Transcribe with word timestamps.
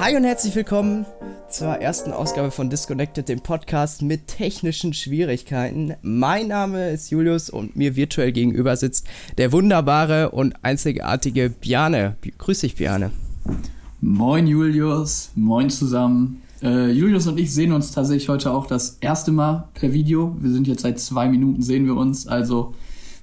Hi 0.00 0.16
und 0.16 0.24
herzlich 0.24 0.56
willkommen 0.56 1.04
zur 1.50 1.66
ersten 1.66 2.12
Ausgabe 2.12 2.50
von 2.50 2.70
Disconnected, 2.70 3.28
dem 3.28 3.42
Podcast 3.42 4.00
mit 4.00 4.28
technischen 4.28 4.94
Schwierigkeiten. 4.94 5.92
Mein 6.00 6.48
Name 6.48 6.88
ist 6.88 7.10
Julius 7.10 7.50
und 7.50 7.76
mir 7.76 7.96
virtuell 7.96 8.32
gegenüber 8.32 8.74
sitzt 8.78 9.06
der 9.36 9.52
wunderbare 9.52 10.30
und 10.30 10.54
einzigartige 10.62 11.50
Bjane. 11.50 12.16
Grüß 12.38 12.60
dich, 12.60 12.76
Bjane. 12.76 13.10
Moin, 14.00 14.46
Julius. 14.46 15.32
Moin 15.34 15.68
zusammen. 15.68 16.40
Äh, 16.62 16.92
Julius 16.92 17.26
und 17.26 17.38
ich 17.38 17.52
sehen 17.52 17.72
uns 17.72 17.92
tatsächlich 17.92 18.30
heute 18.30 18.52
auch 18.52 18.66
das 18.66 18.96
erste 19.02 19.32
Mal 19.32 19.68
per 19.74 19.92
Video. 19.92 20.34
Wir 20.40 20.50
sind 20.50 20.66
jetzt 20.66 20.80
seit 20.80 20.98
zwei 20.98 21.28
Minuten 21.28 21.60
sehen 21.60 21.84
wir 21.84 21.96
uns. 21.96 22.26
Also, 22.26 22.72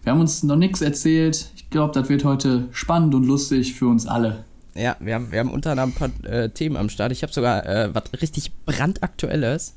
wir 0.04 0.12
haben 0.12 0.22
uns 0.22 0.44
noch 0.44 0.56
nichts 0.56 0.82
erzählt. 0.82 1.50
Ich 1.56 1.72
glaube, 1.72 2.00
das 2.00 2.08
wird 2.08 2.24
heute 2.24 2.68
spannend 2.70 3.16
und 3.16 3.26
lustig 3.26 3.74
für 3.74 3.88
uns 3.88 4.06
alle. 4.06 4.46
Ja, 4.78 4.96
wir 5.00 5.16
haben, 5.16 5.32
wir 5.32 5.40
haben 5.40 5.52
unter 5.52 5.72
anderem 5.72 5.90
ein 5.90 5.94
paar 5.94 6.32
äh, 6.32 6.50
Themen 6.50 6.78
am 6.78 6.90
Start. 6.90 7.12
Ich 7.12 7.24
habe 7.24 7.34
sogar 7.34 7.66
äh, 7.66 7.94
was 7.94 8.04
richtig 8.22 8.52
brandaktuelles. 8.66 9.74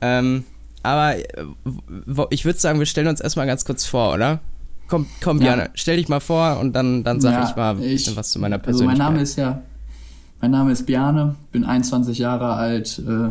Ähm, 0.00 0.44
aber 0.82 1.16
äh, 1.16 1.24
ich 2.30 2.44
würde 2.44 2.58
sagen, 2.58 2.78
wir 2.78 2.86
stellen 2.86 3.08
uns 3.08 3.20
erstmal 3.20 3.46
ganz 3.46 3.64
kurz 3.64 3.84
vor, 3.84 4.14
oder? 4.14 4.40
Komm, 4.86 5.06
komm, 5.22 5.40
ja. 5.40 5.54
Björn, 5.54 5.68
stell 5.74 5.96
dich 5.96 6.08
mal 6.08 6.20
vor 6.20 6.58
und 6.60 6.74
dann, 6.74 7.04
dann 7.04 7.20
sage 7.20 7.36
ja, 7.36 7.48
ich 7.48 7.56
mal 7.56 7.70
ein 7.70 7.80
bisschen 7.80 8.16
was 8.16 8.30
zu 8.32 8.38
meiner 8.38 8.58
Persönlichkeit. 8.58 9.00
Also 9.00 9.02
mein 9.02 9.14
Name 9.14 9.22
ist 9.22 9.36
ja, 9.36 9.62
mein 10.40 10.50
Name 10.50 10.72
ist 10.72 10.84
Bjane, 10.84 11.34
bin 11.52 11.64
21 11.64 12.18
Jahre 12.18 12.52
alt, 12.54 12.98
äh, 12.98 13.30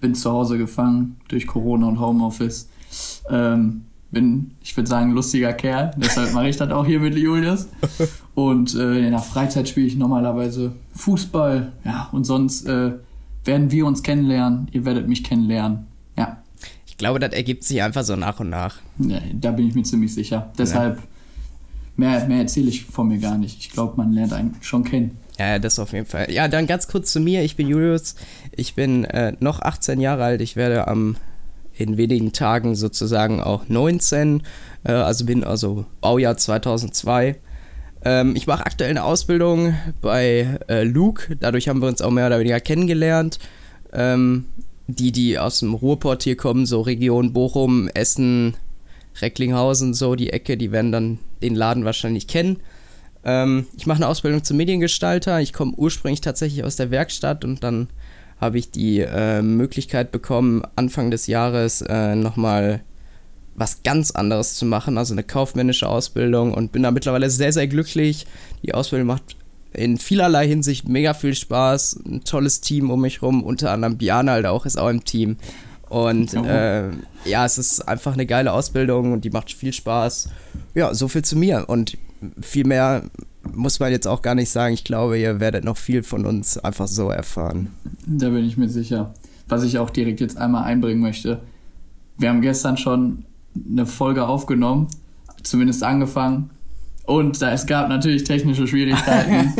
bin 0.00 0.14
zu 0.14 0.30
Hause 0.30 0.58
gefangen 0.58 1.20
durch 1.28 1.46
Corona 1.46 1.88
und 1.88 1.98
Homeoffice. 1.98 2.68
Ähm, 3.28 3.86
bin, 4.12 4.52
ich 4.62 4.76
würde 4.76 4.88
sagen, 4.88 5.10
ein 5.10 5.14
lustiger 5.14 5.52
Kerl. 5.54 5.90
Deshalb 5.96 6.32
mache 6.32 6.48
ich 6.48 6.56
das 6.56 6.70
auch 6.70 6.86
hier 6.86 7.00
mit 7.00 7.16
Julius. 7.16 7.66
Und 8.34 8.74
äh, 8.74 9.06
in 9.06 9.10
der 9.10 9.20
Freizeit 9.20 9.68
spiele 9.68 9.86
ich 9.86 9.96
normalerweise 9.96 10.72
Fußball. 10.94 11.72
Ja, 11.84 12.08
und 12.12 12.24
sonst 12.24 12.66
äh, 12.66 12.92
werden 13.44 13.70
wir 13.70 13.86
uns 13.86 14.02
kennenlernen. 14.02 14.68
Ihr 14.72 14.84
werdet 14.84 15.08
mich 15.08 15.24
kennenlernen. 15.24 15.86
Ja. 16.16 16.36
Ich 16.86 16.98
glaube, 16.98 17.18
das 17.18 17.32
ergibt 17.32 17.64
sich 17.64 17.82
einfach 17.82 18.04
so 18.04 18.14
nach 18.14 18.38
und 18.38 18.50
nach. 18.50 18.76
Ja, 18.98 19.18
da 19.32 19.50
bin 19.50 19.68
ich 19.68 19.74
mir 19.74 19.82
ziemlich 19.82 20.14
sicher. 20.14 20.52
Deshalb, 20.58 20.98
ja. 20.98 21.02
mehr, 21.96 22.28
mehr 22.28 22.38
erzähle 22.40 22.68
ich 22.68 22.84
von 22.84 23.08
mir 23.08 23.18
gar 23.18 23.38
nicht. 23.38 23.58
Ich 23.58 23.70
glaube, 23.70 23.94
man 23.96 24.12
lernt 24.12 24.34
einen 24.34 24.56
schon 24.60 24.84
kennen. 24.84 25.16
Ja, 25.38 25.58
das 25.58 25.78
auf 25.78 25.94
jeden 25.94 26.06
Fall. 26.06 26.30
Ja, 26.30 26.48
dann 26.48 26.66
ganz 26.66 26.86
kurz 26.86 27.10
zu 27.12 27.18
mir. 27.18 27.42
Ich 27.42 27.56
bin 27.56 27.66
Julius. 27.66 28.14
Ich 28.54 28.74
bin 28.74 29.04
äh, 29.04 29.32
noch 29.40 29.60
18 29.60 30.00
Jahre 30.00 30.24
alt. 30.24 30.42
Ich 30.42 30.54
werde 30.54 30.86
am 30.86 31.16
in 31.76 31.96
wenigen 31.96 32.32
Tagen 32.32 32.74
sozusagen 32.74 33.40
auch 33.40 33.68
19, 33.68 34.42
äh, 34.84 34.92
also 34.92 35.24
bin 35.24 35.44
also 35.44 35.86
Baujahr 36.00 36.36
2002. 36.36 37.36
Ähm, 38.04 38.36
ich 38.36 38.46
mache 38.46 38.66
aktuell 38.66 38.90
eine 38.90 39.04
Ausbildung 39.04 39.74
bei 40.00 40.58
äh, 40.68 40.84
Luke, 40.84 41.36
dadurch 41.36 41.68
haben 41.68 41.80
wir 41.80 41.88
uns 41.88 42.02
auch 42.02 42.10
mehr 42.10 42.26
oder 42.26 42.40
weniger 42.40 42.60
kennengelernt. 42.60 43.38
Ähm, 43.92 44.46
die, 44.88 45.12
die 45.12 45.38
aus 45.38 45.60
dem 45.60 45.74
Ruhrport 45.74 46.22
hier 46.24 46.36
kommen, 46.36 46.66
so 46.66 46.80
Region 46.80 47.32
Bochum, 47.32 47.88
Essen, 47.88 48.54
Recklinghausen, 49.20 49.94
so 49.94 50.14
die 50.14 50.30
Ecke, 50.30 50.56
die 50.56 50.72
werden 50.72 50.92
dann 50.92 51.18
den 51.42 51.54
Laden 51.54 51.84
wahrscheinlich 51.84 52.26
kennen. 52.26 52.58
Ähm, 53.24 53.66
ich 53.76 53.86
mache 53.86 53.96
eine 53.96 54.08
Ausbildung 54.08 54.42
zum 54.42 54.56
Mediengestalter. 54.56 55.40
Ich 55.40 55.52
komme 55.52 55.74
ursprünglich 55.76 56.20
tatsächlich 56.20 56.64
aus 56.64 56.76
der 56.76 56.90
Werkstatt 56.90 57.44
und 57.44 57.62
dann 57.62 57.88
habe 58.42 58.58
ich 58.58 58.72
die 58.72 58.98
äh, 58.98 59.40
Möglichkeit 59.40 60.10
bekommen, 60.10 60.62
Anfang 60.74 61.12
des 61.12 61.28
Jahres 61.28 61.80
äh, 61.82 62.16
nochmal 62.16 62.80
was 63.54 63.84
ganz 63.84 64.10
anderes 64.10 64.56
zu 64.56 64.66
machen, 64.66 64.98
also 64.98 65.14
eine 65.14 65.22
kaufmännische 65.22 65.88
Ausbildung 65.88 66.52
und 66.52 66.72
bin 66.72 66.82
da 66.82 66.90
mittlerweile 66.90 67.30
sehr, 67.30 67.52
sehr 67.52 67.68
glücklich. 67.68 68.26
Die 68.64 68.74
Ausbildung 68.74 69.06
macht 69.06 69.36
in 69.72 69.96
vielerlei 69.96 70.48
Hinsicht 70.48 70.88
mega 70.88 71.14
viel 71.14 71.36
Spaß, 71.36 72.00
ein 72.04 72.24
tolles 72.24 72.60
Team 72.60 72.90
um 72.90 73.02
mich 73.02 73.22
rum, 73.22 73.44
unter 73.44 73.70
anderem 73.70 73.96
Biana 73.96 74.32
halt 74.32 74.46
auch 74.46 74.66
ist 74.66 74.76
auch 74.76 74.88
im 74.88 75.04
Team. 75.04 75.36
Und 75.88 76.34
äh, 76.34 76.88
ja, 77.24 77.44
es 77.44 77.58
ist 77.58 77.86
einfach 77.86 78.14
eine 78.14 78.26
geile 78.26 78.52
Ausbildung 78.52 79.12
und 79.12 79.24
die 79.24 79.30
macht 79.30 79.52
viel 79.52 79.72
Spaß. 79.72 80.30
Ja, 80.74 80.94
so 80.94 81.06
viel 81.06 81.22
zu 81.22 81.36
mir. 81.36 81.68
Und 81.68 81.96
viel 82.40 82.66
mehr 82.66 83.04
muss 83.54 83.80
man 83.80 83.90
jetzt 83.90 84.06
auch 84.06 84.22
gar 84.22 84.34
nicht 84.34 84.50
sagen. 84.50 84.74
Ich 84.74 84.84
glaube, 84.84 85.18
ihr 85.18 85.40
werdet 85.40 85.64
noch 85.64 85.76
viel 85.76 86.02
von 86.02 86.26
uns 86.26 86.58
einfach 86.58 86.88
so 86.88 87.10
erfahren. 87.10 87.68
Da 88.06 88.30
bin 88.30 88.44
ich 88.44 88.56
mir 88.56 88.68
sicher. 88.68 89.14
Was 89.48 89.64
ich 89.64 89.78
auch 89.78 89.90
direkt 89.90 90.20
jetzt 90.20 90.38
einmal 90.38 90.64
einbringen 90.64 91.00
möchte. 91.00 91.40
Wir 92.16 92.28
haben 92.28 92.40
gestern 92.40 92.76
schon 92.76 93.24
eine 93.70 93.86
Folge 93.86 94.26
aufgenommen, 94.26 94.88
zumindest 95.42 95.82
angefangen. 95.82 96.50
Und 97.04 97.42
da, 97.42 97.52
es 97.52 97.66
gab 97.66 97.88
natürlich 97.88 98.24
technische 98.24 98.66
Schwierigkeiten. 98.66 99.52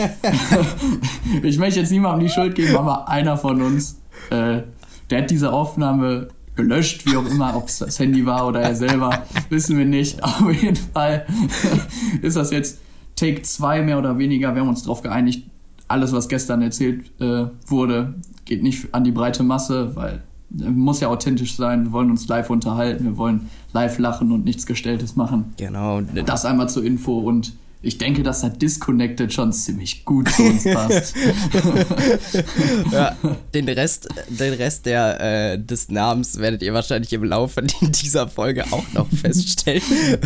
ich 1.43 1.59
möchte 1.59 1.81
jetzt 1.81 1.91
niemandem 1.91 2.27
die 2.27 2.33
Schuld 2.33 2.55
geben, 2.55 2.77
aber 2.77 3.09
einer 3.09 3.37
von 3.37 3.61
uns, 3.61 3.99
äh, 4.31 4.63
der 5.11 5.23
hat 5.23 5.31
diese 5.31 5.53
Aufnahme 5.53 6.29
gelöscht, 6.55 7.07
wie 7.07 7.17
auch 7.17 7.27
immer, 7.27 7.57
ob 7.57 7.69
es 7.69 7.79
das 7.79 7.99
Handy 7.99 8.25
war 8.27 8.47
oder 8.47 8.61
er 8.61 8.77
selber, 8.77 9.27
wissen 9.49 9.77
wir 9.77 9.87
nicht. 9.87 10.23
Auf 10.23 10.53
jeden 10.53 10.77
Fall 10.77 11.27
ist 12.23 12.37
das 12.37 12.51
jetzt 12.51 12.79
Take 13.22 13.43
2 13.43 13.83
mehr 13.83 13.99
oder 13.99 14.19
weniger. 14.19 14.53
Wir 14.53 14.62
haben 14.62 14.69
uns 14.69 14.83
darauf 14.83 15.00
geeinigt, 15.00 15.49
alles, 15.87 16.12
was 16.12 16.28
gestern 16.28 16.60
erzählt 16.60 17.12
äh, 17.21 17.44
wurde, 17.69 18.15
geht 18.44 18.65
nicht 18.65 18.93
an 18.93 19.05
die 19.05 19.12
breite 19.12 19.44
Masse, 19.44 19.94
weil 19.94 20.25
äh, 20.59 20.65
muss 20.65 20.99
ja 20.99 21.06
authentisch 21.06 21.55
sein. 21.55 21.84
Wir 21.84 21.93
wollen 21.93 22.11
uns 22.11 22.27
live 22.27 22.50
unterhalten, 22.50 23.05
wir 23.05 23.16
wollen 23.16 23.49
live 23.72 24.00
lachen 24.00 24.32
und 24.32 24.44
nichts 24.44 24.66
Gestelltes 24.66 25.15
machen. 25.15 25.55
Genau. 25.56 26.00
Das 26.00 26.44
einmal 26.44 26.69
zur 26.69 26.84
Info 26.84 27.16
und 27.16 27.53
ich 27.82 27.98
denke, 27.98 28.22
dass 28.22 28.43
das 28.43 28.56
Disconnected 28.59 29.32
schon 29.32 29.53
ziemlich 29.53 30.04
gut 30.04 30.31
zu 30.31 30.43
uns 30.44 30.65
passt. 30.72 31.15
ja, 32.93 33.16
den 33.53 33.69
Rest, 33.69 34.09
den 34.28 34.53
Rest 34.54 34.87
der, 34.87 35.20
äh, 35.20 35.59
des 35.59 35.88
Namens 35.88 36.38
werdet 36.38 36.62
ihr 36.62 36.72
wahrscheinlich 36.72 37.12
im 37.12 37.25
Laufe 37.25 37.62
dieser 37.81 38.28
Folge 38.28 38.65
auch 38.70 38.93
noch 38.93 39.09
feststellen. 39.09 39.82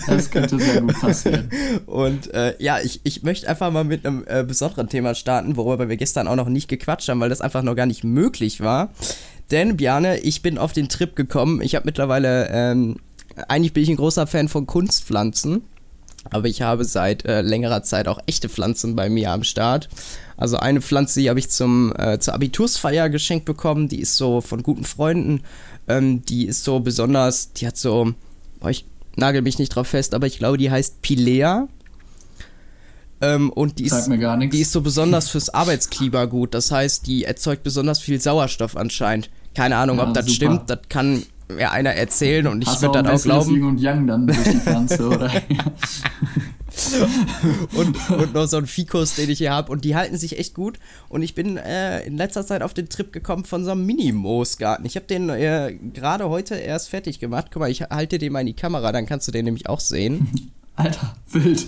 Das 0.07 0.31
könnte 0.31 0.59
sehr 0.59 0.83
gut 0.83 1.01
passieren. 1.01 1.49
Und 1.87 2.33
äh, 2.35 2.55
ja, 2.63 2.79
ich, 2.81 3.01
ich 3.05 3.23
möchte 3.23 3.49
einfach 3.49 3.71
mal 3.73 3.85
mit 3.85 4.07
einem 4.07 4.25
äh, 4.27 4.45
besonderen 4.45 4.89
Thema 4.89 5.15
starten, 5.15 5.57
worüber 5.57 5.89
wir 5.89 5.97
gestern 5.97 6.29
auch 6.29 6.37
noch 6.37 6.49
nicht 6.49 6.69
gequatscht 6.69 7.09
haben, 7.09 7.21
weil 7.21 7.31
das 7.31 7.41
einfach 7.41 7.63
noch 7.63 7.75
gar 7.75 7.87
nicht 7.87 8.05
möglich 8.05 8.61
war. 8.61 8.93
Denn, 9.51 9.77
Bjane, 9.77 10.19
ich 10.19 10.43
bin 10.43 10.59
auf 10.59 10.73
den 10.73 10.89
Trip 10.89 11.17
gekommen. 11.17 11.63
Ich 11.63 11.75
habe 11.75 11.87
mittlerweile, 11.87 12.49
ähm, 12.51 12.97
eigentlich 13.49 13.73
bin 13.73 13.83
ich 13.83 13.89
ein 13.89 13.97
großer 13.97 14.27
Fan 14.27 14.49
von 14.49 14.67
Kunstpflanzen. 14.67 15.63
Aber 16.31 16.49
ich 16.49 16.63
habe 16.63 16.85
seit 16.85 17.25
äh, 17.25 17.43
längerer 17.43 17.83
Zeit 17.83 18.09
auch 18.09 18.19
echte 18.27 18.49
Pflanzen 18.49 18.97
bei 18.97 19.09
mir 19.09 19.33
am 19.33 19.45
Start. 19.45 19.89
Also 20.37 20.59
eine 20.59 20.81
Pflanze, 20.81 21.21
die 21.21 21.29
habe 21.29 21.39
ich 21.39 21.51
zum, 21.51 21.95
äh, 21.97 22.19
zur 22.19 22.35
Abitursfeier 22.35 23.09
geschenkt 23.09 23.45
bekommen. 23.45 23.89
Die 23.89 24.01
ist 24.01 24.17
so 24.17 24.41
von 24.41 24.63
guten 24.63 24.85
Freunden. 24.85 25.43
Ähm, 25.89 26.25
die 26.25 26.47
ist 26.47 26.65
so 26.65 26.81
besonders, 26.81 27.53
die 27.53 27.67
hat 27.67 27.77
so, 27.77 28.13
boah, 28.61 28.71
ich 28.71 28.85
nagel 29.17 29.43
mich 29.43 29.59
nicht 29.59 29.71
drauf 29.71 29.89
fest, 29.89 30.15
aber 30.15 30.27
ich 30.27 30.39
glaube, 30.39 30.59
die 30.59 30.71
heißt 30.71 31.01
Pilea. 31.03 31.69
Ähm, 33.23 33.51
und 33.51 33.79
die 33.79 33.85
ist, 33.85 34.09
die 34.09 34.61
ist 34.61 34.73
so 34.73 34.83
besonders 34.83 35.31
fürs 35.31 35.49
Arbeitsklima 35.49 36.27
gut. 36.27 36.53
Das 36.53 36.71
heißt, 36.71 37.07
die 37.07 37.25
erzeugt 37.25 37.63
besonders 37.63 37.99
viel 37.99 38.21
Sauerstoff 38.21 38.77
anscheinend. 38.77 39.31
Keine 39.55 39.77
Ahnung, 39.77 39.97
ja, 39.97 40.07
ob 40.07 40.13
das 40.13 40.27
super. 40.27 40.37
stimmt. 40.37 40.71
Das 40.71 40.81
kann 40.91 41.23
ja 41.59 41.71
einer 41.71 41.91
erzählen 41.91 42.47
und 42.47 42.63
ich 42.63 42.83
würde 42.83 43.03
das 43.03 43.23
auch 43.23 43.25
glauben. 43.25 43.63
und 43.63 43.81
Yang 43.81 44.07
dann 44.07 44.27
durch 44.27 44.43
die 44.43 44.59
Pflanze, 44.59 45.09
oder? 45.09 45.31
und, 47.75 48.11
und 48.11 48.35
noch 48.35 48.47
so 48.47 48.59
ein 48.59 48.67
Fikus, 48.67 49.15
den 49.15 49.31
ich 49.31 49.39
hier 49.39 49.53
habe. 49.53 49.73
Und 49.73 49.85
die 49.85 49.97
halten 49.97 50.19
sich 50.19 50.39
echt 50.39 50.55
gut. 50.55 50.79
Und 51.09 51.23
ich 51.23 51.35
bin 51.35 51.57
äh, 51.57 52.01
in 52.05 52.17
letzter 52.17 52.45
Zeit 52.45 52.63
auf 52.63 52.75
den 52.75 52.89
Trip 52.89 53.13
gekommen 53.13 53.45
von 53.45 53.65
so 53.65 53.71
einem 53.71 53.87
Mini-Moosgarten. 53.87 54.85
Ich 54.85 54.97
habe 54.97 55.07
den 55.07 55.29
äh, 55.29 55.79
gerade 55.95 56.29
heute 56.29 56.57
erst 56.57 56.91
fertig 56.91 57.19
gemacht. 57.19 57.47
Guck 57.51 57.61
mal, 57.61 57.71
ich 57.71 57.83
halte 57.83 58.19
den 58.19 58.33
mal 58.33 58.41
in 58.41 58.47
die 58.47 58.55
Kamera, 58.55 58.93
dann 58.93 59.07
kannst 59.07 59.29
du 59.29 59.33
den 59.33 59.45
nämlich 59.45 59.69
auch 59.69 59.81
sehen. 59.81 60.53
Alter, 60.77 61.15
wild. 61.31 61.65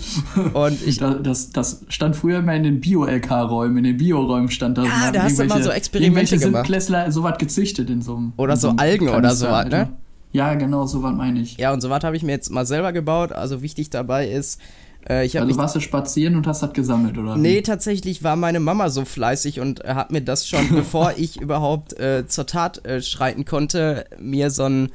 Und 0.53 0.85
ich, 0.85 0.99
das, 0.99 1.49
das 1.49 1.83
stand 1.89 2.15
früher 2.15 2.39
immer 2.39 2.53
in 2.53 2.63
den 2.63 2.79
Bio-LK-Räumen, 2.79 3.77
in 3.79 3.83
den 3.83 3.97
Bio-Räumen 3.97 4.51
stand 4.51 4.77
das. 4.77 4.87
Ja, 4.87 5.11
da 5.11 5.23
hast 5.23 5.39
du 5.39 5.43
immer 5.43 5.63
so 5.63 5.71
Experimente 5.71 6.37
gemacht. 6.37 6.65
Klässler 6.65 7.11
sowas 7.11 7.37
gezüchtet 7.39 7.89
in 7.89 8.03
so 8.03 8.15
einem. 8.15 8.33
Oder 8.37 8.55
so, 8.55 8.69
so 8.69 8.77
Algen 8.77 9.09
oder 9.09 9.33
sowas, 9.33 9.67
ne? 9.67 9.89
Ja, 10.31 10.53
genau, 10.53 10.85
sowas 10.85 11.15
meine 11.15 11.41
ich. 11.41 11.57
Ja, 11.57 11.73
und 11.73 11.81
sowas 11.81 12.03
habe 12.03 12.15
ich 12.15 12.21
mir 12.21 12.33
jetzt 12.33 12.51
mal 12.51 12.67
selber 12.67 12.93
gebaut. 12.93 13.31
Also 13.31 13.63
wichtig 13.63 13.89
dabei 13.89 14.27
ist, 14.29 14.61
äh, 15.07 15.27
also 15.37 15.57
warst 15.57 15.75
du 15.75 15.79
spazieren 15.79 16.35
und 16.35 16.45
hast 16.45 16.61
das 16.61 16.73
gesammelt, 16.73 17.17
oder? 17.17 17.35
Nee, 17.35 17.57
wie? 17.57 17.61
tatsächlich 17.63 18.23
war 18.23 18.35
meine 18.35 18.59
Mama 18.59 18.89
so 18.89 19.05
fleißig 19.05 19.59
und 19.59 19.83
hat 19.83 20.11
mir 20.11 20.21
das 20.21 20.47
schon, 20.47 20.69
bevor 20.75 21.13
ich 21.17 21.41
überhaupt 21.41 21.99
äh, 21.99 22.27
zur 22.27 22.45
Tat 22.45 22.85
äh, 22.85 23.01
schreiten 23.01 23.45
konnte, 23.45 24.05
mir 24.19 24.51
so 24.51 24.65
ein 24.65 24.91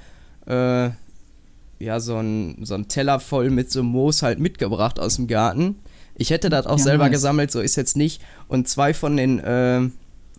äh, 0.46 0.90
ja, 1.84 2.00
so 2.00 2.16
ein, 2.16 2.56
so 2.62 2.74
ein 2.74 2.88
Teller 2.88 3.20
voll 3.20 3.50
mit 3.50 3.70
so 3.70 3.82
Moos 3.82 4.22
halt 4.22 4.38
mitgebracht 4.38 4.98
aus 4.98 5.16
dem 5.16 5.26
Garten. 5.26 5.76
Ich 6.16 6.30
hätte 6.30 6.48
das 6.48 6.66
auch 6.66 6.78
ja, 6.78 6.84
selber 6.84 7.04
nice. 7.04 7.12
gesammelt, 7.12 7.50
so 7.50 7.60
ist 7.60 7.76
jetzt 7.76 7.96
nicht. 7.96 8.22
Und 8.48 8.68
zwei 8.68 8.94
von 8.94 9.16
den, 9.16 9.38
äh, 9.40 9.82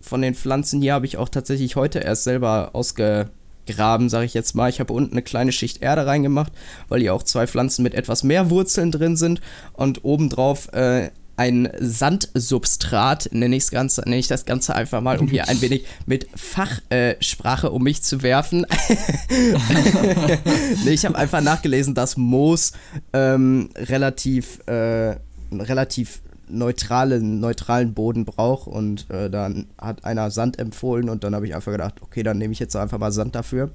von 0.00 0.22
den 0.22 0.34
Pflanzen 0.34 0.80
hier 0.80 0.94
habe 0.94 1.06
ich 1.06 1.16
auch 1.16 1.28
tatsächlich 1.28 1.76
heute 1.76 2.00
erst 2.00 2.24
selber 2.24 2.70
ausgegraben, 2.72 4.08
sage 4.08 4.24
ich 4.24 4.34
jetzt 4.34 4.54
mal. 4.54 4.70
Ich 4.70 4.80
habe 4.80 4.92
unten 4.92 5.12
eine 5.12 5.22
kleine 5.22 5.52
Schicht 5.52 5.82
Erde 5.82 6.06
reingemacht, 6.06 6.52
weil 6.88 7.00
hier 7.00 7.14
auch 7.14 7.22
zwei 7.22 7.46
Pflanzen 7.46 7.82
mit 7.82 7.94
etwas 7.94 8.22
mehr 8.22 8.50
Wurzeln 8.50 8.90
drin 8.90 9.16
sind. 9.16 9.40
Und 9.74 10.04
obendrauf 10.04 10.72
äh, 10.72 11.10
ein 11.36 11.68
Sandsubstrat, 11.78 13.28
nenne 13.32 13.56
ich 13.56 13.70
Ganze, 13.70 14.02
nenne 14.02 14.18
ich 14.18 14.28
das 14.28 14.44
Ganze 14.46 14.74
einfach 14.74 15.00
mal, 15.00 15.18
um 15.18 15.28
hier 15.28 15.48
ein 15.48 15.60
wenig 15.60 15.84
mit 16.06 16.28
Fachsprache 16.34 17.66
äh, 17.66 17.70
um 17.70 17.82
mich 17.82 18.02
zu 18.02 18.22
werfen. 18.22 18.66
nee, 20.84 20.90
ich 20.90 21.04
habe 21.04 21.16
einfach 21.16 21.40
nachgelesen, 21.42 21.94
dass 21.94 22.16
Moos 22.16 22.72
ähm, 23.12 23.70
relativ, 23.76 24.66
äh, 24.66 25.16
relativ 25.52 26.20
neutralen, 26.48 27.40
neutralen 27.40 27.92
Boden 27.92 28.24
braucht 28.24 28.68
und 28.68 29.10
äh, 29.10 29.28
dann 29.28 29.66
hat 29.78 30.04
einer 30.04 30.30
Sand 30.30 30.58
empfohlen 30.58 31.08
und 31.08 31.24
dann 31.24 31.34
habe 31.34 31.46
ich 31.46 31.54
einfach 31.54 31.72
gedacht, 31.72 31.96
okay, 32.02 32.22
dann 32.22 32.38
nehme 32.38 32.52
ich 32.52 32.60
jetzt 32.60 32.76
einfach 32.76 32.98
mal 32.98 33.12
Sand 33.12 33.34
dafür. 33.34 33.70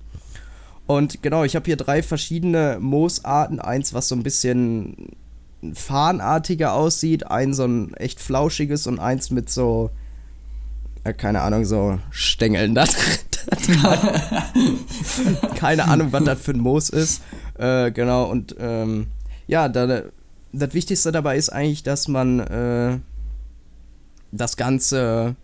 Und 0.88 1.22
genau, 1.22 1.44
ich 1.44 1.56
habe 1.56 1.66
hier 1.66 1.78
drei 1.78 2.04
verschiedene 2.04 2.78
Moosarten. 2.80 3.60
Eins, 3.62 3.94
was 3.94 4.08
so 4.08 4.16
ein 4.16 4.24
bisschen 4.24 5.16
fahnartiger 5.74 6.74
aussieht, 6.74 7.28
ein 7.28 7.54
so 7.54 7.66
ein 7.66 7.94
echt 7.96 8.20
flauschiges 8.20 8.88
und 8.88 9.00
eins 9.00 9.30
mit 9.30 9.50
so, 9.50 9.92
äh, 11.04 11.14
keine 11.14 11.42
Ahnung, 11.42 11.66
so 11.66 12.00
Stängeln 12.10 12.76
da 12.76 12.86
keine 15.56 15.86
Ahnung, 15.86 16.12
was 16.12 16.24
das 16.24 16.42
für 16.42 16.52
ein 16.52 16.60
Moos 16.60 16.90
ist. 16.90 17.22
Äh, 17.58 17.92
genau, 17.92 18.26
und 18.26 18.56
ähm, 18.60 19.08
ja, 19.48 19.68
da, 19.70 20.04
das 20.54 20.74
Wichtigste 20.74 21.12
dabei 21.12 21.38
ist 21.38 21.50
eigentlich, 21.50 21.84
dass 21.84 22.08
man 22.08 22.40
äh, 22.40 23.00
das 24.32 24.58
Ganze 24.58 25.36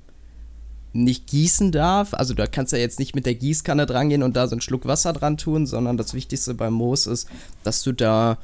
nicht 0.94 1.28
gießen 1.28 1.72
darf. 1.72 2.14
Also 2.14 2.34
da 2.34 2.48
kannst 2.48 2.74
du 2.74 2.78
ja 2.78 2.82
jetzt 2.82 3.00
nicht 3.00 3.16
mit 3.16 3.26
der 3.26 3.36
Gießkanne 3.36 3.86
drangehen 3.86 4.24
und 4.24 4.36
da 4.36 4.48
so 4.48 4.54
einen 4.54 4.62
Schluck 4.62 4.86
Wasser 4.86 5.14
dran 5.14 5.38
tun, 5.38 5.66
sondern 5.66 5.98
das 5.98 6.14
Wichtigste 6.14 6.54
beim 6.54 6.74
Moos 6.74 7.08
ist, 7.08 7.28
dass 7.64 7.84
du 7.84 7.92
da 7.92 8.38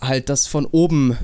halt 0.00 0.28
das 0.28 0.46
von 0.46 0.66
oben 0.66 1.16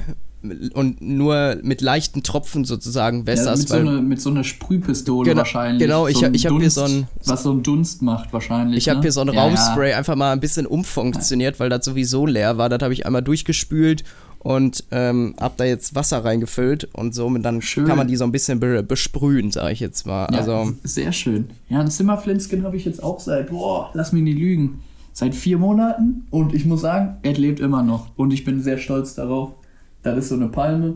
und 0.75 1.01
nur 1.01 1.59
mit 1.63 1.81
leichten 1.81 2.23
Tropfen 2.23 2.65
sozusagen 2.65 3.27
wässerst. 3.27 3.71
Ja, 3.71 3.77
mit, 3.77 3.87
so 3.87 3.91
eine, 3.91 4.03
mit 4.03 4.21
so 4.21 4.31
einer 4.31 4.45
Sprühpistole 4.45 5.29
genau, 5.29 5.39
wahrscheinlich. 5.39 5.81
Genau, 5.81 6.09
ich, 6.09 6.19
so 6.19 6.27
ich 6.27 6.47
habe 6.47 6.59
hier 6.59 6.71
so 6.71 6.83
ein... 6.83 7.07
Was 7.25 7.45
so 7.45 7.53
ein 7.53 7.63
Dunst 7.63 8.03
macht 8.03 8.33
wahrscheinlich. 8.33 8.79
Ich 8.79 8.89
habe 8.89 8.99
ne? 8.99 9.03
hier 9.03 9.13
so 9.13 9.21
ein 9.21 9.33
ja, 9.33 9.41
Raumspray 9.41 9.91
ja. 9.91 9.99
einfach 9.99 10.17
mal 10.17 10.33
ein 10.33 10.41
bisschen 10.41 10.67
umfunktioniert, 10.67 11.61
weil 11.61 11.69
das 11.69 11.85
sowieso 11.85 12.27
leer 12.27 12.59
war. 12.59 12.69
Das 12.69 12.83
habe 12.83 12.93
ich 12.93 13.07
einmal 13.07 13.23
durchgespült 13.23 14.03
und 14.41 14.85
ähm, 14.91 15.35
habe 15.41 15.55
da 15.57 15.65
jetzt 15.65 15.95
Wasser 15.95 16.25
reingefüllt 16.25 16.89
und 16.93 17.15
somit 17.15 17.45
dann 17.45 17.63
Schön. 17.63 17.85
kann 17.85 17.97
man 17.97 18.09
die 18.09 18.17
so 18.17 18.25
ein 18.25 18.33
bisschen 18.33 18.59
be 18.59 18.83
besprühen, 18.83 19.53
sage 19.53 19.73
ich 19.73 19.81
jetzt 19.81 20.05
mal. 20.05 20.27
Also 20.27 20.73
sehr 20.83 21.13
schön. 21.13 21.51
Ja, 21.69 21.79
ein 21.79 21.91
Zimmerflinskin 21.91 22.65
habe 22.65 22.77
ich 22.77 22.85
jetzt 22.85 23.01
auch 23.03 23.21
seit, 23.21 23.51
boah, 23.51 23.91
lass 23.95 24.11
mich 24.13 24.25
nicht 24.25 24.39
lügen, 24.39 24.83
seit 25.13 25.35
vier 25.35 25.59
Monaten 25.59 26.27
und 26.31 26.55
ich 26.55 26.65
muss 26.65 26.81
sagen, 26.83 27.17
er 27.23 27.35
lebt 27.35 27.61
immer 27.61 27.83
noch 27.83 28.09
und 28.17 28.33
ich 28.33 28.45
bin 28.45 28.61
sehr 28.63 28.79
stolz 28.79 29.15
darauf. 29.15 29.55
Da 30.03 30.13
ist 30.15 30.29
so 30.31 30.35
eine 30.35 30.49
Palme. 30.49 30.95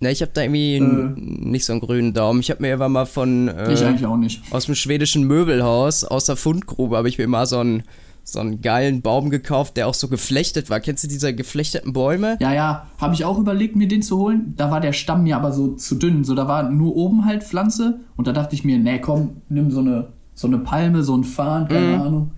Ne, 0.00 0.10
ich 0.10 0.20
habe 0.22 0.32
da 0.34 0.42
irgendwie 0.42 0.76
äh, 0.76 1.12
nicht 1.16 1.64
so 1.64 1.72
einen 1.72 1.80
grünen 1.80 2.12
Daumen. 2.12 2.40
Ich 2.40 2.50
habe 2.50 2.60
mir 2.62 2.74
immer 2.74 2.88
mal 2.88 3.06
von 3.06 3.48
äh, 3.48 3.72
ich 3.72 3.84
eigentlich 3.84 4.04
auch 4.06 4.16
nicht. 4.16 4.42
aus 4.52 4.66
dem 4.66 4.74
schwedischen 4.74 5.24
Möbelhaus, 5.24 6.04
aus 6.04 6.26
der 6.26 6.36
Fundgrube, 6.36 6.96
habe 6.96 7.08
ich 7.08 7.16
mir 7.18 7.26
mal 7.26 7.46
so 7.46 7.58
einen 7.58 7.82
so 8.26 8.40
einen 8.40 8.62
geilen 8.62 9.02
Baum 9.02 9.28
gekauft, 9.28 9.76
der 9.76 9.86
auch 9.86 9.92
so 9.94 10.08
geflechtet 10.08 10.70
war. 10.70 10.80
Kennst 10.80 11.04
du 11.04 11.08
diese 11.08 11.34
geflechteten 11.34 11.92
Bäume? 11.92 12.38
Ja, 12.40 12.54
ja, 12.54 12.86
habe 12.98 13.12
ich 13.14 13.24
auch 13.26 13.38
überlegt, 13.38 13.76
mir 13.76 13.86
den 13.86 14.00
zu 14.00 14.16
holen. 14.18 14.54
Da 14.56 14.70
war 14.70 14.80
der 14.80 14.94
Stamm 14.94 15.24
mir 15.24 15.36
aber 15.36 15.52
so 15.52 15.72
zu 15.74 15.94
dünn. 15.96 16.24
So, 16.24 16.34
da 16.34 16.48
war 16.48 16.70
nur 16.70 16.96
oben 16.96 17.26
halt 17.26 17.44
Pflanze. 17.44 18.00
Und 18.16 18.26
da 18.26 18.32
dachte 18.32 18.54
ich 18.54 18.64
mir, 18.64 18.78
nee, 18.78 18.98
komm, 18.98 19.42
nimm 19.50 19.70
so 19.70 19.80
eine, 19.80 20.08
so 20.34 20.46
eine 20.46 20.56
Palme, 20.58 21.02
so 21.02 21.14
ein 21.14 21.24
Farn, 21.24 21.68
keine 21.68 21.96
Mhm. 21.98 22.02
Ahnung. 22.02 22.30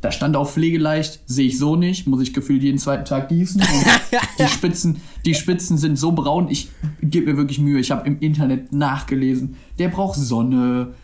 Da 0.00 0.10
stand 0.10 0.34
auch 0.34 0.48
pflegeleicht, 0.48 1.20
sehe 1.26 1.48
ich 1.48 1.58
so 1.58 1.76
nicht, 1.76 2.06
muss 2.06 2.22
ich 2.22 2.32
gefühlt 2.32 2.62
jeden 2.62 2.78
zweiten 2.78 3.04
Tag 3.04 3.28
gießen. 3.28 3.62
Die 4.38 4.48
Spitzen, 4.48 5.02
die 5.26 5.34
Spitzen 5.34 5.76
sind 5.76 5.98
so 5.98 6.12
braun, 6.12 6.48
ich 6.48 6.70
gebe 7.02 7.30
mir 7.30 7.36
wirklich 7.36 7.58
Mühe. 7.58 7.78
Ich 7.78 7.90
habe 7.90 8.06
im 8.06 8.18
Internet 8.20 8.72
nachgelesen. 8.72 9.56
Der 9.78 9.88
braucht 9.88 10.18
Sonne, 10.18 10.94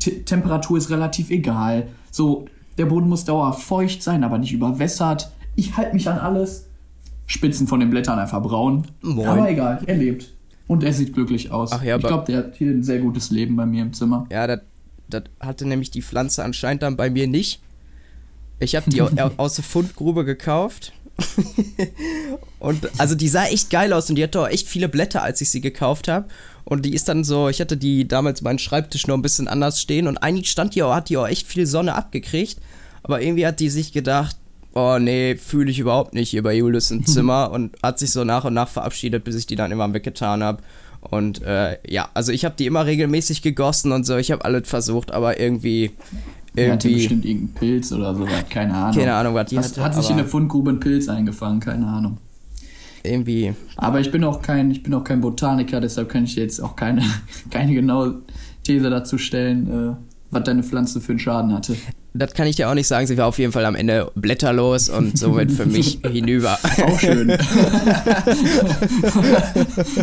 T 0.00 0.22
Temperatur 0.24 0.78
ist 0.78 0.90
relativ 0.90 1.30
egal. 1.30 1.88
So, 2.10 2.46
der 2.76 2.86
Boden 2.86 3.08
muss 3.08 3.24
dauerhaft 3.24 3.62
feucht 3.62 4.02
sein, 4.02 4.24
aber 4.24 4.38
nicht 4.38 4.52
überwässert. 4.52 5.30
Ich 5.54 5.76
halte 5.76 5.94
mich 5.94 6.08
an 6.08 6.18
alles. 6.18 6.66
Spitzen 7.26 7.68
von 7.68 7.78
den 7.78 7.90
Blättern 7.90 8.18
einfach 8.18 8.42
braun. 8.42 8.86
Moin. 9.00 9.28
Aber 9.28 9.48
egal, 9.48 9.80
er 9.86 9.96
lebt. 9.96 10.34
Und 10.66 10.82
er 10.82 10.92
sieht 10.92 11.14
glücklich 11.14 11.52
aus. 11.52 11.70
Ach 11.72 11.82
ja, 11.84 11.96
ich 11.96 12.02
glaube, 12.02 12.24
der 12.26 12.38
hat 12.38 12.56
hier 12.56 12.70
ein 12.70 12.82
sehr 12.82 12.98
gutes 12.98 13.30
Leben 13.30 13.56
bei 13.56 13.66
mir 13.66 13.82
im 13.82 13.92
Zimmer. 13.92 14.26
Ja, 14.30 14.46
das 14.46 15.22
hatte 15.40 15.66
nämlich 15.66 15.90
die 15.90 16.02
Pflanze 16.02 16.42
anscheinend 16.44 16.82
dann 16.82 16.96
bei 16.96 17.10
mir 17.10 17.28
nicht. 17.28 17.60
Ich 18.62 18.74
habe 18.76 18.90
die 18.90 19.02
au- 19.02 19.10
aus 19.36 19.54
der 19.56 19.64
Fundgrube 19.64 20.24
gekauft. 20.24 20.92
und 22.58 22.88
also 22.98 23.14
die 23.14 23.28
sah 23.28 23.44
echt 23.46 23.70
geil 23.70 23.92
aus 23.92 24.08
und 24.08 24.16
die 24.16 24.22
hatte 24.22 24.40
auch 24.40 24.48
echt 24.48 24.68
viele 24.68 24.88
Blätter, 24.88 25.22
als 25.22 25.40
ich 25.40 25.50
sie 25.50 25.60
gekauft 25.60 26.08
habe. 26.08 26.26
Und 26.64 26.84
die 26.84 26.94
ist 26.94 27.08
dann 27.08 27.24
so, 27.24 27.48
ich 27.48 27.60
hatte 27.60 27.76
die 27.76 28.06
damals 28.06 28.40
meinen 28.42 28.58
Schreibtisch 28.58 29.06
noch 29.06 29.16
ein 29.16 29.22
bisschen 29.22 29.48
anders 29.48 29.80
stehen 29.80 30.06
und 30.06 30.18
eigentlich 30.18 30.50
stand 30.50 30.74
die 30.74 30.82
auch, 30.82 30.94
hat 30.94 31.08
die 31.08 31.16
auch 31.16 31.26
echt 31.28 31.46
viel 31.46 31.66
Sonne 31.66 31.94
abgekriegt. 31.94 32.58
Aber 33.02 33.20
irgendwie 33.20 33.46
hat 33.46 33.58
die 33.60 33.68
sich 33.68 33.92
gedacht, 33.92 34.36
oh 34.74 34.98
nee, 34.98 35.36
fühle 35.36 35.70
ich 35.70 35.80
überhaupt 35.80 36.14
nicht 36.14 36.30
hier 36.30 36.42
bei 36.42 36.54
Julius 36.54 36.90
im 36.92 37.04
Zimmer 37.06 37.50
und 37.50 37.76
hat 37.82 37.98
sich 37.98 38.10
so 38.12 38.24
nach 38.24 38.44
und 38.44 38.54
nach 38.54 38.68
verabschiedet, 38.68 39.24
bis 39.24 39.34
ich 39.34 39.46
die 39.46 39.56
dann 39.56 39.72
immer 39.72 39.92
weggetan 39.92 40.42
habe. 40.42 40.62
Und 41.00 41.42
äh, 41.42 41.78
ja, 41.88 42.08
also 42.14 42.30
ich 42.30 42.44
habe 42.44 42.54
die 42.56 42.66
immer 42.66 42.86
regelmäßig 42.86 43.42
gegossen 43.42 43.90
und 43.90 44.04
so, 44.06 44.16
ich 44.16 44.30
habe 44.30 44.44
alles 44.44 44.68
versucht, 44.68 45.10
aber 45.10 45.40
irgendwie, 45.40 45.90
Er 46.54 46.72
hatte 46.72 46.88
irgendwie, 46.88 47.02
bestimmt 47.02 47.24
irgendeinen 47.24 47.54
Pilz 47.54 47.92
oder 47.92 48.14
so, 48.14 48.26
keine 48.50 48.74
Ahnung. 48.74 48.98
keine 48.98 49.14
Ahnung, 49.14 49.34
was 49.34 49.48
die 49.48 49.56
Hat, 49.58 49.64
hatte, 49.64 49.82
hat 49.84 49.94
sich 49.94 50.10
in 50.10 50.18
der 50.18 50.26
Fundgrube 50.26 50.70
ein 50.70 50.80
Pilz 50.80 51.08
eingefangen, 51.08 51.60
keine 51.60 51.86
Ahnung. 51.86 52.18
irgendwie, 53.02 53.54
Aber 53.76 54.00
ich 54.00 54.10
bin 54.10 54.22
auch 54.24 54.42
kein, 54.42 54.70
ich 54.70 54.82
bin 54.82 54.92
auch 54.94 55.04
kein 55.04 55.20
Botaniker, 55.22 55.80
deshalb 55.80 56.10
kann 56.10 56.24
ich 56.24 56.36
jetzt 56.36 56.60
auch 56.62 56.76
keine, 56.76 57.02
keine 57.50 57.72
genaue 57.72 58.20
These 58.64 58.90
dazu 58.90 59.16
stellen, 59.18 59.66
äh, 59.66 59.96
was 60.30 60.44
deine 60.44 60.62
Pflanze 60.62 61.00
für 61.00 61.12
einen 61.12 61.18
Schaden 61.18 61.52
hatte. 61.54 61.74
das 62.14 62.34
kann 62.34 62.46
ich 62.46 62.56
dir 62.56 62.68
auch 62.68 62.74
nicht 62.74 62.86
sagen, 62.86 63.06
sie 63.06 63.16
war 63.16 63.26
auf 63.26 63.38
jeden 63.38 63.52
Fall 63.52 63.64
am 63.64 63.74
Ende 63.74 64.10
blätterlos 64.14 64.90
und 64.90 65.16
somit 65.18 65.52
für 65.52 65.64
mich 65.66 66.00
hinüber. 66.10 66.58
Auch 66.86 66.98
schön. 66.98 67.30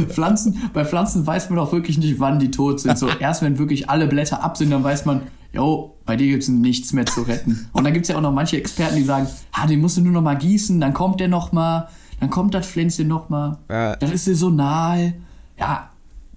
Pflanzen, 0.10 0.58
bei 0.74 0.84
Pflanzen 0.86 1.26
weiß 1.26 1.50
man 1.52 1.60
auch 1.60 1.72
wirklich 1.72 1.98
nicht, 1.98 2.20
wann 2.20 2.40
die 2.40 2.52
tot 2.52 2.80
sind. 2.80 2.98
So 2.98 3.08
erst 3.20 3.42
wenn 3.42 3.58
wirklich 3.60 3.90
alle 3.90 4.08
Blätter 4.08 4.44
ab 4.44 4.58
sind, 4.58 4.72
dann 4.72 4.84
weiß 4.84 5.06
man, 5.06 5.22
jo, 5.54 5.96
bei 6.06 6.16
dir 6.16 6.28
gibt's 6.28 6.48
nichts 6.48 6.94
mehr 6.94 7.06
zu 7.06 7.22
retten. 7.22 7.70
Und 7.74 7.84
dann 7.84 7.94
gibt's 7.94 8.10
ja 8.10 8.18
auch 8.18 8.22
noch 8.22 8.34
manche 8.34 8.58
Experten, 8.58 8.96
die 8.96 9.04
sagen, 9.04 9.28
ah, 9.52 9.68
den 9.68 9.80
musst 9.80 9.98
du 9.98 10.02
nur 10.02 10.14
noch 10.14 10.22
mal 10.22 10.36
gießen, 10.36 10.80
dann 10.80 10.94
kommt 10.94 11.20
der 11.20 11.28
noch 11.28 11.52
mal, 11.52 11.90
dann 12.20 12.30
kommt 12.30 12.54
das 12.54 12.68
Pflänzchen 12.68 13.08
noch 13.08 13.30
mal. 13.30 13.58
Ja. 13.70 13.96
Das 13.96 14.12
ist 14.12 14.26
saisonal. 14.26 15.14
Ja, 15.58 15.90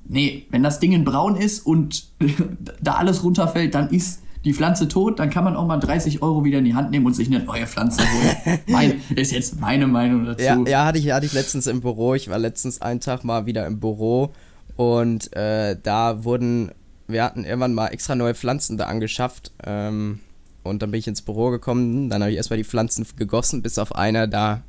nee, 0.09 0.47
wenn 0.51 0.63
das 0.63 0.81
Ding 0.81 0.93
in 0.93 1.05
braun 1.05 1.37
ist 1.37 1.61
und 1.67 2.07
da 2.81 2.95
alles 2.95 3.23
runterfällt, 3.23 3.75
dann 3.75 3.91
ist 3.91 4.21
die 4.45 4.55
Pflanze 4.55 4.89
tot, 4.89 5.21
dann 5.21 5.31
kann 5.31 5.45
man 5.45 5.55
auch 5.55 5.67
mal 5.67 5.79
30 5.79 6.21
Euro 6.21 6.45
wieder 6.45 6.59
in 6.59 6.65
die 6.65 6.75
Hand 6.75 6.91
nehmen 6.91 7.07
und 7.07 7.15
sich 7.15 7.29
eine 7.29 7.45
neue 7.45 7.67
Pflanze 7.67 8.03
holen. 8.03 8.59
mein, 8.67 9.01
ist 9.15 9.31
jetzt 9.31 9.61
meine 9.61 9.87
Meinung 9.87 10.25
dazu. 10.25 10.43
Ja, 10.43 10.59
ja 10.67 10.85
hatte, 10.85 10.99
ich, 10.99 11.13
hatte 11.13 11.27
ich 11.27 11.33
letztens 11.33 11.67
im 11.69 11.81
Büro. 11.81 12.15
Ich 12.15 12.29
war 12.29 12.39
letztens 12.39 12.83
einen 12.83 13.01
Tag 13.01 13.23
mal 13.23 13.47
wieder 13.47 13.67
im 13.67 13.79
Büro 13.79 14.33
und 14.77 15.35
äh, 15.37 15.77
da 15.81 16.25
wurden, 16.25 16.73
wir 17.09 17.25
hatten 17.25 17.45
irgendwann 17.45 17.75
mal 17.75 17.89
extra 17.89 18.15
neue 18.15 18.35
Pflanzen 18.35 18.77
da 18.79 18.87
angeschafft. 18.87 19.53
Ähm, 19.65 20.21
und 20.63 20.81
dann 20.83 20.91
bin 20.93 21.01
ich 21.01 21.09
ins 21.09 21.23
Büro 21.23 21.51
gekommen, 21.51 22.09
dann 22.09 22.23
habe 22.23 22.31
ich 22.31 22.37
erstmal 22.37 22.57
die 22.57 22.65
Pflanzen 22.65 23.05
gegossen, 23.17 23.63
bis 23.63 23.79
auf 23.79 23.95
eine, 23.97 24.29
da 24.29 24.63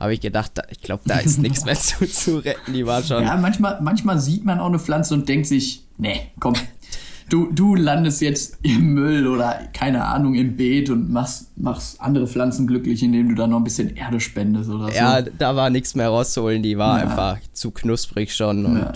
habe 0.00 0.14
ich 0.14 0.20
gedacht, 0.20 0.52
da, 0.54 0.62
ich 0.70 0.80
glaube, 0.80 1.02
da 1.06 1.18
ist 1.18 1.38
nichts 1.38 1.64
mehr 1.64 1.74
zu, 1.78 2.06
zu 2.06 2.38
retten. 2.38 2.72
Die 2.72 2.86
war 2.86 3.02
schon. 3.02 3.22
Ja, 3.22 3.36
manchmal, 3.36 3.78
manchmal 3.82 4.18
sieht 4.18 4.44
man 4.44 4.60
auch 4.60 4.66
eine 4.66 4.78
Pflanze 4.78 5.12
und 5.14 5.28
denkt 5.28 5.46
sich, 5.46 5.84
nee, 5.98 6.20
komm, 6.40 6.54
du, 7.28 7.50
du 7.52 7.74
landest 7.74 8.20
jetzt 8.22 8.58
im 8.62 8.94
Müll 8.94 9.26
oder 9.26 9.60
keine 9.74 10.04
Ahnung 10.04 10.34
im 10.34 10.56
Beet 10.56 10.88
und 10.90 11.10
machst, 11.10 11.50
machst 11.58 12.00
andere 12.00 12.26
Pflanzen 12.26 12.66
glücklich, 12.66 13.02
indem 13.02 13.28
du 13.28 13.34
da 13.34 13.46
noch 13.46 13.58
ein 13.58 13.64
bisschen 13.64 13.94
Erde 13.96 14.20
spendest 14.20 14.70
oder 14.70 14.86
so. 14.88 14.94
Ja, 14.94 15.20
da 15.22 15.54
war 15.56 15.68
nichts 15.70 15.94
mehr 15.94 16.08
rauszuholen, 16.08 16.62
die 16.62 16.78
war 16.78 16.98
Ja. 16.98 17.04
einfach 17.04 17.38
zu 17.52 17.70
knusprig 17.72 18.34
schon 18.34 18.64
und 18.64 18.78
Ja. 18.78 18.92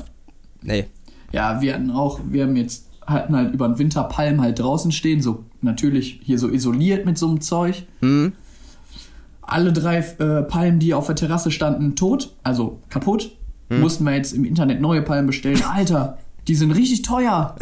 nee. 0.63 0.87
Ja, 1.33 1.61
wir 1.61 1.75
hatten 1.75 1.91
auch, 1.91 2.21
wir 2.29 2.45
haben 2.45 2.57
jetzt, 2.57 2.89
hatten 3.07 3.37
halt 3.37 3.55
über 3.55 3.69
den 3.69 3.79
Winter 3.79 4.05
Palmen 4.05 4.41
halt 4.41 4.59
draußen 4.59 4.93
stehen, 4.93 5.21
so 5.21 5.45
natürlich 5.63 6.21
hier 6.23 6.39
so 6.39 6.49
isoliert 6.49 7.07
mit 7.07 7.19
so 7.19 7.29
einem 7.29 7.41
Zeug. 7.41 7.85
Hm? 8.01 8.33
Alle 9.43 9.73
drei 9.73 9.99
äh, 9.99 10.43
Palmen, 10.43 10.79
die 10.79 10.95
auf 10.95 11.07
der 11.07 11.17
Terrasse 11.17 11.51
standen, 11.51 11.97
tot, 11.97 12.35
also 12.43 12.81
kaputt. 12.89 13.37
Hm. 13.69 13.81
Mussten 13.81 14.05
wir 14.05 14.15
jetzt 14.15 14.33
im 14.33 14.45
Internet 14.45 14.81
neue 14.81 15.03
Palmen 15.03 15.27
bestellen. 15.27 15.63
Alter, 15.63 16.19
die 16.49 16.55
sind 16.55 16.73
richtig 16.73 17.03
teuer. 17.03 17.57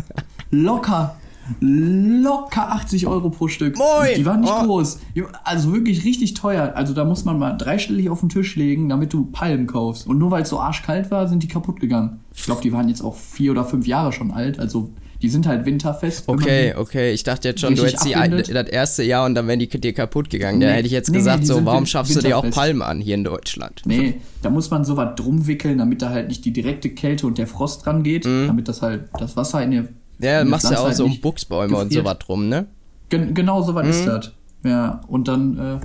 Locker. 0.51 1.17
Locker 1.61 2.73
80 2.73 3.07
Euro 3.07 3.31
pro 3.31 3.49
Stück. 3.49 3.77
Moin. 3.77 4.15
Die 4.17 4.27
waren 4.27 4.41
nicht 4.41 4.53
Oh. 4.53 4.65
groß. 4.65 4.99
Also 5.45 5.73
wirklich 5.73 6.05
richtig 6.05 6.35
teuer. 6.35 6.73
Also 6.75 6.95
da 6.95 7.05
muss 7.05 7.25
man 7.25 7.39
mal 7.39 7.53
dreistellig 7.53 8.11
auf 8.11 8.21
den 8.21 8.29
Tisch 8.29 8.57
legen, 8.57 8.89
damit 8.89 9.13
du 9.13 9.27
Palmen 9.27 9.67
kaufst. 9.67 10.07
Und 10.07 10.19
nur 10.19 10.31
weil 10.31 10.43
es 10.43 10.49
so 10.49 10.61
arschkalt 10.61 11.11
war, 11.11 11.29
sind 11.29 11.43
die 11.43 11.49
kaputt 11.49 11.81
gegangen. 11.81 12.21
Ich 12.35 12.45
glaube, 12.45 12.63
die 12.63 12.73
waren 12.73 12.89
jetzt 12.89 13.03
auch 13.03 13.17
vier 13.17 13.53
oder 13.53 13.65
fünf 13.65 13.87
Jahre 13.87 14.13
schon 14.13 14.31
alt. 14.31 14.59
Also 14.59 14.91
Die 15.21 15.29
sind 15.29 15.49
halt 15.49 15.67
winterfest. 15.67 16.29
Okay, 16.29 16.75
okay. 16.77 17.13
Ich 17.13 17.25
dachte 17.25 17.49
jetzt 17.49 17.61
schon, 17.61 17.75
du 17.75 17.85
hättest 17.85 18.05
die, 18.05 18.13
das 18.53 18.69
erste 18.69 19.03
Jahr 19.03 19.27
und 19.27 19.35
dann 19.35 19.49
wären 19.49 19.59
die 19.59 19.67
dir 19.67 19.93
kaputt 19.93 20.31
gegangen. 20.31 20.59
Nee, 20.59 20.67
da 20.67 20.71
hätte 20.71 20.87
ich 20.87 20.93
jetzt 20.93 21.11
nee, 21.11 21.17
gesagt, 21.17 21.41
nee, 21.41 21.47
so, 21.47 21.65
warum 21.65 21.87
schaffst 21.87 22.15
du 22.15 22.21
dir 22.21 22.39
auch 22.39 22.49
Palmen 22.51 22.83
an 22.83 23.01
hier 23.01 23.17
in 23.17 23.25
Deutschland? 23.25 23.83
Nee, 23.85 24.21
da 24.43 24.51
muss 24.51 24.71
man 24.71 24.85
sowas 24.85 25.17
drum 25.17 25.49
wickeln, 25.49 25.79
damit 25.79 26.03
da 26.03 26.11
halt 26.11 26.29
nicht 26.29 26.45
die 26.45 26.53
direkte 26.53 26.91
Kälte 26.91 27.27
und 27.27 27.37
der 27.37 27.49
Frost 27.49 27.85
dran 27.85 28.05
geht, 28.05 28.27
mhm. 28.27 28.47
damit 28.47 28.69
das 28.69 28.81
halt 28.81 29.09
das 29.19 29.37
Wasser 29.37 29.61
in 29.61 29.73
der. 29.73 29.89
Ja, 30.19 30.45
machst 30.45 30.69
du 30.69 30.75
ja 30.75 30.81
auch 30.81 30.87
halt 30.87 30.97
so 30.97 31.05
um 31.05 31.21
Buchsbäume 31.21 31.69
gefriert. 31.69 31.85
und 31.85 31.93
sowas 31.93 32.19
drum, 32.19 32.49
ne? 32.49 32.67
Gen 33.09 33.35
genau 33.35 33.63
sowas 33.63 33.85
mhm. 33.85 33.91
ist 33.91 34.07
das. 34.07 34.33
Ja, 34.65 35.01
und 35.09 35.29
dann 35.29 35.59
äh, 35.59 35.81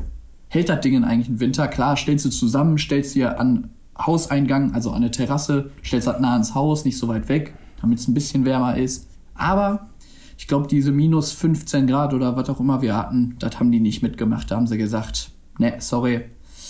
hält 0.49 0.69
das 0.69 0.81
Ding 0.81 1.03
eigentlich 1.03 1.29
im 1.29 1.39
Winter. 1.39 1.67
Klar, 1.67 1.95
stellst 1.97 2.25
du 2.25 2.29
zusammen, 2.29 2.77
stellst 2.77 3.15
dir 3.15 3.39
an 3.39 3.69
Hauseingang, 3.97 4.73
also 4.73 4.89
an 4.89 4.97
eine 4.97 5.11
Terrasse, 5.11 5.69
stellst 5.83 6.07
das 6.07 6.19
nah 6.19 6.33
ans 6.33 6.55
Haus, 6.55 6.85
nicht 6.85 6.97
so 6.97 7.07
weit 7.07 7.29
weg, 7.29 7.53
damit 7.81 7.99
es 7.99 8.07
ein 8.07 8.13
bisschen 8.13 8.45
wärmer 8.45 8.77
ist. 8.77 9.07
Aber 9.35 9.87
ich 10.37 10.47
glaube, 10.47 10.67
diese 10.67 10.91
minus 10.91 11.31
15 11.31 11.87
Grad 11.87 12.13
oder 12.13 12.35
was 12.35 12.49
auch 12.49 12.59
immer 12.59 12.81
wir 12.81 12.95
hatten, 12.97 13.35
das 13.39 13.59
haben 13.59 13.71
die 13.71 13.79
nicht 13.79 14.01
mitgemacht. 14.01 14.49
Da 14.49 14.55
haben 14.55 14.67
sie 14.67 14.77
gesagt, 14.77 15.29
ne, 15.59 15.75
sorry. 15.79 16.21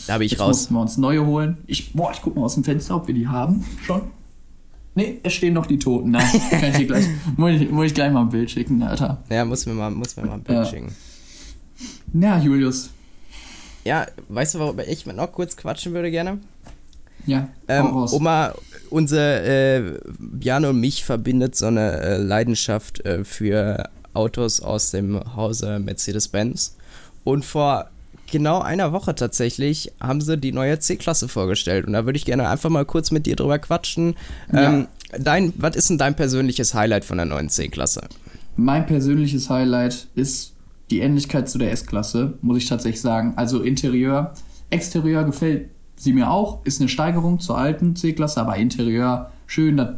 Da 0.08 0.14
habe 0.14 0.26
ich 0.26 0.32
Jetzt 0.32 0.42
raus. 0.42 0.50
Mussten 0.50 0.74
wir 0.76 0.82
uns 0.82 0.98
neue 0.98 1.26
holen. 1.26 1.58
Ich, 1.66 1.94
boah, 1.94 2.12
ich 2.12 2.22
guck 2.22 2.36
mal 2.36 2.44
aus 2.44 2.56
dem 2.56 2.64
Fenster, 2.64 2.96
ob 2.96 3.08
wir 3.08 3.14
die 3.14 3.28
haben. 3.28 3.64
Schon. 3.84 4.02
Ne, 4.96 5.20
es 5.24 5.34
stehen 5.34 5.54
noch 5.54 5.66
die 5.66 5.80
Toten 5.80 6.14
da. 6.14 6.20
Kann 6.50 6.80
ich 6.80 6.88
gleich, 6.88 7.06
muss, 7.36 7.52
ich, 7.52 7.72
muss 7.72 7.88
ich 7.88 7.94
gleich 7.94 8.12
mal 8.12 8.22
ein 8.22 8.30
Bild 8.30 8.52
schicken, 8.52 8.82
Alter. 8.84 9.24
Ja, 9.30 9.44
muss 9.44 9.66
mir 9.66 9.74
mal, 9.74 9.90
muss 9.90 10.16
mir 10.16 10.26
mal 10.26 10.36
ein 10.36 10.44
Bild 10.44 10.60
ja. 10.60 10.66
schicken. 10.66 10.96
Ja, 12.14 12.38
Julius. 12.40 12.92
Ja, 13.84 14.06
weißt 14.30 14.56
du, 14.56 14.60
worüber 14.60 14.88
ich 14.88 15.06
noch 15.06 15.32
kurz 15.32 15.58
quatschen 15.58 15.94
würde 15.94 16.12
gerne? 16.12 16.40
Ja, 17.26 17.50
ähm, 17.68 17.96
Oma, 18.12 18.54
unser 18.90 19.44
äh, 19.44 19.98
Jan 20.42 20.66
und 20.66 20.80
mich 20.80 21.06
verbindet 21.06 21.56
so 21.56 21.68
eine 21.68 22.00
äh, 22.02 22.18
Leidenschaft 22.18 23.06
äh, 23.06 23.24
für 23.24 23.90
Autos 24.14 24.60
aus 24.60 24.92
dem 24.92 25.20
Hause 25.36 25.80
Mercedes-Benz. 25.80 26.76
Und 27.24 27.46
vor 27.46 27.90
genau 28.34 28.60
einer 28.60 28.92
Woche 28.92 29.16
tatsächlich 29.16 29.94
haben 30.02 30.20
sie 30.20 30.38
die 30.38 30.52
neue 30.52 30.80
C-Klasse 30.80 31.30
vorgestellt. 31.30 31.88
Und 31.88 31.94
da 31.94 32.06
würde 32.06 32.18
ich 32.18 32.26
gerne 32.26 32.50
einfach 32.50 32.70
mal 32.70 32.84
kurz 32.84 33.12
mit 33.12 33.26
dir 33.26 33.38
drüber 33.38 33.60
quatschen. 33.60 34.16
Ähm, 34.52 34.88
ja. 35.14 35.20
dein, 35.20 35.54
was 35.56 35.78
ist 35.78 35.90
denn 35.90 35.98
dein 35.98 36.16
persönliches 36.16 36.74
Highlight 36.74 37.06
von 37.06 37.18
der 37.18 37.28
neuen 37.28 37.48
C-Klasse? 37.48 38.02
Mein 38.58 38.86
persönliches 38.86 39.50
Highlight 39.50 40.08
ist 40.16 40.54
die 40.90 41.00
Ähnlichkeit 41.00 41.48
zu 41.48 41.58
der 41.58 41.72
S-Klasse, 41.72 42.34
muss 42.42 42.58
ich 42.58 42.68
tatsächlich 42.68 43.02
sagen. 43.02 43.34
Also 43.38 43.62
Interieur, 43.62 44.34
Exterieur 44.70 45.24
gefällt 45.24 45.70
sie 45.96 46.12
mir 46.12 46.30
auch. 46.30 46.66
Ist 46.66 46.82
eine 46.82 46.90
Steigerung 46.90 47.40
zur 47.40 47.58
alten 47.58 47.96
C-Klasse, 47.96 48.42
aber 48.42 48.58
Interieur 48.58 49.32
schön, 49.46 49.78
das 49.78 49.90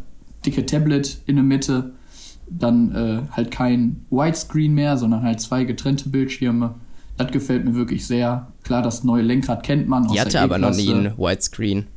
dicke 0.45 0.65
Tablet 0.65 1.19
in 1.25 1.37
der 1.37 1.43
Mitte. 1.45 1.93
Dann 2.49 2.93
äh, 2.93 3.21
halt 3.31 3.49
kein 3.49 4.05
Widescreen 4.11 4.73
mehr, 4.73 4.97
sondern 4.97 5.23
halt 5.23 5.39
zwei 5.39 5.63
getrennte 5.63 6.09
Bildschirme. 6.09 6.75
Das 7.17 7.31
gefällt 7.31 7.65
mir 7.65 7.75
wirklich 7.75 8.05
sehr. 8.05 8.47
Klar, 8.63 8.81
das 8.81 9.03
neue 9.03 9.21
Lenkrad 9.21 9.63
kennt 9.63 9.87
man. 9.87 10.05
Aus 10.05 10.11
Die 10.11 10.19
hatte 10.19 10.41
aber 10.41 10.57
noch 10.57 10.75
nie 10.75 10.91
ein 10.91 11.17
Widescreen. 11.17 11.87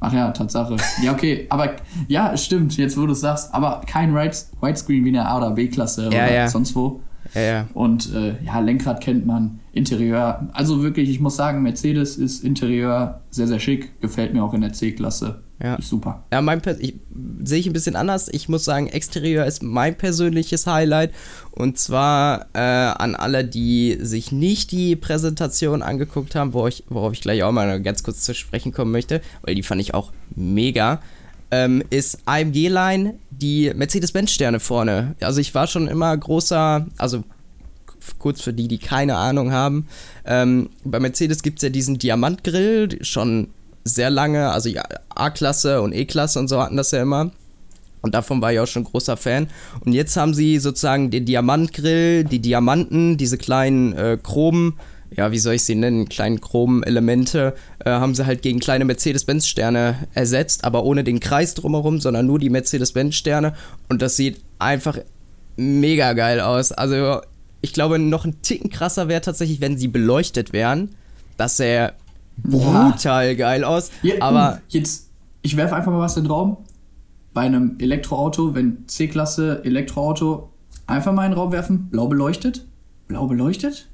Ach 0.00 0.12
ja, 0.12 0.30
Tatsache. 0.30 0.76
Ja, 1.02 1.12
okay, 1.12 1.46
aber 1.48 1.76
ja, 2.06 2.36
stimmt, 2.36 2.76
jetzt 2.76 2.96
wo 2.98 3.06
du 3.06 3.12
es 3.12 3.20
sagst, 3.20 3.52
aber 3.54 3.80
kein 3.86 4.14
Widescreen 4.14 5.04
wie 5.04 5.08
in 5.08 5.14
der 5.14 5.28
A- 5.28 5.38
oder 5.38 5.50
B-Klasse 5.52 6.02
ja, 6.02 6.08
oder 6.08 6.34
ja. 6.34 6.48
sonst 6.48 6.76
wo. 6.76 7.00
Ja, 7.34 7.40
ja. 7.40 7.66
Und 7.74 8.14
äh, 8.14 8.34
ja, 8.44 8.60
Lenkrad 8.60 9.00
kennt 9.00 9.26
man, 9.26 9.60
Interieur. 9.72 10.48
Also 10.52 10.82
wirklich, 10.82 11.10
ich 11.10 11.20
muss 11.20 11.36
sagen, 11.36 11.62
Mercedes 11.62 12.16
ist 12.16 12.44
Interieur 12.44 13.22
sehr, 13.30 13.46
sehr 13.46 13.58
schick. 13.58 14.00
Gefällt 14.00 14.32
mir 14.32 14.44
auch 14.44 14.54
in 14.54 14.60
der 14.60 14.72
C-Klasse. 14.72 15.42
Ja. 15.62 15.76
Ist 15.76 15.88
super. 15.88 16.24
Ja, 16.32 16.42
mein 16.42 16.60
sehe 17.44 17.58
ich 17.58 17.66
ein 17.66 17.72
bisschen 17.72 17.96
anders. 17.96 18.28
Ich 18.30 18.48
muss 18.48 18.64
sagen, 18.64 18.88
Exterieur 18.88 19.46
ist 19.46 19.62
mein 19.62 19.96
persönliches 19.96 20.66
Highlight. 20.66 21.12
Und 21.50 21.78
zwar 21.78 22.46
äh, 22.52 22.58
an 22.58 23.14
alle, 23.14 23.44
die 23.44 23.96
sich 24.00 24.32
nicht 24.32 24.70
die 24.72 24.96
Präsentation 24.96 25.82
angeguckt 25.82 26.34
haben, 26.34 26.52
wo 26.52 26.66
ich, 26.66 26.84
worauf 26.88 27.12
ich 27.12 27.22
gleich 27.22 27.42
auch 27.42 27.52
mal 27.52 27.80
ganz 27.80 28.02
kurz 28.02 28.22
zu 28.22 28.34
sprechen 28.34 28.72
kommen 28.72 28.92
möchte, 28.92 29.22
weil 29.42 29.54
die 29.54 29.62
fand 29.62 29.80
ich 29.80 29.94
auch 29.94 30.12
mega. 30.34 31.00
Ähm, 31.50 31.82
ist 31.90 32.18
AMG 32.26 32.68
Line 32.68 33.14
die 33.30 33.72
Mercedes-Benz-Sterne 33.74 34.60
vorne. 34.60 35.14
Also 35.20 35.40
ich 35.40 35.54
war 35.54 35.66
schon 35.68 35.88
immer 35.88 36.14
großer, 36.16 36.86
also 36.98 37.24
kurz 38.18 38.42
für 38.42 38.52
die, 38.52 38.68
die 38.68 38.78
keine 38.78 39.16
Ahnung 39.16 39.52
haben. 39.52 39.86
Ähm, 40.24 40.70
bei 40.84 41.00
Mercedes 41.00 41.42
gibt 41.42 41.58
es 41.58 41.62
ja 41.62 41.68
diesen 41.70 41.98
Diamantgrill, 41.98 43.02
schon 43.02 43.48
sehr 43.86 44.10
lange, 44.10 44.50
also 44.50 44.70
A-Klasse 45.10 45.80
und 45.80 45.92
E-Klasse 45.92 46.38
und 46.38 46.48
so 46.48 46.60
hatten 46.60 46.76
das 46.76 46.90
ja 46.90 47.02
immer. 47.02 47.30
Und 48.02 48.14
davon 48.14 48.40
war 48.40 48.52
ich 48.52 48.60
auch 48.60 48.66
schon 48.66 48.84
großer 48.84 49.16
Fan. 49.16 49.48
Und 49.84 49.92
jetzt 49.92 50.16
haben 50.16 50.34
sie 50.34 50.58
sozusagen 50.58 51.10
den 51.10 51.24
Diamantgrill, 51.24 52.24
die 52.24 52.38
Diamanten, 52.38 53.16
diese 53.16 53.36
kleinen 53.38 53.94
äh, 53.94 54.18
Chrom, 54.22 54.74
ja, 55.10 55.32
wie 55.32 55.38
soll 55.38 55.54
ich 55.54 55.64
sie 55.64 55.74
nennen, 55.74 56.08
kleinen 56.08 56.40
Chrom-Elemente, 56.40 57.54
äh, 57.84 57.90
haben 57.90 58.14
sie 58.14 58.26
halt 58.26 58.42
gegen 58.42 58.60
kleine 58.60 58.84
Mercedes-Benz-Sterne 58.84 60.08
ersetzt, 60.14 60.64
aber 60.64 60.84
ohne 60.84 61.04
den 61.04 61.20
Kreis 61.20 61.54
drumherum, 61.54 62.00
sondern 62.00 62.26
nur 62.26 62.38
die 62.38 62.50
Mercedes-Benz-Sterne. 62.50 63.54
Und 63.88 64.02
das 64.02 64.16
sieht 64.16 64.40
einfach 64.58 64.98
mega 65.56 66.12
geil 66.12 66.40
aus. 66.40 66.72
Also 66.72 67.20
ich 67.60 67.72
glaube, 67.72 67.98
noch 67.98 68.24
ein 68.24 68.42
Ticken 68.42 68.70
krasser 68.70 69.08
wäre 69.08 69.20
tatsächlich, 69.20 69.60
wenn 69.60 69.78
sie 69.78 69.88
beleuchtet 69.88 70.52
wären. 70.52 70.94
Das 71.36 71.56
sähe 71.56 71.92
brutal 72.36 73.28
ja. 73.28 73.34
geil 73.34 73.64
aus. 73.64 73.90
Ja, 74.02 74.14
aber 74.20 74.60
jetzt, 74.68 75.10
ich 75.42 75.56
werfe 75.56 75.76
einfach 75.76 75.92
mal 75.92 76.00
was 76.00 76.16
in 76.16 76.24
den 76.24 76.30
Raum. 76.30 76.58
Bei 77.34 77.42
einem 77.42 77.76
Elektroauto, 77.78 78.54
wenn 78.54 78.86
C-Klasse 78.86 79.62
Elektroauto, 79.64 80.50
einfach 80.86 81.12
mal 81.12 81.24
in 81.26 81.32
den 81.32 81.38
Raum 81.38 81.52
werfen, 81.52 81.88
blau 81.90 82.06
beleuchtet. 82.06 82.64
Blau 83.08 83.26
beleuchtet? 83.26 83.88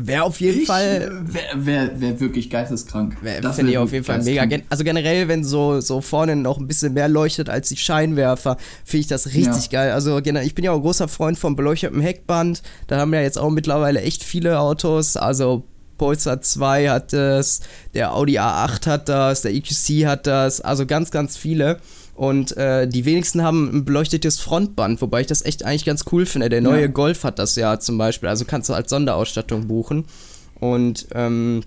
Wäre 0.00 0.22
auf 0.22 0.40
jeden 0.40 0.60
ich, 0.60 0.66
Fall. 0.66 1.10
Wäre 1.24 1.66
wär, 1.66 2.00
wär 2.00 2.20
wirklich 2.20 2.50
geisteskrank. 2.50 3.16
Wär, 3.20 3.40
das 3.40 3.56
finde 3.56 3.72
ich 3.72 3.78
auf 3.78 3.92
jeden 3.92 4.04
Fall 4.04 4.22
mega. 4.22 4.46
Also 4.68 4.84
generell, 4.84 5.26
wenn 5.26 5.42
so, 5.42 5.80
so 5.80 6.00
vorne 6.00 6.36
noch 6.36 6.58
ein 6.58 6.68
bisschen 6.68 6.94
mehr 6.94 7.08
leuchtet 7.08 7.50
als 7.50 7.68
die 7.68 7.76
Scheinwerfer, 7.76 8.56
finde 8.84 9.00
ich 9.00 9.06
das 9.08 9.26
richtig 9.26 9.72
ja. 9.72 9.80
geil. 9.80 9.92
Also 9.92 10.18
ich 10.18 10.54
bin 10.54 10.64
ja 10.64 10.70
auch 10.70 10.76
ein 10.76 10.82
großer 10.82 11.08
Freund 11.08 11.36
von 11.36 11.56
beleuchtetem 11.56 12.00
Heckband. 12.00 12.62
Da 12.86 12.98
haben 12.98 13.12
ja 13.12 13.20
jetzt 13.20 13.38
auch 13.38 13.50
mittlerweile 13.50 14.00
echt 14.00 14.22
viele 14.22 14.60
Autos. 14.60 15.16
Also 15.16 15.64
Polestar 15.98 16.40
2 16.40 16.88
hat 16.88 17.12
das, 17.12 17.60
der 17.94 18.14
Audi 18.14 18.38
A8 18.38 18.86
hat 18.86 19.08
das, 19.08 19.42
der 19.42 19.52
EQC 19.52 20.06
hat 20.06 20.26
das. 20.26 20.60
Also 20.60 20.86
ganz, 20.86 21.10
ganz 21.10 21.36
viele. 21.36 21.78
Und 22.14 22.56
äh, 22.56 22.88
die 22.88 23.04
wenigsten 23.04 23.42
haben 23.42 23.70
ein 23.72 23.84
beleuchtetes 23.84 24.40
Frontband, 24.40 25.00
wobei 25.02 25.20
ich 25.20 25.28
das 25.28 25.44
echt 25.44 25.64
eigentlich 25.64 25.84
ganz 25.84 26.04
cool 26.10 26.26
finde. 26.26 26.48
Der 26.48 26.60
neue 26.60 26.82
ja. 26.82 26.86
Golf 26.88 27.22
hat 27.22 27.38
das 27.38 27.54
ja 27.54 27.78
zum 27.78 27.96
Beispiel, 27.96 28.28
also 28.28 28.44
kannst 28.44 28.68
du 28.68 28.74
als 28.74 28.90
Sonderausstattung 28.90 29.68
buchen. 29.68 30.04
Und 30.58 31.06
ähm, 31.14 31.62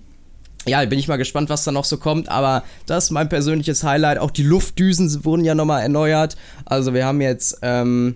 ja, 0.66 0.84
bin 0.86 1.00
ich 1.00 1.08
mal 1.08 1.18
gespannt, 1.18 1.50
was 1.50 1.64
da 1.64 1.72
noch 1.72 1.86
so 1.86 1.98
kommt, 1.98 2.30
aber 2.30 2.64
das 2.86 3.06
ist 3.06 3.12
mein 3.12 3.30
persönliches 3.30 3.84
Highlight. 3.84 4.18
Auch 4.18 4.32
die 4.32 4.44
Luftdüsen 4.44 5.24
wurden 5.24 5.46
ja 5.46 5.56
nochmal 5.56 5.84
erneuert. 5.84 6.36
Also 6.66 6.94
wir 6.94 7.06
haben 7.06 7.22
jetzt 7.22 7.60
ähm, 7.62 8.16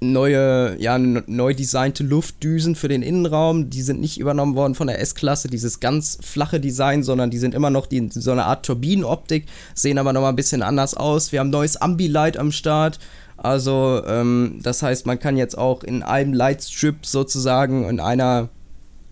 neue, 0.00 0.76
ja, 0.78 0.98
neu 0.98 1.54
designte 1.54 2.04
Luftdüsen 2.04 2.74
für 2.74 2.88
den 2.88 3.02
Innenraum. 3.02 3.70
Die 3.70 3.82
sind 3.82 4.00
nicht 4.00 4.18
übernommen 4.18 4.54
worden 4.54 4.74
von 4.74 4.86
der 4.86 5.00
S-Klasse, 5.00 5.48
dieses 5.48 5.80
ganz 5.80 6.18
flache 6.22 6.60
Design, 6.60 7.02
sondern 7.02 7.30
die 7.30 7.38
sind 7.38 7.54
immer 7.54 7.70
noch 7.70 7.86
die, 7.86 8.08
so 8.10 8.32
eine 8.32 8.44
Art 8.44 8.66
Turbinenoptik, 8.66 9.46
sehen 9.74 9.98
aber 9.98 10.12
nochmal 10.12 10.32
ein 10.32 10.36
bisschen 10.36 10.62
anders 10.62 10.94
aus. 10.94 11.32
Wir 11.32 11.40
haben 11.40 11.50
neues 11.50 11.76
Ambilight 11.76 12.36
am 12.36 12.52
Start. 12.52 12.98
Also, 13.36 14.02
ähm, 14.06 14.60
das 14.62 14.82
heißt, 14.82 15.06
man 15.06 15.18
kann 15.18 15.36
jetzt 15.36 15.58
auch 15.58 15.82
in 15.82 16.02
einem 16.02 16.32
Lightstrip 16.32 17.04
sozusagen 17.04 17.88
in 17.88 18.00
einer 18.00 18.48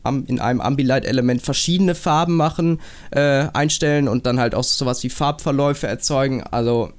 in 0.05 0.41
einem 0.41 0.61
Ambilight-Element 0.61 1.43
verschiedene 1.43 1.95
Farben 1.95 2.35
machen, 2.35 2.81
äh, 3.13 3.47
einstellen 3.53 4.09
und 4.09 4.27
dann 4.27 4.41
halt 4.41 4.53
auch 4.53 4.65
sowas 4.65 5.05
wie 5.05 5.11
Farbverläufe 5.11 5.87
erzeugen. 5.87 6.43
Also 6.43 6.91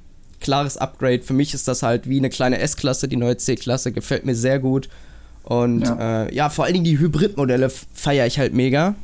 klares 0.44 0.78
Upgrade. 0.78 1.24
Für 1.24 1.34
mich 1.34 1.56
ist 1.56 1.68
das 1.68 1.82
halt 1.82 2.08
wie 2.08 2.20
eine 2.20 2.30
kleine 2.30 2.60
S-Klasse, 2.60 3.08
die 3.08 3.16
neue 3.16 3.38
C-Klasse, 3.38 3.92
gefällt 3.92 4.26
mir 4.26 4.36
sehr 4.36 4.60
gut. 4.60 4.90
Und 5.44 5.82
ja, 5.82 6.26
äh, 6.26 6.36
ja 6.36 6.50
vor 6.50 6.66
allen 6.66 6.76
Dingen 6.76 6.86
die 6.86 7.00
Hybridmodelle 7.00 7.72
feiere 7.94 8.28
ich 8.28 8.38
halt 8.38 8.54
mega. 8.54 8.96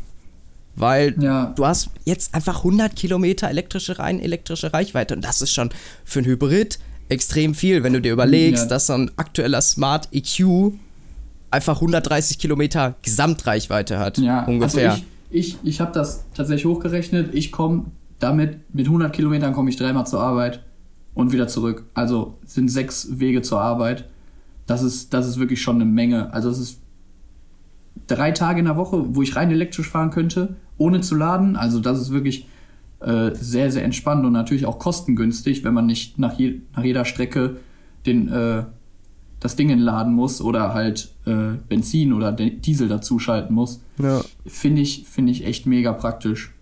Weil 0.75 1.15
ja. 1.19 1.51
du 1.55 1.65
hast 1.65 1.89
jetzt 2.05 2.33
einfach 2.33 2.59
100 2.59 2.95
Kilometer 2.95 3.49
elektrische, 3.49 3.99
rein 3.99 4.21
elektrische 4.21 4.71
Reichweite. 4.71 5.15
Und 5.15 5.25
das 5.25 5.41
ist 5.41 5.51
schon 5.51 5.71
für 6.05 6.19
ein 6.19 6.25
Hybrid 6.25 6.79
extrem 7.09 7.55
viel, 7.55 7.83
wenn 7.83 7.93
du 7.93 8.01
dir 8.01 8.13
überlegst, 8.13 8.63
ja. 8.63 8.69
dass 8.69 8.87
so 8.87 8.93
ein 8.93 9.11
aktueller 9.17 9.61
Smart 9.61 10.07
EQ 10.13 10.73
einfach 11.51 11.75
130 11.75 12.37
Kilometer 12.37 12.95
Gesamtreichweite 13.01 13.97
hat. 13.99 14.19
Ja, 14.19 14.45
ungefähr. 14.45 14.91
Also 14.91 15.03
ich, 15.31 15.55
ich, 15.55 15.57
ich 15.63 15.81
habe 15.81 15.91
das 15.91 16.23
tatsächlich 16.33 16.65
hochgerechnet. 16.65 17.33
Ich 17.33 17.51
komme 17.51 17.85
damit, 18.19 18.73
mit 18.73 18.85
100 18.85 19.11
Kilometern 19.11 19.53
komme 19.53 19.69
ich 19.69 19.75
dreimal 19.75 20.05
zur 20.05 20.21
Arbeit 20.21 20.61
und 21.19 21.33
wieder 21.33 21.47
zurück. 21.47 21.83
Also 21.93 22.37
sind 22.45 22.69
sechs 22.69 23.19
Wege 23.19 23.41
zur 23.41 23.59
Arbeit. 23.59 24.07
Das 24.65 24.81
ist, 24.81 25.13
das 25.13 25.27
ist 25.27 25.37
wirklich 25.37 25.61
schon 25.61 25.75
eine 25.75 25.85
Menge. 25.85 26.33
Also 26.33 26.49
es 26.49 26.59
ist 26.59 26.81
drei 28.07 28.31
Tage 28.31 28.59
in 28.59 28.65
der 28.65 28.77
Woche, 28.77 29.15
wo 29.15 29.21
ich 29.21 29.35
rein 29.35 29.51
elektrisch 29.51 29.89
fahren 29.89 30.11
könnte, 30.11 30.55
ohne 30.77 31.01
zu 31.01 31.15
laden. 31.15 31.57
Also 31.57 31.81
das 31.81 31.99
ist 31.99 32.11
wirklich 32.11 32.47
äh, 33.01 33.31
sehr, 33.33 33.69
sehr 33.69 33.83
entspannt 33.83 34.25
und 34.25 34.31
natürlich 34.31 34.65
auch 34.65 34.79
kostengünstig, 34.79 35.65
wenn 35.65 35.73
man 35.73 35.87
nicht 35.87 36.17
nach, 36.17 36.39
je, 36.39 36.61
nach 36.73 36.85
jeder 36.85 37.03
Strecke 37.03 37.57
den, 38.05 38.29
äh, 38.29 38.63
das 39.41 39.57
Ding 39.57 39.69
entladen 39.69 40.13
muss 40.13 40.39
oder 40.41 40.73
halt 40.73 41.09
äh, 41.25 41.57
Benzin 41.67 42.13
oder 42.13 42.31
Diesel 42.31 42.87
dazuschalten 42.87 43.53
muss. 43.53 43.81
Ja. 43.97 44.21
Finde 44.45 44.81
ich, 44.81 45.05
finde 45.05 45.33
ich 45.33 45.45
echt 45.45 45.65
mega 45.65 45.91
praktisch. 45.91 46.53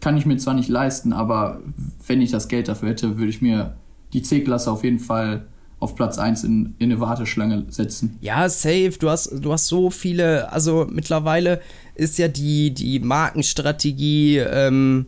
Kann 0.00 0.18
ich 0.18 0.26
mir 0.26 0.36
zwar 0.36 0.52
nicht 0.52 0.68
leisten, 0.68 1.14
aber 1.14 1.60
wenn 2.06 2.20
ich 2.20 2.30
das 2.30 2.48
Geld 2.48 2.68
dafür 2.68 2.90
hätte, 2.90 3.16
würde 3.16 3.30
ich 3.30 3.40
mir 3.40 3.76
die 4.12 4.22
C-Klasse 4.22 4.70
auf 4.70 4.84
jeden 4.84 4.98
Fall 4.98 5.46
auf 5.82 5.96
Platz 5.96 6.16
1 6.16 6.44
in, 6.44 6.74
in 6.78 6.92
eine 6.92 7.00
Warteschlange 7.00 7.64
setzen. 7.68 8.16
Ja, 8.20 8.48
safe. 8.48 8.92
Du 8.98 9.10
hast, 9.10 9.32
du 9.32 9.52
hast 9.52 9.66
so 9.66 9.90
viele, 9.90 10.52
also 10.52 10.86
mittlerweile 10.88 11.60
ist 11.96 12.18
ja 12.18 12.28
die, 12.28 12.72
die 12.72 13.00
Markenstrategie 13.00 14.38
ähm, 14.38 15.06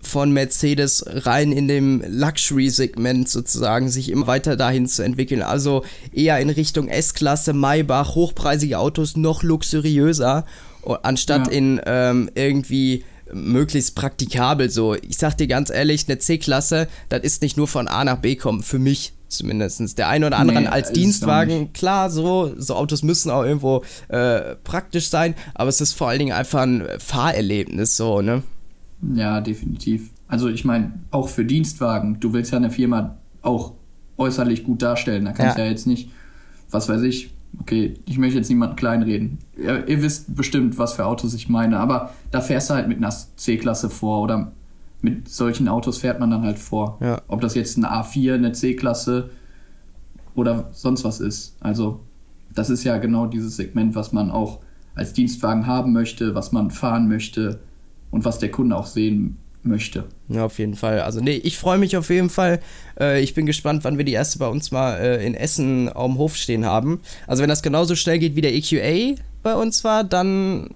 von 0.00 0.32
Mercedes 0.32 1.04
rein 1.08 1.50
in 1.50 1.66
dem 1.66 2.04
Luxury-Segment 2.06 3.28
sozusagen, 3.28 3.88
sich 3.88 4.10
immer 4.10 4.28
weiter 4.28 4.56
dahin 4.56 4.86
zu 4.86 5.02
entwickeln. 5.02 5.42
Also 5.42 5.84
eher 6.12 6.38
in 6.38 6.50
Richtung 6.50 6.88
S-Klasse, 6.88 7.52
Maybach, 7.52 8.14
hochpreisige 8.14 8.78
Autos, 8.78 9.16
noch 9.16 9.42
luxuriöser, 9.42 10.44
anstatt 11.02 11.48
ja. 11.48 11.52
in 11.52 11.80
ähm, 11.84 12.30
irgendwie 12.34 13.04
möglichst 13.32 13.94
praktikabel 13.94 14.70
so. 14.70 14.94
Ich 14.94 15.16
sag 15.18 15.36
dir 15.36 15.46
ganz 15.46 15.70
ehrlich, 15.70 16.08
eine 16.08 16.18
C-Klasse, 16.18 16.88
das 17.08 17.22
ist 17.22 17.42
nicht 17.42 17.56
nur 17.56 17.68
von 17.68 17.88
A 17.88 18.04
nach 18.04 18.18
B 18.18 18.36
kommen, 18.36 18.62
für 18.62 18.78
mich 18.78 19.12
zumindest. 19.28 19.98
Der 19.98 20.08
eine 20.08 20.26
oder 20.26 20.38
andere 20.38 20.60
nee, 20.60 20.66
als 20.66 20.92
Dienstwagen, 20.92 21.72
klar, 21.72 22.10
so, 22.10 22.52
so 22.56 22.74
Autos 22.74 23.02
müssen 23.02 23.30
auch 23.30 23.44
irgendwo 23.44 23.82
äh, 24.08 24.56
praktisch 24.62 25.08
sein, 25.08 25.34
aber 25.54 25.68
es 25.68 25.80
ist 25.80 25.94
vor 25.94 26.08
allen 26.08 26.18
Dingen 26.18 26.32
einfach 26.32 26.62
ein 26.62 26.84
Fahrerlebnis, 26.98 27.96
so, 27.96 28.20
ne? 28.20 28.42
Ja, 29.14 29.40
definitiv. 29.40 30.10
Also 30.28 30.48
ich 30.48 30.64
meine, 30.64 30.92
auch 31.10 31.28
für 31.28 31.44
Dienstwagen, 31.44 32.20
du 32.20 32.32
willst 32.32 32.52
ja 32.52 32.58
eine 32.58 32.70
Firma 32.70 33.16
auch 33.42 33.72
äußerlich 34.16 34.64
gut 34.64 34.82
darstellen. 34.82 35.24
Da 35.24 35.32
kannst 35.32 35.56
du 35.56 35.60
ja. 35.60 35.66
ja 35.66 35.70
jetzt 35.72 35.86
nicht, 35.86 36.10
was 36.70 36.88
weiß 36.88 37.02
ich, 37.02 37.32
okay, 37.60 37.94
ich 38.06 38.18
möchte 38.18 38.38
jetzt 38.38 38.48
niemanden 38.48 38.76
kleinreden. 38.76 39.38
Ihr, 39.56 39.86
ihr, 39.88 40.02
wisst 40.02 40.34
bestimmt, 40.34 40.78
was 40.78 40.94
für 40.94 41.06
Autos 41.06 41.34
ich 41.34 41.48
meine, 41.48 41.78
aber 41.78 42.12
da 42.30 42.40
fährst 42.40 42.70
du 42.70 42.74
halt 42.74 42.88
mit 42.88 42.98
einer 42.98 43.10
C-Klasse 43.10 43.90
vor 43.90 44.22
oder 44.22 44.52
mit 45.00 45.28
solchen 45.28 45.68
Autos 45.68 45.98
fährt 45.98 46.20
man 46.20 46.30
dann 46.30 46.42
halt 46.42 46.58
vor. 46.58 46.98
Ja. 47.00 47.20
Ob 47.28 47.40
das 47.40 47.54
jetzt 47.54 47.76
eine 47.76 47.92
A4, 47.92 48.34
eine 48.34 48.52
C-Klasse 48.52 49.30
oder 50.34 50.70
sonst 50.72 51.04
was 51.04 51.20
ist. 51.20 51.56
Also, 51.60 52.00
das 52.54 52.70
ist 52.70 52.84
ja 52.84 52.98
genau 52.98 53.26
dieses 53.26 53.56
Segment, 53.56 53.94
was 53.94 54.12
man 54.12 54.30
auch 54.30 54.60
als 54.94 55.12
Dienstwagen 55.12 55.66
haben 55.66 55.92
möchte, 55.92 56.34
was 56.34 56.52
man 56.52 56.70
fahren 56.70 57.08
möchte 57.08 57.60
und 58.10 58.24
was 58.24 58.38
der 58.38 58.50
Kunde 58.50 58.76
auch 58.76 58.86
sehen 58.86 59.38
möchte. 59.62 60.04
Ja, 60.28 60.44
auf 60.44 60.58
jeden 60.58 60.74
Fall. 60.74 61.00
Also, 61.00 61.20
nee, 61.20 61.36
ich 61.36 61.58
freue 61.58 61.78
mich 61.78 61.96
auf 61.96 62.10
jeden 62.10 62.30
Fall. 62.30 62.60
Äh, 62.98 63.22
ich 63.22 63.34
bin 63.34 63.46
gespannt, 63.46 63.84
wann 63.84 63.98
wir 63.98 64.04
die 64.04 64.12
erste 64.12 64.38
bei 64.38 64.48
uns 64.48 64.70
mal 64.70 64.96
äh, 64.96 65.26
in 65.26 65.34
Essen 65.34 65.90
am 65.94 66.18
Hof 66.18 66.36
stehen 66.36 66.64
haben. 66.64 67.00
Also, 67.26 67.42
wenn 67.42 67.48
das 67.48 67.62
genauso 67.62 67.94
schnell 67.94 68.18
geht 68.18 68.36
wie 68.36 68.40
der 68.40 68.54
EQA, 68.54 69.16
bei 69.42 69.54
uns 69.54 69.82
war, 69.82 70.04
dann 70.04 70.70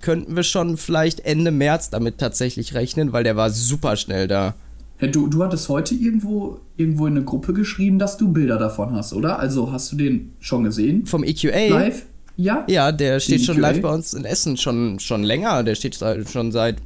könnten 0.00 0.36
wir 0.36 0.44
schon 0.44 0.76
vielleicht 0.76 1.20
Ende 1.20 1.50
März 1.50 1.90
damit 1.90 2.18
tatsächlich 2.18 2.74
rechnen, 2.74 3.12
weil 3.12 3.24
der 3.24 3.36
war 3.36 3.50
super 3.50 3.96
schnell 3.96 4.28
da. 4.28 4.54
Hey, 4.98 5.10
du, 5.10 5.26
du 5.26 5.42
hattest 5.42 5.68
heute 5.68 5.94
irgendwo, 5.94 6.60
irgendwo 6.76 7.06
in 7.06 7.16
eine 7.16 7.24
Gruppe 7.24 7.52
geschrieben, 7.52 7.98
dass 7.98 8.16
du 8.16 8.32
Bilder 8.32 8.58
davon 8.58 8.92
hast, 8.92 9.12
oder? 9.12 9.40
Also 9.40 9.72
hast 9.72 9.90
du 9.90 9.96
den 9.96 10.32
schon 10.38 10.62
gesehen? 10.62 11.06
Vom 11.06 11.24
EQA? 11.24 11.68
Live? 11.68 12.06
Ja? 12.36 12.64
Ja, 12.68 12.92
der 12.92 13.18
steht 13.18 13.44
schon 13.44 13.56
EQA? 13.56 13.68
live 13.68 13.82
bei 13.82 13.92
uns 13.92 14.14
in 14.14 14.24
Essen, 14.24 14.56
schon, 14.56 15.00
schon 15.00 15.24
länger. 15.24 15.64
Der 15.64 15.74
steht 15.74 15.96
schon 15.96 16.52
seit 16.52 16.76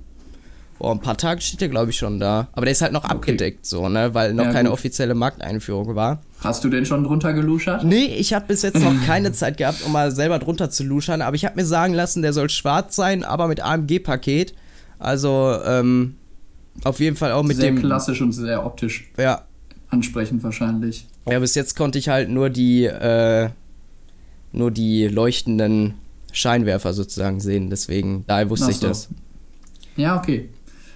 oh, 0.78 0.90
ein 0.90 1.00
paar 1.00 1.16
Tagen 1.16 1.40
steht 1.40 1.61
der, 1.61 1.68
glaube 1.68 1.90
ich, 1.90 1.97
schon 1.97 2.20
da. 2.20 2.49
Aber 2.52 2.64
der 2.66 2.73
ist 2.73 2.82
halt 2.82 2.92
noch 2.92 3.04
okay. 3.04 3.12
abgedeckt, 3.12 3.66
so, 3.66 3.88
ne? 3.88 4.14
Weil 4.14 4.35
noch 4.35 4.47
ja, 4.47 4.52
keine 4.52 4.68
gut. 4.68 4.78
offizielle 4.78 5.14
Markteinführung 5.14 5.94
war. 5.94 6.23
Hast 6.40 6.64
du 6.64 6.68
denn 6.68 6.87
schon 6.87 7.04
drunter 7.04 7.32
geluschert? 7.32 7.85
Nee, 7.85 8.06
ich 8.16 8.32
habe 8.32 8.47
bis 8.47 8.62
jetzt 8.62 8.80
noch 8.80 8.94
keine 9.06 9.32
Zeit 9.32 9.56
gehabt, 9.56 9.82
um 9.85 9.92
mal 9.92 10.11
selber 10.11 10.38
drunter 10.38 10.70
zu 10.70 10.85
luschern. 10.85 11.23
Aber 11.23 11.37
ich 11.37 11.44
habe 11.44 11.56
mir 11.56 11.66
sagen 11.66 11.94
lassen, 11.94 12.23
der 12.23 12.32
soll 12.32 12.49
schwarz 12.50 12.97
sein, 12.97 13.25
aber 13.25 13.49
mit 13.49 13.61
AMG-Paket. 13.61 14.54
Also, 14.99 15.56
ähm, 15.64 16.16
auf 16.85 17.00
jeden 17.00 17.16
Fall 17.16 17.32
auch 17.32 17.42
mit 17.42 17.56
sehr 17.56 17.66
dem. 17.66 17.76
Sehr 17.76 17.87
klassisch 17.87 18.20
und 18.20 18.32
sehr 18.32 18.64
optisch. 18.64 19.11
Ja. 19.16 19.42
Ansprechend 19.90 20.42
wahrscheinlich. 20.42 21.07
Ja, 21.29 21.38
bis 21.38 21.55
jetzt 21.55 21.76
konnte 21.76 21.98
ich 21.98 22.09
halt 22.09 22.29
nur 22.29 22.50
die, 22.50 22.85
äh, 22.85 23.50
nur 24.52 24.70
die 24.70 25.09
leuchtenden 25.09 25.94
Scheinwerfer 26.33 26.92
sozusagen 26.92 27.40
sehen. 27.40 27.70
Deswegen, 27.70 28.24
daher 28.26 28.50
wusste 28.50 28.66
so. 28.66 28.70
ich 28.70 28.81
das. 28.81 29.09
Ja, 29.96 30.16
okay. 30.16 30.48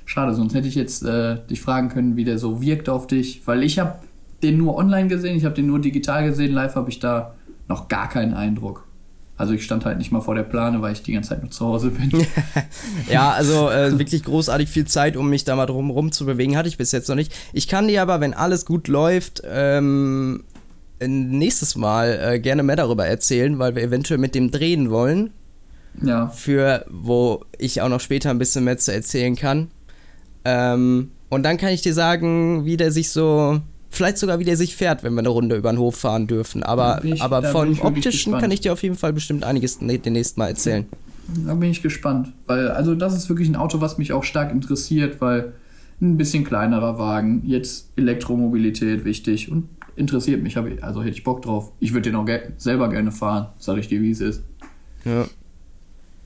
Schade, 0.04 0.34
sonst 0.34 0.54
hätte 0.54 0.68
ich 0.68 0.74
jetzt 0.74 1.04
äh, 1.04 1.38
dich 1.48 1.60
fragen 1.60 1.88
können, 1.88 2.16
wie 2.16 2.24
der 2.24 2.38
so 2.38 2.60
wirkt 2.60 2.88
auf 2.88 3.06
dich. 3.06 3.42
Weil 3.46 3.62
ich 3.62 3.78
habe 3.78 3.94
den 4.42 4.58
nur 4.58 4.76
online 4.76 5.08
gesehen, 5.08 5.36
ich 5.36 5.44
habe 5.44 5.54
den 5.54 5.66
nur 5.66 5.80
digital 5.80 6.24
gesehen, 6.24 6.52
live 6.52 6.74
habe 6.74 6.90
ich 6.90 6.98
da 6.98 7.34
noch 7.68 7.88
gar 7.88 8.08
keinen 8.08 8.34
Eindruck. 8.34 8.86
Also 9.36 9.54
ich 9.54 9.64
stand 9.64 9.84
halt 9.84 9.98
nicht 9.98 10.12
mal 10.12 10.20
vor 10.20 10.34
der 10.34 10.42
Plane, 10.42 10.82
weil 10.82 10.92
ich 10.92 11.02
die 11.02 11.12
ganze 11.12 11.30
Zeit 11.30 11.42
nur 11.42 11.50
zu 11.50 11.66
Hause 11.66 11.90
bin. 11.90 12.12
ja, 13.10 13.30
also 13.30 13.70
äh, 13.70 13.98
wirklich 13.98 14.22
großartig 14.24 14.68
viel 14.68 14.84
Zeit, 14.84 15.16
um 15.16 15.30
mich 15.30 15.44
da 15.44 15.56
mal 15.56 15.66
drum 15.66 15.90
rum 15.90 16.12
zu 16.12 16.26
bewegen, 16.26 16.56
hatte 16.56 16.68
ich 16.68 16.76
bis 16.76 16.92
jetzt 16.92 17.08
noch 17.08 17.16
nicht. 17.16 17.34
Ich 17.52 17.66
kann 17.66 17.88
dir 17.88 18.02
aber, 18.02 18.20
wenn 18.20 18.34
alles 18.34 18.66
gut 18.66 18.88
läuft, 18.88 19.42
ähm, 19.44 20.44
nächstes 21.00 21.76
Mal 21.76 22.20
äh, 22.22 22.40
gerne 22.40 22.62
mehr 22.62 22.76
darüber 22.76 23.06
erzählen, 23.06 23.58
weil 23.58 23.74
wir 23.74 23.82
eventuell 23.82 24.18
mit 24.18 24.34
dem 24.34 24.50
drehen 24.50 24.90
wollen. 24.90 25.30
Ja. 26.00 26.28
Für 26.28 26.84
wo 26.88 27.44
ich 27.58 27.80
auch 27.80 27.88
noch 27.88 28.00
später 28.00 28.30
ein 28.30 28.38
bisschen 28.38 28.64
mehr 28.64 28.78
zu 28.78 28.92
erzählen 28.92 29.34
kann. 29.34 29.70
Ähm, 30.44 31.10
und 31.28 31.44
dann 31.44 31.56
kann 31.56 31.70
ich 31.70 31.82
dir 31.82 31.94
sagen, 31.94 32.64
wie 32.64 32.76
der 32.76 32.92
sich 32.92 33.10
so 33.10 33.60
vielleicht 33.92 34.18
sogar 34.18 34.38
wie 34.38 34.44
der 34.44 34.56
sich 34.56 34.74
fährt, 34.74 35.04
wenn 35.04 35.12
wir 35.14 35.20
eine 35.20 35.28
Runde 35.28 35.56
über 35.56 35.70
den 35.70 35.78
Hof 35.78 35.96
fahren 35.96 36.26
dürfen. 36.26 36.62
Aber, 36.62 37.04
ich, 37.04 37.22
aber 37.22 37.42
von 37.42 37.78
optischen 37.78 38.32
kann 38.38 38.50
ich 38.50 38.60
dir 38.60 38.72
auf 38.72 38.82
jeden 38.82 38.96
Fall 38.96 39.12
bestimmt 39.12 39.44
einiges 39.44 39.78
demnächst 39.78 40.38
mal 40.38 40.48
erzählen. 40.48 40.86
Da 41.46 41.54
bin 41.54 41.70
ich 41.70 41.82
gespannt, 41.82 42.32
weil 42.46 42.68
also 42.68 42.94
das 42.94 43.14
ist 43.14 43.28
wirklich 43.28 43.48
ein 43.48 43.56
Auto, 43.56 43.80
was 43.80 43.98
mich 43.98 44.12
auch 44.12 44.24
stark 44.24 44.50
interessiert, 44.50 45.20
weil 45.20 45.52
ein 46.00 46.16
bisschen 46.16 46.42
kleinerer 46.42 46.98
Wagen, 46.98 47.42
jetzt 47.46 47.90
Elektromobilität 47.96 49.04
wichtig 49.04 49.52
und 49.52 49.68
interessiert 49.94 50.42
mich, 50.42 50.56
also 50.56 51.02
hätte 51.02 51.12
ich 51.12 51.22
Bock 51.22 51.42
drauf. 51.42 51.72
Ich 51.78 51.92
würde 51.92 52.10
den 52.10 52.16
auch 52.16 52.24
ge 52.24 52.40
selber 52.56 52.88
gerne 52.88 53.12
fahren, 53.12 53.48
sag 53.58 53.78
ich 53.78 53.88
dir, 53.88 54.00
wie 54.00 54.10
es 54.10 54.20
ist. 54.20 54.42
Ja. 55.04 55.26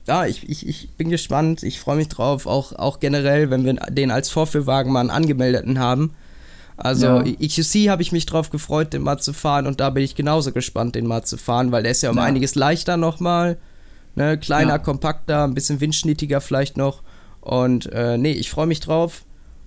Ja, 0.07 0.25
ich, 0.25 0.49
ich, 0.49 0.67
ich 0.67 0.89
bin 0.91 1.09
gespannt, 1.09 1.63
ich 1.63 1.79
freue 1.79 1.97
mich 1.97 2.07
drauf, 2.07 2.45
auch, 2.45 2.73
auch 2.73 2.99
generell, 2.99 3.49
wenn 3.49 3.65
wir 3.65 3.73
den 3.73 4.09
als 4.09 4.29
Vorführwagen 4.29 4.91
mal 4.91 5.01
einen 5.01 5.09
angemeldeten 5.09 5.79
haben 5.79 6.13
also 6.77 7.07
ja. 7.07 7.23
EQC 7.25 7.89
habe 7.89 8.03
ich 8.03 8.11
mich 8.11 8.27
drauf 8.27 8.51
gefreut, 8.51 8.93
den 8.93 9.01
mal 9.01 9.17
zu 9.17 9.33
fahren 9.33 9.65
und 9.65 9.79
da 9.79 9.89
bin 9.89 10.03
ich 10.03 10.13
genauso 10.13 10.51
gespannt, 10.51 10.93
den 10.93 11.07
mal 11.07 11.23
zu 11.23 11.35
fahren, 11.37 11.71
weil 11.71 11.81
der 11.81 11.91
ist 11.91 12.03
ja 12.03 12.11
um 12.11 12.17
ja. 12.17 12.23
einiges 12.23 12.53
leichter 12.53 12.97
nochmal. 12.97 13.57
Ne? 14.15 14.37
Kleiner, 14.37 14.73
ja. 14.73 14.77
kompakter, 14.77 15.43
ein 15.43 15.55
bisschen 15.55 15.81
windschnittiger 15.81 16.39
vielleicht 16.39 16.77
noch. 16.77 17.01
Und 17.41 17.91
äh, 17.91 18.17
nee, 18.17 18.31
ich 18.31 18.51
freue 18.51 18.67
mich 18.67 18.79
drauf. 18.79 19.23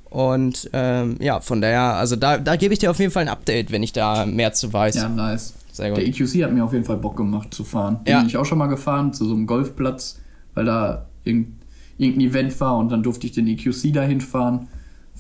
Und 0.09 0.71
ähm, 0.73 1.17
ja, 1.21 1.41
von 1.41 1.61
daher, 1.61 1.95
also 1.97 2.15
da, 2.15 2.39
da 2.39 2.57
gebe 2.57 2.75
ich 2.75 2.79
dir 2.79 2.91
auf 2.91 2.99
jeden 2.99 3.13
Fall 3.13 3.23
ein 3.23 3.29
Update, 3.29 3.73
wenn 3.73 3.83
ich 3.83 3.93
da 3.93 4.25
mehr 4.25 4.53
zu 4.53 4.73
weiß. 4.73 4.95
Ja, 4.95 5.09
nice. 5.09 5.55
Sehr 5.73 5.91
gut. 5.91 5.99
Der 5.99 6.07
EQC 6.07 6.45
hat 6.45 6.53
mir 6.53 6.65
auf 6.65 6.73
jeden 6.73 6.85
Fall 6.85 6.97
Bock 6.97 7.17
gemacht 7.17 7.53
zu 7.53 7.65
fahren. 7.65 8.01
Ja. 8.07 8.19
Bin 8.19 8.29
ich 8.29 8.37
auch 8.37 8.45
schon 8.45 8.59
mal 8.59 8.67
gefahren 8.67 9.13
zu 9.13 9.25
so 9.25 9.35
einem 9.35 9.47
Golfplatz, 9.47 10.20
weil 10.55 10.65
da 10.65 11.07
irgendein 11.25 12.21
Event 12.21 12.61
war 12.61 12.77
und 12.77 12.91
dann 12.91 13.03
durfte 13.03 13.27
ich 13.27 13.33
den 13.33 13.47
EQC 13.47 13.93
dahin 13.93 14.21
fahren 14.21 14.69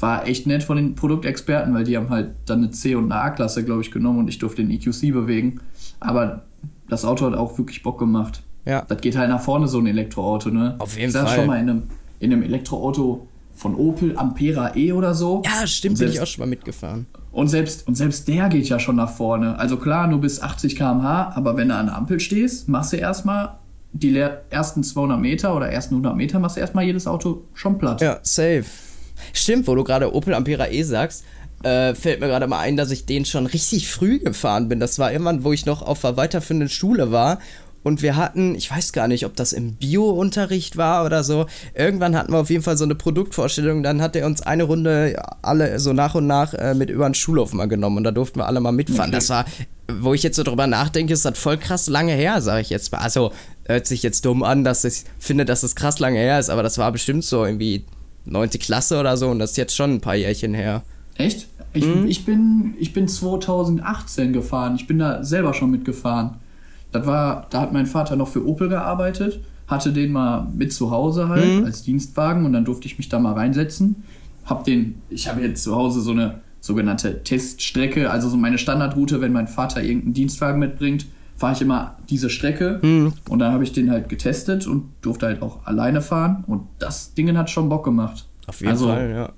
war 0.00 0.26
echt 0.26 0.46
nett 0.46 0.62
von 0.62 0.76
den 0.76 0.94
Produktexperten, 0.94 1.74
weil 1.74 1.84
die 1.84 1.96
haben 1.96 2.10
halt 2.10 2.30
dann 2.46 2.58
eine 2.58 2.70
C- 2.70 2.94
und 2.94 3.12
eine 3.12 3.20
A-Klasse, 3.20 3.64
glaube 3.64 3.82
ich, 3.82 3.90
genommen 3.90 4.20
und 4.20 4.28
ich 4.28 4.38
durfte 4.38 4.62
den 4.64 4.70
EQC 4.70 5.12
bewegen. 5.12 5.60
Aber 6.00 6.42
das 6.88 7.04
Auto 7.04 7.26
hat 7.26 7.34
auch 7.34 7.56
wirklich 7.58 7.82
Bock 7.82 7.98
gemacht. 7.98 8.42
Ja. 8.64 8.84
Das 8.88 9.00
geht 9.00 9.16
halt 9.16 9.30
nach 9.30 9.40
vorne, 9.40 9.68
so 9.68 9.78
ein 9.78 9.86
Elektroauto, 9.86 10.50
ne? 10.50 10.76
Auf 10.78 10.96
jeden 10.96 11.10
ich 11.10 11.16
Fall. 11.16 11.26
Ich 11.26 11.32
schon 11.32 11.46
mal 11.46 11.60
in 11.60 11.70
einem, 11.70 11.82
in 12.18 12.32
einem 12.32 12.42
Elektroauto 12.42 13.26
von 13.54 13.74
Opel 13.74 14.16
Ampera 14.16 14.74
E 14.76 14.92
oder 14.92 15.14
so. 15.14 15.42
Ja, 15.44 15.66
stimmt, 15.66 15.98
selbst, 15.98 16.12
bin 16.12 16.16
ich 16.16 16.22
auch 16.22 16.26
schon 16.26 16.42
mal 16.42 16.48
mitgefahren. 16.48 17.06
Und 17.32 17.48
selbst, 17.48 17.86
und 17.86 17.94
selbst 17.94 18.26
der 18.28 18.48
geht 18.48 18.68
ja 18.68 18.78
schon 18.78 18.96
nach 18.96 19.10
vorne. 19.10 19.58
Also 19.58 19.76
klar, 19.76 20.06
nur 20.06 20.20
bis 20.20 20.40
80 20.40 20.76
km/h, 20.76 21.32
aber 21.34 21.56
wenn 21.56 21.68
du 21.68 21.74
an 21.74 21.86
der 21.86 21.96
Ampel 21.96 22.20
stehst, 22.20 22.68
machst 22.68 22.92
du 22.92 22.96
erstmal 22.96 23.59
die 23.92 24.16
ersten 24.50 24.82
200 24.82 25.20
Meter 25.20 25.56
oder 25.56 25.68
ersten 25.68 25.94
100 25.94 26.16
Meter, 26.16 26.38
machst 26.38 26.56
du 26.56 26.60
erstmal 26.60 26.84
jedes 26.84 27.06
Auto 27.06 27.42
schon 27.54 27.78
platt. 27.78 28.00
Ja, 28.00 28.20
safe. 28.22 28.64
Stimmt, 29.32 29.66
wo 29.66 29.74
du 29.74 29.84
gerade 29.84 30.14
Opel 30.14 30.34
Ampera 30.34 30.68
E 30.68 30.82
sagst, 30.82 31.24
äh, 31.62 31.94
fällt 31.94 32.20
mir 32.20 32.28
gerade 32.28 32.46
mal 32.46 32.60
ein, 32.60 32.76
dass 32.76 32.90
ich 32.90 33.04
den 33.04 33.24
schon 33.24 33.46
richtig 33.46 33.88
früh 33.88 34.18
gefahren 34.18 34.68
bin. 34.68 34.80
Das 34.80 34.98
war 34.98 35.12
irgendwann, 35.12 35.44
wo 35.44 35.52
ich 35.52 35.66
noch 35.66 35.82
auf 35.82 36.00
der 36.00 36.16
weiterführenden 36.16 36.68
Schule 36.68 37.12
war. 37.12 37.38
Und 37.82 38.02
wir 38.02 38.16
hatten, 38.16 38.54
ich 38.54 38.70
weiß 38.70 38.92
gar 38.92 39.08
nicht, 39.08 39.24
ob 39.24 39.36
das 39.36 39.54
im 39.54 39.74
Bio-Unterricht 39.74 40.76
war 40.76 41.04
oder 41.06 41.24
so. 41.24 41.46
Irgendwann 41.74 42.14
hatten 42.14 42.32
wir 42.32 42.38
auf 42.38 42.50
jeden 42.50 42.62
Fall 42.62 42.76
so 42.76 42.84
eine 42.84 42.94
Produktvorstellung. 42.94 43.82
Dann 43.82 44.02
hat 44.02 44.16
er 44.16 44.26
uns 44.26 44.42
eine 44.42 44.64
Runde 44.64 45.22
alle 45.40 45.78
so 45.78 45.94
nach 45.94 46.14
und 46.14 46.26
nach 46.26 46.52
äh, 46.52 46.74
mit 46.74 46.90
über 46.90 47.08
den 47.08 47.14
Schulhof 47.14 47.54
mal 47.54 47.68
genommen. 47.68 47.98
Und 47.98 48.04
da 48.04 48.10
durften 48.10 48.38
wir 48.38 48.46
alle 48.46 48.60
mal 48.60 48.72
mitfahren. 48.72 49.08
Okay. 49.08 49.16
Das 49.16 49.30
war, 49.30 49.46
wo 50.00 50.14
ich 50.14 50.22
jetzt 50.22 50.36
so 50.36 50.42
drüber 50.42 50.66
nachdenke, 50.66 51.12
ist 51.12 51.24
das 51.24 51.38
voll 51.38 51.58
krass 51.58 51.88
lange 51.88 52.12
her, 52.12 52.40
sage 52.40 52.62
ich 52.62 52.70
jetzt 52.70 52.92
mal. 52.92 52.98
Also, 52.98 53.32
hört 53.64 53.86
sich 53.86 54.02
jetzt 54.02 54.24
dumm 54.24 54.42
an, 54.42 54.64
dass 54.64 54.84
ich 54.84 55.04
finde, 55.18 55.44
dass 55.44 55.62
das 55.62 55.74
krass 55.74 55.98
lange 55.98 56.18
her 56.18 56.38
ist. 56.38 56.50
Aber 56.50 56.62
das 56.62 56.78
war 56.78 56.92
bestimmt 56.92 57.24
so 57.24 57.44
irgendwie 57.44 57.84
neunte 58.24 58.58
Klasse 58.58 58.98
oder 59.00 59.16
so 59.16 59.28
und 59.28 59.38
das 59.38 59.52
ist 59.52 59.56
jetzt 59.56 59.74
schon 59.74 59.94
ein 59.94 60.00
paar 60.00 60.14
Jährchen 60.14 60.54
her. 60.54 60.82
Echt? 61.16 61.48
Ich, 61.72 61.86
mhm. 61.86 62.06
ich, 62.06 62.24
bin, 62.24 62.74
ich 62.78 62.92
bin 62.92 63.06
2018 63.06 64.32
gefahren. 64.32 64.74
Ich 64.76 64.86
bin 64.86 64.98
da 64.98 65.22
selber 65.22 65.54
schon 65.54 65.70
mitgefahren. 65.70 66.36
Das 66.92 67.06
war, 67.06 67.46
da 67.50 67.60
hat 67.60 67.72
mein 67.72 67.86
Vater 67.86 68.16
noch 68.16 68.28
für 68.28 68.44
Opel 68.46 68.68
gearbeitet, 68.68 69.40
hatte 69.68 69.92
den 69.92 70.10
mal 70.10 70.48
mit 70.52 70.72
zu 70.72 70.90
Hause 70.90 71.28
halt 71.28 71.60
mhm. 71.60 71.64
als 71.64 71.82
Dienstwagen 71.82 72.44
und 72.44 72.52
dann 72.52 72.64
durfte 72.64 72.86
ich 72.86 72.98
mich 72.98 73.08
da 73.08 73.20
mal 73.20 73.34
reinsetzen. 73.34 74.02
Hab 74.44 74.64
den, 74.64 75.00
ich 75.08 75.28
habe 75.28 75.42
jetzt 75.42 75.62
zu 75.62 75.76
Hause 75.76 76.00
so 76.00 76.10
eine 76.10 76.40
sogenannte 76.60 77.22
Teststrecke, 77.22 78.10
also 78.10 78.28
so 78.28 78.36
meine 78.36 78.58
Standardroute, 78.58 79.20
wenn 79.20 79.32
mein 79.32 79.48
Vater 79.48 79.82
irgendeinen 79.82 80.14
Dienstwagen 80.14 80.58
mitbringt, 80.58 81.06
fahre 81.36 81.54
ich 81.54 81.62
immer 81.62 81.96
diese 82.10 82.28
Strecke 82.28 82.80
mhm. 82.82 83.14
und 83.28 83.38
dann 83.38 83.52
habe 83.52 83.64
ich 83.64 83.72
den 83.72 83.90
halt 83.90 84.08
getestet 84.08 84.66
und 84.66 84.90
durfte 85.00 85.26
halt 85.26 85.42
auch 85.42 85.66
alleine 85.66 86.02
fahren 86.02 86.44
und 86.46 86.66
das 86.78 87.14
Ding 87.14 87.34
hat 87.36 87.48
schon 87.48 87.68
Bock 87.68 87.84
gemacht. 87.84 88.28
Auf 88.46 88.60
jeden 88.60 88.72
also, 88.72 88.88
Fall, 88.88 89.10
ja. 89.10 89.32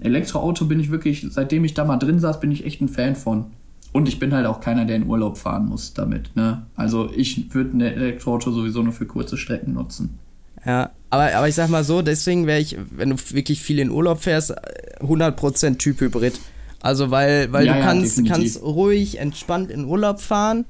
Elektroauto 0.00 0.64
bin 0.64 0.80
ich 0.80 0.90
wirklich, 0.90 1.26
seitdem 1.30 1.64
ich 1.64 1.74
da 1.74 1.84
mal 1.84 1.96
drin 1.96 2.18
saß, 2.18 2.40
bin 2.40 2.50
ich 2.50 2.64
echt 2.64 2.80
ein 2.80 2.88
Fan 2.88 3.16
von. 3.16 3.46
Und 3.92 4.06
ich 4.06 4.18
bin 4.18 4.34
halt 4.34 4.46
auch 4.46 4.60
keiner, 4.60 4.84
der 4.84 4.96
in 4.96 5.06
Urlaub 5.06 5.38
fahren 5.38 5.66
muss 5.66 5.94
damit. 5.94 6.36
Ne? 6.36 6.66
Also 6.76 7.10
ich 7.14 7.54
würde 7.54 7.76
ein 7.76 7.80
Elektroauto 7.80 8.50
sowieso 8.50 8.82
nur 8.82 8.92
für 8.92 9.06
kurze 9.06 9.36
Strecken 9.36 9.72
nutzen. 9.72 10.18
Ja, 10.64 10.90
aber, 11.10 11.34
aber 11.34 11.48
ich 11.48 11.54
sag 11.54 11.68
mal 11.70 11.84
so, 11.84 12.02
deswegen 12.02 12.46
wäre 12.46 12.60
ich, 12.60 12.76
wenn 12.90 13.10
du 13.10 13.16
wirklich 13.30 13.62
viel 13.62 13.78
in 13.78 13.90
Urlaub 13.90 14.20
fährst, 14.20 14.54
100% 15.00 15.78
Typ 15.78 16.00
Hybrid. 16.00 16.38
Also 16.80 17.10
weil, 17.10 17.52
weil 17.52 17.66
ja, 17.66 17.74
du 17.74 17.80
kannst, 17.82 18.24
kannst 18.26 18.62
ruhig, 18.62 19.18
entspannt 19.18 19.70
in 19.70 19.84
Urlaub 19.84 20.20
fahren, 20.20 20.64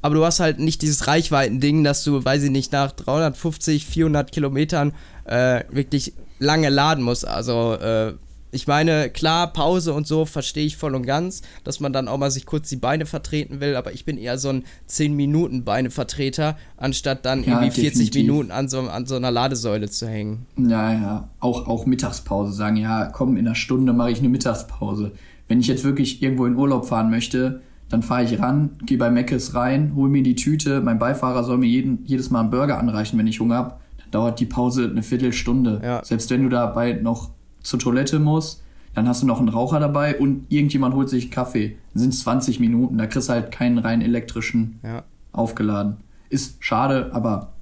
aber 0.00 0.14
du 0.14 0.24
hast 0.24 0.40
halt 0.40 0.58
nicht 0.58 0.82
dieses 0.82 1.06
Reichweiten-Ding, 1.06 1.82
dass 1.82 2.04
du, 2.04 2.24
weiß 2.24 2.44
ich 2.44 2.50
nicht, 2.50 2.72
nach 2.72 2.92
350, 2.92 3.86
400 3.86 4.32
Kilometern 4.32 4.92
äh, 5.24 5.64
wirklich 5.70 6.12
lange 6.38 6.68
laden 6.68 7.02
musst. 7.02 7.26
Also 7.26 7.74
äh, 7.74 8.14
ich 8.54 8.66
meine, 8.66 9.10
klar, 9.10 9.52
Pause 9.52 9.92
und 9.92 10.06
so 10.06 10.24
verstehe 10.24 10.64
ich 10.64 10.76
voll 10.76 10.94
und 10.94 11.04
ganz, 11.04 11.42
dass 11.64 11.80
man 11.80 11.92
dann 11.92 12.08
auch 12.08 12.18
mal 12.18 12.30
sich 12.30 12.46
kurz 12.46 12.68
die 12.68 12.76
Beine 12.76 13.06
vertreten 13.06 13.60
will, 13.60 13.76
aber 13.76 13.92
ich 13.92 14.04
bin 14.04 14.16
eher 14.16 14.38
so 14.38 14.50
ein 14.50 14.64
10-Minuten-Beine-Vertreter, 14.88 16.56
anstatt 16.76 17.24
dann 17.24 17.42
ja, 17.42 17.60
irgendwie 17.60 17.80
40 17.80 18.14
Minuten 18.14 18.50
an 18.50 18.68
so, 18.68 18.80
an 18.80 19.06
so 19.06 19.16
einer 19.16 19.30
Ladesäule 19.30 19.90
zu 19.90 20.08
hängen. 20.08 20.46
Ja, 20.56 20.92
ja. 20.92 21.28
Auch, 21.40 21.66
auch 21.66 21.86
Mittagspause 21.86 22.52
sagen, 22.52 22.76
ja, 22.76 23.06
komm, 23.06 23.36
in 23.36 23.46
einer 23.46 23.56
Stunde 23.56 23.92
mache 23.92 24.12
ich 24.12 24.18
eine 24.18 24.28
Mittagspause. 24.28 25.12
Wenn 25.48 25.60
ich 25.60 25.66
jetzt 25.66 25.84
wirklich 25.84 26.22
irgendwo 26.22 26.46
in 26.46 26.56
Urlaub 26.56 26.86
fahren 26.86 27.10
möchte, 27.10 27.60
dann 27.88 28.02
fahre 28.02 28.24
ich 28.24 28.38
ran, 28.40 28.70
gehe 28.86 28.98
bei 28.98 29.10
Meckes 29.10 29.54
rein, 29.54 29.94
hole 29.94 30.10
mir 30.10 30.22
die 30.22 30.34
Tüte, 30.34 30.80
mein 30.80 30.98
Beifahrer 30.98 31.44
soll 31.44 31.58
mir 31.58 31.66
jeden, 31.66 32.04
jedes 32.06 32.30
Mal 32.30 32.40
einen 32.40 32.50
Burger 32.50 32.78
anreichen, 32.78 33.18
wenn 33.18 33.26
ich 33.26 33.40
Hunger 33.40 33.56
habe. 33.56 33.74
Dann 33.98 34.10
dauert 34.10 34.40
die 34.40 34.46
Pause 34.46 34.88
eine 34.90 35.02
Viertelstunde. 35.02 35.80
Ja. 35.82 36.04
Selbst 36.04 36.30
wenn 36.30 36.42
du 36.42 36.48
dabei 36.48 36.94
noch 36.94 37.33
zur 37.64 37.80
Toilette 37.80 38.20
muss, 38.20 38.62
dann 38.94 39.08
hast 39.08 39.22
du 39.22 39.26
noch 39.26 39.40
einen 39.40 39.48
Raucher 39.48 39.80
dabei 39.80 40.16
und 40.18 40.46
irgendjemand 40.50 40.94
holt 40.94 41.08
sich 41.08 41.24
einen 41.24 41.32
Kaffee. 41.32 41.76
Dann 41.92 42.02
sind 42.02 42.14
es 42.14 42.20
20 42.20 42.60
Minuten, 42.60 42.96
da 42.96 43.06
kriegst 43.06 43.28
du 43.28 43.32
halt 43.32 43.50
keinen 43.50 43.78
rein 43.78 44.00
elektrischen 44.00 44.78
ja. 44.84 45.02
aufgeladen. 45.32 45.96
Ist 46.28 46.56
schade, 46.60 47.10
aber 47.12 47.52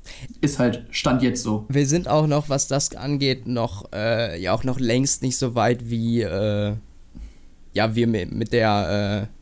ist 0.40 0.58
halt 0.58 0.84
Stand 0.90 1.22
jetzt 1.22 1.42
so. 1.42 1.64
Wir 1.68 1.86
sind 1.86 2.08
auch 2.08 2.26
noch, 2.26 2.48
was 2.48 2.68
das 2.68 2.94
angeht, 2.94 3.46
noch, 3.46 3.90
äh, 3.94 4.40
ja 4.40 4.52
auch 4.52 4.64
noch 4.64 4.78
längst 4.78 5.22
nicht 5.22 5.38
so 5.38 5.54
weit 5.54 5.88
wie, 5.88 6.22
äh, 6.22 6.74
ja, 7.72 7.94
wir 7.94 8.06
mit 8.06 8.52
der, 8.52 9.28
äh, 9.30 9.41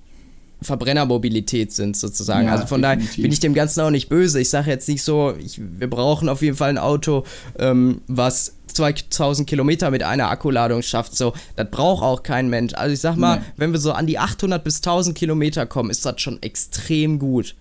Verbrennermobilität 0.62 1.72
sind 1.72 1.96
sozusagen. 1.96 2.46
Ja, 2.46 2.52
also 2.52 2.66
von 2.66 2.82
definitiv. 2.82 3.10
daher 3.10 3.22
bin 3.22 3.32
ich 3.32 3.40
dem 3.40 3.54
Ganzen 3.54 3.80
auch 3.80 3.90
nicht 3.90 4.08
böse. 4.08 4.40
Ich 4.40 4.50
sage 4.50 4.70
jetzt 4.70 4.88
nicht 4.88 5.02
so, 5.02 5.34
ich, 5.38 5.60
wir 5.60 5.88
brauchen 5.88 6.28
auf 6.28 6.42
jeden 6.42 6.56
Fall 6.56 6.70
ein 6.70 6.78
Auto, 6.78 7.24
ähm, 7.58 8.02
was 8.06 8.54
2000 8.72 9.48
Kilometer 9.48 9.90
mit 9.90 10.02
einer 10.02 10.30
Akkuladung 10.30 10.82
schafft. 10.82 11.16
So, 11.16 11.32
das 11.56 11.70
braucht 11.70 12.02
auch 12.02 12.22
kein 12.22 12.48
Mensch. 12.48 12.74
Also 12.74 12.92
ich 12.92 13.00
sag 13.00 13.16
mal, 13.16 13.38
nee. 13.38 13.44
wenn 13.56 13.72
wir 13.72 13.80
so 13.80 13.92
an 13.92 14.06
die 14.06 14.18
800 14.18 14.62
bis 14.62 14.76
1000 14.76 15.16
Kilometer 15.16 15.66
kommen, 15.66 15.90
ist 15.90 16.04
das 16.04 16.20
schon 16.20 16.42
extrem 16.42 17.18
gut. 17.18 17.54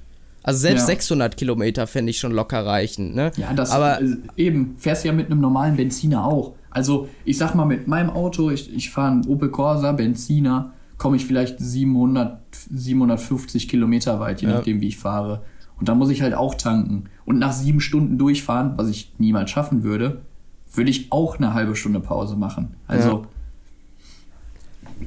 Also 0.44 0.60
selbst 0.60 0.82
ja. 0.82 0.88
600 0.88 1.38
Kilometer 1.38 1.86
fände 1.88 2.12
ich 2.12 2.20
schon 2.20 2.32
locker 2.32 2.66
reichen. 2.66 3.14
Ne? 3.14 3.32
Ja, 3.38 3.54
das 3.54 3.72
aber 3.72 4.02
äh, 4.02 4.16
eben 4.38 4.76
fährst 4.78 5.04
du 5.04 5.10
ja 5.10 5.14
mit 5.14 5.28
einem 5.28 5.42
normalen 5.42 5.76
Benziner 5.76 6.26
auch. 6.26 6.54
Also 6.72 7.10
ich 7.26 7.38
sag 7.38 7.56
mal 7.56 7.66
mit 7.66 7.88
meinem 7.88 8.10
Auto, 8.10 8.50
ich, 8.52 8.74
ich 8.74 8.90
fahre 8.90 9.12
einen 9.12 9.28
Opel 9.28 9.50
Corsa 9.50 9.92
Benziner 9.92 10.72
komme 11.00 11.16
ich 11.16 11.26
vielleicht 11.26 11.60
700, 11.60 12.40
750 12.52 13.68
Kilometer 13.68 14.20
weit, 14.20 14.42
je 14.42 14.48
ja. 14.48 14.56
nachdem, 14.56 14.82
wie 14.82 14.90
ich 14.90 14.98
fahre. 14.98 15.42
Und 15.80 15.90
da 15.90 15.96
muss 15.96 16.10
ich 16.10 16.22
halt 16.22 16.36
auch 16.36 16.56
tanken. 16.56 17.06
Und 17.26 17.40
nach 17.40 17.54
sieben 17.54 17.80
Stunden 17.80 18.18
durchfahren, 18.18 18.74
was 18.76 18.90
ich 18.90 19.14
niemals 19.18 19.50
schaffen 19.50 19.84
würde, 19.84 20.22
würde 20.74 20.92
ich 20.92 21.12
auch 21.12 21.38
eine 21.38 21.54
halbe 21.54 21.76
Stunde 21.76 22.02
Pause 22.02 22.36
machen. 22.36 22.76
Also, 22.86 23.26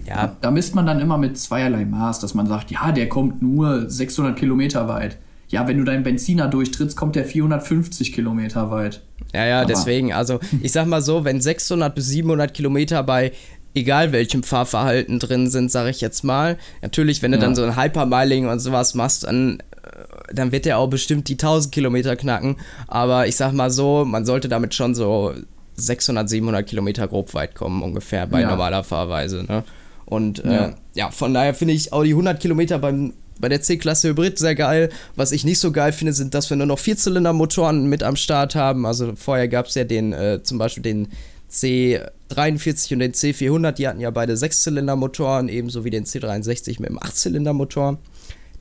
ja. 0.06 0.16
ja. 0.16 0.36
Da 0.40 0.50
misst 0.50 0.74
man 0.74 0.86
dann 0.86 0.98
immer 0.98 1.18
mit 1.18 1.38
zweierlei 1.38 1.84
Maß, 1.84 2.20
dass 2.20 2.34
man 2.34 2.46
sagt, 2.46 2.70
ja, 2.70 2.90
der 2.90 3.08
kommt 3.08 3.42
nur 3.42 3.88
600 3.88 4.36
Kilometer 4.36 4.88
weit. 4.88 5.18
Ja, 5.48 5.68
wenn 5.68 5.76
du 5.76 5.84
deinen 5.84 6.02
Benziner 6.02 6.48
durchtrittst, 6.48 6.96
kommt 6.96 7.14
der 7.14 7.26
450 7.26 8.14
Kilometer 8.14 8.70
weit. 8.70 9.02
Ja, 9.34 9.44
ja, 9.44 9.58
Aber 9.58 9.66
deswegen, 9.66 10.14
also 10.14 10.40
ich 10.62 10.72
sag 10.72 10.86
mal 10.86 11.02
so, 11.02 11.24
wenn 11.24 11.42
600 11.42 11.94
bis 11.94 12.08
700 12.08 12.54
Kilometer 12.54 13.02
bei 13.02 13.32
egal 13.74 14.12
welchem 14.12 14.42
Fahrverhalten 14.42 15.18
drin 15.18 15.50
sind, 15.50 15.70
sage 15.70 15.90
ich 15.90 16.00
jetzt 16.00 16.24
mal. 16.24 16.58
Natürlich, 16.82 17.22
wenn 17.22 17.32
du 17.32 17.38
ja. 17.38 17.42
dann 17.44 17.54
so 17.54 17.62
ein 17.62 17.76
Hypermiling 17.76 18.48
und 18.48 18.60
sowas 18.60 18.94
machst, 18.94 19.24
dann, 19.24 19.60
äh, 19.82 20.34
dann 20.34 20.52
wird 20.52 20.64
der 20.64 20.78
auch 20.78 20.88
bestimmt 20.88 21.28
die 21.28 21.34
1000 21.34 21.72
Kilometer 21.72 22.16
knacken. 22.16 22.56
Aber 22.88 23.26
ich 23.26 23.36
sag 23.36 23.52
mal 23.52 23.70
so, 23.70 24.04
man 24.04 24.24
sollte 24.24 24.48
damit 24.48 24.74
schon 24.74 24.94
so 24.94 25.34
600, 25.74 26.28
700 26.28 26.66
Kilometer 26.66 27.08
grob 27.08 27.34
weit 27.34 27.54
kommen, 27.54 27.82
ungefähr 27.82 28.26
bei 28.26 28.42
ja. 28.42 28.50
normaler 28.50 28.84
Fahrweise. 28.84 29.44
Ne? 29.44 29.64
Und 30.04 30.44
äh, 30.44 30.52
ja. 30.52 30.74
ja. 30.94 31.10
von 31.10 31.32
daher 31.32 31.54
finde 31.54 31.74
ich 31.74 31.92
auch 31.92 32.04
die 32.04 32.10
100 32.10 32.40
Kilometer 32.40 32.78
beim 32.78 33.14
bei 33.40 33.48
der 33.48 33.60
C-Klasse 33.60 34.10
Hybrid 34.10 34.38
sehr 34.38 34.54
geil. 34.54 34.88
Was 35.16 35.32
ich 35.32 35.44
nicht 35.44 35.58
so 35.58 35.72
geil 35.72 35.92
finde, 35.92 36.12
sind, 36.12 36.32
dass 36.32 36.48
wir 36.48 36.56
nur 36.56 36.66
noch 36.66 36.78
Vierzylinder-Motoren 36.78 37.86
mit 37.86 38.04
am 38.04 38.14
Start 38.14 38.54
haben. 38.54 38.86
Also 38.86 39.14
vorher 39.16 39.48
gab 39.48 39.66
es 39.66 39.74
ja 39.74 39.82
den, 39.82 40.12
äh, 40.12 40.42
zum 40.42 40.58
Beispiel 40.58 40.82
den 40.82 41.08
C43 41.52 42.94
und 42.94 42.98
den 43.00 43.12
C400, 43.12 43.72
die 43.72 43.86
hatten 43.86 44.00
ja 44.00 44.10
beide 44.10 44.36
Sechszylindermotoren, 44.36 45.48
ebenso 45.48 45.84
wie 45.84 45.90
den 45.90 46.04
C63 46.04 46.80
mit 46.80 46.88
dem 46.88 47.02
Achtzylindermotor. 47.02 47.98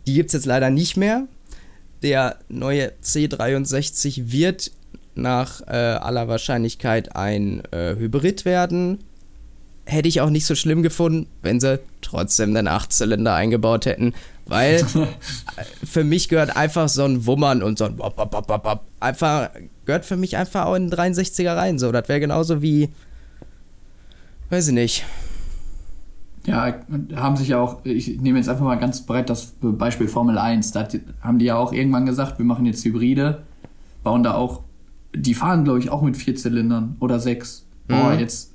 Die 0.07 0.13
gibt 0.13 0.27
es 0.27 0.33
jetzt 0.33 0.45
leider 0.45 0.69
nicht 0.69 0.97
mehr. 0.97 1.27
Der 2.03 2.37
neue 2.49 2.91
C63 3.03 4.31
wird 4.31 4.71
nach 5.15 5.61
äh, 5.67 5.71
aller 5.71 6.27
Wahrscheinlichkeit 6.27 7.15
ein 7.15 7.63
äh, 7.71 7.95
Hybrid 7.95 8.45
werden. 8.45 8.99
Hätte 9.85 10.07
ich 10.07 10.21
auch 10.21 10.29
nicht 10.29 10.45
so 10.45 10.55
schlimm 10.55 10.83
gefunden, 10.83 11.27
wenn 11.41 11.59
sie 11.59 11.79
trotzdem 12.01 12.53
den 12.53 12.67
Achtzylinder 12.67 13.33
eingebaut 13.33 13.85
hätten, 13.85 14.13
weil 14.51 14.85
für 15.83 16.03
mich 16.03 16.27
gehört 16.27 16.57
einfach 16.57 16.89
so 16.89 17.05
ein 17.05 17.25
Wummern 17.25 17.63
und 17.63 17.77
so 17.77 17.85
ein 17.85 17.97
Wop, 17.97 18.17
Wop, 18.17 18.49
Wop, 18.49 18.81
einfach 18.99 19.49
gehört 19.85 20.05
für 20.05 20.17
mich 20.17 20.35
einfach 20.35 20.65
auch 20.65 20.75
in 20.75 20.89
den 20.89 20.99
63er 20.99 21.55
rein. 21.55 21.79
So, 21.79 21.91
das 21.91 22.09
wäre 22.09 22.19
genauso 22.19 22.61
wie, 22.61 22.89
weiß 24.49 24.67
ich 24.67 24.73
nicht. 24.73 25.05
Ja, 26.45 26.81
haben 27.15 27.37
sich 27.37 27.49
ja 27.49 27.59
auch, 27.59 27.85
ich 27.85 28.19
nehme 28.19 28.39
jetzt 28.39 28.49
einfach 28.49 28.65
mal 28.65 28.75
ganz 28.75 29.05
breit 29.05 29.29
das 29.29 29.53
Beispiel 29.61 30.09
Formel 30.09 30.37
1. 30.37 30.73
Da 30.73 30.85
haben 31.21 31.39
die 31.39 31.45
ja 31.45 31.55
auch 31.55 31.71
irgendwann 31.71 32.05
gesagt, 32.05 32.37
wir 32.37 32.45
machen 32.45 32.65
jetzt 32.65 32.83
Hybride, 32.83 33.43
bauen 34.03 34.23
da 34.23 34.33
auch, 34.33 34.63
die 35.15 35.33
fahren 35.33 35.63
glaube 35.63 35.79
ich 35.79 35.91
auch 35.91 36.01
mit 36.01 36.17
vier 36.17 36.35
Zylindern 36.35 36.97
oder 36.99 37.19
sechs. 37.19 37.65
Mhm. 37.87 37.93
Boah, 37.93 38.13
jetzt, 38.13 38.50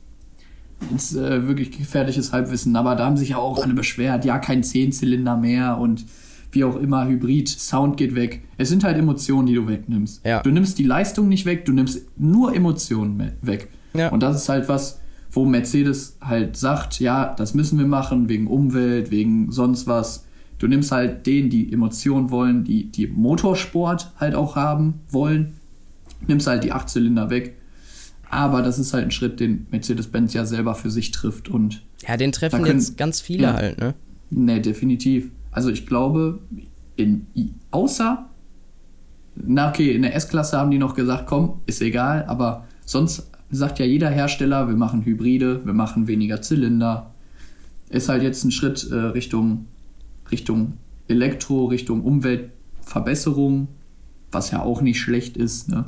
jetzt 0.90 1.16
äh, 1.16 1.46
wirklich 1.46 1.70
gefährliches 1.70 2.32
Halbwissen, 2.32 2.76
aber 2.76 2.94
da 2.94 3.06
haben 3.06 3.16
sich 3.16 3.30
ja 3.30 3.38
auch 3.38 3.62
alle 3.62 3.74
beschwert, 3.74 4.24
ja, 4.24 4.38
kein 4.38 4.62
Zehnzylinder 4.62 5.36
mehr 5.36 5.78
und 5.78 6.04
wie 6.52 6.64
auch 6.64 6.76
immer, 6.76 7.06
Hybrid, 7.06 7.48
Sound 7.48 7.96
geht 7.96 8.14
weg. 8.14 8.42
Es 8.56 8.68
sind 8.68 8.84
halt 8.84 8.96
Emotionen, 8.96 9.46
die 9.46 9.54
du 9.54 9.68
wegnimmst. 9.68 10.24
Ja. 10.24 10.40
Du 10.42 10.50
nimmst 10.50 10.78
die 10.78 10.84
Leistung 10.84 11.28
nicht 11.28 11.44
weg, 11.44 11.64
du 11.64 11.72
nimmst 11.72 12.06
nur 12.16 12.54
Emotionen 12.54 13.32
weg. 13.42 13.68
Ja. 13.94 14.08
Und 14.08 14.22
das 14.22 14.36
ist 14.36 14.48
halt 14.48 14.68
was, 14.68 15.00
wo 15.30 15.44
Mercedes 15.44 16.16
halt 16.22 16.56
sagt, 16.56 17.00
ja, 17.00 17.34
das 17.34 17.54
müssen 17.54 17.78
wir 17.78 17.86
machen, 17.86 18.28
wegen 18.28 18.46
Umwelt, 18.46 19.10
wegen 19.10 19.52
sonst 19.52 19.86
was. 19.86 20.26
Du 20.58 20.66
nimmst 20.66 20.92
halt 20.92 21.26
denen, 21.26 21.50
die 21.50 21.72
Emotionen 21.72 22.30
wollen, 22.30 22.64
die, 22.64 22.90
die 22.90 23.06
Motorsport 23.06 24.12
halt 24.16 24.34
auch 24.34 24.56
haben 24.56 25.00
wollen, 25.10 25.54
nimmst 26.26 26.46
halt 26.46 26.64
die 26.64 26.72
Achtzylinder 26.72 27.28
weg. 27.28 27.56
Aber 28.28 28.62
das 28.62 28.78
ist 28.78 28.92
halt 28.92 29.04
ein 29.04 29.10
Schritt, 29.10 29.40
den 29.40 29.66
Mercedes-Benz 29.70 30.34
ja 30.34 30.44
selber 30.44 30.74
für 30.74 30.90
sich 30.90 31.10
trifft. 31.10 31.48
Und 31.48 31.82
ja, 32.06 32.16
den 32.16 32.32
treffen 32.32 32.62
können, 32.62 32.78
jetzt 32.78 32.96
ganz 32.96 33.20
viele 33.20 33.44
ja, 33.44 33.54
halt, 33.54 33.78
ne? 33.78 33.94
Ne, 34.30 34.60
definitiv. 34.60 35.30
Also 35.52 35.70
ich 35.70 35.86
glaube, 35.86 36.40
in, 36.96 37.26
außer, 37.70 38.28
na 39.36 39.68
okay, 39.68 39.92
in 39.92 40.02
der 40.02 40.14
S-Klasse 40.14 40.58
haben 40.58 40.70
die 40.70 40.78
noch 40.78 40.94
gesagt, 40.94 41.26
komm, 41.26 41.60
ist 41.66 41.80
egal, 41.82 42.24
aber 42.26 42.66
sonst 42.84 43.30
sagt 43.50 43.78
ja 43.78 43.86
jeder 43.86 44.10
Hersteller, 44.10 44.68
wir 44.68 44.76
machen 44.76 45.04
Hybride, 45.04 45.64
wir 45.64 45.72
machen 45.72 46.08
weniger 46.08 46.42
Zylinder. 46.42 47.14
Ist 47.88 48.08
halt 48.08 48.22
jetzt 48.22 48.44
ein 48.44 48.50
Schritt 48.50 48.90
äh, 48.90 48.94
Richtung, 48.94 49.66
Richtung 50.32 50.74
Elektro, 51.06 51.66
Richtung 51.66 52.02
Umweltverbesserung, 52.02 53.68
was 54.32 54.50
ja 54.50 54.62
auch 54.62 54.80
nicht 54.80 55.00
schlecht 55.00 55.36
ist. 55.36 55.68
Ne? 55.68 55.84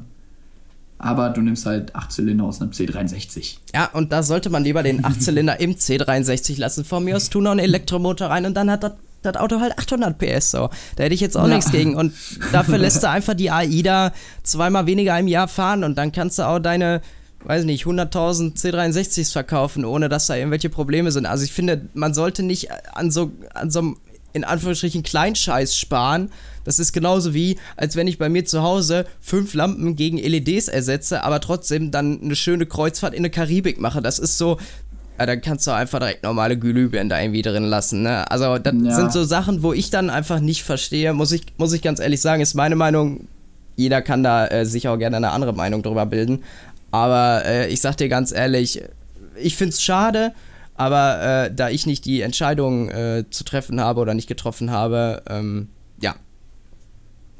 Aber 0.98 1.30
du 1.30 1.40
nimmst 1.40 1.64
halt 1.64 1.94
8 1.94 2.10
Zylinder 2.12 2.44
aus 2.44 2.60
einem 2.60 2.72
C63. 2.72 3.58
Ja, 3.74 3.88
und 3.92 4.12
da 4.12 4.22
sollte 4.22 4.50
man 4.50 4.64
lieber 4.64 4.82
den 4.82 5.04
8 5.04 5.22
Zylinder 5.22 5.60
im 5.60 5.74
C63 5.74 6.58
lassen. 6.58 6.84
Von 6.84 7.04
mir 7.04 7.16
aus 7.16 7.30
tun 7.30 7.44
noch 7.44 7.52
einen 7.52 7.60
Elektromotor 7.60 8.28
rein 8.28 8.46
und 8.46 8.54
dann 8.54 8.70
hat 8.70 8.82
das 8.82 8.92
das 9.22 9.36
Auto 9.36 9.60
halt 9.60 9.76
800 9.78 10.16
PS 10.16 10.52
so. 10.52 10.70
Da 10.96 11.04
hätte 11.04 11.14
ich 11.14 11.20
jetzt 11.20 11.36
auch 11.36 11.48
ja. 11.48 11.56
nichts 11.56 11.72
gegen. 11.72 11.96
Und 11.96 12.14
dafür 12.52 12.78
lässt 12.78 13.02
du 13.02 13.10
einfach 13.10 13.34
die 13.34 13.50
AIDA 13.50 14.12
zweimal 14.42 14.86
weniger 14.86 15.18
im 15.18 15.28
Jahr 15.28 15.48
fahren 15.48 15.84
und 15.84 15.98
dann 15.98 16.12
kannst 16.12 16.38
du 16.38 16.44
auch 16.44 16.58
deine, 16.58 17.00
weiß 17.44 17.64
nicht, 17.64 17.84
100.000 17.84 18.56
C63s 18.56 19.32
verkaufen, 19.32 19.84
ohne 19.84 20.08
dass 20.08 20.26
da 20.26 20.36
irgendwelche 20.36 20.70
Probleme 20.70 21.10
sind. 21.10 21.26
Also 21.26 21.44
ich 21.44 21.52
finde, 21.52 21.88
man 21.94 22.14
sollte 22.14 22.42
nicht 22.42 22.68
an 22.94 23.10
so, 23.10 23.32
an 23.54 23.70
so 23.70 23.80
einem 23.80 23.96
in 24.32 24.44
Anführungsstrichen 24.44 25.02
Kleinscheiß 25.02 25.76
sparen. 25.76 26.30
Das 26.64 26.78
ist 26.78 26.92
genauso 26.92 27.34
wie, 27.34 27.58
als 27.76 27.96
wenn 27.96 28.06
ich 28.06 28.18
bei 28.18 28.28
mir 28.28 28.44
zu 28.44 28.62
Hause 28.62 29.06
fünf 29.20 29.54
Lampen 29.54 29.96
gegen 29.96 30.18
LEDs 30.18 30.68
ersetze, 30.68 31.24
aber 31.24 31.40
trotzdem 31.40 31.90
dann 31.90 32.20
eine 32.22 32.36
schöne 32.36 32.66
Kreuzfahrt 32.66 33.14
in 33.14 33.22
der 33.22 33.32
Karibik 33.32 33.80
mache. 33.80 34.02
Das 34.02 34.18
ist 34.18 34.36
so, 34.36 34.58
ja, 35.18 35.26
dann 35.26 35.40
kannst 35.40 35.66
du 35.66 35.72
einfach 35.72 35.98
direkt 35.98 36.22
normale 36.22 36.56
Glühbirnen 36.56 37.08
da 37.08 37.20
irgendwie 37.20 37.42
drin 37.42 37.64
lassen. 37.64 38.02
Ne? 38.02 38.30
Also, 38.30 38.58
das 38.58 38.74
ja. 38.74 38.94
sind 38.94 39.12
so 39.12 39.24
Sachen, 39.24 39.62
wo 39.62 39.72
ich 39.72 39.90
dann 39.90 40.10
einfach 40.10 40.40
nicht 40.40 40.62
verstehe, 40.62 41.12
muss 41.12 41.32
ich, 41.32 41.42
muss 41.56 41.72
ich 41.72 41.82
ganz 41.82 41.98
ehrlich 41.98 42.20
sagen, 42.20 42.40
ist 42.42 42.54
meine 42.54 42.76
Meinung. 42.76 43.26
Jeder 43.76 44.02
kann 44.02 44.22
da 44.22 44.46
äh, 44.46 44.66
sich 44.66 44.88
auch 44.88 44.96
gerne 44.96 45.16
eine 45.16 45.30
andere 45.30 45.52
Meinung 45.52 45.82
drüber 45.82 46.06
bilden. 46.06 46.44
Aber 46.90 47.44
äh, 47.44 47.68
ich 47.68 47.80
sag 47.80 47.96
dir 47.96 48.08
ganz 48.08 48.32
ehrlich, 48.32 48.82
ich 49.40 49.56
find's 49.56 49.82
schade, 49.82 50.32
aber 50.78 51.20
äh, 51.46 51.54
da 51.54 51.68
ich 51.70 51.86
nicht 51.86 52.04
die 52.04 52.20
Entscheidung 52.20 52.88
äh, 52.88 53.24
zu 53.30 53.42
treffen 53.42 53.80
habe 53.80 54.00
oder 54.00 54.14
nicht 54.14 54.28
getroffen 54.28 54.70
habe, 54.70 55.24
ähm, 55.28 55.68
ja, 56.00 56.14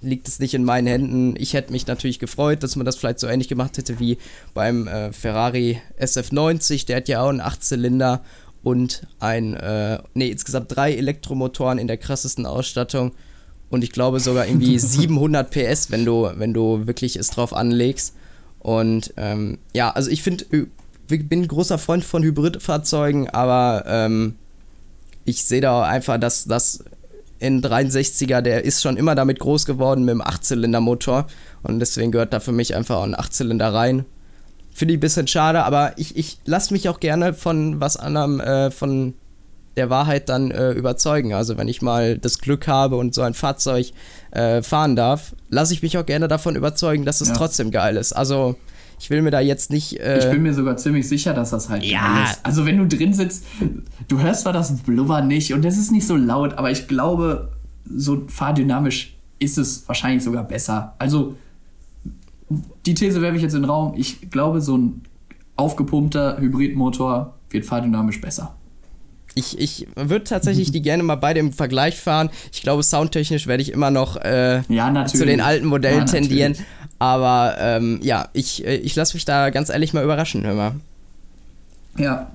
liegt 0.00 0.26
es 0.26 0.40
nicht 0.40 0.54
in 0.54 0.64
meinen 0.64 0.88
Händen. 0.88 1.34
Ich 1.38 1.54
hätte 1.54 1.70
mich 1.70 1.86
natürlich 1.86 2.18
gefreut, 2.18 2.64
dass 2.64 2.74
man 2.74 2.84
das 2.84 2.96
vielleicht 2.96 3.20
so 3.20 3.28
ähnlich 3.28 3.46
gemacht 3.46 3.78
hätte 3.78 4.00
wie 4.00 4.18
beim 4.54 4.88
äh, 4.88 5.12
Ferrari 5.12 5.80
SF90. 6.00 6.86
Der 6.86 6.96
hat 6.96 7.08
ja 7.08 7.22
auch 7.22 7.28
einen 7.28 7.40
Achtzylinder 7.40 8.22
und 8.64 9.06
ein, 9.20 9.54
äh, 9.54 10.00
nee, 10.14 10.30
insgesamt 10.30 10.74
drei 10.74 10.94
Elektromotoren 10.94 11.78
in 11.78 11.86
der 11.86 11.96
krassesten 11.96 12.44
Ausstattung. 12.44 13.12
Und 13.70 13.84
ich 13.84 13.92
glaube 13.92 14.18
sogar 14.18 14.48
irgendwie 14.48 14.78
700 14.80 15.48
PS, 15.48 15.92
wenn 15.92 16.04
du, 16.04 16.28
wenn 16.34 16.52
du 16.52 16.88
wirklich 16.88 17.14
es 17.14 17.30
drauf 17.30 17.54
anlegst. 17.54 18.16
Und 18.58 19.14
ähm, 19.16 19.58
ja, 19.74 19.90
also 19.90 20.10
ich 20.10 20.24
finde 20.24 20.44
bin 21.08 21.42
ein 21.42 21.48
großer 21.48 21.78
Freund 21.78 22.04
von 22.04 22.22
Hybridfahrzeugen, 22.22 23.28
aber 23.30 23.84
ähm, 23.86 24.36
ich 25.24 25.44
sehe 25.44 25.60
da 25.60 25.82
einfach, 25.82 26.18
dass 26.18 26.44
das 26.44 26.84
N63er, 27.40 28.40
der 28.40 28.64
ist 28.64 28.82
schon 28.82 28.96
immer 28.96 29.14
damit 29.14 29.38
groß 29.38 29.66
geworden 29.66 30.04
mit 30.04 30.12
dem 30.12 30.20
Achtzylindermotor 30.20 31.26
und 31.62 31.80
deswegen 31.80 32.12
gehört 32.12 32.32
da 32.32 32.40
für 32.40 32.52
mich 32.52 32.74
einfach 32.74 32.96
auch 32.96 33.04
ein 33.04 33.18
Achtzylinder 33.18 33.72
rein. 33.72 34.04
Finde 34.72 34.94
ich 34.94 34.98
ein 34.98 35.00
bisschen 35.00 35.26
schade, 35.26 35.64
aber 35.64 35.92
ich, 35.96 36.16
ich 36.16 36.38
lasse 36.44 36.72
mich 36.72 36.88
auch 36.88 37.00
gerne 37.00 37.34
von 37.34 37.80
was 37.80 37.96
anderem, 37.96 38.40
äh, 38.40 38.70
von 38.70 39.14
der 39.76 39.90
Wahrheit 39.90 40.28
dann 40.28 40.50
äh, 40.50 40.72
überzeugen. 40.72 41.32
Also 41.32 41.56
wenn 41.56 41.68
ich 41.68 41.82
mal 41.82 42.18
das 42.18 42.38
Glück 42.38 42.66
habe 42.66 42.96
und 42.96 43.14
so 43.14 43.22
ein 43.22 43.34
Fahrzeug 43.34 43.92
äh, 44.32 44.62
fahren 44.62 44.96
darf, 44.96 45.34
lasse 45.48 45.72
ich 45.72 45.82
mich 45.82 45.96
auch 45.98 46.06
gerne 46.06 46.28
davon 46.28 46.56
überzeugen, 46.56 47.04
dass 47.04 47.20
es 47.20 47.28
ja. 47.28 47.34
trotzdem 47.34 47.70
geil 47.70 47.96
ist. 47.96 48.12
Also 48.12 48.56
ich 48.98 49.10
will 49.10 49.22
mir 49.22 49.30
da 49.30 49.40
jetzt 49.40 49.70
nicht. 49.70 50.00
Äh 50.00 50.18
ich 50.18 50.30
bin 50.30 50.42
mir 50.42 50.54
sogar 50.54 50.76
ziemlich 50.76 51.08
sicher, 51.08 51.34
dass 51.34 51.50
das 51.50 51.68
halt 51.68 51.84
ja. 51.84 52.24
ist. 52.24 52.44
Also 52.44 52.66
wenn 52.66 52.78
du 52.78 52.86
drin 52.86 53.14
sitzt, 53.14 53.44
du 54.08 54.20
hörst 54.20 54.42
zwar 54.42 54.52
das 54.52 54.76
Blubber 54.78 55.22
nicht 55.22 55.54
und 55.54 55.64
es 55.64 55.78
ist 55.78 55.92
nicht 55.92 56.06
so 56.06 56.16
laut, 56.16 56.54
aber 56.54 56.70
ich 56.70 56.88
glaube, 56.88 57.52
so 57.84 58.24
fahrdynamisch 58.28 59.16
ist 59.38 59.58
es 59.58 59.86
wahrscheinlich 59.86 60.22
sogar 60.22 60.44
besser. 60.44 60.94
Also 60.98 61.36
die 62.86 62.94
These 62.94 63.22
werfe 63.22 63.36
ich 63.36 63.42
jetzt 63.42 63.54
in 63.54 63.62
den 63.62 63.70
Raum. 63.70 63.94
Ich 63.96 64.30
glaube, 64.30 64.60
so 64.60 64.76
ein 64.76 65.02
aufgepumpter 65.56 66.38
Hybridmotor 66.38 67.34
wird 67.50 67.64
fahrdynamisch 67.64 68.20
besser. 68.20 68.54
Ich, 69.34 69.58
ich 69.58 69.86
würde 69.94 70.24
tatsächlich 70.24 70.72
die 70.72 70.82
gerne 70.82 71.02
mal 71.02 71.16
beide 71.16 71.40
im 71.40 71.52
Vergleich 71.52 71.98
fahren. 71.98 72.30
Ich 72.52 72.62
glaube, 72.62 72.82
soundtechnisch 72.82 73.46
werde 73.46 73.62
ich 73.62 73.72
immer 73.72 73.90
noch 73.90 74.16
äh, 74.16 74.62
ja, 74.68 75.06
zu 75.06 75.24
den 75.24 75.40
alten 75.40 75.66
Modellen 75.66 76.00
ja, 76.00 76.04
tendieren. 76.04 76.56
Aber 76.98 77.56
ähm, 77.60 78.00
ja, 78.02 78.28
ich, 78.32 78.66
äh, 78.66 78.76
ich 78.76 78.96
lasse 78.96 79.14
mich 79.14 79.24
da 79.24 79.50
ganz 79.50 79.68
ehrlich 79.68 79.92
mal 79.92 80.02
überraschen, 80.02 80.44
hör 80.44 80.54
mal. 80.54 80.72
Ja. 81.96 82.30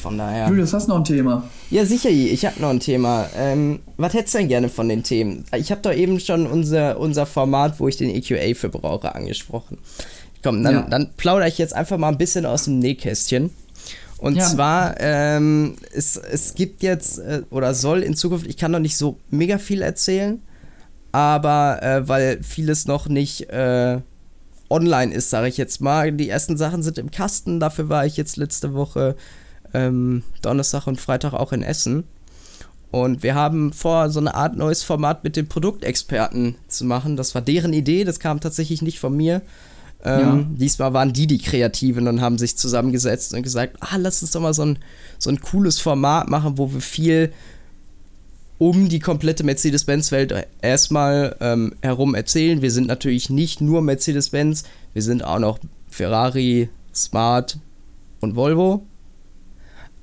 Von 0.00 0.18
daher. 0.18 0.48
Julius, 0.48 0.72
hast 0.72 0.86
du 0.86 0.90
noch 0.90 0.98
ein 0.98 1.04
Thema? 1.04 1.44
Ja, 1.70 1.84
sicher, 1.84 2.08
ich 2.10 2.44
habe 2.44 2.60
noch 2.60 2.70
ein 2.70 2.80
Thema. 2.80 3.28
Ähm, 3.36 3.80
was 3.96 4.14
hättest 4.14 4.34
du 4.34 4.38
denn 4.38 4.48
gerne 4.48 4.68
von 4.68 4.88
den 4.88 5.02
Themen? 5.02 5.44
Ich 5.56 5.70
habe 5.70 5.80
doch 5.82 5.92
eben 5.92 6.18
schon 6.18 6.46
unser, 6.46 6.98
unser 6.98 7.26
Format, 7.26 7.78
wo 7.78 7.88
ich 7.88 7.96
den 7.96 8.10
EQA 8.10 8.54
für 8.54 8.68
brauche, 8.68 9.14
angesprochen. 9.14 9.78
Komm, 10.42 10.64
dann, 10.64 10.74
ja. 10.74 10.86
dann 10.88 11.10
plaudere 11.16 11.48
ich 11.48 11.58
jetzt 11.58 11.74
einfach 11.74 11.98
mal 11.98 12.08
ein 12.08 12.18
bisschen 12.18 12.46
aus 12.46 12.64
dem 12.64 12.78
Nähkästchen. 12.78 13.50
Und 14.22 14.36
ja. 14.36 14.44
zwar, 14.44 15.00
ähm, 15.00 15.74
es, 15.92 16.16
es 16.16 16.54
gibt 16.54 16.84
jetzt 16.84 17.18
äh, 17.18 17.42
oder 17.50 17.74
soll 17.74 18.04
in 18.04 18.14
Zukunft, 18.14 18.46
ich 18.46 18.56
kann 18.56 18.70
noch 18.70 18.78
nicht 18.78 18.96
so 18.96 19.18
mega 19.30 19.58
viel 19.58 19.82
erzählen, 19.82 20.40
aber 21.10 21.82
äh, 21.82 22.08
weil 22.08 22.40
vieles 22.40 22.86
noch 22.86 23.08
nicht 23.08 23.50
äh, 23.50 23.98
online 24.70 25.12
ist, 25.12 25.30
sage 25.30 25.48
ich 25.48 25.56
jetzt 25.56 25.80
mal. 25.80 26.12
Die 26.12 26.28
ersten 26.28 26.56
Sachen 26.56 26.84
sind 26.84 26.98
im 26.98 27.10
Kasten, 27.10 27.58
dafür 27.58 27.88
war 27.88 28.06
ich 28.06 28.16
jetzt 28.16 28.36
letzte 28.36 28.74
Woche 28.74 29.16
ähm, 29.74 30.22
Donnerstag 30.40 30.86
und 30.86 31.00
Freitag 31.00 31.32
auch 31.32 31.52
in 31.52 31.64
Essen. 31.64 32.04
Und 32.92 33.24
wir 33.24 33.34
haben 33.34 33.72
vor, 33.72 34.08
so 34.10 34.20
eine 34.20 34.36
Art 34.36 34.56
neues 34.56 34.84
Format 34.84 35.24
mit 35.24 35.34
den 35.34 35.48
Produktexperten 35.48 36.54
zu 36.68 36.84
machen. 36.84 37.16
Das 37.16 37.34
war 37.34 37.42
deren 37.42 37.72
Idee, 37.72 38.04
das 38.04 38.20
kam 38.20 38.38
tatsächlich 38.38 38.82
nicht 38.82 39.00
von 39.00 39.16
mir. 39.16 39.42
Ähm, 40.04 40.20
ja. 40.20 40.46
Diesmal 40.50 40.92
waren 40.92 41.12
die 41.12 41.26
die 41.26 41.38
Kreativen 41.38 42.08
und 42.08 42.20
haben 42.20 42.38
sich 42.38 42.56
zusammengesetzt 42.56 43.34
und 43.34 43.42
gesagt, 43.42 43.76
ah, 43.80 43.96
lass 43.96 44.22
uns 44.22 44.32
doch 44.32 44.40
mal 44.40 44.54
so 44.54 44.64
ein, 44.64 44.78
so 45.18 45.30
ein 45.30 45.40
cooles 45.40 45.78
Format 45.78 46.28
machen, 46.28 46.58
wo 46.58 46.72
wir 46.72 46.80
viel 46.80 47.32
um 48.58 48.88
die 48.88 49.00
komplette 49.00 49.42
Mercedes-Benz-Welt 49.42 50.46
erstmal 50.60 51.36
ähm, 51.40 51.74
herum 51.82 52.14
erzählen. 52.14 52.62
Wir 52.62 52.70
sind 52.70 52.86
natürlich 52.86 53.28
nicht 53.28 53.60
nur 53.60 53.82
Mercedes-Benz, 53.82 54.64
wir 54.92 55.02
sind 55.02 55.24
auch 55.24 55.40
noch 55.40 55.58
Ferrari, 55.88 56.68
Smart 56.94 57.58
und 58.20 58.36
Volvo. 58.36 58.86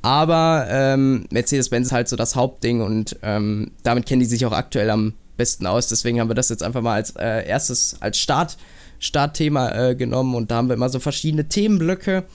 Aber 0.01 0.67
ähm, 0.69 1.25
Mercedes-Benz 1.29 1.87
ist 1.87 1.93
halt 1.93 2.07
so 2.07 2.15
das 2.15 2.35
Hauptding 2.35 2.81
und 2.81 3.17
ähm, 3.21 3.71
damit 3.83 4.05
kennen 4.05 4.21
die 4.21 4.25
sich 4.25 4.45
auch 4.45 4.53
aktuell 4.53 4.89
am 4.89 5.13
besten 5.37 5.65
aus. 5.65 5.87
Deswegen 5.87 6.19
haben 6.19 6.29
wir 6.29 6.35
das 6.35 6.49
jetzt 6.49 6.63
einfach 6.63 6.81
mal 6.81 6.95
als 6.95 7.15
äh, 7.15 7.47
erstes, 7.47 7.95
als 8.01 8.17
Start 8.17 8.57
Startthema 8.99 9.71
äh, 9.71 9.95
genommen 9.95 10.35
und 10.35 10.51
da 10.51 10.57
haben 10.57 10.69
wir 10.69 10.75
immer 10.75 10.89
so 10.89 10.99
verschiedene 10.99 11.47
Themenblöcke. 11.47 12.25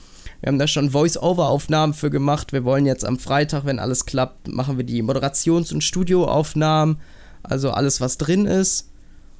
Wir 0.41 0.47
haben 0.47 0.59
da 0.59 0.67
schon 0.67 0.91
Voice-Over-Aufnahmen 0.91 1.93
für 1.93 2.09
gemacht. 2.09 2.53
Wir 2.53 2.65
wollen 2.65 2.85
jetzt 2.85 3.05
am 3.05 3.17
Freitag, 3.17 3.65
wenn 3.65 3.79
alles 3.79 4.05
klappt, 4.05 4.47
machen 4.47 4.77
wir 4.77 4.83
die 4.83 5.01
Moderations- 5.01 5.73
und 5.73 5.83
Studioaufnahmen. 5.83 6.97
Also 7.43 7.71
alles, 7.71 8.01
was 8.01 8.17
drin 8.17 8.45
ist. 8.45 8.91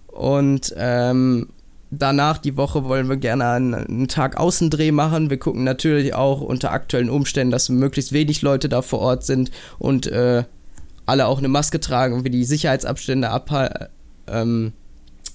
Und 0.08 0.74
ähm, 0.78 1.50
danach 1.92 2.38
die 2.38 2.58
Woche 2.58 2.86
wollen 2.86 3.10
wir 3.10 3.18
gerne 3.18 3.50
einen, 3.50 3.74
einen, 3.74 4.08
Tag 4.08 4.38
Außendreh 4.38 4.92
machen. 4.92 5.30
Wir 5.30 5.38
gucken 5.38 5.64
natürlich 5.64 6.14
auch 6.14 6.42
unter 6.42 6.72
aktuellen 6.72 7.10
Umständen, 7.10 7.52
dass 7.52 7.70
möglichst 7.70 8.14
wenig 8.14 8.42
Leute 8.42 8.70
da 8.70 8.82
vor 8.82 9.00
Ort 9.00 9.26
sind 9.26 9.52
und 9.78 10.08
äh, 10.08 10.44
alle 11.06 11.28
auch 11.28 11.40
eine 11.40 11.48
Maske 11.48 11.80
tragen 11.80 12.14
und 12.16 12.24
wir 12.24 12.32
die 12.32 12.46
Sicherheitsabstände 12.46 13.30
abhalten. 13.30 13.88
Ähm, 14.28 14.74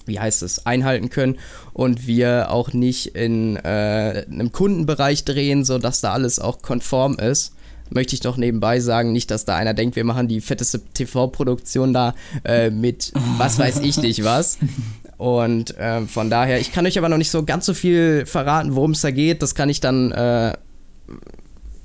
wie 0.05 0.19
heißt 0.19 0.43
es, 0.43 0.65
einhalten 0.65 1.09
können 1.09 1.37
und 1.73 2.07
wir 2.07 2.51
auch 2.51 2.73
nicht 2.73 3.07
in 3.15 3.55
äh, 3.57 4.25
einem 4.29 4.51
Kundenbereich 4.51 5.25
drehen, 5.25 5.65
sodass 5.65 6.01
da 6.01 6.13
alles 6.13 6.39
auch 6.39 6.61
konform 6.61 7.17
ist. 7.17 7.53
Möchte 7.89 8.15
ich 8.15 8.21
doch 8.21 8.37
nebenbei 8.37 8.79
sagen, 8.79 9.11
nicht, 9.11 9.31
dass 9.31 9.43
da 9.43 9.55
einer 9.57 9.73
denkt, 9.73 9.97
wir 9.97 10.05
machen 10.05 10.29
die 10.29 10.39
fetteste 10.39 10.79
TV-Produktion 10.79 11.91
da 11.91 12.15
äh, 12.45 12.69
mit 12.69 13.11
was 13.37 13.59
weiß 13.59 13.79
ich 13.79 13.97
nicht 13.97 14.23
was. 14.23 14.59
Und 15.17 15.77
äh, 15.77 16.01
von 16.07 16.29
daher, 16.29 16.59
ich 16.59 16.71
kann 16.71 16.85
euch 16.85 16.97
aber 16.97 17.09
noch 17.09 17.17
nicht 17.17 17.29
so 17.29 17.43
ganz 17.43 17.65
so 17.65 17.73
viel 17.73 18.25
verraten, 18.25 18.75
worum 18.75 18.91
es 18.91 19.01
da 19.01 19.11
geht. 19.11 19.41
Das 19.41 19.55
kann 19.55 19.69
ich 19.69 19.81
dann 19.81 20.11
äh, 20.13 20.53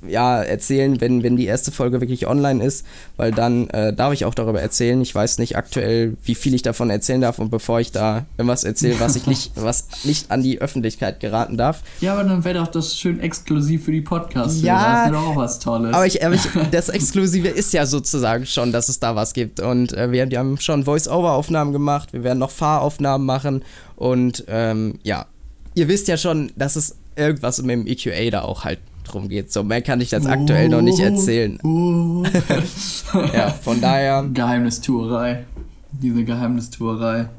ja, 0.07 0.41
erzählen, 0.41 0.99
wenn, 1.01 1.23
wenn 1.23 1.37
die 1.37 1.45
erste 1.45 1.71
Folge 1.71 2.01
wirklich 2.01 2.27
online 2.27 2.63
ist, 2.63 2.85
weil 3.15 3.31
dann 3.31 3.69
äh, 3.69 3.93
darf 3.93 4.13
ich 4.13 4.25
auch 4.25 4.33
darüber 4.33 4.61
erzählen. 4.61 5.01
Ich 5.01 5.13
weiß 5.13 5.39
nicht 5.39 5.57
aktuell, 5.57 6.15
wie 6.23 6.35
viel 6.35 6.53
ich 6.53 6.61
davon 6.61 6.89
erzählen 6.89 7.21
darf 7.21 7.39
und 7.39 7.49
bevor 7.49 7.79
ich 7.79 7.91
da 7.91 8.25
irgendwas 8.37 8.63
erzähle, 8.63 8.99
was 8.99 9.15
ich 9.15 9.27
nicht, 9.27 9.51
was 9.55 9.87
nicht 10.03 10.31
an 10.31 10.43
die 10.43 10.59
Öffentlichkeit 10.61 11.19
geraten 11.19 11.57
darf. 11.57 11.81
Ja, 12.01 12.13
aber 12.13 12.23
dann 12.23 12.43
wäre 12.43 12.59
doch 12.59 12.67
das 12.67 12.97
schön 12.97 13.19
exklusiv 13.19 13.85
für 13.85 13.91
die 13.91 14.01
Podcasts. 14.01 14.61
Ja, 14.61 15.03
das 15.03 15.11
wäre 15.11 15.21
doch 15.21 15.31
auch 15.31 15.35
was 15.35 15.59
Tolles. 15.59 15.93
Aber, 15.93 16.05
ich, 16.05 16.23
aber 16.23 16.35
ich, 16.35 16.47
das 16.71 16.89
Exklusive 16.89 17.47
ist 17.47 17.73
ja 17.73 17.85
sozusagen 17.85 18.45
schon, 18.45 18.71
dass 18.71 18.89
es 18.89 18.99
da 18.99 19.15
was 19.15 19.33
gibt 19.33 19.59
und 19.59 19.93
äh, 19.93 20.11
wir, 20.11 20.29
wir 20.29 20.39
haben 20.39 20.57
schon 20.59 20.83
Voice-Over-Aufnahmen 20.83 21.73
gemacht, 21.73 22.13
wir 22.13 22.23
werden 22.23 22.39
noch 22.39 22.51
Fahraufnahmen 22.51 23.25
machen 23.25 23.63
und 23.95 24.43
ähm, 24.47 24.99
ja, 25.03 25.25
ihr 25.73 25.87
wisst 25.87 26.07
ja 26.07 26.17
schon, 26.17 26.51
dass 26.55 26.75
es 26.75 26.95
irgendwas 27.15 27.61
mit 27.61 27.71
dem 27.71 27.87
EQA 27.87 28.29
da 28.29 28.41
auch 28.41 28.63
halt 28.63 28.79
drum 29.07 29.29
geht. 29.29 29.51
So 29.51 29.63
mehr 29.63 29.81
kann 29.81 30.01
ich 30.01 30.11
jetzt 30.11 30.27
aktuell 30.27 30.69
noch 30.69 30.81
nicht 30.81 30.99
erzählen. 30.99 31.59
Uh. 31.63 32.23
ja, 33.33 33.49
von 33.49 33.81
daher. 33.81 34.27
Geheimnistuerei. 34.33 35.45
Diese 35.91 36.23
Geheimnistuerei. 36.23 37.29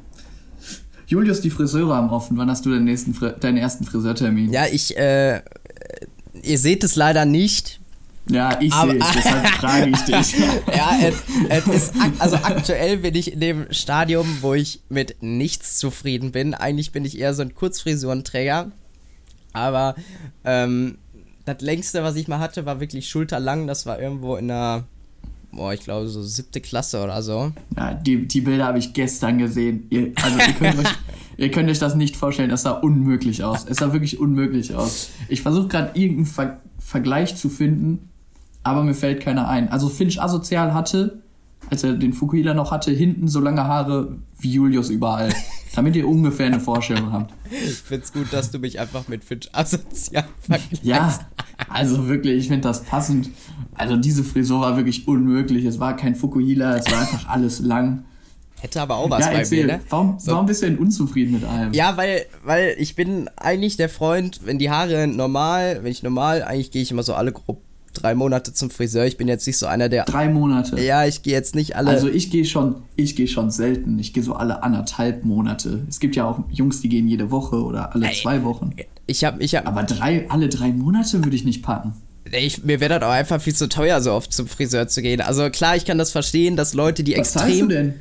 Julius, 1.07 1.41
die 1.41 1.49
Friseure 1.49 1.95
haben 1.95 2.09
offen. 2.09 2.37
Wann 2.37 2.49
hast 2.49 2.65
du 2.65 2.71
den 2.71 2.83
nächsten, 2.83 3.15
deinen 3.39 3.57
ersten 3.57 3.83
Friseurtermin? 3.83 4.51
Ja, 4.53 4.65
ich, 4.71 4.95
äh, 4.97 5.41
ihr 6.43 6.57
seht 6.57 6.83
es 6.83 6.95
leider 6.95 7.25
nicht. 7.25 7.79
Ja, 8.29 8.59
ich 8.61 8.73
sehe 8.73 8.99
es, 8.99 9.05
deshalb 9.15 9.47
frage 9.59 9.89
ich 9.89 10.01
dich. 10.01 10.39
ja, 10.67 10.99
es 11.49 11.67
ist, 11.67 11.93
also 12.19 12.35
aktuell 12.35 12.97
bin 12.97 13.15
ich 13.15 13.33
in 13.33 13.39
dem 13.39 13.65
Stadium, 13.71 14.37
wo 14.41 14.53
ich 14.53 14.81
mit 14.89 15.17
nichts 15.21 15.77
zufrieden 15.79 16.31
bin. 16.31 16.53
Eigentlich 16.53 16.91
bin 16.91 17.05
ich 17.05 17.17
eher 17.17 17.33
so 17.33 17.41
ein 17.41 17.55
Kurzfrisurenträger. 17.55 18.71
Aber 19.51 19.95
ähm, 20.45 20.99
das 21.53 21.61
längste, 21.61 22.03
was 22.03 22.15
ich 22.15 22.27
mal 22.27 22.39
hatte, 22.39 22.65
war 22.65 22.79
wirklich 22.79 23.09
schulterlang. 23.09 23.67
Das 23.67 23.85
war 23.85 23.99
irgendwo 23.99 24.35
in 24.35 24.47
der, 24.47 24.83
boah, 25.51 25.73
ich 25.73 25.81
glaube 25.81 26.07
so 26.07 26.21
siebte 26.21 26.61
Klasse 26.61 27.03
oder 27.03 27.21
so. 27.21 27.51
Ja, 27.75 27.93
die, 27.93 28.27
die 28.27 28.41
Bilder 28.41 28.65
habe 28.65 28.79
ich 28.79 28.93
gestern 28.93 29.37
gesehen. 29.37 29.87
Ihr, 29.89 30.11
also 30.21 30.37
ihr 30.37 30.53
könnt, 30.53 30.79
euch, 30.79 30.93
ihr 31.37 31.51
könnt 31.51 31.69
euch 31.69 31.79
das 31.79 31.95
nicht 31.95 32.15
vorstellen. 32.15 32.49
Das 32.49 32.63
sah 32.63 32.71
unmöglich 32.71 33.43
aus. 33.43 33.65
Es 33.67 33.77
sah 33.77 33.93
wirklich 33.93 34.19
unmöglich 34.19 34.75
aus. 34.75 35.09
Ich 35.27 35.41
versuche 35.41 35.67
gerade 35.67 35.99
irgendeinen 35.99 36.25
Ver 36.25 36.61
Vergleich 36.79 37.35
zu 37.35 37.49
finden 37.49 38.09
aber 38.63 38.83
mir 38.83 38.93
fällt 38.93 39.21
keiner 39.21 39.47
ein. 39.47 39.69
Also 39.69 39.89
Finch 39.89 40.21
asozial 40.21 40.73
hatte, 40.73 41.21
als 41.69 41.83
er 41.83 41.93
den 41.93 42.13
Fukuhila 42.13 42.53
noch 42.53 42.71
hatte, 42.71 42.91
hinten 42.91 43.27
so 43.27 43.39
lange 43.39 43.63
Haare 43.65 44.17
wie 44.39 44.51
Julius 44.51 44.89
überall. 44.89 45.29
damit 45.75 45.95
ihr 45.95 46.07
ungefähr 46.07 46.47
eine 46.47 46.59
Vorstellung 46.59 47.11
habt. 47.11 47.33
Ich 47.51 47.75
find's 47.75 48.13
gut, 48.13 48.31
dass 48.31 48.51
du 48.51 48.59
mich 48.59 48.79
einfach 48.79 49.07
mit 49.07 49.23
Finch 49.23 49.49
asozial 49.53 50.25
vergleichst. 50.41 50.83
Ja, 50.83 51.19
also 51.67 52.07
wirklich, 52.07 52.37
ich 52.39 52.47
finde 52.47 52.61
das 52.61 52.83
passend. 52.83 53.29
Also 53.75 53.97
diese 53.97 54.23
Frisur 54.23 54.61
war 54.61 54.77
wirklich 54.77 55.07
unmöglich. 55.07 55.65
Es 55.65 55.79
war 55.79 55.95
kein 55.95 56.15
Fukuhila, 56.15 56.77
es 56.77 56.91
war 56.91 56.99
einfach 57.01 57.27
alles 57.27 57.59
lang. 57.59 58.05
Hätte 58.61 58.81
aber 58.81 58.97
auch 58.97 59.09
was 59.09 59.25
ja, 59.25 59.31
bei 59.31 59.37
erzähl. 59.37 59.65
mir, 59.65 59.73
ne? 59.73 59.79
Warum, 59.89 60.19
so. 60.19 60.33
warum 60.33 60.45
bist 60.45 60.61
du 60.61 60.65
denn 60.65 60.77
unzufrieden 60.77 61.31
mit 61.33 61.45
allem? 61.45 61.71
Ja, 61.73 61.95
weil, 61.95 62.25
weil 62.43 62.75
ich 62.77 62.95
bin 62.95 63.29
eigentlich 63.37 63.77
der 63.77 63.87
Freund, 63.87 64.41
wenn 64.43 64.59
die 64.59 64.69
Haare 64.69 65.07
normal, 65.07 65.79
wenn 65.81 65.91
ich 65.91 66.03
normal, 66.03 66.43
eigentlich 66.43 66.71
gehe 66.71 66.81
ich 66.81 66.91
immer 66.91 67.03
so 67.03 67.13
alle 67.13 67.31
grob 67.31 67.61
drei 68.01 68.15
Monate 68.15 68.53
zum 68.53 68.69
Friseur. 68.69 69.05
Ich 69.05 69.17
bin 69.17 69.27
jetzt 69.27 69.45
nicht 69.47 69.57
so 69.57 69.67
einer 69.67 69.89
der. 69.89 70.05
Drei 70.05 70.29
Monate. 70.29 70.79
Ja, 70.79 71.05
ich 71.05 71.23
gehe 71.23 71.33
jetzt 71.33 71.55
nicht 71.55 71.75
alle. 71.75 71.89
Also 71.89 72.07
ich 72.07 72.31
gehe 72.31 72.45
schon, 72.45 72.75
ich 72.95 73.15
gehe 73.15 73.27
schon 73.27 73.51
selten. 73.51 73.99
Ich 73.99 74.13
gehe 74.13 74.23
so 74.23 74.33
alle 74.33 74.63
anderthalb 74.63 75.25
Monate. 75.25 75.81
Es 75.89 75.99
gibt 75.99 76.15
ja 76.15 76.25
auch 76.25 76.39
Jungs, 76.51 76.81
die 76.81 76.89
gehen 76.89 77.07
jede 77.07 77.31
Woche 77.31 77.63
oder 77.63 77.93
alle 77.93 78.07
Ey, 78.07 78.15
zwei 78.15 78.43
Wochen. 78.43 78.71
Ich 79.07 79.23
habe, 79.23 79.41
ich 79.43 79.55
habe. 79.55 79.67
Aber 79.67 79.83
drei, 79.83 80.29
alle 80.29 80.49
drei 80.49 80.71
Monate 80.71 81.23
würde 81.23 81.35
ich 81.35 81.43
nicht 81.43 81.63
packen. 81.63 81.93
Ich, 82.31 82.63
mir 82.63 82.79
wäre 82.79 82.99
das 82.99 83.07
auch 83.07 83.13
einfach 83.13 83.41
viel 83.41 83.55
zu 83.55 83.67
teuer, 83.67 84.01
so 84.01 84.13
oft 84.13 84.31
zum 84.31 84.47
Friseur 84.47 84.87
zu 84.87 85.01
gehen. 85.01 85.21
Also 85.21 85.49
klar, 85.49 85.75
ich 85.75 85.85
kann 85.85 85.97
das 85.97 86.11
verstehen, 86.11 86.55
dass 86.55 86.73
Leute, 86.73 87.03
die 87.03 87.13
Was 87.13 87.35
extrem. 87.35 87.49
Was 87.49 87.59
du 87.59 87.67
denn? 87.67 87.93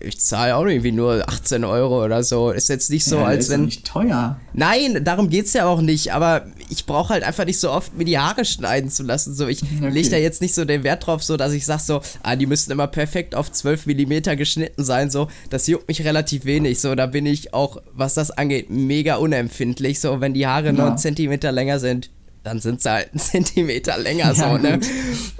Ich 0.00 0.20
zahle 0.20 0.56
auch 0.56 0.64
irgendwie 0.64 0.92
nur 0.92 1.28
18 1.28 1.64
Euro 1.64 2.04
oder 2.04 2.22
so. 2.22 2.50
Ist 2.50 2.68
jetzt 2.68 2.90
nicht 2.90 3.04
so, 3.04 3.16
ja, 3.16 3.24
als 3.24 3.44
ist 3.44 3.50
wenn. 3.50 3.64
nicht 3.66 3.86
teuer. 3.86 4.40
Nein, 4.52 5.04
darum 5.04 5.30
geht's 5.30 5.52
ja 5.52 5.66
auch 5.66 5.80
nicht. 5.80 6.12
Aber 6.12 6.46
ich 6.70 6.86
brauche 6.86 7.12
halt 7.12 7.22
einfach 7.22 7.44
nicht 7.44 7.60
so 7.60 7.70
oft 7.70 7.96
mir 7.96 8.04
die 8.04 8.18
Haare 8.18 8.44
schneiden 8.44 8.90
zu 8.90 9.02
lassen. 9.02 9.34
So, 9.34 9.46
ich 9.46 9.62
okay. 9.62 9.90
lege 9.90 10.10
da 10.10 10.16
jetzt 10.16 10.40
nicht 10.40 10.54
so 10.54 10.64
den 10.64 10.84
Wert 10.84 11.06
drauf, 11.06 11.22
so 11.22 11.36
dass 11.36 11.52
ich 11.52 11.66
sage 11.66 11.82
so, 11.82 12.00
ah, 12.22 12.36
die 12.36 12.46
müssen 12.46 12.70
immer 12.70 12.86
perfekt 12.86 13.34
auf 13.34 13.50
12 13.50 13.86
mm 13.86 14.36
geschnitten 14.36 14.84
sein. 14.84 15.10
So, 15.10 15.28
das 15.50 15.66
juckt 15.66 15.88
mich 15.88 16.04
relativ 16.04 16.44
wenig. 16.44 16.80
So, 16.80 16.94
da 16.94 17.06
bin 17.06 17.26
ich 17.26 17.54
auch, 17.54 17.80
was 17.92 18.14
das 18.14 18.30
angeht, 18.30 18.70
mega 18.70 19.16
unempfindlich. 19.16 20.00
So, 20.00 20.20
wenn 20.20 20.34
die 20.34 20.46
Haare 20.46 20.66
ja. 20.66 20.72
nur 20.72 20.86
einen 20.86 20.98
Zentimeter 20.98 21.52
länger 21.52 21.78
sind, 21.78 22.10
dann 22.44 22.60
sind 22.60 22.82
sie 22.82 22.90
halt 22.90 23.10
einen 23.12 23.20
Zentimeter 23.20 23.98
länger 23.98 24.26
ja, 24.26 24.34
so, 24.34 24.58
ne? 24.58 24.78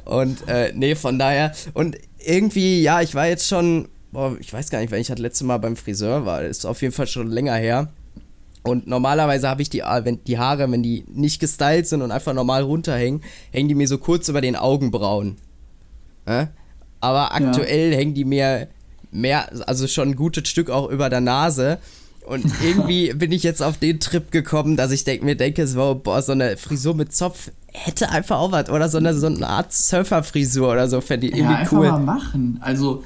Und 0.05 0.49
äh, 0.49 0.73
nee, 0.75 0.95
von 0.95 1.19
daher. 1.19 1.53
Und 1.75 1.97
irgendwie, 2.19 2.83
ja, 2.83 3.01
ich 3.03 3.15
war 3.15 3.27
jetzt 3.27 3.47
schon 3.47 3.89
boah, 4.15 4.37
ich 4.41 4.53
weiß 4.53 4.71
gar 4.71 4.79
nicht, 4.81 4.91
wenn 4.91 5.01
ich 5.01 5.09
das 5.09 5.19
letzte 5.19 5.45
Mal 5.45 5.59
beim 5.59 5.77
Friseur 5.77 6.25
war. 6.25 6.43
Das 6.43 6.59
ist 6.59 6.65
auf 6.65 6.81
jeden 6.81 6.95
Fall 6.95 7.07
schon 7.07 7.31
länger 7.31 7.55
her. 7.55 7.91
Und 8.63 8.87
normalerweise 8.87 9.49
habe 9.49 9.61
ich 9.61 9.69
die, 9.69 9.81
wenn 9.81 10.25
die 10.25 10.39
Haare, 10.39 10.71
wenn 10.71 10.83
die 10.83 11.05
nicht 11.09 11.39
gestylt 11.39 11.87
sind 11.87 12.01
und 12.01 12.11
einfach 12.11 12.33
normal 12.33 12.63
runterhängen, 12.63 13.21
hängen 13.51 13.69
die 13.69 13.75
mir 13.75 13.87
so 13.87 13.99
kurz 13.99 14.29
über 14.31 14.41
den 14.41 14.57
Augenbrauen. 14.57 15.37
Äh? 16.25 16.47
Aber 17.01 17.35
aktuell 17.35 17.91
ja. 17.91 17.99
hängen 17.99 18.15
die 18.15 18.25
mir 18.25 18.69
mehr, 19.11 19.51
also 19.69 19.87
schon 19.87 20.11
ein 20.11 20.17
gutes 20.17 20.49
Stück 20.49 20.71
auch 20.71 20.89
über 20.89 21.11
der 21.11 21.21
Nase. 21.21 21.79
Und 22.27 22.47
irgendwie 22.63 23.13
bin 23.15 23.33
ich 23.33 23.43
jetzt 23.43 23.63
auf 23.63 23.77
den 23.77 24.01
Trip 24.01 24.31
gekommen, 24.31 24.77
dass 24.77 24.93
ich 24.93 25.05
denk, 25.05 25.23
mir 25.23 25.37
denke, 25.37 25.67
so, 25.67 26.01
boah, 26.03 26.23
so 26.23 26.33
eine 26.33 26.57
Frisur 26.57 26.95
mit 26.95 27.15
Zopf 27.15 27.51
hätte 27.67 28.09
einfach 28.09 28.39
auch 28.39 28.53
was. 28.53 28.71
Oder 28.71 28.89
so 28.89 28.97
eine, 28.97 29.13
so 29.13 29.27
eine 29.27 29.47
Art 29.47 29.75
Surferfrisur 29.75 30.73
oder 30.73 30.89
so, 30.89 31.03
fände 31.03 31.27
ich 31.27 31.35
irgendwie 31.35 31.53
ja, 31.53 31.59
einfach 31.59 31.77
cool. 31.77 31.91
mal 31.91 31.99
machen. 31.99 32.59
Also 32.63 33.05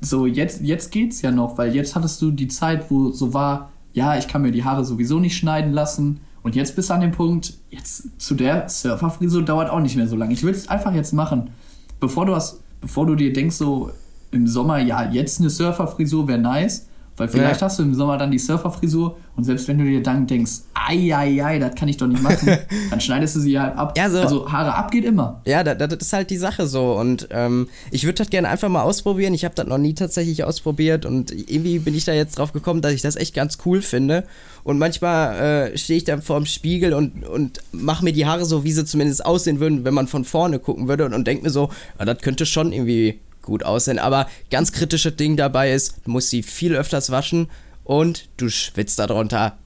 so 0.00 0.26
jetzt, 0.26 0.60
jetzt 0.62 0.90
geht's 0.92 1.22
ja 1.22 1.30
noch, 1.30 1.58
weil 1.58 1.74
jetzt 1.74 1.94
hattest 1.94 2.20
du 2.22 2.30
die 2.30 2.48
Zeit, 2.48 2.90
wo 2.90 3.10
so 3.10 3.34
war, 3.34 3.70
ja, 3.92 4.16
ich 4.16 4.28
kann 4.28 4.42
mir 4.42 4.52
die 4.52 4.64
Haare 4.64 4.84
sowieso 4.84 5.18
nicht 5.18 5.36
schneiden 5.36 5.72
lassen. 5.72 6.20
Und 6.42 6.54
jetzt 6.54 6.76
bist 6.76 6.90
du 6.90 6.94
an 6.94 7.00
dem 7.00 7.12
Punkt, 7.12 7.54
jetzt 7.70 8.20
zu 8.20 8.34
der 8.34 8.68
Surferfrisur 8.68 9.42
dauert 9.42 9.70
auch 9.70 9.80
nicht 9.80 9.96
mehr 9.96 10.06
so 10.06 10.16
lange. 10.16 10.32
Ich 10.32 10.42
will 10.42 10.52
es 10.52 10.68
einfach 10.68 10.94
jetzt 10.94 11.12
machen. 11.12 11.50
Bevor 11.98 12.26
du 12.26 12.34
hast, 12.34 12.60
bevor 12.80 13.06
du 13.06 13.14
dir 13.14 13.32
denkst, 13.32 13.56
so 13.56 13.90
im 14.30 14.46
Sommer, 14.46 14.78
ja, 14.78 15.10
jetzt 15.10 15.40
eine 15.40 15.50
Surferfrisur 15.50 16.28
wäre 16.28 16.38
nice, 16.38 16.86
weil 17.16 17.28
vielleicht 17.28 17.60
ja. 17.60 17.66
hast 17.66 17.78
du 17.78 17.82
im 17.82 17.94
Sommer 17.94 18.18
dann 18.18 18.30
die 18.30 18.38
Surferfrisur 18.38 19.16
und 19.36 19.44
selbst 19.44 19.68
wenn 19.68 19.78
du 19.78 19.84
dir 19.84 20.02
dann 20.02 20.26
denkst, 20.26 20.52
ei, 20.74 21.58
das 21.58 21.74
kann 21.74 21.88
ich 21.88 21.96
doch 21.96 22.06
nicht 22.06 22.22
machen, 22.22 22.58
dann 22.90 23.00
schneidest 23.00 23.36
du 23.36 23.40
sie 23.40 23.58
halt 23.58 23.76
ab. 23.76 23.96
Ja, 23.96 24.10
so, 24.10 24.20
also 24.20 24.52
Haare 24.52 24.74
ab 24.74 24.90
geht 24.90 25.04
immer. 25.04 25.40
Ja, 25.46 25.64
das, 25.64 25.76
das 25.78 25.98
ist 26.00 26.12
halt 26.12 26.30
die 26.30 26.36
Sache 26.36 26.66
so. 26.66 26.94
Und 26.94 27.28
ähm, 27.30 27.68
ich 27.90 28.04
würde 28.04 28.14
das 28.14 28.30
gerne 28.30 28.48
einfach 28.48 28.68
mal 28.68 28.82
ausprobieren. 28.82 29.34
Ich 29.34 29.44
habe 29.44 29.54
das 29.54 29.66
noch 29.66 29.78
nie 29.78 29.94
tatsächlich 29.94 30.44
ausprobiert 30.44 31.06
und 31.06 31.32
irgendwie 31.32 31.78
bin 31.78 31.94
ich 31.94 32.04
da 32.04 32.12
jetzt 32.12 32.38
drauf 32.38 32.52
gekommen, 32.52 32.82
dass 32.82 32.92
ich 32.92 33.02
das 33.02 33.16
echt 33.16 33.34
ganz 33.34 33.58
cool 33.64 33.82
finde. 33.82 34.24
Und 34.64 34.78
manchmal 34.78 35.72
äh, 35.72 35.78
stehe 35.78 35.98
ich 35.98 36.04
dann 36.04 36.22
vorm 36.22 36.46
Spiegel 36.46 36.92
und, 36.92 37.26
und 37.26 37.60
mache 37.72 38.04
mir 38.04 38.12
die 38.12 38.26
Haare 38.26 38.44
so, 38.44 38.64
wie 38.64 38.72
sie 38.72 38.84
zumindest 38.84 39.24
aussehen 39.24 39.60
würden, 39.60 39.84
wenn 39.84 39.94
man 39.94 40.06
von 40.06 40.24
vorne 40.24 40.58
gucken 40.58 40.88
würde 40.88 41.04
und, 41.04 41.14
und 41.14 41.26
denke 41.26 41.44
mir 41.44 41.50
so, 41.50 41.70
ja, 41.98 42.04
das 42.04 42.18
könnte 42.18 42.46
schon 42.46 42.72
irgendwie 42.72 43.20
gut 43.46 43.64
aussehen. 43.64 43.98
Aber 43.98 44.26
ganz 44.50 44.72
kritisches 44.72 45.16
Ding 45.16 45.36
dabei 45.36 45.72
ist, 45.72 45.96
du 46.04 46.10
musst 46.10 46.28
sie 46.28 46.42
viel 46.42 46.74
öfters 46.74 47.10
waschen 47.10 47.48
und 47.84 48.28
du 48.36 48.50
schwitzt 48.50 48.98
darunter. 48.98 49.56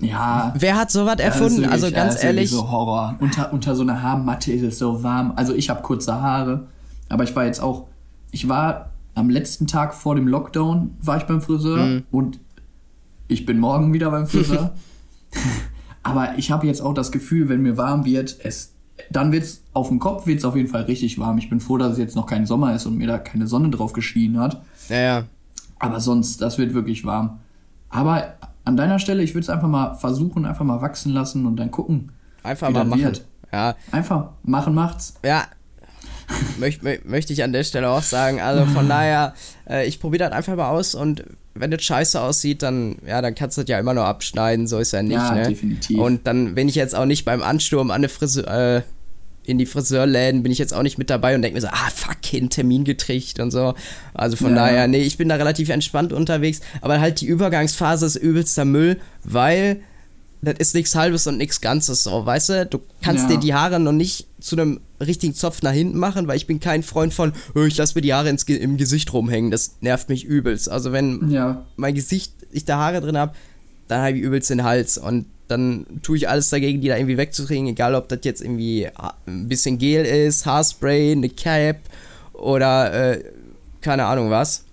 Ja. 0.00 0.52
Wer 0.58 0.76
hat 0.76 0.90
sowas 0.90 1.18
erfunden? 1.18 1.58
Wirklich, 1.58 1.72
also 1.72 1.90
ganz 1.90 2.22
ehrlich. 2.22 2.50
so 2.50 2.70
Horror. 2.70 3.16
Unter, 3.20 3.52
unter 3.52 3.74
so 3.74 3.82
einer 3.82 4.02
Haarmatte 4.02 4.52
ist 4.52 4.62
es 4.62 4.78
so 4.78 5.02
warm. 5.02 5.32
Also 5.36 5.54
ich 5.54 5.70
habe 5.70 5.82
kurze 5.82 6.20
Haare, 6.20 6.66
aber 7.08 7.24
ich 7.24 7.34
war 7.36 7.44
jetzt 7.44 7.60
auch, 7.60 7.86
ich 8.30 8.48
war 8.48 8.90
am 9.14 9.30
letzten 9.30 9.66
Tag 9.66 9.94
vor 9.94 10.14
dem 10.14 10.28
Lockdown 10.28 10.96
war 11.00 11.16
ich 11.16 11.24
beim 11.24 11.40
Friseur 11.40 11.84
mhm. 11.84 12.04
und 12.10 12.38
ich 13.26 13.46
bin 13.46 13.58
morgen 13.58 13.92
wieder 13.92 14.10
beim 14.10 14.26
Friseur. 14.26 14.74
aber 16.02 16.38
ich 16.38 16.50
habe 16.50 16.66
jetzt 16.66 16.80
auch 16.80 16.94
das 16.94 17.10
Gefühl, 17.10 17.48
wenn 17.48 17.62
mir 17.62 17.76
warm 17.76 18.04
wird, 18.04 18.36
es 18.42 18.74
dann 19.10 19.32
wird's 19.32 19.62
auf 19.78 19.88
dem 19.88 19.98
Kopf 19.98 20.26
wird's 20.26 20.44
auf 20.44 20.56
jeden 20.56 20.68
Fall 20.68 20.82
richtig 20.82 21.18
warm. 21.18 21.38
Ich 21.38 21.48
bin 21.48 21.60
froh, 21.60 21.78
dass 21.78 21.92
es 21.92 21.98
jetzt 21.98 22.16
noch 22.16 22.26
kein 22.26 22.46
Sommer 22.46 22.74
ist 22.74 22.86
und 22.86 22.96
mir 22.96 23.06
da 23.06 23.18
keine 23.18 23.46
Sonne 23.46 23.70
drauf 23.70 23.92
geschienen 23.92 24.40
hat. 24.40 24.60
Ja, 24.88 25.00
ja. 25.00 25.24
Aber 25.78 26.00
sonst, 26.00 26.40
das 26.40 26.58
wird 26.58 26.74
wirklich 26.74 27.04
warm. 27.04 27.38
Aber 27.88 28.34
an 28.64 28.76
deiner 28.76 28.98
Stelle, 28.98 29.22
ich 29.22 29.34
würde 29.34 29.44
es 29.44 29.50
einfach 29.50 29.68
mal 29.68 29.94
versuchen, 29.94 30.44
einfach 30.44 30.64
mal 30.64 30.82
wachsen 30.82 31.12
lassen 31.12 31.46
und 31.46 31.56
dann 31.56 31.70
gucken. 31.70 32.12
Einfach 32.42 32.70
mal 32.70 32.84
machen. 32.84 33.02
Wird. 33.02 33.24
Ja. 33.52 33.76
Einfach 33.92 34.30
machen 34.42 34.74
macht's. 34.74 35.14
Ja. 35.24 35.44
Möchte 36.58 37.00
möcht 37.04 37.30
ich 37.30 37.42
an 37.42 37.52
der 37.52 37.64
Stelle 37.64 37.88
auch 37.88 38.02
sagen. 38.02 38.40
Also 38.40 38.66
von 38.66 38.88
daher, 38.88 39.34
äh, 39.68 39.86
ich 39.86 40.00
probiere 40.00 40.24
das 40.24 40.32
einfach 40.32 40.56
mal 40.56 40.68
aus 40.68 40.94
und 40.94 41.24
wenn 41.54 41.70
das 41.70 41.82
scheiße 41.82 42.20
aussieht, 42.20 42.62
dann, 42.62 42.96
ja, 43.06 43.22
dann 43.22 43.34
kannst 43.34 43.56
du 43.56 43.62
das 43.62 43.70
ja 43.70 43.78
immer 43.78 43.94
noch 43.94 44.04
abschneiden, 44.04 44.66
so 44.66 44.78
ist 44.78 44.92
ja 44.92 45.02
nicht, 45.02 45.14
ja, 45.14 45.34
ne? 45.34 45.48
definitiv. 45.48 45.98
Und 45.98 46.26
dann 46.26 46.54
bin 46.54 46.68
ich 46.68 46.74
jetzt 46.74 46.94
auch 46.94 47.04
nicht 47.04 47.24
beim 47.24 47.42
Ansturm 47.42 47.90
an 47.90 47.96
eine 47.96 48.08
Friseur, 48.08 48.46
äh, 48.46 48.82
in 49.48 49.56
die 49.56 49.66
Friseurläden 49.66 50.42
bin 50.42 50.52
ich 50.52 50.58
jetzt 50.58 50.74
auch 50.74 50.82
nicht 50.82 50.98
mit 50.98 51.08
dabei 51.08 51.34
und 51.34 51.40
denke 51.40 51.54
mir 51.54 51.62
so, 51.62 51.68
ah, 51.68 51.90
fuck, 51.94 52.24
hin, 52.24 52.50
Termin 52.50 52.84
getricht 52.84 53.40
und 53.40 53.50
so. 53.50 53.74
Also 54.12 54.36
von 54.36 54.50
ja. 54.50 54.56
daher, 54.56 54.88
nee, 54.88 55.02
ich 55.02 55.16
bin 55.16 55.28
da 55.30 55.36
relativ 55.36 55.70
entspannt 55.70 56.12
unterwegs, 56.12 56.60
aber 56.82 57.00
halt 57.00 57.22
die 57.22 57.26
Übergangsphase 57.26 58.04
ist 58.04 58.16
übelster 58.16 58.66
Müll, 58.66 59.00
weil 59.24 59.80
das 60.42 60.56
ist 60.58 60.74
nichts 60.74 60.94
Halbes 60.94 61.26
und 61.26 61.38
nichts 61.38 61.62
Ganzes 61.62 62.04
so, 62.04 62.24
weißt 62.24 62.48
du? 62.50 62.66
Du 62.66 62.80
kannst 63.02 63.24
ja. 63.24 63.36
dir 63.36 63.40
die 63.40 63.54
Haare 63.54 63.80
noch 63.80 63.92
nicht 63.92 64.26
zu 64.38 64.54
einem 64.54 64.80
richtigen 65.00 65.34
Zopf 65.34 65.62
nach 65.62 65.72
hinten 65.72 65.98
machen, 65.98 66.28
weil 66.28 66.36
ich 66.36 66.46
bin 66.46 66.60
kein 66.60 66.82
Freund 66.82 67.14
von, 67.14 67.32
oh, 67.54 67.62
ich 67.62 67.76
lasse 67.78 67.94
mir 67.94 68.02
die 68.02 68.12
Haare 68.12 68.28
ins, 68.28 68.44
im 68.44 68.76
Gesicht 68.76 69.12
rumhängen. 69.12 69.50
Das 69.50 69.76
nervt 69.80 70.10
mich 70.10 70.24
übelst. 70.24 70.68
Also 70.68 70.92
wenn 70.92 71.30
ja. 71.30 71.64
mein 71.76 71.94
Gesicht, 71.94 72.34
ich 72.52 72.66
da 72.66 72.76
Haare 72.78 73.00
drin 73.00 73.16
habe, 73.16 73.32
dann 73.88 74.02
habe 74.02 74.18
ich 74.18 74.22
übelst 74.22 74.50
den 74.50 74.62
Hals 74.62 74.98
und 74.98 75.24
dann 75.48 75.86
tue 76.02 76.16
ich 76.18 76.28
alles 76.28 76.50
dagegen, 76.50 76.80
die 76.80 76.88
da 76.88 76.96
irgendwie 76.96 77.16
wegzukriegen, 77.16 77.66
egal 77.68 77.94
ob 77.94 78.08
das 78.08 78.20
jetzt 78.22 78.40
irgendwie 78.42 78.88
ein 79.26 79.48
bisschen 79.48 79.78
Gel 79.78 80.04
ist, 80.04 80.46
Haarspray, 80.46 81.12
eine 81.12 81.28
Cap 81.30 81.78
oder 82.34 83.14
äh, 83.14 83.24
keine 83.80 84.04
Ahnung 84.04 84.30
was. 84.30 84.64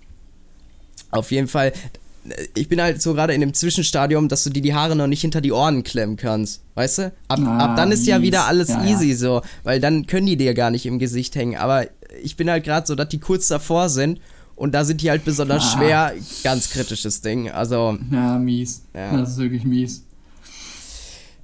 Auf 1.10 1.30
jeden 1.30 1.48
Fall, 1.48 1.72
ich 2.54 2.68
bin 2.68 2.80
halt 2.82 3.00
so 3.00 3.14
gerade 3.14 3.32
in 3.32 3.40
dem 3.40 3.54
Zwischenstadium, 3.54 4.28
dass 4.28 4.44
du 4.44 4.50
dir 4.50 4.60
die 4.62 4.74
Haare 4.74 4.96
noch 4.96 5.06
nicht 5.06 5.20
hinter 5.22 5.40
die 5.40 5.52
Ohren 5.52 5.82
klemmen 5.84 6.16
kannst. 6.16 6.60
Weißt 6.74 6.98
du? 6.98 7.12
Ab, 7.28 7.40
ah, 7.44 7.58
ab 7.58 7.76
dann 7.76 7.92
ist 7.92 8.00
mies. 8.00 8.08
ja 8.08 8.22
wieder 8.22 8.44
alles 8.46 8.68
ja, 8.68 8.84
easy 8.84 9.10
ja. 9.10 9.16
so, 9.16 9.42
weil 9.62 9.80
dann 9.80 10.06
können 10.06 10.26
die 10.26 10.36
dir 10.36 10.52
gar 10.54 10.70
nicht 10.70 10.84
im 10.86 10.98
Gesicht 10.98 11.36
hängen. 11.36 11.56
Aber 11.56 11.86
ich 12.22 12.36
bin 12.36 12.50
halt 12.50 12.64
gerade 12.64 12.86
so, 12.86 12.94
dass 12.94 13.08
die 13.08 13.20
kurz 13.20 13.48
davor 13.48 13.88
sind 13.88 14.20
und 14.56 14.72
da 14.74 14.84
sind 14.84 15.00
die 15.02 15.10
halt 15.10 15.24
besonders 15.24 15.62
Ah. 15.62 15.76
schwer. 15.78 16.12
Ganz 16.42 16.70
kritisches 16.70 17.20
Ding. 17.20 17.50
Also, 17.50 17.96
Ja, 18.10 18.38
mies. 18.38 18.82
Ja. 18.94 19.16
Das 19.16 19.30
ist 19.30 19.38
wirklich 19.38 19.64
mies. 19.64 20.02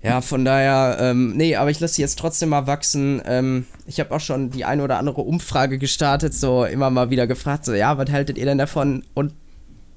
Ja, 0.02 0.20
von 0.20 0.44
daher, 0.44 0.96
ähm, 1.00 1.36
nee, 1.36 1.54
aber 1.56 1.70
ich 1.70 1.78
lasse 1.80 1.94
sie 1.94 2.02
jetzt 2.02 2.18
trotzdem 2.18 2.48
mal 2.48 2.66
wachsen. 2.66 3.22
Ähm, 3.24 3.66
ich 3.86 4.00
habe 4.00 4.14
auch 4.14 4.20
schon 4.20 4.50
die 4.50 4.64
eine 4.64 4.82
oder 4.82 4.98
andere 4.98 5.20
Umfrage 5.22 5.78
gestartet, 5.78 6.34
so 6.34 6.64
immer 6.64 6.90
mal 6.90 7.10
wieder 7.10 7.26
gefragt, 7.26 7.64
so, 7.64 7.72
ja, 7.72 7.96
was 7.98 8.10
haltet 8.10 8.38
ihr 8.38 8.44
denn 8.44 8.58
davon? 8.58 9.04
Und 9.14 9.32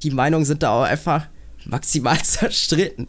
die 0.04 0.12
Meinungen 0.12 0.46
sind 0.46 0.62
da 0.64 0.70
auch 0.72 0.84
einfach 0.84 1.26
maximal 1.66 2.18
zerstritten. 2.24 3.08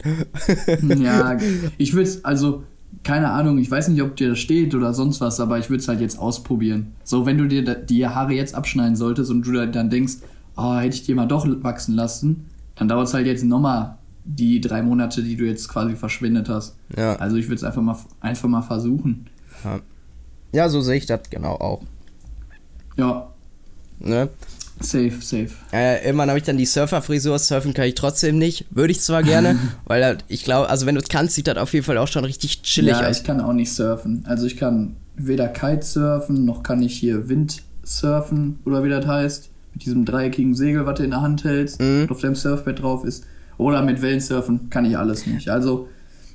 Ja, 0.99 1.37
ich 1.77 1.93
würde 1.93 2.09
also, 2.23 2.63
keine 3.03 3.29
Ahnung, 3.29 3.57
ich 3.59 3.69
weiß 3.69 3.89
nicht, 3.89 4.01
ob 4.01 4.15
dir 4.15 4.29
das 4.29 4.39
steht 4.39 4.73
oder 4.73 4.93
sonst 4.93 5.21
was, 5.21 5.39
aber 5.39 5.59
ich 5.59 5.69
würde 5.69 5.81
es 5.81 5.87
halt 5.87 6.01
jetzt 6.01 6.17
ausprobieren. 6.17 6.93
So, 7.03 7.25
wenn 7.25 7.37
du 7.37 7.47
dir 7.47 7.61
die 7.75 8.07
Haare 8.07 8.33
jetzt 8.33 8.55
abschneiden 8.55 8.95
solltest 8.95 9.29
und 9.29 9.43
du 9.45 9.51
da- 9.51 9.65
dann 9.67 9.89
denkst, 9.89 10.13
oh, 10.55 10.75
hätte 10.75 10.95
ich 10.95 11.03
die 11.03 11.13
mal 11.13 11.27
doch 11.27 11.45
wachsen 11.63 11.93
lassen, 11.95 12.45
dann 12.75 12.87
dauert 12.87 13.07
es 13.07 13.13
halt 13.13 13.27
jetzt 13.27 13.43
nochmal 13.43 13.96
die 14.29 14.59
drei 14.61 14.81
Monate, 14.81 15.23
die 15.23 15.35
du 15.37 15.45
jetzt 15.45 15.69
quasi 15.69 15.95
verschwindet 15.95 16.49
hast. 16.49 16.75
Ja. 16.97 17.15
Also 17.15 17.37
ich 17.37 17.45
würde 17.45 17.55
es 17.55 17.63
einfach 17.63 17.81
mal, 17.81 17.95
einfach 18.19 18.49
mal 18.49 18.61
versuchen. 18.61 19.27
Ja, 20.51 20.69
so 20.69 20.81
sehe 20.81 20.97
ich 20.97 21.05
das 21.05 21.21
genau 21.29 21.53
auch. 21.55 21.81
Ja, 22.97 23.29
Ne? 23.99 24.29
safe, 24.79 25.13
safe. 25.21 25.49
Äh, 25.73 26.05
irgendwann 26.05 26.29
habe 26.29 26.37
ich 26.37 26.45
dann 26.45 26.57
die 26.57 26.65
Surfer-Frisur. 26.67 27.39
Surfen 27.39 27.73
kann 27.73 27.85
ich 27.87 27.95
trotzdem 27.95 28.37
nicht. 28.37 28.65
Würde 28.69 28.91
ich 28.91 29.01
zwar 29.01 29.23
gerne, 29.23 29.57
weil 29.85 30.03
halt, 30.05 30.23
ich 30.27 30.43
glaube, 30.43 30.69
also 30.69 30.85
wenn 30.85 30.93
du 30.93 31.01
es 31.01 31.09
kannst, 31.09 31.33
sieht 31.33 31.47
das 31.47 31.57
auf 31.57 31.73
jeden 31.73 31.83
Fall 31.85 31.97
auch 31.97 32.07
schon 32.07 32.23
richtig 32.25 32.61
chillig 32.61 32.91
ja, 32.91 33.07
aus. 33.07 33.17
ich 33.17 33.23
kann 33.23 33.41
auch 33.41 33.53
nicht 33.53 33.73
surfen. 33.73 34.23
Also 34.27 34.45
ich 34.45 34.55
kann 34.55 34.95
weder 35.15 35.47
Kitesurfen, 35.47 36.45
noch 36.45 36.61
kann 36.61 36.83
ich 36.83 36.95
hier 36.95 37.27
Windsurfen 37.27 38.59
oder 38.65 38.83
wie 38.83 38.89
das 38.89 39.07
heißt. 39.07 39.49
Mit 39.73 39.85
diesem 39.85 40.05
dreieckigen 40.05 40.53
Segel, 40.55 40.85
was 40.85 40.97
du 40.97 41.03
in 41.03 41.11
der 41.11 41.21
Hand 41.21 41.43
hältst 41.43 41.79
Mhm. 41.81 42.01
und 42.03 42.11
auf 42.11 42.21
deinem 42.21 42.35
Surfbrett 42.35 42.81
drauf 42.81 43.03
ist. 43.03 43.25
Oder 43.57 43.81
mit 43.81 44.01
Wellensurfen 44.01 44.69
kann 44.69 44.85
ich 44.85 44.97
alles 44.97 45.25
nicht. 45.25 45.49
Also 45.49 45.87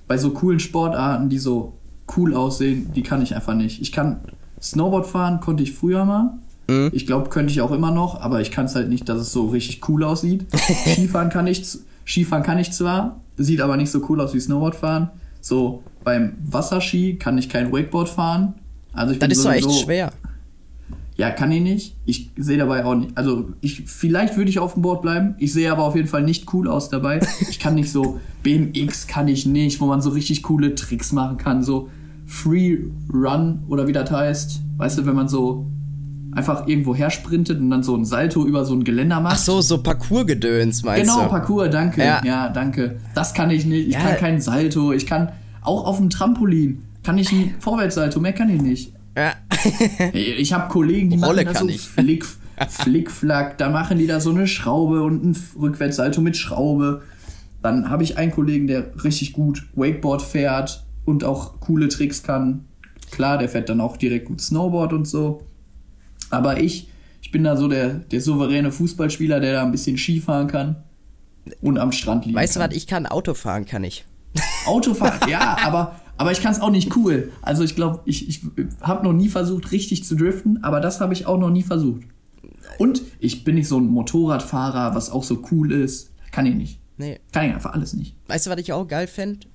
bei 0.09 0.19
so 0.19 0.31
coolen 0.31 0.59
Sportarten, 0.61 1.29
die 1.29 1.39
so 1.39 1.75
cool 2.17 2.35
aussehen, 2.35 2.91
die 2.95 3.03
kann 3.03 3.23
ich 3.23 3.35
einfach 3.35 3.55
nicht. 3.55 3.81
Ich 3.81 3.93
kann 3.93 4.21
Snowboard 4.61 5.07
fahren, 5.07 5.41
konnte 5.41 5.63
ich 5.63 5.73
früher 5.73 6.05
mal. 6.05 6.35
Mhm. 6.69 6.91
Ich 6.93 7.07
glaube, 7.07 7.29
könnte 7.31 7.53
ich 7.53 7.61
auch 7.61 7.71
immer 7.73 7.91
noch, 7.91 8.21
aber 8.21 8.41
ich 8.41 8.51
kann 8.51 8.67
es 8.67 8.75
halt 8.75 8.89
nicht, 8.89 9.09
dass 9.09 9.19
es 9.21 9.33
so 9.33 9.49
richtig 9.49 9.89
cool 9.89 10.05
aussieht. 10.05 10.47
Skifahren 10.87 11.29
kann 11.31 11.47
ich, 11.47 11.65
Skifahren 12.07 12.43
kann 12.43 12.59
ich 12.59 12.73
zwar, 12.73 13.21
sieht 13.37 13.61
aber 13.61 13.77
nicht 13.77 13.91
so 13.91 14.05
cool 14.09 14.21
aus 14.21 14.35
wie 14.35 14.41
Snowboard 14.41 14.75
fahren. 14.75 15.11
So 15.41 15.83
beim 16.05 16.33
Wasserski 16.45 17.17
kann 17.17 17.39
ich 17.39 17.49
kein 17.49 17.73
Wakeboard 17.73 18.09
fahren. 18.09 18.55
Also 18.93 19.13
ich 19.15 19.19
Das 19.21 19.29
bin 19.29 19.37
ist 19.39 19.45
doch 19.45 19.53
echt 19.53 19.63
sowieso- 19.65 19.85
schwer. 19.85 20.13
Ja, 21.17 21.31
kann 21.31 21.53
ich 21.53 21.61
nicht. 21.63 21.97
Ich 22.07 22.31
sehe 22.37 22.57
dabei 22.57 22.85
auch 22.85 22.95
nicht. 22.95 23.17
Also 23.17 23.51
ich 23.61 23.83
vielleicht 23.87 24.37
würde 24.37 24.49
ich 24.51 24.59
auf 24.59 24.75
dem 24.75 24.83
Board 24.83 25.03
bleiben. 25.03 25.35
Ich 25.39 25.53
sehe 25.53 25.71
aber 25.71 25.85
auf 25.85 25.95
jeden 25.95 26.09
Fall 26.09 26.23
nicht 26.23 26.53
cool 26.55 26.69
aus 26.69 26.89
dabei. 26.89 27.21
Ich 27.51 27.59
kann 27.59 27.75
nicht 27.75 27.91
so 27.93 28.19
BMX 28.43 29.07
kann 29.07 29.29
ich 29.29 29.45
nicht, 29.47 29.81
wo 29.81 29.87
man 29.87 30.01
so 30.01 30.11
richtig 30.11 30.43
coole 30.43 30.75
Tricks 30.75 31.13
machen 31.13 31.37
kann, 31.37 31.63
so 31.63 31.89
Free 32.27 32.79
Run 33.13 33.63
oder 33.69 33.87
wie 33.87 33.93
das 33.93 34.11
heißt. 34.11 34.61
Weißt 34.79 34.99
du, 34.99 35.07
wenn 35.07 35.15
man 35.15 35.29
so 35.29 35.67
einfach 36.35 36.67
irgendwo 36.67 36.95
hersprintet 36.95 37.61
und 37.61 37.69
dann 37.69 37.83
so 37.83 37.95
ein 37.95 38.07
Salto 38.07 38.47
über 38.47 38.65
so 38.65 38.75
ein 38.75 38.85
Geländer 38.85 39.21
macht. 39.21 39.35
Ach 39.35 39.39
so, 39.39 39.61
so 39.61 39.83
Parcours-Gedöns 39.83 40.83
meinst 40.83 41.03
Genau, 41.11 41.25
du? 41.25 41.29
Parcours, 41.29 41.69
danke. 41.71 42.03
Ja. 42.03 42.23
Ja. 42.25 42.49
danke. 42.49 42.97
Das 43.15 43.35
kann 43.35 43.51
ich 43.51 43.67
nicht. 43.67 43.89
Ich 43.89 43.95
Ja. 43.95 44.01
kann 44.01 44.17
keinen 44.17 44.41
Salto. 44.41 44.93
Ich 44.93 45.07
kann 45.07 45.31
auch 45.61 45.85
auf 45.87 45.99
dem 45.99 46.09
Trampolin 46.09 46.83
kann 47.03 47.19
ich 47.19 47.31
ein 47.33 47.55
Vorwärtssalto, 47.59 48.19
mehr 48.21 48.33
kann 48.33 48.49
ich 48.49 48.63
nicht. 48.63 48.93
Ja. 49.17 49.33
Ich 50.13 50.53
habe 50.53 50.69
Kollegen, 50.69 51.11
die 51.11 51.19
Rolle 51.19 51.45
machen 51.45 51.55
da 51.55 51.61
so 51.61 51.69
ich. 51.69 51.81
Flick, 51.81 52.25
Flickflack, 52.69 53.59
da 53.59 53.71
machen 53.71 53.99
die 53.99 54.07
da 54.07 54.21
so 54.21 54.31
eine 54.31 54.47
Schraube 54.47 55.03
und 55.03 55.25
ein 55.25 55.37
Rückwärtssalto 55.61 56.21
mit 56.21 56.37
Schraube. 56.37 57.03
Dann 57.63 57.89
habe 57.89 58.03
ich 58.03 58.19
einen 58.19 58.33
Kollegen, 58.33 58.67
der 58.67 59.05
richtig 59.05 59.33
gut 59.33 59.67
Wakeboard 59.75 60.23
fährt 60.23 60.85
und 61.05 61.25
auch 61.25 61.61
coole 61.61 61.89
Tricks 61.89 62.23
kann. 62.23 62.65
Klar, 63.11 63.39
der 63.39 63.49
fährt 63.49 63.69
dann 63.69 63.81
auch 63.81 63.97
direkt 63.97 64.27
gut 64.27 64.41
Snowboard 64.41 64.93
und 64.93 65.07
so. 65.07 65.43
Aber 66.31 66.61
ich, 66.61 66.89
ich 67.21 67.31
bin 67.31 67.45
da 67.45 67.57
so 67.57 67.69
der, 67.69 67.91
der 67.91 68.21
souveräne 68.21 68.73
Fußballspieler, 68.73 69.39
der 69.39 69.53
da 69.53 69.63
ein 69.63 69.71
bisschen 69.71 69.99
Skifahren 69.99 70.49
kann 70.49 70.77
und 71.61 71.79
am 71.79 71.93
Strand 71.93 72.25
liegen 72.25 72.37
Weißt 72.37 72.57
du 72.57 72.61
was, 72.61 72.75
ich 72.75 72.87
kann 72.87 73.07
Auto 73.07 73.35
fahren, 73.35 73.65
kann 73.65 73.85
ich. 73.85 74.05
Autofahren, 74.67 75.29
ja, 75.29 75.59
aber, 75.63 76.01
aber 76.17 76.33
ich 76.33 76.41
kann 76.41 76.53
es 76.53 76.61
auch 76.61 76.71
nicht 76.71 76.95
cool. 76.97 77.33
Also 77.43 77.63
ich 77.65 77.75
glaube, 77.75 78.01
ich, 78.05 78.29
ich 78.29 78.43
habe 78.81 79.05
noch 79.05 79.13
nie 79.13 79.29
versucht, 79.29 79.73
richtig 79.73 80.05
zu 80.05 80.15
driften, 80.15 80.63
aber 80.65 80.81
das 80.81 81.01
habe 81.01 81.13
ich 81.13 81.27
auch 81.27 81.39
noch 81.39 81.51
nie 81.51 81.63
versucht. 81.63 82.03
Und 82.79 83.03
ich 83.19 83.45
bin 83.45 83.57
nicht 83.57 83.69
so 83.69 83.79
ein 83.79 83.87
Motorradfahrer, 83.87 84.95
was 84.95 85.11
auch 85.11 85.25
so 85.25 85.43
cool 85.51 85.73
ist. 85.73 86.11
Kann 86.31 86.47
ich 86.47 86.55
nicht. 86.55 86.81
Nee. 86.97 87.21
Kann 87.33 87.47
ich 87.49 87.55
einfach 87.55 87.73
alles 87.73 87.93
nicht. 87.95 88.17
Weißt 88.29 88.47
du, 88.47 88.51
was 88.51 88.59
ich 88.61 88.73
auch 88.73 88.87
geil 88.87 89.07
fände? 89.07 89.47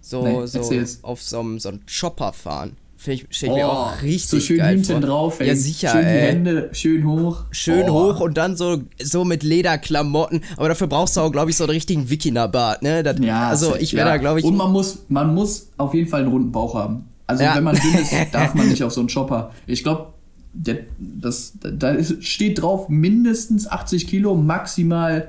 So, 0.00 0.22
Nee, 0.22 0.46
so 0.46 0.58
erzähl's. 0.58 1.02
auf 1.02 1.22
so 1.22 1.40
einem 1.40 1.58
so 1.58 1.70
einem 1.70 1.80
Chopper 1.86 2.32
fahren. 2.32 2.76
Finde 3.04 3.20
ich, 3.20 3.26
stell 3.36 3.50
ich 3.50 3.54
mir 3.56 3.68
auch 3.68 4.00
richtig 4.02 4.32
Oh, 4.32 4.36
so 4.36 4.40
schön 4.40 4.56
geil 4.58 4.74
hinten 4.76 4.92
vor. 4.92 5.00
drauf, 5.00 5.40
ey. 5.40 5.48
Ja, 5.48 5.54
sicher, 5.56 5.90
Schön 5.90 6.00
die 6.00 6.06
ey. 6.06 6.26
Hände, 6.32 6.70
schön 6.72 7.06
hoch. 7.06 7.42
Schön 7.50 7.90
Oh. 7.90 8.14
hoch 8.14 8.20
und 8.20 8.38
dann 8.38 8.56
so, 8.56 8.78
so 9.02 9.26
mit 9.26 9.42
Lederklamotten. 9.42 10.40
Aber 10.56 10.68
dafür 10.70 10.86
brauchst 10.86 11.16
du 11.18 11.20
auch, 11.20 11.30
glaube 11.30 11.50
ich, 11.50 11.56
so 11.58 11.64
einen 11.64 11.70
richtigen 11.72 12.08
Wikingerbart, 12.08 12.80
ne? 12.82 13.02
Das, 13.02 13.18
Ja, 13.20 13.48
also 13.50 13.76
ich 13.76 13.92
wäre 13.92 14.06
ja. 14.08 14.14
da, 14.14 14.16
glaube 14.18 14.38
ich. 14.40 14.46
Und 14.46 14.56
man 14.56 14.72
muss, 14.72 15.00
man 15.08 15.34
muss 15.34 15.68
auf 15.76 15.92
jeden 15.92 16.08
Fall 16.08 16.22
einen 16.22 16.30
runden 16.32 16.50
Bauch 16.50 16.74
haben. 16.74 17.04
Also 17.26 17.42
Ja. 17.42 17.54
wenn 17.56 17.64
man 17.64 17.76
dünn 17.76 17.94
ist, 17.94 18.12
darf 18.32 18.54
man 18.54 18.68
nicht 18.68 18.82
auf 18.82 18.92
so 18.92 19.00
einen 19.00 19.10
Chopper. 19.10 19.52
Ich 19.66 19.82
glaube, 19.82 20.14
das, 20.54 21.52
da 21.60 21.96
steht 22.20 22.62
drauf 22.62 22.88
mindestens 22.88 23.66
80 23.66 24.06
Kilo, 24.06 24.34
maximal 24.34 25.28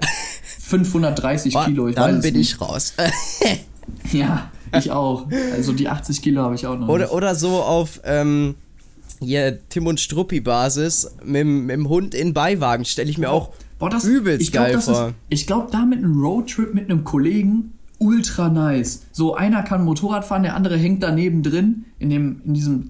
530 0.59 1.53
Boah, 1.53 1.65
Kilo. 1.65 1.87
Ich 1.89 1.95
dann 1.95 2.21
bin 2.21 2.35
nicht. 2.35 2.53
ich 2.53 2.61
raus. 2.61 2.93
Ja, 4.11 4.49
ich 4.79 4.91
auch. 4.91 5.27
Also 5.53 5.73
die 5.73 5.87
80 5.89 6.21
Kilo 6.21 6.41
habe 6.43 6.55
ich 6.55 6.65
auch 6.67 6.77
noch. 6.77 6.87
oder, 6.87 7.05
nicht. 7.05 7.13
oder 7.13 7.35
so 7.35 7.61
auf 7.61 8.01
ähm, 8.03 8.55
hier 9.19 9.59
Tim 9.69 9.87
und 9.87 9.99
Struppi-Basis 9.99 11.15
mit, 11.23 11.35
dem- 11.41 11.65
mit 11.65 11.75
dem 11.75 11.89
Hund 11.89 12.13
in 12.15 12.33
Beiwagen 12.33 12.85
stelle 12.85 13.09
ich 13.09 13.17
mir 13.17 13.31
auch 13.31 13.51
Boah, 13.79 13.89
das, 13.89 14.03
übelst 14.05 14.41
ich 14.41 14.51
glaub, 14.51 14.65
geil 14.67 14.79
vor. 14.81 15.07
Ist, 15.07 15.13
ich 15.29 15.47
glaube, 15.47 15.67
da 15.71 15.85
mit 15.85 15.99
einem 15.99 16.21
Roadtrip 16.21 16.73
mit 16.73 16.89
einem 16.89 17.03
Kollegen 17.03 17.73
ultra 17.99 18.49
nice. 18.49 19.03
So 19.11 19.35
einer 19.35 19.63
kann 19.63 19.83
Motorrad 19.83 20.25
fahren, 20.25 20.43
der 20.43 20.55
andere 20.55 20.77
hängt 20.77 21.01
daneben 21.03 21.43
drin 21.43 21.85
in 21.99 22.09
dem 22.09 22.41
in 22.45 22.53
diesem 22.53 22.89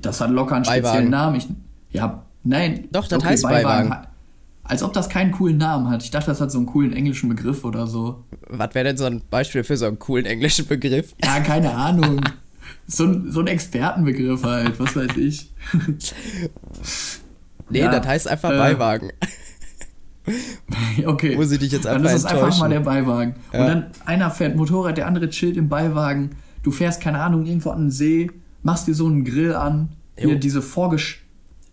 das 0.00 0.20
hat 0.20 0.30
locker 0.30 0.56
einen 0.56 0.64
Beiwagen. 0.64 0.84
speziellen 0.86 1.10
Namen. 1.10 1.36
Ich, 1.36 1.46
ja, 1.90 2.22
nein. 2.42 2.88
Doch, 2.90 3.06
das 3.06 3.22
heißt 3.24 3.42
Beiwagen. 3.42 3.90
hat- 3.90 4.08
Als 4.64 4.82
ob 4.82 4.92
das 4.94 5.08
keinen 5.10 5.30
coolen 5.30 5.58
Namen 5.58 5.90
hat. 5.90 6.02
Ich 6.02 6.10
dachte, 6.10 6.26
das 6.26 6.40
hat 6.40 6.50
so 6.50 6.58
einen 6.58 6.66
coolen 6.66 6.92
englischen 6.92 7.28
Begriff 7.28 7.64
oder 7.64 7.86
so. 7.86 8.24
Was 8.48 8.74
wäre 8.74 8.84
denn 8.84 8.96
so 8.96 9.04
ein 9.04 9.22
Beispiel 9.30 9.62
für 9.62 9.76
so 9.76 9.86
einen 9.86 9.98
coolen 9.98 10.24
englischen 10.24 10.66
Begriff? 10.66 11.14
Ja, 11.22 11.40
keine 11.40 11.74
Ahnung. 11.74 12.20
So 12.86 13.04
ein, 13.04 13.30
so 13.30 13.40
ein 13.40 13.46
Expertenbegriff 13.46 14.42
halt, 14.42 14.78
was 14.80 14.96
weiß 14.96 15.16
ich. 15.16 15.52
Nee, 17.70 17.78
Ja, 17.80 17.90
das 17.90 18.06
heißt 18.06 18.28
einfach 18.28 18.50
äh, 18.50 18.58
Beiwagen. 18.58 19.10
Okay. 21.06 21.36
Muss 21.36 21.52
ich 21.52 21.58
dich 21.58 21.72
jetzt 21.72 21.84
Dann 21.84 21.96
einfach 21.96 22.10
ist 22.10 22.20
es 22.20 22.24
einfach 22.24 22.58
mal 22.58 22.70
der 22.70 22.80
Beiwagen. 22.80 23.34
Ja. 23.52 23.60
Und 23.60 23.66
dann 23.66 23.86
einer 24.06 24.30
fährt 24.30 24.56
Motorrad, 24.56 24.96
der 24.96 25.06
andere 25.06 25.28
chillt 25.28 25.56
im 25.58 25.68
Beiwagen. 25.68 26.30
Du 26.62 26.70
fährst, 26.70 27.02
keine 27.02 27.20
Ahnung, 27.20 27.44
irgendwo 27.44 27.70
an 27.70 27.82
den 27.82 27.90
See, 27.90 28.30
machst 28.62 28.86
dir 28.86 28.94
so 28.94 29.06
einen 29.06 29.24
Grill 29.24 29.54
an. 29.54 29.90
Jo. 30.18 30.30
Hier 30.30 30.38
diese, 30.38 30.62
vorgesch 30.62 31.26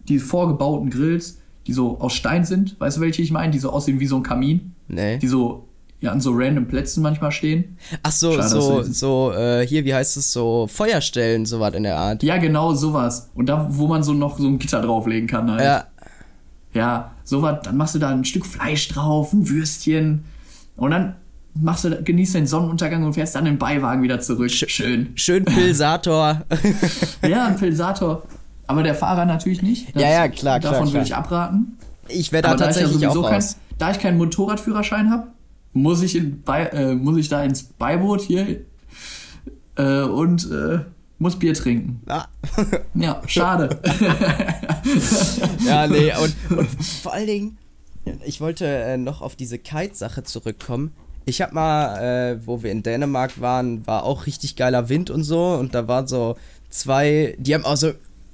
die 0.09 0.19
vorgebauten 0.19 0.89
Grills, 0.89 1.39
die 1.67 1.73
so 1.73 1.99
aus 1.99 2.13
Stein 2.13 2.45
sind. 2.45 2.79
Weißt 2.79 2.97
du, 2.97 3.01
welche 3.01 3.21
ich 3.21 3.31
meine? 3.31 3.51
Die 3.51 3.59
so 3.59 3.71
aussehen 3.71 3.99
wie 3.99 4.07
so 4.07 4.17
ein 4.17 4.23
Kamin. 4.23 4.73
Nee. 4.87 5.17
Die 5.17 5.27
so 5.27 5.67
ja, 6.01 6.11
an 6.11 6.19
so 6.19 6.31
random 6.33 6.67
Plätzen 6.67 7.03
manchmal 7.03 7.31
stehen. 7.31 7.77
Ach 8.01 8.11
so, 8.11 8.33
Schade, 8.33 8.49
so, 8.49 8.81
so, 8.81 9.33
äh, 9.33 9.65
hier, 9.67 9.85
wie 9.85 9.93
heißt 9.93 10.17
es, 10.17 10.33
so 10.33 10.65
Feuerstellen, 10.67 11.45
sowas 11.45 11.75
in 11.75 11.83
der 11.83 11.95
Art. 11.95 12.23
Ja, 12.23 12.37
genau, 12.37 12.73
sowas. 12.73 13.29
Und 13.35 13.45
da, 13.47 13.67
wo 13.69 13.85
man 13.85 14.01
so 14.01 14.13
noch 14.13 14.39
so 14.39 14.47
ein 14.47 14.57
Gitter 14.57 14.81
drauflegen 14.81 15.27
kann 15.27 15.51
halt. 15.51 15.61
Ja, 15.61 15.85
Ja, 16.73 17.11
sowas, 17.23 17.59
dann 17.63 17.77
machst 17.77 17.93
du 17.93 17.99
da 17.99 18.09
ein 18.09 18.25
Stück 18.25 18.47
Fleisch 18.47 18.87
drauf, 18.87 19.31
ein 19.31 19.47
Würstchen 19.47 20.25
und 20.75 20.89
dann 20.89 21.15
machst 21.53 21.83
du, 21.83 22.01
genießt 22.01 22.33
den 22.33 22.47
Sonnenuntergang 22.47 23.03
und 23.03 23.13
fährst 23.13 23.35
dann 23.35 23.45
im 23.45 23.59
Beiwagen 23.59 24.01
wieder 24.01 24.19
zurück. 24.21 24.49
Schön. 24.49 25.11
schön 25.15 25.45
Pilsator. 25.45 26.41
Ja, 27.27 27.45
ein 27.45 27.57
Pilsator. 27.57 28.23
Aber 28.71 28.83
der 28.83 28.95
Fahrer 28.95 29.25
natürlich 29.25 29.61
nicht. 29.61 29.93
Ja, 29.97 30.09
ja, 30.09 30.27
klar, 30.29 30.61
klar, 30.61 30.71
Davon 30.71 30.83
klar. 30.83 30.93
würde 30.93 31.05
ich 31.05 31.13
abraten. 31.13 31.77
ich 32.07 32.31
wäre 32.31 32.41
da 32.41 32.55
tatsächlich 32.55 33.05
auch 33.05 33.13
sowieso 33.13 33.21
kein, 33.23 33.33
raus. 33.33 33.57
da 33.77 33.91
ich 33.91 33.99
keinen 33.99 34.17
Motorradführerschein 34.17 35.11
habe, 35.11 35.27
muss 35.73 36.01
ich 36.01 36.15
in 36.15 36.41
Bei, 36.41 36.67
äh, 36.67 36.95
muss 36.95 37.17
ich 37.17 37.27
da 37.27 37.43
ins 37.43 37.63
Beiboot 37.63 38.21
hier 38.21 38.61
äh, 39.75 40.03
und 40.03 40.49
äh, 40.49 40.79
muss 41.19 41.37
Bier 41.37 41.53
trinken. 41.53 42.01
Ah. 42.07 42.27
Ja, 42.93 43.21
schade. 43.27 43.81
Ja, 45.65 45.85
nee, 45.85 46.11
und, 46.15 46.57
und 46.57 46.67
vor 47.03 47.13
allen 47.13 47.27
Dingen, 47.27 47.57
ich 48.25 48.41
wollte 48.41 48.65
äh, 48.65 48.97
noch 48.97 49.21
auf 49.21 49.35
diese 49.35 49.59
Kite-Sache 49.59 50.23
zurückkommen. 50.23 50.91
Ich 51.25 51.41
hab 51.41 51.53
mal, 51.53 51.99
äh, 52.01 52.47
wo 52.47 52.63
wir 52.63 52.71
in 52.71 52.81
Dänemark 52.81 53.39
waren, 53.41 53.85
war 53.85 54.03
auch 54.03 54.25
richtig 54.25 54.55
geiler 54.55 54.89
Wind 54.89 55.11
und 55.11 55.23
so. 55.23 55.53
Und 55.53 55.75
da 55.75 55.87
waren 55.87 56.07
so 56.07 56.35
zwei, 56.71 57.35
die 57.37 57.53
haben 57.53 57.63
auch 57.63 57.77
so 57.77 57.91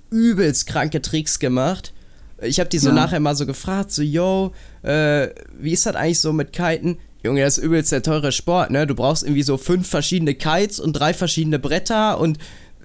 übelst 0.10 0.68
kranke 0.68 1.02
Tricks 1.02 1.40
gemacht. 1.40 1.94
Ich 2.42 2.60
habe 2.60 2.70
die 2.70 2.78
so 2.78 2.90
ja. 2.90 2.96
nachher 2.96 3.20
mal 3.20 3.36
so 3.36 3.46
gefragt, 3.46 3.92
so, 3.92 4.04
yo, 4.04 4.52
äh, 4.84 5.30
wie 5.60 5.72
ist 5.72 5.86
das 5.86 5.96
eigentlich 5.96 6.20
so 6.20 6.34
mit 6.34 6.54
Kiten? 6.54 6.98
Junge, 7.24 7.42
das 7.42 7.58
ist 7.58 7.64
übelst 7.64 7.92
der 7.92 8.04
teure 8.04 8.32
Sport, 8.32 8.70
ne? 8.70 8.86
Du 8.86 8.94
brauchst 8.94 9.24
irgendwie 9.24 9.44
so 9.44 9.58
fünf 9.58 9.88
verschiedene 9.88 10.36
Kites 10.36 10.80
und 10.80 10.94
drei 10.94 11.14
verschiedene 11.14 11.58
Bretter 11.58 12.20
und 12.20 12.38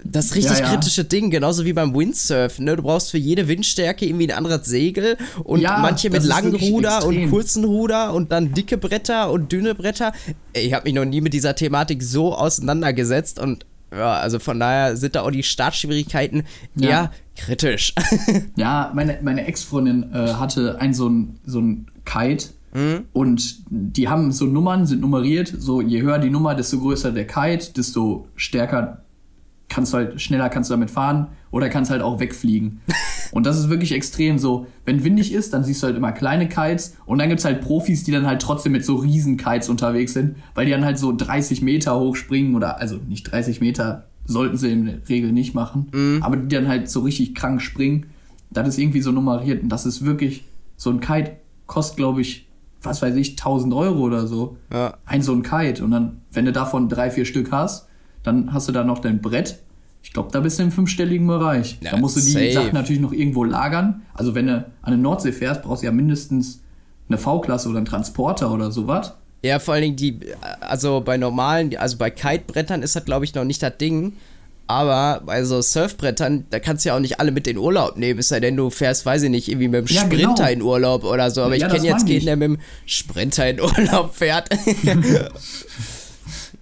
das 0.05 0.35
richtig 0.35 0.59
ja, 0.59 0.65
ja. 0.65 0.71
kritische 0.71 1.05
Ding, 1.05 1.31
genauso 1.31 1.65
wie 1.65 1.73
beim 1.73 1.95
Windsurfen. 1.95 2.65
Ne? 2.65 2.77
Du 2.77 2.83
brauchst 2.83 3.11
für 3.11 3.19
jede 3.19 3.47
Windstärke 3.49 4.05
irgendwie 4.05 4.27
ein 4.27 4.37
anderes 4.37 4.67
Segel 4.67 5.17
und 5.45 5.61
ja, 5.61 5.79
manche 5.79 6.11
mit 6.11 6.25
langen 6.25 6.55
Ruder 6.55 6.97
extrem. 6.97 7.25
und 7.25 7.31
kurzen 7.31 7.65
Ruder 7.65 8.13
und 8.13 8.33
dann 8.33 8.53
dicke 8.53 8.79
Bretter 8.79 9.31
und 9.31 9.53
dünne 9.53 9.75
Bretter. 9.75 10.13
Ich 10.55 10.73
habe 10.73 10.85
mich 10.85 10.95
noch 10.95 11.05
nie 11.05 11.21
mit 11.21 11.35
dieser 11.35 11.55
Thematik 11.55 12.03
so 12.03 12.35
auseinandergesetzt 12.35 13.39
und 13.39 13.65
ja, 13.93 14.15
also 14.15 14.39
von 14.39 14.59
daher 14.59 14.97
sind 14.97 15.15
da 15.15 15.23
auch 15.23 15.31
die 15.31 15.43
Startschwierigkeiten 15.43 16.45
eher 16.81 17.11
kritisch. 17.37 17.95
ja, 18.57 18.91
meine, 18.95 19.19
meine 19.23 19.47
Ex-Freundin 19.47 20.13
äh, 20.13 20.35
hatte 20.35 20.81
ein 20.81 20.95
so 20.95 21.09
ein, 21.09 21.39
so 21.45 21.61
ein 21.61 21.87
Kite. 22.05 22.49
Mhm. 22.75 23.05
Und 23.13 23.65
die 23.69 24.09
haben 24.09 24.33
so 24.33 24.47
Nummern, 24.47 24.87
sind 24.87 25.01
nummeriert. 25.01 25.53
So, 25.57 25.81
je 25.81 26.01
höher 26.01 26.19
die 26.19 26.31
Nummer, 26.31 26.55
desto 26.55 26.79
größer 26.79 27.13
der 27.13 27.27
Kite, 27.27 27.73
desto 27.75 28.29
stärker 28.35 29.03
kannst 29.69 29.93
du 29.93 29.99
halt, 29.99 30.21
schneller 30.21 30.49
kannst 30.49 30.71
du 30.71 30.75
damit 30.75 30.91
fahren 30.91 31.29
oder 31.53 31.69
kannst 31.69 31.93
halt 31.93 32.03
auch 32.03 32.19
wegfliegen. 32.19 32.81
und 33.31 33.47
das 33.47 33.57
ist 33.57 33.71
wirklich 33.71 33.93
extrem 33.93 34.41
so. 34.41 34.67
Wenn 34.85 35.05
windig 35.05 35.33
ist, 35.33 35.53
dann 35.53 35.63
siehst 35.63 35.83
du 35.83 35.87
halt 35.87 35.97
immer 35.97 36.11
kleine 36.11 36.49
Kites 36.49 36.97
und 37.07 37.19
dann 37.19 37.29
gibt's 37.29 37.45
halt 37.45 37.61
Profis, 37.61 38.03
die 38.03 38.11
dann 38.11 38.27
halt 38.27 38.43
trotzdem 38.43 38.73
mit 38.73 38.85
so 38.85 38.97
riesen 38.97 39.37
Kites 39.37 39.69
unterwegs 39.69 40.15
sind, 40.15 40.35
weil 40.55 40.67
die 40.67 40.73
dann 40.73 40.85
halt 40.85 40.99
so 40.99 41.15
30 41.17 41.63
Meter 41.63 42.01
hoch 42.01 42.17
springen 42.17 42.57
oder, 42.57 42.81
also 42.81 42.97
nicht 43.09 43.23
30 43.31 43.61
Meter, 43.61 44.07
sollten 44.25 44.57
sie 44.57 44.73
in 44.73 44.87
der 44.87 45.09
Regel 45.09 45.31
nicht 45.31 45.55
machen, 45.55 45.87
mhm. 45.93 46.23
aber 46.23 46.37
die 46.37 46.55
dann 46.55 46.67
halt 46.67 46.91
so 46.91 47.01
richtig 47.01 47.37
krank 47.37 47.63
springen. 47.63 48.07
Das 48.51 48.67
ist 48.67 48.79
irgendwie 48.79 49.01
so 49.01 49.13
nummeriert 49.13 49.63
und 49.63 49.69
das 49.69 49.87
ist 49.87 50.05
wirklich, 50.05 50.45
so 50.83 50.91
ein 50.91 51.01
Kite 51.01 51.37
kostet, 51.67 51.97
glaube 51.97 52.21
ich, 52.21 52.49
was 52.83 53.03
weiß 53.03 53.15
ich, 53.15 53.31
1000 53.33 53.73
Euro 53.73 54.01
oder 54.01 54.27
so. 54.27 54.57
Ja. 54.73 54.95
Ein 55.05 55.23
so 55.23 55.33
ein 55.33 55.45
Kite. 55.45 55.85
Und 55.85 55.93
dann, 55.93 56.23
wenn 56.33 56.45
du 56.45 56.53
davon 56.53 56.89
drei, 56.89 57.11
vier 57.11 57.25
Stück 57.25 57.53
hast, 57.53 57.87
dann 58.25 58.53
hast 58.53 58.69
du 58.69 58.73
da 58.73 58.83
noch 58.83 58.99
dein 58.99 59.21
Brett. 59.21 59.61
Ich 60.03 60.13
glaube, 60.13 60.31
da 60.33 60.41
bist 60.41 60.59
du 60.59 60.65
im 60.65 60.73
fünfstelligen 60.73 61.27
Bereich. 61.27 61.79
Ja, 61.81 61.93
da 61.93 61.97
musst 61.97 62.17
du 62.17 62.21
die 62.21 62.33
safe. 62.33 62.53
Sachen 62.53 62.75
natürlich 62.75 63.01
noch 63.01 63.13
irgendwo 63.13 63.45
lagern. 63.45 64.03
Also 64.15 64.35
wenn 64.35 64.47
du 64.47 64.57
an 64.57 64.91
der 64.91 64.97
Nordsee 64.99 65.33
fährst, 65.33 65.63
brauchst 65.63 65.83
du 65.83 65.87
ja 65.87 65.93
mindestens 65.93 66.61
eine 67.09 67.19
V-Klasse 67.19 67.69
oder 67.69 67.79
einen 67.79 67.87
Transporter 67.87 68.53
oder 68.53 68.71
sowas. 68.73 69.15
Ja, 69.43 69.59
vor 69.59 69.75
allen 69.75 69.83
Dingen 69.83 69.97
die, 69.97 70.21
also 70.61 71.01
bei 71.01 71.17
normalen, 71.17 71.77
also 71.77 71.97
bei 71.97 72.11
Kitebrettern 72.11 72.83
ist 72.83 72.95
das 72.95 73.05
glaube 73.05 73.25
ich 73.25 73.35
noch 73.35 73.45
nicht 73.45 73.63
das 73.63 73.77
Ding. 73.77 74.15
Aber 74.69 75.21
bei 75.27 75.45
so 75.45 75.61
Surfbrettern, 75.61 76.47
da 76.51 76.59
kannst 76.59 76.85
du 76.85 76.91
ja 76.91 76.97
auch 76.97 77.01
nicht 77.01 77.21
alle 77.21 77.33
mit 77.33 77.47
in 77.47 77.59
Urlaub 77.59 77.97
nehmen, 77.97 78.21
es 78.21 78.29
sei 78.29 78.41
denn, 78.41 78.57
du 78.57 78.71
fährst, 78.71 79.05
weiß 79.05 79.25
ich 79.25 79.31
nicht, 79.31 79.49
irgendwie 79.49 79.69
mit 79.69 79.89
dem 79.89 79.95
ja, 79.95 80.03
Sprinter 80.03 80.35
genau. 80.35 80.49
in 80.49 80.63
Urlaub 80.63 81.05
oder 81.05 81.31
so. 81.31 81.43
Aber 81.43 81.57
ja, 81.57 81.67
ich 81.67 81.73
kenne 81.73 81.87
jetzt 81.87 82.07
keinen, 82.07 82.25
der 82.25 82.37
mit 82.37 82.49
dem 82.49 82.59
Sprinter 82.87 83.51
in 83.51 83.61
Urlaub 83.61 84.15
fährt. 84.15 84.49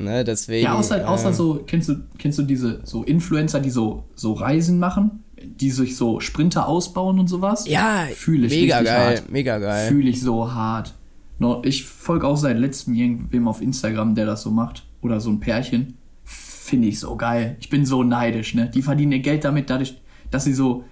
Ne, 0.01 0.25
deswegen. 0.25 0.65
Ja, 0.65 0.75
außer, 0.75 1.07
außer 1.07 1.29
äh, 1.29 1.35
so, 1.35 1.63
kennst 1.67 1.91
du, 1.91 1.97
kennst 2.17 2.39
du 2.39 2.43
diese 2.43 2.81
so 2.85 3.05
Influencer, 3.05 3.61
die 3.61 3.69
so, 3.69 4.05
so 4.15 4.33
Reisen 4.33 4.79
machen, 4.79 5.25
die 5.43 5.71
sich 5.71 5.95
so 5.95 6.21
Sprinter 6.21 6.67
ausbauen 6.67 7.19
und 7.19 7.29
sowas? 7.29 7.69
Ja, 7.69 8.07
fühle 8.15 8.47
ich 8.47 8.63
mega 8.63 8.83
geil, 8.83 9.17
hart. 9.19 9.31
mega 9.31 9.59
geil. 9.59 9.89
Fühle 9.89 10.09
ich 10.09 10.23
so 10.23 10.53
hart. 10.53 10.95
Ich 11.65 11.85
folge 11.85 12.27
auch 12.27 12.37
seit 12.37 12.59
letztem 12.59 12.95
irgendwem 12.95 13.47
auf 13.47 13.61
Instagram, 13.61 14.15
der 14.15 14.25
das 14.25 14.43
so 14.43 14.51
macht. 14.51 14.87
Oder 15.03 15.21
so 15.21 15.31
ein 15.31 15.41
Pärchen. 15.41 15.99
Finde 16.25 16.89
ich 16.89 16.99
so 16.99 17.17
geil. 17.17 17.57
Ich 17.61 17.69
bin 17.69 17.85
so 17.85 18.03
neidisch, 18.03 18.55
ne? 18.55 18.71
Die 18.71 18.83
verdienen 18.83 19.13
ihr 19.13 19.21
Geld 19.21 19.45
damit, 19.45 19.69
dadurch, 19.69 20.01
dass 20.31 20.45
sie 20.45 20.55
so 20.55 20.85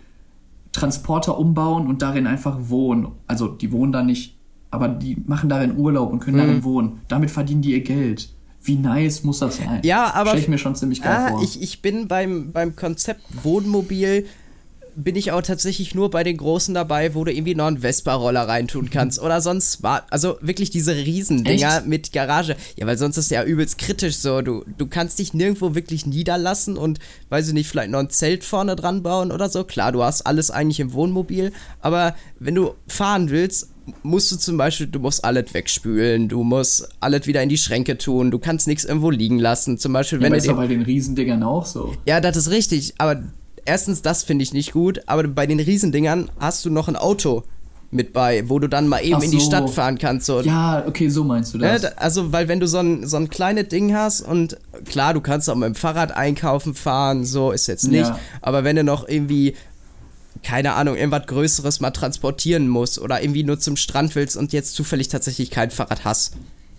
Transporter 0.73 1.39
umbauen 1.39 1.87
und 1.87 2.03
darin 2.03 2.27
einfach 2.27 2.57
wohnen. 2.61 3.09
Also, 3.27 3.49
die 3.49 3.73
wohnen 3.73 3.93
da 3.93 4.03
nicht, 4.03 4.37
aber 4.71 4.89
die 4.89 5.17
machen 5.27 5.49
darin 5.49 5.79
Urlaub 5.79 6.13
und 6.13 6.21
können 6.21 6.37
mhm. 6.37 6.41
darin 6.41 6.65
wohnen. 6.65 7.01
Damit 7.09 7.31
verdienen 7.31 7.63
die 7.63 7.73
ihr 7.73 7.83
Geld. 7.83 8.31
Wie 8.69 8.77
nice 8.77 9.25
muss 9.25 9.39
das 9.39 9.57
sein? 9.57 9.81
Ja, 9.83 10.13
aber. 10.15 10.31
Stell 10.31 10.43
ich 10.43 10.49
mir 10.49 10.59
schon 10.59 10.77
ziemlich 10.77 11.03
geil 11.03 11.17
ah, 11.17 11.29
vor. 11.31 11.43
Ich, 11.43 11.61
ich 11.61 11.81
bin 11.83 12.07
beim, 12.07 12.53
beim 12.53 12.77
Konzept 12.77 13.23
Wohnmobil 13.43 14.27
bin 14.99 15.15
ich 15.15 15.31
auch 15.31 15.43
tatsächlich 15.43 15.95
nur 15.95 16.11
bei 16.11 16.25
den 16.25 16.37
Großen 16.37 16.75
dabei, 16.75 17.15
wo 17.15 17.23
du 17.23 17.33
irgendwie 17.33 17.55
noch 17.55 17.69
einen 17.69 17.79
Vespa-Roller 17.79 18.49
reintun 18.49 18.91
kannst 18.91 19.21
oder 19.21 19.41
sonst 19.41 19.85
war, 19.85 20.05
also 20.11 20.39
wirklich 20.41 20.71
diese 20.71 20.95
Riesendinger 20.97 21.79
Echt? 21.79 21.87
mit 21.87 22.13
Garage. 22.13 22.57
Ja, 22.77 22.85
weil 22.87 22.99
sonst 22.99 23.17
ist 23.17 23.31
ja 23.31 23.45
übelst 23.45 23.79
kritisch 23.79 24.17
so. 24.17 24.43
Du, 24.43 24.65
du 24.77 24.87
kannst 24.89 25.21
dich 25.21 25.35
nirgendwo 25.35 25.77
wirklich 25.77 26.05
niederlassen 26.05 26.77
und, 26.77 26.99
weiß 27.29 27.47
ich 27.47 27.55
nicht, 27.55 27.69
vielleicht 27.69 27.93
noch 27.93 28.01
ein 28.01 28.11
Zelt 28.11 28.43
vorne 28.43 28.75
dran 28.75 29.05
bauen 29.05 29.31
oder 29.31 29.49
so. 29.49 29.63
Klar, 29.63 29.93
du 29.93 30.03
hast 30.03 30.23
alles 30.23 30.51
eigentlich 30.51 30.81
im 30.81 30.93
Wohnmobil, 30.93 31.53
aber 31.81 32.17
wenn 32.41 32.57
du 32.57 32.75
fahren 32.89 33.31
willst, 33.31 33.69
musst 34.03 34.31
du 34.33 34.37
zum 34.37 34.57
Beispiel, 34.57 34.87
du 34.87 34.99
musst 34.99 35.25
alles 35.25 35.53
wegspülen, 35.55 36.29
du 36.29 36.43
musst 36.43 36.89
alles 37.01 37.27
wieder 37.27 37.43
in 37.43 37.49
die 37.49 37.59
Schränke 37.59 37.99
tun, 37.99 38.31
du 38.31 38.39
kannst 38.39 38.67
nichts 38.67 38.85
irgendwo 38.85 39.11
liegen 39.11 39.39
lassen. 39.39 39.79
Zum 39.79 39.93
Beispiel, 39.93 40.21
wenn 40.21 40.33
ja, 40.33 40.41
du. 40.41 40.51
ist 40.51 40.57
bei 40.57 40.67
den 40.67 40.83
Riesendingern 40.83 41.43
auch 41.43 41.67
so. 41.67 41.95
Ja, 42.07 42.21
das 42.21 42.37
ist 42.37 42.51
richtig, 42.51 42.95
aber 42.99 43.23
erstens, 43.65 44.03
das 44.03 44.23
finde 44.23 44.43
ich 44.43 44.53
nicht 44.53 44.73
gut, 44.73 45.03
aber 45.07 45.27
bei 45.29 45.47
den 45.47 45.61
Riesendingern 45.61 46.31
hast 46.39 46.65
du 46.65 46.71
noch 46.71 46.89
ein 46.89 46.97
Auto 46.97 47.45
mit 47.91 48.13
bei, 48.13 48.49
wo 48.49 48.59
du 48.59 48.69
dann 48.69 48.87
mal 48.87 49.03
eben 49.03 49.19
so. 49.21 49.25
in 49.25 49.31
die 49.31 49.41
Stadt 49.41 49.71
fahren 49.71 49.99
kannst. 49.99 50.27
So. 50.27 50.41
Ja, 50.41 50.85
okay, 50.87 51.09
so 51.09 51.25
meinst 51.25 51.55
du 51.55 51.59
das. 51.59 51.85
also, 51.97 52.33
weil 52.33 52.49
wenn 52.49 52.61
du 52.61 52.67
so 52.67 52.79
ein, 52.79 53.07
so 53.07 53.17
ein 53.17 53.31
kleines 53.31 53.69
Ding 53.69 53.95
hast 53.95 54.21
und 54.21 54.59
klar, 54.85 55.15
du 55.15 55.21
kannst 55.21 55.49
auch 55.49 55.55
mit 55.55 55.67
dem 55.67 55.75
Fahrrad 55.75 56.13
einkaufen 56.13 56.75
fahren, 56.75 57.25
so 57.25 57.51
ist 57.51 57.67
jetzt 57.67 57.89
nicht, 57.89 58.09
ja. 58.09 58.19
aber 58.43 58.65
wenn 58.65 58.77
du 58.77 58.85
noch 58.85 59.09
irgendwie 59.09 59.55
keine 60.43 60.75
Ahnung, 60.75 60.97
irgendwas 60.97 61.27
Größeres 61.27 61.81
mal 61.81 61.91
transportieren 61.91 62.69
musst 62.69 62.99
oder 62.99 63.23
irgendwie 63.23 63.45
nur 63.45 63.59
zum 63.59 63.77
Strand 63.77 64.15
willst 64.15 64.37
und 64.37 64.53
jetzt 64.53 64.75
zufällig 64.75 65.09
tatsächlich 65.09 65.51
kein 65.51 65.71
Fahrrad 65.71 66.05
hast. 66.05 66.37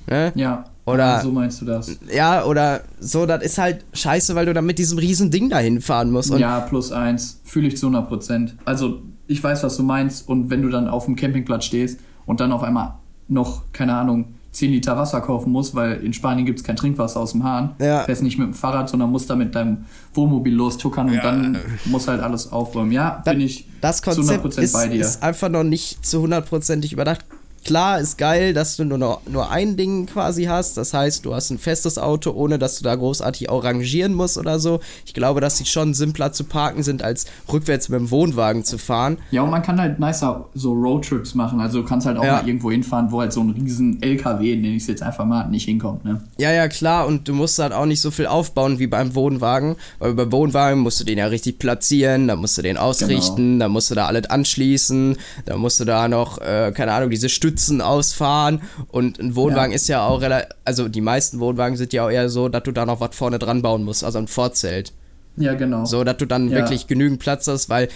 Ne? 0.08 0.32
Ja. 0.36 0.66
Oder, 0.86 1.06
ja, 1.06 1.22
so 1.22 1.32
meinst 1.32 1.62
du 1.62 1.66
das. 1.66 1.98
Ja, 2.12 2.44
oder 2.46 2.82
so, 3.00 3.28
das 3.28 3.44
ist 3.44 3.58
halt 3.60 3.86
scheiße, 3.94 4.34
weil 4.34 4.48
du 4.48 4.54
dann 4.54 4.66
mit 4.66 4.80
diesem 4.80 4.98
riesen 4.98 5.30
Ding 5.30 5.50
dahin 5.50 5.82
fahren 5.82 6.10
musst. 6.10 6.34
ja, 6.34 6.62
plus 6.62 6.92
eins. 6.92 7.42
Fühle 7.44 7.68
ich 7.68 7.78
zu 7.78 7.88
100 7.88 8.08
Prozent. 8.08 8.56
Also, 8.66 9.04
ich 9.28 9.44
weiß, 9.44 9.62
was 9.64 9.78
du 9.78 9.84
meinst. 9.84 10.28
Und 10.28 10.50
wenn 10.50 10.64
du 10.64 10.70
dann 10.70 10.88
auf 10.88 11.06
dem 11.06 11.16
Campingplatz 11.16 11.66
stehst 11.66 12.00
und 12.26 12.40
dann 12.40 12.52
auf 12.52 12.64
einmal 12.64 12.96
noch, 13.28 13.72
keine 13.72 13.94
Ahnung, 13.94 14.34
10 14.52 14.72
Liter 14.72 14.98
Wasser 14.98 15.22
kaufen 15.22 15.52
musst, 15.52 15.76
weil 15.76 16.04
in 16.04 16.14
Spanien 16.14 16.46
gibt 16.46 16.60
es 16.60 16.66
kein 16.66 16.76
Trinkwasser 16.76 17.20
aus 17.20 17.34
dem 17.34 17.44
Hahn. 17.44 17.76
Ja. 17.80 18.04
Fährst 18.04 18.24
nicht 18.24 18.38
mit 18.38 18.48
dem 18.48 18.54
Fahrrad, 18.54 18.90
sondern 18.90 19.12
musst 19.12 19.30
da 19.30 19.36
mit 19.36 19.54
deinem 19.54 19.86
Wohnmobil 20.14 20.54
lostuckern 20.54 21.08
und 21.08 21.16
ja. 21.16 21.22
dann 21.22 21.58
musst 21.86 22.08
halt 22.08 22.22
alles 22.22 22.52
aufräumen. 22.52 22.92
Ja, 22.92 23.22
da, 23.26 23.32
bin 23.32 23.42
ich 23.42 23.68
das 23.82 24.02
Konzept 24.02 24.54
zu 24.54 24.60
100% 24.60 24.64
ist, 24.64 24.74
bei 24.74 24.88
dir. 24.88 25.02
ist 25.02 25.22
einfach 25.22 25.50
noch 25.50 25.64
nicht 25.64 26.06
zu 26.06 26.22
hundertprozentig 26.22 26.94
überdacht. 26.94 27.26
Klar 27.64 28.00
ist 28.00 28.18
geil, 28.18 28.54
dass 28.54 28.78
du 28.78 28.86
nur, 28.86 28.98
noch, 28.98 29.22
nur 29.28 29.52
ein 29.52 29.78
Ding 29.78 30.06
quasi 30.06 30.46
hast. 30.46 30.78
Das 30.78 30.94
heißt, 30.94 31.26
du 31.26 31.36
hast 31.36 31.50
ein 31.50 31.60
festes 31.60 31.98
Auto, 31.98 32.32
ohne 32.32 32.58
dass 32.58 32.78
du 32.78 32.84
da 32.84 32.96
großartig 32.96 33.50
arrangieren 33.50 34.14
musst 34.14 34.38
oder 34.38 34.60
so. 34.60 34.80
Ich 35.06 35.14
glaube, 35.14 35.42
dass 35.42 35.58
sie 35.58 35.66
schon 35.66 35.94
simpler 35.94 36.32
zu 36.32 36.46
parken 36.46 36.84
sind, 36.84 37.04
als 37.04 37.26
rückwärts 37.52 37.90
mit 37.90 38.00
dem 38.00 38.12
Wohnwagen 38.12 38.64
zu 38.64 38.78
fahren. 38.78 39.18
Ja, 39.32 39.44
und 39.44 39.52
man 39.52 39.62
kann 39.62 39.80
halt 39.80 40.00
nicer 40.00 40.46
so 40.54 40.74
Roadtrips 40.74 41.36
machen. 41.36 41.60
Also 41.60 41.82
du 41.82 41.88
kannst 41.88 42.08
halt 42.08 42.18
auch 42.18 42.24
ja. 42.24 42.38
mal 42.38 42.48
irgendwo 42.48 42.72
hinfahren, 42.72 43.12
wo 43.12 43.20
halt 43.22 43.34
so 43.34 43.42
ein 43.42 43.52
riesen 43.52 44.02
LKW, 44.02 44.56
nenne 44.56 44.76
ich 44.76 44.84
es 44.84 44.88
jetzt 44.88 45.04
einfach 45.04 45.26
mal, 45.26 45.48
nicht 45.50 45.66
hinkommt, 45.66 46.06
ne? 46.06 46.22
Ja, 46.38 46.52
ja, 46.52 46.68
klar. 46.68 47.06
Und 47.06 47.28
du 47.28 47.34
musst 47.34 47.60
halt 47.60 47.74
auch 47.74 47.86
nicht 47.86 48.02
so 48.02 48.10
viel 48.12 48.26
aufbauen 48.26 48.80
wie 48.80 48.88
beim 48.88 49.14
Wohnwagen. 49.16 49.76
Weil 50.00 50.14
beim 50.14 50.32
Wohnwagen 50.32 50.80
musst 50.80 51.00
du 51.00 51.04
den 51.04 51.18
ja 51.18 51.28
richtig 51.28 51.60
platzieren, 51.60 52.28
da 52.28 52.36
musst 52.36 52.58
du 52.58 52.62
den 52.62 52.78
ausrichten, 52.78 53.54
genau. 53.54 53.66
da 53.66 53.70
musst 53.70 53.92
du 53.92 53.96
da 53.96 54.08
alles 54.08 54.30
anschließen, 54.30 55.18
da 55.46 55.58
musst 55.58 55.80
du 55.80 55.86
da 55.86 56.08
noch, 56.08 56.40
äh, 56.40 56.72
keine 56.76 56.94
Ahnung, 56.94 57.10
diese 57.10 57.30
Stütze 57.30 57.49
Stützen 57.50 57.82
ausfahren 57.82 58.62
und 58.90 59.20
ein 59.20 59.36
Wohnwagen 59.36 59.72
ja. 59.72 59.76
ist 59.76 59.88
ja 59.88 60.06
auch 60.06 60.22
relativ, 60.22 60.50
also 60.66 60.88
die 60.88 61.02
meisten 61.02 61.40
Wohnwagen 61.40 61.78
sind 61.78 61.94
ja 61.94 62.06
auch 62.06 62.12
eher 62.12 62.30
so, 62.30 62.48
dass 62.48 62.64
du 62.64 62.72
da 62.72 62.86
noch 62.86 63.00
was 63.00 63.16
vorne 63.16 63.40
dran 63.40 63.62
bauen 63.62 63.84
musst, 63.84 64.04
also 64.04 64.20
ein 64.20 64.28
Vorzelt. 64.28 64.94
Ja, 65.38 65.56
genau. 65.56 65.86
So, 65.86 66.04
dass 66.04 66.18
du 66.18 66.26
dann 66.26 66.50
ja. 66.50 66.58
wirklich 66.58 66.88
genügend 66.88 67.20
Platz 67.20 67.48
hast, 67.48 67.70
weil 67.70 67.88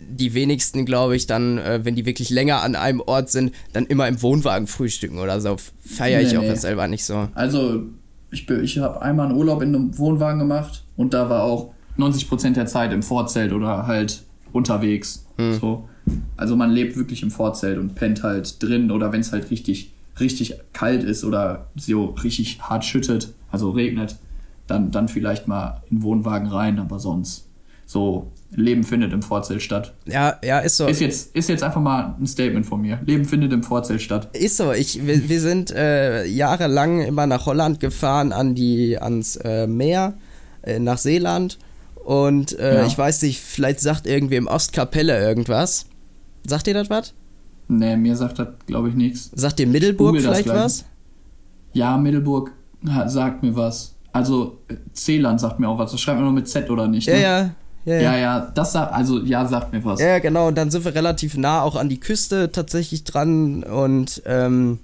die 0.00 0.34
wenigsten, 0.34 0.84
glaube 0.84 1.14
ich, 1.14 1.26
dann, 1.26 1.58
äh, 1.58 1.84
wenn 1.84 1.94
die 1.94 2.06
wirklich 2.06 2.30
länger 2.30 2.62
an 2.62 2.74
einem 2.74 3.00
Ort 3.00 3.30
sind, 3.30 3.52
dann 3.72 3.86
immer 3.86 4.08
im 4.08 4.20
Wohnwagen 4.22 4.66
frühstücken 4.66 5.18
oder 5.18 5.40
so. 5.40 5.56
Feiere 5.84 6.22
ich 6.22 6.32
nee, 6.32 6.38
auch 6.38 6.42
nee. 6.42 6.54
selber 6.54 6.88
nicht 6.88 7.04
so. 7.04 7.28
Also, 7.34 7.82
ich, 8.30 8.48
ich 8.48 8.78
habe 8.78 9.02
einmal 9.02 9.28
einen 9.28 9.36
Urlaub 9.36 9.62
in 9.62 9.74
einem 9.74 9.98
Wohnwagen 9.98 10.40
gemacht 10.40 10.84
und 10.96 11.14
da 11.14 11.28
war 11.28 11.42
auch 11.42 11.72
90% 11.98 12.54
der 12.54 12.66
Zeit 12.66 12.92
im 12.92 13.02
Vorzelt 13.02 13.52
oder 13.52 13.86
halt 13.86 14.22
unterwegs. 14.52 15.26
Hm. 15.36 15.58
So. 15.60 15.87
Also 16.36 16.56
man 16.56 16.70
lebt 16.70 16.96
wirklich 16.96 17.22
im 17.22 17.30
Vorzelt 17.30 17.78
und 17.78 17.94
pennt 17.94 18.22
halt 18.22 18.62
drin 18.62 18.90
oder 18.90 19.12
wenn 19.12 19.20
es 19.20 19.32
halt 19.32 19.50
richtig, 19.50 19.92
richtig 20.20 20.54
kalt 20.72 21.02
ist 21.02 21.24
oder 21.24 21.68
so 21.76 22.06
richtig 22.06 22.60
hart 22.60 22.84
schüttet, 22.84 23.34
also 23.50 23.70
regnet, 23.70 24.16
dann, 24.66 24.90
dann 24.90 25.08
vielleicht 25.08 25.48
mal 25.48 25.82
in 25.90 25.98
den 25.98 26.02
Wohnwagen 26.02 26.48
rein, 26.48 26.78
aber 26.78 26.98
sonst 26.98 27.48
so 27.86 28.30
Leben 28.50 28.84
findet 28.84 29.12
im 29.12 29.22
Vorzelt 29.22 29.62
statt. 29.62 29.94
Ja, 30.06 30.38
ja, 30.42 30.58
ist 30.60 30.76
so. 30.76 30.86
Ist 30.86 31.00
jetzt, 31.00 31.34
ist 31.34 31.48
jetzt 31.48 31.62
einfach 31.62 31.80
mal 31.80 32.14
ein 32.18 32.26
Statement 32.26 32.66
von 32.66 32.80
mir. 32.80 32.98
Leben 33.04 33.24
findet 33.24 33.52
im 33.52 33.62
Vorzelt 33.62 34.00
statt. 34.00 34.28
Ist 34.34 34.56
so. 34.56 34.72
Ich, 34.72 35.06
wir, 35.06 35.28
wir 35.28 35.40
sind 35.40 35.70
äh, 35.70 36.24
jahrelang 36.24 37.00
immer 37.00 37.26
nach 37.26 37.46
Holland 37.46 37.80
gefahren, 37.80 38.32
an 38.32 38.54
die, 38.54 38.98
ans 38.98 39.36
äh, 39.36 39.66
Meer, 39.66 40.14
äh, 40.62 40.78
nach 40.78 40.98
Seeland. 40.98 41.58
Und 41.94 42.58
äh, 42.58 42.76
ja. 42.76 42.86
ich 42.86 42.96
weiß 42.96 43.22
nicht, 43.22 43.40
vielleicht 43.40 43.80
sagt 43.80 44.06
irgendwie 44.06 44.36
im 44.36 44.46
Ostkapelle 44.46 45.18
irgendwas. 45.18 45.86
Sagt 46.46 46.66
dir 46.66 46.74
das 46.74 46.90
was? 46.90 47.14
Nee, 47.68 47.96
mir 47.96 48.16
sagt 48.16 48.38
das, 48.38 48.48
glaube 48.66 48.88
ich, 48.88 48.94
nichts. 48.94 49.30
Sagt 49.34 49.58
dir 49.58 49.66
Middelburg 49.66 50.20
vielleicht 50.20 50.48
was? 50.48 50.84
Ja, 51.72 51.96
Middelburg 51.96 52.52
sagt 53.06 53.42
mir 53.42 53.54
was. 53.54 53.94
Also, 54.12 54.58
Zeeland 54.92 55.40
sagt 55.40 55.60
mir 55.60 55.68
auch 55.68 55.78
was. 55.78 55.92
Das 55.92 56.00
schreibt 56.00 56.16
man 56.16 56.24
nur 56.24 56.32
mit 56.32 56.48
Z 56.48 56.70
oder 56.70 56.88
nicht? 56.88 57.06
Ne? 57.08 57.14
Ja, 57.14 57.40
ja. 57.40 57.50
Ja, 57.84 58.00
ja, 58.00 58.16
ja, 58.18 58.40
das 58.54 58.72
sagt, 58.72 58.92
also 58.92 59.20
ja, 59.20 59.46
sagt 59.46 59.72
mir 59.72 59.82
was. 59.82 59.98
Ja, 59.98 60.18
genau, 60.18 60.48
und 60.48 60.58
dann 60.58 60.70
sind 60.70 60.84
wir 60.84 60.94
relativ 60.94 61.38
nah 61.38 61.62
auch 61.62 61.74
an 61.74 61.88
die 61.88 61.98
Küste 61.98 62.52
tatsächlich 62.52 63.04
dran 63.04 63.62
und 63.62 64.22
ähm, 64.26 64.78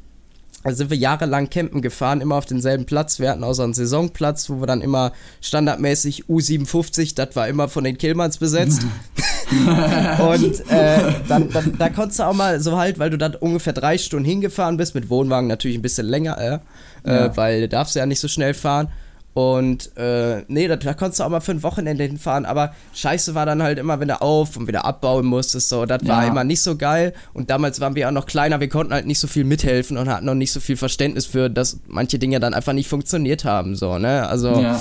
also 0.62 0.78
sind 0.78 0.90
wir 0.90 0.96
jahrelang 0.96 1.50
campen 1.50 1.82
gefahren, 1.82 2.22
immer 2.22 2.36
auf 2.36 2.46
denselben 2.46 2.86
Platz. 2.86 3.20
Wir 3.20 3.30
hatten 3.30 3.44
auch 3.44 3.52
so 3.52 3.62
einen 3.62 3.74
Saisonplatz, 3.74 4.48
wo 4.48 4.60
wir 4.60 4.66
dann 4.66 4.80
immer 4.80 5.12
standardmäßig 5.42 6.24
U57, 6.24 7.14
das 7.14 7.36
war 7.36 7.46
immer 7.48 7.68
von 7.68 7.84
den 7.84 7.98
Killmanns 7.98 8.38
besetzt. 8.38 8.86
und 10.18 10.70
äh, 10.70 10.98
dann, 11.28 11.48
dann, 11.50 11.76
da 11.78 11.88
konntest 11.88 12.18
du 12.18 12.24
auch 12.24 12.34
mal 12.34 12.60
so 12.60 12.76
halt, 12.76 12.98
weil 12.98 13.10
du 13.10 13.18
dann 13.18 13.34
ungefähr 13.34 13.72
drei 13.72 13.98
Stunden 13.98 14.24
hingefahren 14.24 14.76
bist, 14.76 14.94
mit 14.94 15.10
Wohnwagen 15.10 15.48
natürlich 15.48 15.76
ein 15.78 15.82
bisschen 15.82 16.06
länger, 16.06 16.38
äh, 16.38 16.58
ja. 17.06 17.26
äh, 17.26 17.36
weil 17.36 17.62
du 17.62 17.68
darfst 17.68 17.94
ja 17.94 18.06
nicht 18.06 18.20
so 18.20 18.28
schnell 18.28 18.54
fahren. 18.54 18.88
Und 19.34 19.96
äh, 19.96 20.44
nee, 20.46 20.68
da, 20.68 20.76
da, 20.76 20.94
konntest 20.94 21.18
du 21.18 21.24
auch 21.24 21.28
mal 21.28 21.40
für 21.40 21.50
ein 21.50 21.64
Wochenende 21.64 22.04
hinfahren, 22.04 22.44
aber 22.44 22.72
scheiße 22.94 23.34
war 23.34 23.44
dann 23.44 23.64
halt 23.64 23.80
immer, 23.80 23.98
wenn 23.98 24.06
du 24.06 24.22
auf 24.22 24.56
und 24.56 24.68
wieder 24.68 24.84
abbauen 24.84 25.26
musstest, 25.26 25.68
so, 25.68 25.86
das 25.86 26.02
ja. 26.02 26.08
war 26.08 26.26
immer 26.28 26.44
nicht 26.44 26.62
so 26.62 26.76
geil. 26.76 27.12
Und 27.32 27.50
damals 27.50 27.80
waren 27.80 27.96
wir 27.96 28.06
auch 28.06 28.12
noch 28.12 28.26
kleiner, 28.26 28.60
wir 28.60 28.68
konnten 28.68 28.94
halt 28.94 29.06
nicht 29.06 29.18
so 29.18 29.26
viel 29.26 29.42
mithelfen 29.42 29.98
und 29.98 30.08
hatten 30.08 30.24
noch 30.24 30.36
nicht 30.36 30.52
so 30.52 30.60
viel 30.60 30.76
Verständnis 30.76 31.26
für, 31.26 31.50
dass 31.50 31.80
manche 31.88 32.20
Dinge 32.20 32.38
dann 32.38 32.54
einfach 32.54 32.74
nicht 32.74 32.88
funktioniert 32.88 33.44
haben, 33.44 33.74
so, 33.74 33.98
ne? 33.98 34.28
Also, 34.28 34.60
ja. 34.60 34.80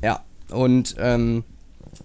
ja. 0.00 0.20
Und, 0.50 0.94
ähm, 1.00 1.42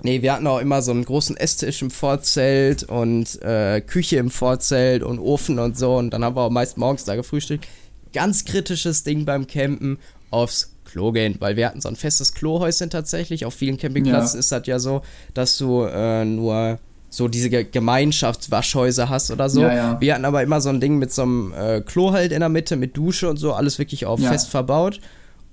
nee, 0.03 0.21
wir 0.21 0.33
hatten 0.33 0.47
auch 0.47 0.59
immer 0.59 0.81
so 0.81 0.91
einen 0.91 1.05
großen 1.05 1.37
Esstisch 1.37 1.81
im 1.81 1.91
Vorzelt 1.91 2.83
und 2.83 3.41
äh, 3.41 3.81
Küche 3.81 4.17
im 4.17 4.29
Vorzelt 4.29 5.03
und 5.03 5.19
Ofen 5.19 5.59
und 5.59 5.77
so. 5.77 5.95
Und 5.95 6.11
dann 6.11 6.23
haben 6.23 6.35
wir 6.35 6.41
auch 6.41 6.49
meist 6.49 6.77
morgens 6.77 7.05
da 7.05 7.15
gefrühstückt. 7.15 7.67
Ganz 8.13 8.45
kritisches 8.45 9.03
Ding 9.03 9.25
beim 9.25 9.47
Campen, 9.47 9.99
aufs 10.31 10.73
Klo 10.85 11.11
gehen, 11.11 11.35
weil 11.39 11.55
wir 11.55 11.67
hatten 11.67 11.81
so 11.81 11.89
ein 11.89 11.95
festes 11.95 12.33
Klohäuschen 12.33 12.89
tatsächlich. 12.89 13.45
Auf 13.45 13.53
vielen 13.53 13.77
Campingplätzen 13.77 14.37
ja. 14.37 14.39
ist 14.39 14.51
das 14.51 14.65
ja 14.65 14.79
so, 14.79 15.01
dass 15.33 15.57
du 15.57 15.83
äh, 15.83 16.25
nur 16.25 16.79
so 17.11 17.27
diese 17.27 17.49
Gemeinschaftswaschhäuser 17.49 19.09
hast 19.09 19.31
oder 19.31 19.49
so. 19.49 19.61
Ja, 19.61 19.75
ja. 19.75 20.01
Wir 20.01 20.13
hatten 20.13 20.25
aber 20.25 20.43
immer 20.43 20.61
so 20.61 20.69
ein 20.69 20.79
Ding 20.79 20.97
mit 20.97 21.11
so 21.11 21.23
einem 21.23 21.53
äh, 21.53 21.81
Klo 21.81 22.11
halt 22.11 22.31
in 22.31 22.39
der 22.39 22.49
Mitte, 22.49 22.75
mit 22.75 22.95
Dusche 22.97 23.29
und 23.29 23.37
so, 23.37 23.53
alles 23.53 23.79
wirklich 23.79 24.05
auch 24.05 24.19
fest 24.19 24.49
verbaut. 24.49 24.99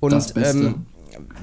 Und. 0.00 0.34
Ähm, 0.36 0.86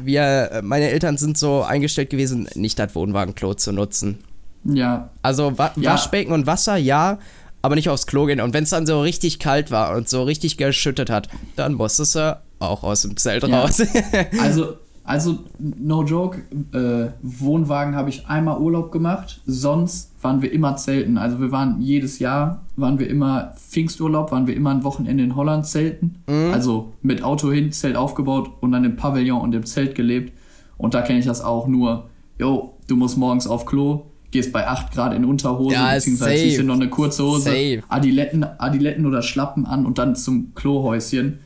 wir, 0.04 0.52
äh, 0.52 0.62
meine 0.62 0.90
Eltern 0.90 1.18
sind 1.18 1.38
so 1.38 1.64
eingestellt 1.64 2.10
gewesen, 2.10 2.48
nicht 2.56 2.80
das 2.80 2.96
Wohnwagenklo 2.96 3.54
zu 3.54 3.72
nutzen. 3.72 4.20
Ja. 4.64 5.10
Also 5.22 5.58
Wa 5.58 5.72
Waschbecken 5.76 6.34
und 6.34 6.48
Wasser, 6.48 6.78
ja, 6.78 7.20
aber 7.62 7.76
nicht 7.76 7.90
aufs 7.90 8.08
Klo 8.08 8.26
gehen. 8.26 8.42
Und 8.42 8.54
wenn 8.54 8.64
es 8.64 8.70
dann 8.70 8.86
so 8.86 9.02
richtig 9.02 9.40
kalt 9.40 9.72
war 9.72 9.96
und 9.96 10.10
so 10.10 10.24
richtig 10.24 10.58
geschüttet 10.58 11.10
hat, 11.10 11.30
dann 11.56 11.74
musstest 11.74 12.16
du 12.16 12.40
auch 12.60 12.84
aus 12.84 13.02
dem 13.02 13.18
Zelt 13.18 13.44
ja. 13.44 13.62
raus. 13.62 13.82
also, 14.42 14.78
also, 15.06 15.40
no 15.60 16.04
joke, 16.04 16.42
äh, 16.72 17.12
Wohnwagen 17.22 17.96
habe 17.96 18.10
ich 18.10 18.28
einmal 18.28 18.60
Urlaub 18.60 18.92
gemacht, 18.92 19.42
sonst 19.46 20.12
waren 20.22 20.42
wir 20.42 20.52
immer 20.54 20.78
zelten. 20.78 21.18
Also 21.18 21.42
wir 21.42 21.52
waren 21.52 21.82
jedes 21.82 22.20
Jahr, 22.20 22.64
waren 22.78 23.00
wir 23.00 23.10
immer 23.10 23.54
Pfingsturlaub, 23.58 24.32
waren 24.32 24.48
wir 24.48 24.56
immer 24.56 24.72
ein 24.72 24.84
Wochenende 24.86 25.24
in 25.24 25.36
Holland 25.36 25.66
zelten. 25.66 26.24
Mhm. 26.28 26.52
Also 26.54 26.94
mit 27.02 27.22
Auto 27.22 27.52
hin, 27.52 27.74
Zelt 27.74 27.98
aufgebaut 27.98 28.52
und 28.62 28.72
dann 28.72 28.86
im 28.86 28.96
Pavillon 28.96 29.42
und 29.42 29.54
im 29.54 29.66
Zelt 29.66 29.96
gelebt. 29.96 30.32
Und 30.78 30.94
da 30.94 31.02
kenne 31.02 31.20
ich 31.20 31.26
das 31.26 31.42
auch 31.42 31.68
nur, 31.68 32.10
yo, 32.40 32.78
du 32.88 32.96
musst 32.96 33.18
morgens 33.18 33.46
auf 33.46 33.66
Klo, 33.66 34.06
gehst 34.32 34.54
bei 34.54 34.68
8 34.68 34.94
Grad 34.94 35.14
in 35.14 35.26
Unterhose, 35.26 35.76
ja, 35.76 35.94
beziehungsweise 35.94 36.44
ziehst 36.44 36.60
du 36.60 36.64
noch 36.64 36.76
eine 36.76 36.90
kurze 36.90 37.24
Hose, 37.24 37.84
Adiletten, 37.90 38.44
Adiletten 38.44 39.06
oder 39.06 39.22
Schlappen 39.22 39.66
an 39.66 39.86
und 39.86 39.98
dann 39.98 40.16
zum 40.16 40.56
Klohäuschen 40.56 41.40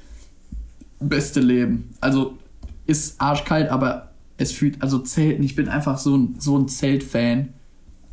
beste 1.00 1.40
Leben. 1.40 1.90
Also 2.02 2.38
ist 2.88 3.22
arschkalt, 3.22 3.70
aber 3.70 4.10
es 4.38 4.52
fühlt, 4.52 4.82
also 4.82 5.00
Zelten, 5.00 5.44
ich 5.44 5.56
bin 5.56 5.68
einfach 5.68 5.98
so 5.98 6.18
ein, 6.18 6.36
so 6.40 6.58
ein 6.58 6.68
Zeltfan. 6.68 7.50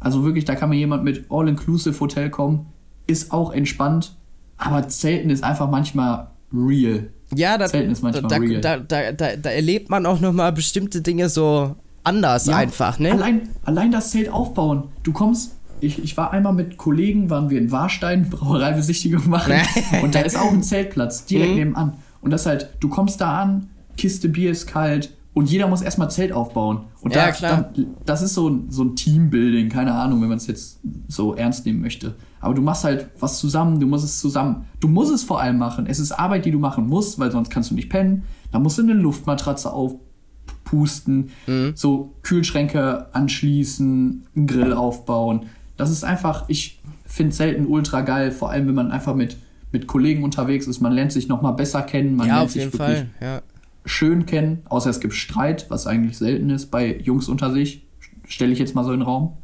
Also 0.01 0.25
wirklich, 0.25 0.45
da 0.45 0.55
kann 0.55 0.69
mir 0.69 0.77
jemand 0.77 1.05
mit 1.05 1.27
All-Inclusive 1.31 1.99
Hotel 2.01 2.29
kommen, 2.31 2.67
ist 3.07 3.33
auch 3.33 3.53
entspannt, 3.53 4.17
aber 4.59 4.89
Zelten 4.89 5.31
ist 5.31 5.45
einfach 5.45 5.71
manchmal 5.71 6.29
real. 6.53 7.09
Ja, 7.35 7.57
da, 7.57 7.67
Zelten 7.67 7.91
ist 7.91 8.03
manchmal 8.03 8.31
da, 8.31 8.37
real. 8.37 8.61
Da, 8.61 8.79
da, 8.79 9.13
da, 9.13 9.37
da 9.37 9.51
erlebt 9.51 9.91
man 9.91 10.07
auch 10.07 10.21
nochmal 10.21 10.53
bestimmte 10.53 11.01
Dinge 11.01 11.29
so 11.29 11.75
anders 12.03 12.47
ja, 12.47 12.57
einfach, 12.57 12.99
ne? 12.99 13.13
Allein, 13.13 13.49
allein 13.65 13.91
das 13.91 14.11
Zelt 14.11 14.29
aufbauen. 14.29 14.85
Du 15.03 15.13
kommst, 15.13 15.57
ich, 15.81 16.03
ich 16.03 16.17
war 16.17 16.33
einmal 16.33 16.53
mit 16.53 16.77
Kollegen, 16.77 17.31
waren 17.31 17.51
wir 17.51 17.59
in 17.59 17.71
Warstein, 17.73 18.29
Brauereibesichtigung 18.31 19.29
machen 19.29 19.55
und 20.03 20.15
da 20.15 20.21
ist 20.21 20.37
auch 20.37 20.53
ein 20.53 20.63
Zeltplatz 20.63 21.25
direkt 21.25 21.53
mhm. 21.53 21.59
nebenan. 21.59 21.93
Und 22.21 22.31
das 22.31 22.47
halt, 22.47 22.71
du 22.81 22.89
kommst 22.89 23.21
da 23.21 23.43
an, 23.43 23.69
Kiste 23.97 24.29
Bier 24.29 24.51
ist 24.51 24.67
kalt 24.67 25.11
und 25.35 25.51
jeder 25.51 25.67
muss 25.67 25.83
erstmal 25.83 26.11
Zelt 26.11 26.33
aufbauen. 26.33 26.83
Und 27.01 27.15
ja, 27.15 27.27
da, 27.27 27.33
klar. 27.33 27.71
Dann, 27.75 27.87
das 28.07 28.23
ist 28.23 28.35
so 28.35 28.49
ein, 28.49 28.71
so 28.71 28.85
ein 28.85 28.95
Teambuilding, 28.95 29.69
keine 29.69 29.93
Ahnung, 29.93 30.23
wenn 30.23 30.29
man 30.29 30.39
es 30.39 30.47
jetzt 30.47 30.81
so 31.09 31.35
ernst 31.35 31.67
nehmen 31.67 31.81
möchte. 31.81 32.15
Aber 32.41 32.55
du 32.55 32.63
machst 32.63 32.85
halt 32.85 33.09
was 33.19 33.39
zusammen, 33.39 33.81
du 33.81 33.87
musst 33.87 34.05
es 34.05 34.21
zusammen. 34.21 34.67
Du 34.81 34.87
musst 34.87 35.13
es 35.13 35.25
vor 35.25 35.41
allem 35.41 35.59
machen. 35.59 35.87
Es 35.87 35.99
ist 35.99 36.13
Arbeit, 36.13 36.45
die 36.45 36.51
du 36.51 36.59
machen 36.59 36.87
musst, 36.87 37.19
weil 37.19 37.33
sonst 37.33 37.51
kannst 37.51 37.71
du 37.71 37.75
nicht 37.75 37.91
pennen. 37.91 38.23
Da 38.53 38.59
musst 38.61 38.79
du 38.79 38.83
eine 38.83 38.95
Luftmatratze 38.95 39.73
aufpusten, 39.73 41.31
mhm. 41.47 41.73
so 41.75 42.15
Kühlschränke 42.23 43.07
anschließen, 43.13 44.27
einen 44.37 44.47
Grill 44.47 44.73
aufbauen. 44.73 45.47
Das 45.77 45.91
ist 45.91 46.05
einfach, 46.05 46.45
ich 46.49 46.81
finde 47.07 47.33
Zelten 47.33 47.67
ultra 47.67 48.03
geil, 48.03 48.31
vor 48.31 48.51
allem 48.51 48.69
wenn 48.69 48.75
man 48.75 48.93
einfach 48.93 49.15
mit 49.15 49.37
mit 49.75 49.89
Kollegen 49.89 50.23
unterwegs 50.23 50.69
ist. 50.69 50.81
Man 50.81 50.93
lernt 50.93 51.11
sich 51.13 51.27
noch 51.27 51.43
mal 51.43 51.51
besser 51.51 51.83
kennen. 51.83 52.15
Man 52.15 52.29
ja, 52.29 52.37
lernt 52.37 52.51
auf 52.51 52.55
jeden 52.55 52.71
Fall. 52.71 53.09
Ja. 53.21 53.43
Schön 53.85 54.27
kennen. 54.27 54.63
Außer 54.69 54.91
es 54.91 55.01
gibt 55.01 55.15
Streit, 55.15 55.67
was 55.69 55.87
eigentlich 55.87 56.19
selten 56.19 56.51
ist 56.51 56.71
bei 56.71 56.99
Jungs 56.99 57.29
unter 57.29 57.53
sich. 57.53 57.83
Stelle 58.27 58.53
ich 58.53 58.59
jetzt 58.59 58.75
mal 58.75 58.85
so 58.85 58.93
in 58.93 59.01
den 59.01 59.07
Raum. 59.07 59.37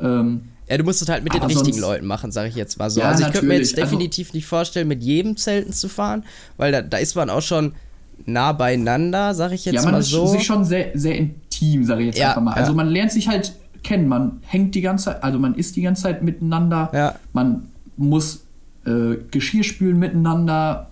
Ähm, 0.00 0.48
ja, 0.68 0.78
du 0.78 0.84
musst 0.84 1.02
es 1.02 1.08
halt 1.08 1.24
mit 1.24 1.34
den 1.34 1.42
richtigen 1.42 1.64
sonst, 1.64 1.80
Leuten 1.80 2.06
machen, 2.06 2.32
sage 2.32 2.48
ich 2.48 2.54
jetzt 2.54 2.78
mal 2.78 2.88
so. 2.88 3.00
Ja, 3.00 3.08
also 3.08 3.24
ich 3.24 3.32
könnte 3.32 3.46
mir 3.46 3.58
jetzt 3.58 3.76
also 3.76 3.84
definitiv 3.84 4.28
also, 4.28 4.36
nicht 4.36 4.46
vorstellen, 4.46 4.88
mit 4.88 5.02
jedem 5.02 5.36
Zelten 5.36 5.72
zu 5.72 5.88
fahren, 5.88 6.24
weil 6.56 6.72
da, 6.72 6.82
da 6.82 6.96
ist 6.96 7.14
man 7.16 7.28
auch 7.28 7.42
schon 7.42 7.74
nah 8.24 8.52
beieinander, 8.52 9.34
sage 9.34 9.54
ich 9.54 9.64
jetzt 9.64 9.84
mal 9.84 10.02
so. 10.02 10.16
Ja, 10.16 10.22
man 10.22 10.32
ist 10.32 10.38
sich 10.38 10.46
schon 10.46 10.64
sehr, 10.64 10.90
sehr 10.94 11.16
intim, 11.16 11.84
sage 11.84 12.02
ich 12.02 12.06
jetzt 12.08 12.18
ja, 12.18 12.30
einfach 12.30 12.42
mal. 12.42 12.54
Also 12.54 12.72
ja. 12.72 12.76
man 12.76 12.88
lernt 12.88 13.12
sich 13.12 13.28
halt 13.28 13.54
kennen, 13.82 14.08
man 14.08 14.40
hängt 14.46 14.74
die 14.74 14.80
ganze 14.80 15.06
Zeit, 15.06 15.22
also 15.22 15.38
man 15.38 15.54
ist 15.54 15.76
die 15.76 15.82
ganze 15.82 16.04
Zeit 16.04 16.22
miteinander, 16.22 17.18
man 17.32 17.68
muss 17.96 18.44
äh, 18.86 19.16
Geschirrspülen 19.30 19.98
miteinander. 19.98 20.90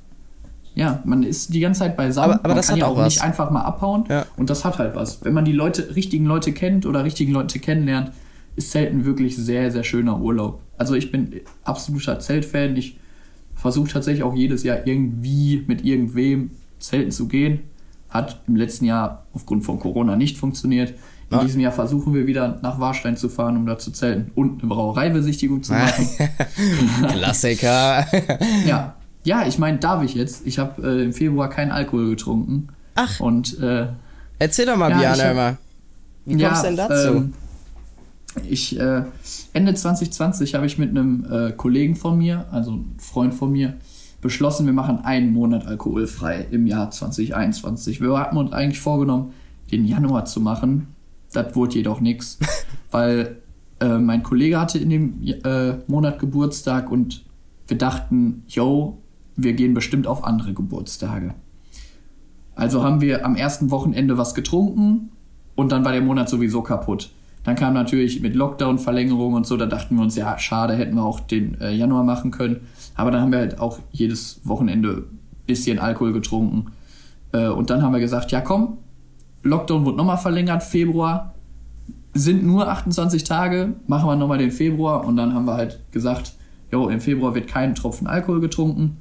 Ja, 0.75 1.03
man 1.05 1.23
ist 1.23 1.53
die 1.53 1.61
ganze 1.61 1.81
Zeit 1.81 1.97
beisammen. 1.97 2.35
Aber, 2.35 2.41
aber 2.41 2.49
man 2.49 2.57
das 2.57 2.69
kann 2.69 2.75
hat 2.75 2.81
ja 2.81 2.87
auch 2.87 2.97
was. 2.97 3.15
nicht 3.15 3.23
einfach 3.23 3.51
mal 3.51 3.61
abhauen. 3.63 4.05
Ja. 4.09 4.27
Und 4.37 4.49
das 4.49 4.65
hat 4.65 4.79
halt 4.79 4.95
was. 4.95 5.25
Wenn 5.25 5.35
man 5.35 5.45
die 5.45 5.53
Leute, 5.53 5.95
richtigen 5.95 6.25
Leute 6.25 6.53
kennt 6.53 6.87
oder 6.87 7.05
richtigen 7.05 7.33
Leute 7.33 7.59
kennenlernt, 7.59 8.13
ist 8.57 8.71
Zelten 8.71 9.05
wirklich 9.05 9.37
sehr, 9.37 9.71
sehr 9.71 9.85
schöner 9.85 10.21
Urlaub. 10.21 10.61
Also 10.79 10.95
ich 10.95 11.11
bin 11.11 11.41
absoluter 11.65 12.19
Zeltfan. 12.21 12.77
Ich 12.77 12.99
versuche 13.55 13.91
tatsächlich 13.91 14.23
auch 14.23 14.35
jedes 14.35 14.63
Jahr 14.63 14.87
irgendwie 14.87 15.65
mit 15.67 15.85
irgendwem 15.85 16.53
Zelten 16.79 17.11
zu 17.11 17.29
gehen. 17.29 17.61
Hat 18.09 18.43
im 18.47 18.57
letzten 18.57 18.85
Jahr 18.85 19.25
aufgrund 19.33 19.65
von 19.65 19.79
Corona 19.79 20.17
nicht 20.17 20.39
funktioniert. 20.39 20.95
In 21.31 21.39
ja. 21.39 21.45
diesem 21.45 21.61
Jahr 21.61 21.73
versuchen 21.73 22.13
wir 22.13 22.27
wieder 22.27 22.59
nach 22.63 22.79
Warstein 22.79 23.17
zu 23.17 23.31
fahren, 23.31 23.57
um 23.57 23.65
da 23.65 23.79
zu 23.79 23.91
zelten 23.91 24.31
und 24.35 24.61
eine 24.61 24.69
Brauereibesichtigung 24.69 25.63
zu 25.63 25.73
machen. 25.73 26.09
Klassiker. 27.09 28.07
ja. 28.67 28.97
Ja, 29.25 29.47
ich 29.47 29.59
meine, 29.59 29.79
darf 29.79 30.03
ich 30.03 30.15
jetzt? 30.15 30.47
Ich 30.47 30.59
habe 30.59 30.83
äh, 30.83 31.05
im 31.05 31.13
Februar 31.13 31.49
keinen 31.49 31.71
Alkohol 31.71 32.11
getrunken. 32.11 32.69
Ach. 32.95 33.21
Und 33.21 33.59
äh, 33.61 33.87
erzähl 34.39 34.67
doch 34.67 34.77
mal, 34.77 34.91
ja, 34.91 34.99
Biane, 34.99 35.23
hab, 35.23 35.31
immer. 35.33 35.57
Wie 36.25 36.41
ja, 36.41 36.49
kommst 36.49 36.63
du 36.63 36.67
denn 36.67 36.77
dazu? 36.77 37.09
Ähm, 37.09 37.35
ich 38.49 38.79
äh, 38.79 39.03
Ende 39.53 39.75
2020 39.75 40.55
habe 40.55 40.67
ich 40.67 40.79
mit 40.79 40.91
einem 40.91 41.27
äh, 41.31 41.53
Kollegen 41.53 41.97
von 41.97 42.19
mir, 42.19 42.47
also 42.51 42.73
einem 42.73 42.95
Freund 42.99 43.35
von 43.35 43.53
mir, 43.53 43.75
beschlossen, 44.21 44.67
wir 44.67 44.73
machen 44.73 45.05
einen 45.05 45.33
Monat 45.33 45.67
alkoholfrei 45.67 46.47
im 46.51 46.67
Jahr 46.67 46.91
2021. 46.91 48.01
Wir 48.01 48.17
hatten 48.19 48.37
uns 48.37 48.53
eigentlich 48.53 48.81
vorgenommen, 48.81 49.33
den 49.71 49.85
Januar 49.85 50.25
zu 50.25 50.41
machen, 50.41 50.89
das 51.33 51.55
wurde 51.57 51.75
jedoch 51.75 52.01
nichts, 52.01 52.39
weil 52.91 53.37
äh, 53.81 53.99
mein 53.99 54.23
Kollege 54.23 54.61
hatte 54.61 54.79
in 54.79 54.91
dem 54.91 55.23
äh, 55.23 55.75
Monat 55.87 56.19
Geburtstag 56.19 56.91
und 56.91 57.25
wir 57.67 57.79
dachten, 57.79 58.45
yo, 58.49 59.02
wir 59.37 59.53
gehen 59.55 59.75
bestimmt 59.75 60.07
auf 60.07 60.25
andere 60.25 60.53
Geburtstage. 60.53 61.35
Also 62.55 62.83
haben 62.83 63.01
wir 63.01 63.25
am 63.25 63.37
ersten 63.37 63.71
Wochenende 63.71 64.19
was 64.19 64.35
getrunken 64.35 65.11
und 65.55 65.73
dann 65.73 65.85
war 65.85 65.93
der 65.93 66.03
Monat 66.03 66.29
sowieso 66.29 66.63
kaputt. 66.63 67.11
Dann 67.45 67.57
kam 67.57 67.75
natürlich 67.75 68.21
mit 68.21 68.37
Lockdown-Verlängerung 68.37 69.35
und 69.35 69.47
so, 69.47 69.57
da 69.57 69.67
dachten 69.67 69.97
wir 69.97 70.03
uns, 70.03 70.15
ja, 70.15 70.39
schade, 70.39 70.75
hätten 70.75 70.95
wir 70.95 71.03
auch 71.03 71.19
den 71.19 71.61
äh, 71.61 71.73
Januar 71.73 72.05
machen 72.05 72.31
können. 72.31 72.61
Aber 72.95 73.11
dann 73.11 73.21
haben 73.21 73.33
wir 73.33 73.41
halt 73.41 73.59
auch 73.59 73.81
jedes 73.91 74.41
Wochenende 74.45 75.05
bisschen 75.47 75.79
Alkohol 75.79 76.13
getrunken. 76.13 76.73
Äh, 77.33 77.49
und 77.49 77.71
dann 77.71 77.83
haben 77.83 77.93
wir 77.93 78.01
gesagt, 78.01 78.31
ja 78.31 78.41
komm, 78.41 78.79
Lockdown 79.43 79.85
wurde 79.85 79.97
nochmal 79.97 80.19
verlängert, 80.19 80.63
Februar. 80.63 81.35
sind 82.15 82.45
nur 82.45 82.69
28 82.69 83.25
Tage, 83.25 83.75
machen 83.87 84.07
wir 84.07 84.17
nochmal 84.17 84.39
den 84.39 84.53
Februar 84.53 85.05
und 85.05 85.17
dann 85.17 85.35
haben 85.35 85.47
wir 85.47 85.55
halt 85.55 85.81
gesagt, 85.91 86.35
jo, 86.71 86.89
im 86.89 87.01
Februar 87.01 87.35
wird 87.35 87.49
kein 87.49 87.75
Tropfen 87.75 88.07
Alkohol 88.07 88.41
getrunken. 88.41 88.99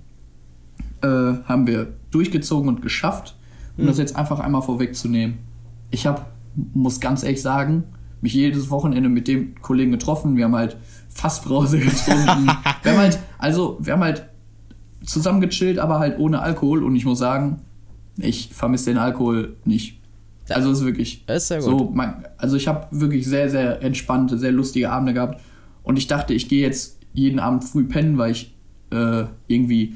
Äh, 1.02 1.08
haben 1.46 1.68
wir 1.68 1.94
durchgezogen 2.12 2.70
und 2.70 2.82
geschafft. 2.82 3.36
Um 3.78 3.84
mhm. 3.84 3.88
das 3.88 3.98
jetzt 3.98 4.16
einfach 4.16 4.40
einmal 4.40 4.62
vorwegzunehmen. 4.62 5.40
Ich 5.90 6.06
habe, 6.06 6.22
muss 6.74 7.00
ganz 7.00 7.24
ehrlich 7.24 7.42
sagen, 7.42 7.86
mich 8.22 8.34
jedes 8.34 8.70
Wochenende 8.70 9.10
mit 9.10 9.28
dem 9.28 9.56
Kollegen 9.62 9.92
getroffen. 9.92 10.38
Wir 10.38 10.46
haben 10.46 10.56
halt 10.56 10.78
Fassbrause 11.10 11.80
getrunken. 11.80 12.48
wir 12.84 12.92
haben 12.92 13.00
halt, 13.00 13.20
also, 13.38 13.78
wir 13.82 13.94
haben 13.94 14.04
halt 14.04 14.30
zusammen 15.06 15.42
gechillt, 15.42 15.80
aber 15.80 16.00
halt 16.00 16.20
ohne 16.20 16.42
Alkohol. 16.42 16.84
Und 16.84 16.96
ich 16.96 17.06
muss 17.06 17.20
sagen, 17.20 17.62
ich 18.18 18.50
vermisse 18.54 18.92
den 18.92 18.98
Alkohol 18.98 19.56
nicht. 19.66 20.00
Also 20.50 20.72
es 20.72 20.80
ist 20.80 20.86
wirklich 20.86 21.24
ist 21.28 21.48
sehr 21.48 21.60
gut. 21.60 21.66
so. 21.66 21.90
Man, 21.94 22.26
also 22.38 22.56
ich 22.56 22.68
habe 22.68 22.88
wirklich 22.92 23.26
sehr, 23.26 23.50
sehr 23.50 23.82
entspannte, 23.82 24.38
sehr 24.38 24.52
lustige 24.52 24.92
Abende 24.92 25.14
gehabt. 25.14 25.42
Und 25.84 25.98
ich 25.98 26.08
dachte, 26.08 26.34
ich 26.34 26.50
gehe 26.50 26.62
jetzt 26.62 27.00
jeden 27.14 27.40
Abend 27.40 27.64
früh 27.64 27.86
pennen, 27.86 28.18
weil 28.18 28.32
ich 28.32 28.54
äh, 28.92 29.24
irgendwie 29.48 29.96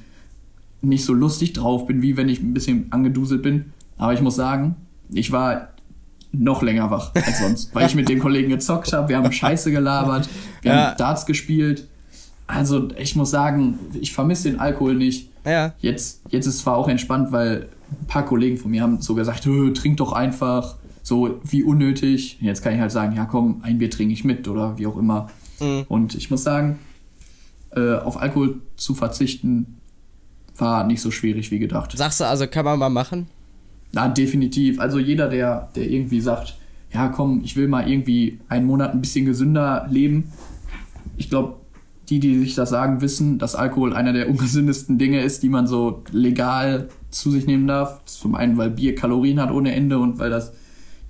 nicht 0.87 1.05
so 1.05 1.13
lustig 1.13 1.53
drauf 1.53 1.87
bin, 1.87 2.01
wie 2.01 2.17
wenn 2.17 2.29
ich 2.29 2.41
ein 2.41 2.53
bisschen 2.53 2.91
angeduselt 2.91 3.41
bin. 3.41 3.73
Aber 3.97 4.13
ich 4.13 4.21
muss 4.21 4.35
sagen, 4.35 4.75
ich 5.09 5.31
war 5.31 5.69
noch 6.31 6.61
länger 6.61 6.91
wach 6.91 7.13
als 7.15 7.39
sonst, 7.39 7.73
weil 7.73 7.87
ich 7.87 7.95
mit 7.95 8.09
den 8.09 8.19
Kollegen 8.19 8.49
gezockt 8.49 8.91
habe. 8.93 9.09
Wir 9.09 9.17
haben 9.17 9.31
Scheiße 9.31 9.71
gelabert, 9.71 10.27
wir 10.61 10.71
ja. 10.71 10.87
haben 10.89 10.97
Darts 10.97 11.25
gespielt. 11.25 11.87
Also 12.47 12.89
ich 12.97 13.15
muss 13.15 13.31
sagen, 13.31 13.79
ich 13.99 14.13
vermisse 14.13 14.49
den 14.49 14.59
Alkohol 14.59 14.95
nicht. 14.95 15.29
Ja. 15.45 15.73
Jetzt, 15.79 16.21
jetzt 16.29 16.45
ist 16.45 16.55
es 16.55 16.61
zwar 16.61 16.75
auch 16.75 16.87
entspannt, 16.87 17.31
weil 17.31 17.69
ein 18.01 18.07
paar 18.07 18.25
Kollegen 18.25 18.57
von 18.57 18.71
mir 18.71 18.81
haben 18.81 19.01
so 19.01 19.15
gesagt, 19.15 19.43
trink 19.43 19.97
doch 19.97 20.11
einfach, 20.11 20.75
so 21.03 21.39
wie 21.43 21.63
unnötig. 21.63 22.37
Jetzt 22.41 22.63
kann 22.63 22.73
ich 22.73 22.79
halt 22.79 22.91
sagen, 22.91 23.15
ja 23.15 23.25
komm, 23.25 23.61
ein 23.63 23.77
Bier 23.77 23.89
trinke 23.89 24.13
ich 24.13 24.23
mit 24.23 24.47
oder 24.47 24.77
wie 24.77 24.87
auch 24.87 24.97
immer. 24.97 25.29
Mhm. 25.59 25.85
Und 25.87 26.15
ich 26.15 26.29
muss 26.29 26.43
sagen, 26.43 26.79
äh, 27.71 27.95
auf 27.95 28.19
Alkohol 28.21 28.61
zu 28.75 28.95
verzichten 28.95 29.77
war 30.57 30.85
nicht 30.85 31.01
so 31.01 31.11
schwierig 31.11 31.51
wie 31.51 31.59
gedacht. 31.59 31.91
Sagst 31.97 32.19
du 32.19 32.25
also, 32.25 32.47
kann 32.47 32.65
man 32.65 32.79
mal 32.79 32.89
machen? 32.89 33.27
Na, 33.91 34.07
definitiv. 34.07 34.79
Also 34.79 34.99
jeder, 34.99 35.29
der, 35.29 35.69
der 35.75 35.89
irgendwie 35.89 36.21
sagt, 36.21 36.57
ja 36.93 37.09
komm, 37.09 37.41
ich 37.43 37.55
will 37.55 37.67
mal 37.67 37.89
irgendwie 37.89 38.39
einen 38.47 38.65
Monat 38.65 38.93
ein 38.93 39.01
bisschen 39.01 39.25
gesünder 39.25 39.87
leben. 39.89 40.31
Ich 41.17 41.29
glaube, 41.29 41.55
die, 42.09 42.19
die 42.19 42.39
sich 42.39 42.55
das 42.55 42.69
sagen, 42.69 43.01
wissen, 43.01 43.39
dass 43.39 43.55
Alkohol 43.55 43.93
einer 43.93 44.13
der 44.13 44.29
ungesündesten 44.29 44.97
Dinge 44.97 45.21
ist, 45.21 45.43
die 45.43 45.49
man 45.49 45.67
so 45.67 46.03
legal 46.11 46.89
zu 47.09 47.31
sich 47.31 47.47
nehmen 47.47 47.67
darf. 47.67 48.03
Zum 48.05 48.35
einen, 48.35 48.57
weil 48.57 48.69
Bier 48.69 48.95
Kalorien 48.95 49.39
hat 49.39 49.51
ohne 49.51 49.73
Ende 49.73 49.99
und 49.99 50.19
weil 50.19 50.29
das 50.29 50.53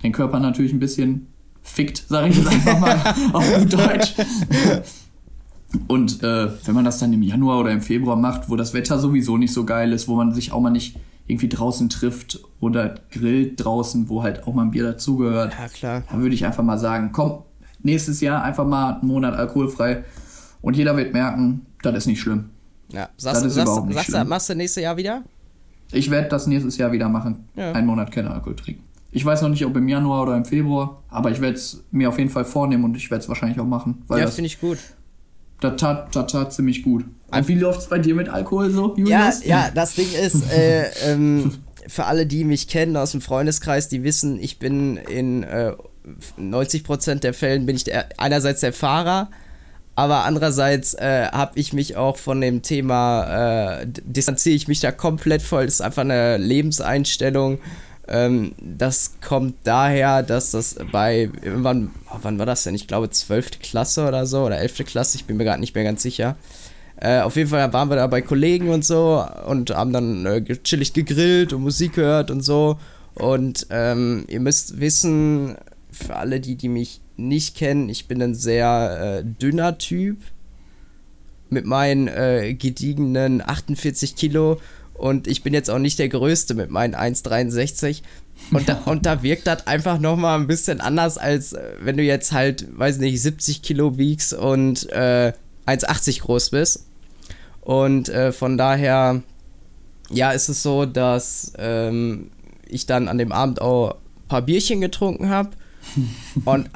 den 0.02 0.12
Körper 0.12 0.40
natürlich 0.40 0.72
ein 0.72 0.78
bisschen 0.78 1.28
fickt, 1.62 2.04
sage 2.08 2.28
ich 2.28 2.36
jetzt 2.36 2.48
einfach 2.48 2.78
mal 2.78 2.96
auf 3.32 3.58
gut 3.58 3.72
Deutsch. 3.72 4.14
Und 5.88 6.22
äh, 6.22 6.48
wenn 6.64 6.74
man 6.74 6.84
das 6.84 6.98
dann 6.98 7.12
im 7.12 7.22
Januar 7.22 7.60
oder 7.60 7.70
im 7.70 7.82
Februar 7.82 8.16
macht, 8.16 8.48
wo 8.48 8.56
das 8.56 8.72
Wetter 8.72 8.98
sowieso 8.98 9.36
nicht 9.36 9.52
so 9.52 9.64
geil 9.64 9.92
ist, 9.92 10.08
wo 10.08 10.14
man 10.14 10.32
sich 10.32 10.52
auch 10.52 10.60
mal 10.60 10.70
nicht 10.70 10.96
irgendwie 11.26 11.48
draußen 11.48 11.88
trifft 11.88 12.40
oder 12.60 12.94
grillt 13.10 13.64
draußen, 13.64 14.08
wo 14.08 14.22
halt 14.22 14.46
auch 14.46 14.54
mal 14.54 14.62
ein 14.62 14.70
Bier 14.70 14.84
dazugehört, 14.84 15.54
ja, 15.58 15.68
klar. 15.68 16.02
dann 16.08 16.22
würde 16.22 16.34
ich 16.34 16.46
einfach 16.46 16.62
mal 16.62 16.78
sagen, 16.78 17.10
komm, 17.12 17.42
nächstes 17.82 18.20
Jahr 18.20 18.42
einfach 18.42 18.66
mal 18.66 18.94
einen 18.94 19.08
Monat 19.08 19.34
alkoholfrei 19.34 20.04
und 20.62 20.76
jeder 20.76 20.96
wird 20.96 21.12
merken, 21.12 21.66
das 21.82 21.96
ist 21.96 22.06
nicht 22.06 22.20
schlimm. 22.20 22.50
Ja, 22.88 23.08
sagst, 23.16 23.40
das 23.40 23.46
ist 23.46 23.54
sagst, 23.54 23.66
überhaupt 23.66 23.86
nicht 23.88 23.96
sagst, 23.96 24.10
schlimm. 24.10 24.28
Machst 24.28 24.48
du 24.48 24.54
nächstes 24.54 24.82
Jahr 24.82 24.96
wieder? 24.96 25.24
Ich 25.92 26.10
werde 26.10 26.28
das 26.28 26.46
nächstes 26.46 26.76
Jahr 26.76 26.92
wieder 26.92 27.08
machen. 27.08 27.48
Ja. 27.56 27.72
Einen 27.72 27.86
Monat 27.86 28.12
keinen 28.12 28.28
Alkohol 28.28 28.56
trinken. 28.56 28.82
Ich 29.10 29.24
weiß 29.24 29.42
noch 29.42 29.48
nicht, 29.48 29.64
ob 29.64 29.76
im 29.76 29.88
Januar 29.88 30.22
oder 30.22 30.36
im 30.36 30.44
Februar, 30.44 31.02
aber 31.08 31.30
ich 31.30 31.40
werde 31.40 31.56
es 31.56 31.82
mir 31.90 32.08
auf 32.08 32.18
jeden 32.18 32.30
Fall 32.30 32.44
vornehmen 32.44 32.84
und 32.84 32.96
ich 32.96 33.10
werde 33.10 33.22
es 33.22 33.28
wahrscheinlich 33.28 33.58
auch 33.58 33.66
machen. 33.66 34.04
ja, 34.10 34.26
finde 34.26 34.46
ich 34.46 34.60
gut. 34.60 34.78
Das 35.60 35.76
tat, 35.76 36.14
das 36.14 36.32
tat 36.32 36.52
ziemlich 36.52 36.82
gut. 36.82 37.04
Und 37.28 37.48
wie 37.48 37.54
läuft 37.54 37.80
es 37.80 37.86
bei 37.86 37.98
dir 37.98 38.14
mit 38.14 38.28
Alkohol 38.28 38.70
so, 38.70 38.94
Julius? 38.96 39.44
Ja, 39.44 39.66
ja, 39.66 39.70
das 39.74 39.94
Ding 39.94 40.08
ist, 40.12 40.50
äh, 40.52 40.90
ähm, 41.04 41.52
für 41.88 42.04
alle, 42.04 42.26
die 42.26 42.44
mich 42.44 42.68
kennen 42.68 42.96
aus 42.96 43.12
dem 43.12 43.20
Freundeskreis, 43.20 43.88
die 43.88 44.02
wissen, 44.02 44.38
ich 44.40 44.58
bin 44.58 44.96
in 44.96 45.42
äh, 45.42 45.72
90% 46.38 47.16
der 47.16 47.34
Fällen 47.34 47.66
bin 47.66 47.76
ich 47.76 47.84
der, 47.84 48.08
einerseits 48.18 48.60
der 48.60 48.72
Fahrer, 48.72 49.28
aber 49.94 50.24
andererseits 50.24 50.94
äh, 50.94 51.28
habe 51.32 51.58
ich 51.58 51.72
mich 51.72 51.96
auch 51.96 52.16
von 52.16 52.40
dem 52.40 52.62
Thema, 52.62 53.80
äh, 53.80 53.86
distanziere 53.86 54.54
ich 54.54 54.68
mich 54.68 54.80
da 54.80 54.92
komplett 54.92 55.42
voll. 55.42 55.64
Das 55.64 55.74
ist 55.74 55.80
einfach 55.80 56.02
eine 56.02 56.36
Lebenseinstellung. 56.36 57.58
Ähm, 58.08 58.52
das 58.60 59.14
kommt 59.20 59.56
daher, 59.64 60.22
dass 60.22 60.52
das 60.52 60.76
bei, 60.92 61.30
wann, 61.44 61.90
wann 62.22 62.38
war 62.38 62.46
das 62.46 62.62
denn? 62.64 62.74
Ich 62.74 62.86
glaube 62.86 63.10
12. 63.10 63.58
Klasse 63.60 64.06
oder 64.06 64.26
so 64.26 64.44
oder 64.44 64.58
11. 64.58 64.84
Klasse, 64.84 65.16
ich 65.16 65.24
bin 65.24 65.36
mir 65.36 65.44
gerade 65.44 65.60
nicht 65.60 65.74
mehr 65.74 65.84
ganz 65.84 66.02
sicher. 66.02 66.36
Äh, 66.98 67.20
auf 67.20 67.36
jeden 67.36 67.50
Fall 67.50 67.72
waren 67.72 67.90
wir 67.90 67.96
da 67.96 68.06
bei 68.06 68.22
Kollegen 68.22 68.70
und 68.70 68.84
so 68.84 69.24
und 69.46 69.70
haben 69.70 69.92
dann 69.92 70.24
äh, 70.24 70.42
chillig 70.62 70.92
gegrillt 70.92 71.52
und 71.52 71.62
Musik 71.62 71.94
gehört 71.94 72.30
und 72.30 72.42
so. 72.42 72.78
Und 73.14 73.66
ähm, 73.70 74.24
ihr 74.28 74.40
müsst 74.40 74.80
wissen, 74.80 75.56
für 75.90 76.16
alle, 76.16 76.40
die, 76.40 76.56
die 76.56 76.68
mich 76.68 77.00
nicht 77.16 77.56
kennen, 77.56 77.88
ich 77.88 78.06
bin 78.08 78.22
ein 78.22 78.34
sehr 78.34 79.20
äh, 79.20 79.24
dünner 79.24 79.78
Typ 79.78 80.18
mit 81.48 81.64
meinen 81.64 82.08
äh, 82.08 82.54
gediegenen 82.54 83.40
48 83.40 84.16
Kilo 84.16 84.60
und 84.98 85.26
ich 85.26 85.42
bin 85.42 85.54
jetzt 85.54 85.70
auch 85.70 85.78
nicht 85.78 85.98
der 85.98 86.08
Größte 86.08 86.54
mit 86.54 86.70
meinen 86.70 86.94
1,63. 86.94 88.02
Und, 88.50 88.68
da, 88.68 88.82
und 88.84 89.06
da 89.06 89.22
wirkt 89.22 89.46
das 89.46 89.66
einfach 89.66 89.98
nochmal 89.98 90.38
ein 90.38 90.46
bisschen 90.46 90.80
anders, 90.80 91.18
als 91.18 91.52
äh, 91.52 91.62
wenn 91.80 91.96
du 91.96 92.02
jetzt 92.02 92.32
halt, 92.32 92.66
weiß 92.78 92.98
nicht, 92.98 93.20
70 93.20 93.62
Kilo 93.62 93.98
wiegst 93.98 94.34
und 94.34 94.90
äh, 94.92 95.32
1,80 95.66 96.20
groß 96.20 96.50
bist. 96.50 96.86
Und 97.62 98.08
äh, 98.08 98.32
von 98.32 98.56
daher, 98.56 99.22
ja, 100.10 100.30
ist 100.30 100.48
es 100.48 100.62
so, 100.62 100.86
dass 100.86 101.52
ähm, 101.58 102.30
ich 102.68 102.86
dann 102.86 103.08
an 103.08 103.18
dem 103.18 103.32
Abend 103.32 103.60
auch 103.60 103.92
ein 103.92 104.28
paar 104.28 104.42
Bierchen 104.42 104.80
getrunken 104.80 105.28
habe 105.28 105.50
und 106.44 106.70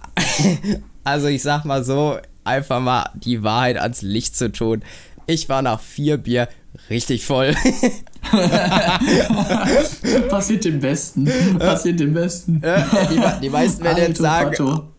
also 1.04 1.26
ich 1.26 1.42
sag 1.42 1.64
mal 1.64 1.84
so, 1.84 2.18
einfach 2.44 2.80
mal 2.80 3.10
die 3.14 3.42
Wahrheit 3.42 3.76
ans 3.76 4.02
Licht 4.02 4.36
zu 4.36 4.50
tun. 4.50 4.82
Ich 5.26 5.48
war 5.48 5.62
nach 5.62 5.80
vier 5.80 6.16
Bier 6.16 6.48
richtig 6.88 7.24
voll. 7.24 7.54
Passiert 10.28 10.64
dem 10.64 10.80
Besten. 10.80 11.30
Passiert 11.58 12.00
dem 12.00 12.14
Besten. 12.14 12.60
die, 12.60 13.20
die 13.42 13.50
meisten 13.50 13.82
werden 13.82 13.98
jetzt 13.98 14.18
sagen, 14.18 14.90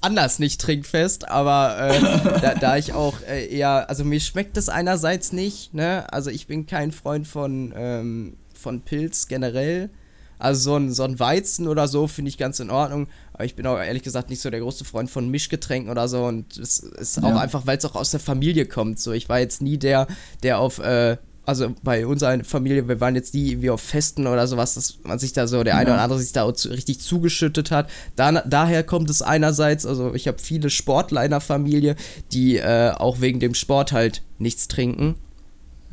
anders 0.00 0.38
nicht 0.38 0.60
trinkfest, 0.60 1.28
aber 1.28 1.76
äh, 1.78 2.00
da, 2.40 2.54
da, 2.54 2.76
ich 2.76 2.92
auch 2.92 3.14
äh, 3.28 3.46
eher, 3.46 3.88
also 3.88 4.04
mir 4.04 4.20
schmeckt 4.20 4.56
das 4.56 4.68
einerseits 4.68 5.32
nicht, 5.32 5.74
ne? 5.74 6.10
Also 6.12 6.30
ich 6.30 6.46
bin 6.46 6.66
kein 6.66 6.92
Freund 6.92 7.26
von, 7.26 7.72
ähm, 7.76 8.36
von 8.54 8.80
Pilz 8.80 9.28
generell. 9.28 9.90
Also 10.38 10.70
so 10.70 10.76
ein, 10.76 10.92
so 10.92 11.02
ein 11.02 11.20
Weizen 11.20 11.68
oder 11.68 11.86
so 11.86 12.06
finde 12.06 12.30
ich 12.30 12.38
ganz 12.38 12.60
in 12.60 12.70
Ordnung. 12.70 13.08
Aber 13.34 13.44
ich 13.44 13.56
bin 13.56 13.66
auch 13.66 13.78
ehrlich 13.78 14.02
gesagt 14.02 14.30
nicht 14.30 14.40
so 14.40 14.48
der 14.48 14.60
große 14.60 14.86
Freund 14.86 15.10
von 15.10 15.28
Mischgetränken 15.28 15.90
oder 15.90 16.08
so. 16.08 16.24
Und 16.24 16.56
es 16.56 16.78
ist 16.78 17.22
auch 17.22 17.28
ja. 17.28 17.38
einfach, 17.38 17.66
weil 17.66 17.76
es 17.76 17.84
auch 17.84 17.94
aus 17.94 18.10
der 18.10 18.20
Familie 18.20 18.64
kommt. 18.64 18.98
So, 18.98 19.12
ich 19.12 19.28
war 19.28 19.38
jetzt 19.38 19.60
nie 19.60 19.76
der, 19.76 20.06
der 20.42 20.58
auf, 20.58 20.78
äh, 20.78 21.18
also 21.50 21.74
bei 21.82 22.06
unserer 22.06 22.44
Familie, 22.44 22.86
wir 22.86 23.00
waren 23.00 23.16
jetzt 23.16 23.34
nie 23.34 23.60
wie 23.60 23.70
auf 23.70 23.80
Festen 23.80 24.28
oder 24.28 24.46
sowas, 24.46 24.74
dass 24.74 24.98
man 25.02 25.18
sich 25.18 25.32
da 25.32 25.48
so, 25.48 25.64
der 25.64 25.76
eine 25.76 25.90
ja. 25.90 25.94
oder 25.96 26.02
andere 26.04 26.20
sich 26.20 26.32
da 26.32 26.44
richtig 26.44 27.00
zugeschüttet 27.00 27.72
hat. 27.72 27.90
Da, 28.14 28.30
daher 28.42 28.84
kommt 28.84 29.10
es 29.10 29.20
einerseits, 29.20 29.84
also 29.84 30.14
ich 30.14 30.28
habe 30.28 30.38
viele 30.38 30.70
Sportler 30.70 31.24
in 31.24 31.32
der 31.32 31.40
Familie, 31.40 31.96
die 32.32 32.56
äh, 32.56 32.92
auch 32.92 33.20
wegen 33.20 33.40
dem 33.40 33.54
Sport 33.54 33.90
halt 33.90 34.22
nichts 34.38 34.68
trinken. 34.68 35.16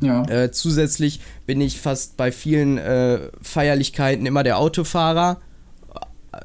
Ja. 0.00 0.24
Äh, 0.28 0.52
zusätzlich 0.52 1.18
bin 1.44 1.60
ich 1.60 1.80
fast 1.80 2.16
bei 2.16 2.30
vielen 2.30 2.78
äh, 2.78 3.18
Feierlichkeiten 3.42 4.26
immer 4.26 4.44
der 4.44 4.58
Autofahrer. 4.58 5.38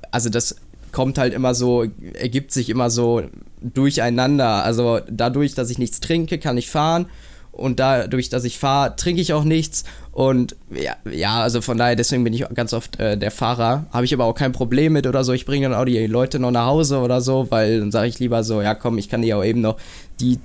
Also 0.09 0.29
das 0.29 0.55
kommt 0.91 1.19
halt 1.19 1.35
immer 1.35 1.53
so, 1.53 1.85
ergibt 2.13 2.51
sich 2.51 2.71
immer 2.71 2.89
so 2.89 3.21
durcheinander. 3.61 4.63
Also 4.63 5.01
dadurch, 5.07 5.53
dass 5.53 5.69
ich 5.69 5.77
nichts 5.77 5.99
trinke, 5.99 6.39
kann 6.39 6.57
ich 6.57 6.71
fahren. 6.71 7.05
Und 7.53 7.79
dadurch, 7.79 8.29
dass 8.29 8.43
ich 8.45 8.57
fahre, 8.57 8.95
trinke 8.95 9.21
ich 9.21 9.31
auch 9.31 9.43
nichts. 9.43 9.83
Und 10.11 10.55
ja, 10.71 10.95
ja, 11.09 11.41
also 11.41 11.61
von 11.61 11.77
daher, 11.77 11.95
deswegen 11.95 12.23
bin 12.23 12.33
ich 12.33 12.43
ganz 12.55 12.73
oft 12.73 12.99
äh, 12.99 13.15
der 13.15 13.29
Fahrer. 13.29 13.85
Habe 13.91 14.05
ich 14.05 14.13
aber 14.13 14.25
auch 14.25 14.33
kein 14.33 14.51
Problem 14.51 14.93
mit 14.93 15.05
oder 15.05 15.23
so. 15.23 15.33
Ich 15.33 15.45
bringe 15.45 15.69
dann 15.69 15.79
auch 15.79 15.85
die 15.85 16.07
Leute 16.07 16.39
noch 16.39 16.49
nach 16.49 16.65
Hause 16.65 16.97
oder 16.99 17.21
so, 17.21 17.47
weil 17.51 17.79
dann 17.79 17.91
sage 17.91 18.07
ich 18.07 18.19
lieber 18.19 18.43
so, 18.43 18.61
ja 18.61 18.73
komm, 18.73 18.97
ich 18.97 19.07
kann 19.07 19.21
dir 19.21 19.37
auch 19.37 19.43
eben 19.43 19.61
noch 19.61 19.77
die 20.19 20.39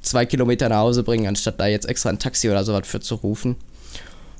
zwei 0.00 0.24
Kilometer 0.24 0.70
nach 0.70 0.78
Hause 0.78 1.02
bringen, 1.02 1.26
anstatt 1.26 1.60
da 1.60 1.66
jetzt 1.66 1.86
extra 1.86 2.08
ein 2.08 2.18
Taxi 2.18 2.48
oder 2.48 2.64
sowas 2.64 2.88
für 2.88 3.00
zu 3.00 3.16
rufen. 3.16 3.56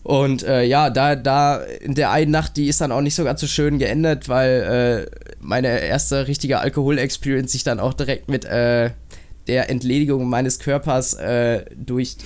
Und 0.03 0.43
äh, 0.45 0.63
ja, 0.63 0.89
da, 0.89 1.15
da 1.15 1.57
in 1.59 1.95
der 1.95 2.11
einen 2.11 2.31
Nacht, 2.31 2.57
die 2.57 2.69
ist 2.69 2.81
dann 2.81 2.93
auch 2.93 3.03
nicht 3.03 3.15
so 3.15 3.25
ganz 3.25 3.43
so 3.43 3.47
schön 3.47 3.79
geendet, 3.79 4.31
weil 4.31 5.07
äh, 5.11 5.35
meine 5.41 5.81
erste 5.81 6.27
richtige 6.27 6.61
Alkohol-Experience 6.61 7.53
sich 7.53 7.65
dann 7.65 7.81
auch 7.81 7.93
direkt 7.93 8.31
mit 8.31 8.47
äh, 8.47 8.93
der 9.49 9.71
Entledigung 9.71 10.29
meines 10.29 10.59
Körpers 10.59 11.15
äh, 11.15 11.65
durch 11.75 12.17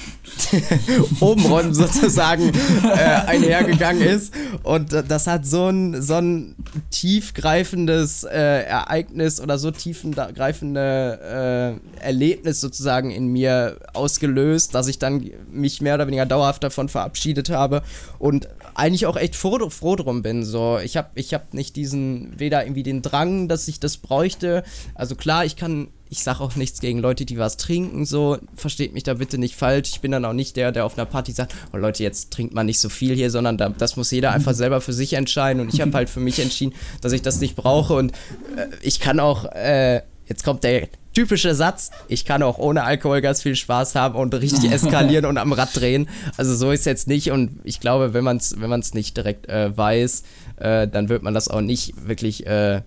Obenräumen 1.20 1.72
sozusagen 1.72 2.52
äh, 2.84 3.26
einhergegangen 3.26 4.02
ist. 4.02 4.34
Und 4.64 4.92
das 4.92 5.26
hat 5.26 5.46
so 5.46 5.68
ein, 5.68 6.02
so 6.02 6.14
ein 6.14 6.56
tiefgreifendes 6.90 8.24
äh, 8.24 8.64
Ereignis 8.64 9.40
oder 9.40 9.58
so 9.58 9.70
tiefgreifende 9.70 11.80
äh, 12.00 12.04
Erlebnis 12.04 12.60
sozusagen 12.60 13.10
in 13.10 13.28
mir 13.28 13.76
ausgelöst, 13.94 14.74
dass 14.74 14.88
ich 14.88 14.98
dann 14.98 15.30
mich 15.50 15.80
mehr 15.80 15.94
oder 15.94 16.08
weniger 16.08 16.26
dauerhaft 16.26 16.64
davon 16.64 16.88
verabschiedet 16.88 17.50
habe 17.50 17.82
und 18.18 18.48
eigentlich 18.74 19.06
auch 19.06 19.16
echt 19.16 19.36
froh, 19.36 19.70
froh 19.70 19.96
drum 19.96 20.22
bin. 20.22 20.44
So, 20.44 20.78
ich 20.78 20.96
habe 20.96 21.10
ich 21.14 21.34
hab 21.34 21.54
nicht 21.54 21.76
diesen, 21.76 22.38
weder 22.38 22.64
irgendwie 22.64 22.82
den 22.82 23.02
Drang, 23.02 23.48
dass 23.48 23.68
ich 23.68 23.80
das 23.80 23.96
bräuchte. 23.96 24.62
Also 24.94 25.14
klar, 25.14 25.44
ich 25.44 25.56
kann 25.56 25.88
ich 26.12 26.22
sage 26.22 26.40
auch 26.40 26.56
nichts 26.56 26.80
gegen 26.82 26.98
Leute, 26.98 27.24
die 27.24 27.38
was 27.38 27.56
trinken, 27.56 28.04
so, 28.04 28.36
versteht 28.54 28.92
mich 28.92 29.02
da 29.02 29.14
bitte 29.14 29.38
nicht 29.38 29.56
falsch. 29.56 29.88
Ich 29.92 30.02
bin 30.02 30.12
dann 30.12 30.26
auch 30.26 30.34
nicht 30.34 30.56
der, 30.56 30.70
der 30.70 30.84
auf 30.84 30.98
einer 30.98 31.06
Party 31.06 31.32
sagt, 31.32 31.54
oh 31.72 31.78
Leute, 31.78 32.02
jetzt 32.02 32.30
trinkt 32.30 32.52
man 32.52 32.66
nicht 32.66 32.80
so 32.80 32.90
viel 32.90 33.14
hier, 33.14 33.30
sondern 33.30 33.56
da, 33.56 33.70
das 33.70 33.96
muss 33.96 34.10
jeder 34.10 34.30
einfach 34.32 34.52
selber 34.54 34.82
für 34.82 34.92
sich 34.92 35.14
entscheiden. 35.14 35.62
Und 35.62 35.72
ich 35.72 35.80
habe 35.80 35.92
halt 35.94 36.10
für 36.10 36.20
mich 36.20 36.38
entschieden, 36.38 36.74
dass 37.00 37.12
ich 37.12 37.22
das 37.22 37.40
nicht 37.40 37.56
brauche. 37.56 37.94
Und 37.94 38.12
äh, 38.12 38.66
ich 38.82 39.00
kann 39.00 39.20
auch, 39.20 39.46
äh, 39.52 40.02
jetzt 40.26 40.44
kommt 40.44 40.64
der 40.64 40.86
typische 41.12 41.54
Satz, 41.54 41.90
ich 42.08 42.24
kann 42.24 42.42
auch 42.42 42.58
ohne 42.58 42.84
Alkohol 42.84 43.20
ganz 43.20 43.42
viel 43.42 43.56
Spaß 43.56 43.94
haben 43.94 44.14
und 44.14 44.34
richtig 44.34 44.70
eskalieren 44.72 45.26
und 45.26 45.38
am 45.38 45.52
Rad 45.52 45.70
drehen. 45.74 46.08
Also 46.36 46.54
so 46.54 46.70
ist 46.70 46.86
jetzt 46.86 47.08
nicht 47.08 47.30
und 47.30 47.60
ich 47.64 47.80
glaube, 47.80 48.14
wenn 48.14 48.24
man 48.24 48.38
es 48.38 48.56
wenn 48.58 48.82
nicht 48.94 49.16
direkt 49.16 49.48
äh, 49.48 49.76
weiß, 49.76 50.22
äh, 50.56 50.88
dann 50.88 51.08
wird 51.08 51.22
man 51.22 51.34
das 51.34 51.48
auch 51.48 51.60
nicht 51.60 52.06
wirklich 52.06 52.46
äh, 52.46 52.82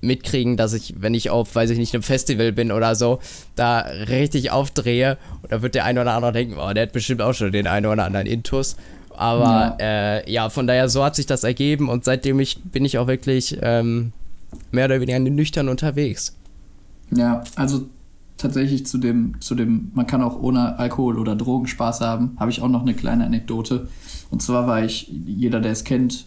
mitkriegen, 0.00 0.56
dass 0.56 0.72
ich, 0.72 0.94
wenn 0.98 1.14
ich 1.14 1.30
auf, 1.30 1.54
weiß 1.54 1.70
ich 1.70 1.78
nicht, 1.78 1.94
einem 1.94 2.02
Festival 2.02 2.52
bin 2.52 2.72
oder 2.72 2.94
so, 2.94 3.20
da 3.54 3.80
richtig 3.80 4.50
aufdrehe. 4.50 5.18
Und 5.42 5.52
da 5.52 5.62
wird 5.62 5.74
der 5.74 5.84
eine 5.84 6.00
oder 6.00 6.12
andere 6.12 6.32
denken, 6.32 6.56
oh, 6.58 6.72
der 6.72 6.84
hat 6.84 6.92
bestimmt 6.92 7.22
auch 7.22 7.32
schon 7.32 7.52
den 7.52 7.66
einen 7.66 7.86
oder 7.86 8.04
anderen 8.04 8.26
Intus. 8.26 8.76
Aber 9.16 9.76
ja, 9.80 10.18
äh, 10.18 10.30
ja 10.30 10.50
von 10.50 10.66
daher, 10.66 10.88
so 10.88 11.04
hat 11.04 11.16
sich 11.16 11.26
das 11.26 11.44
ergeben 11.44 11.88
und 11.88 12.04
seitdem 12.04 12.38
ich, 12.40 12.62
bin 12.62 12.84
ich 12.84 12.98
auch 12.98 13.06
wirklich 13.06 13.58
ähm, 13.62 14.12
mehr 14.70 14.86
oder 14.86 15.00
weniger 15.00 15.18
nüchtern 15.18 15.68
unterwegs. 15.68 16.36
Ja, 17.10 17.44
also 17.54 17.88
tatsächlich 18.36 18.86
zu 18.86 18.98
dem, 18.98 19.40
zu 19.40 19.54
dem, 19.54 19.90
man 19.94 20.06
kann 20.06 20.22
auch 20.22 20.40
ohne 20.40 20.78
Alkohol 20.78 21.18
oder 21.18 21.36
Drogen 21.36 21.66
Spaß 21.66 22.00
haben, 22.00 22.36
habe 22.38 22.50
ich 22.50 22.60
auch 22.60 22.68
noch 22.68 22.82
eine 22.82 22.94
kleine 22.94 23.24
Anekdote. 23.24 23.88
Und 24.30 24.42
zwar 24.42 24.66
war 24.66 24.84
ich, 24.84 25.08
jeder, 25.08 25.60
der 25.60 25.72
es 25.72 25.84
kennt, 25.84 26.26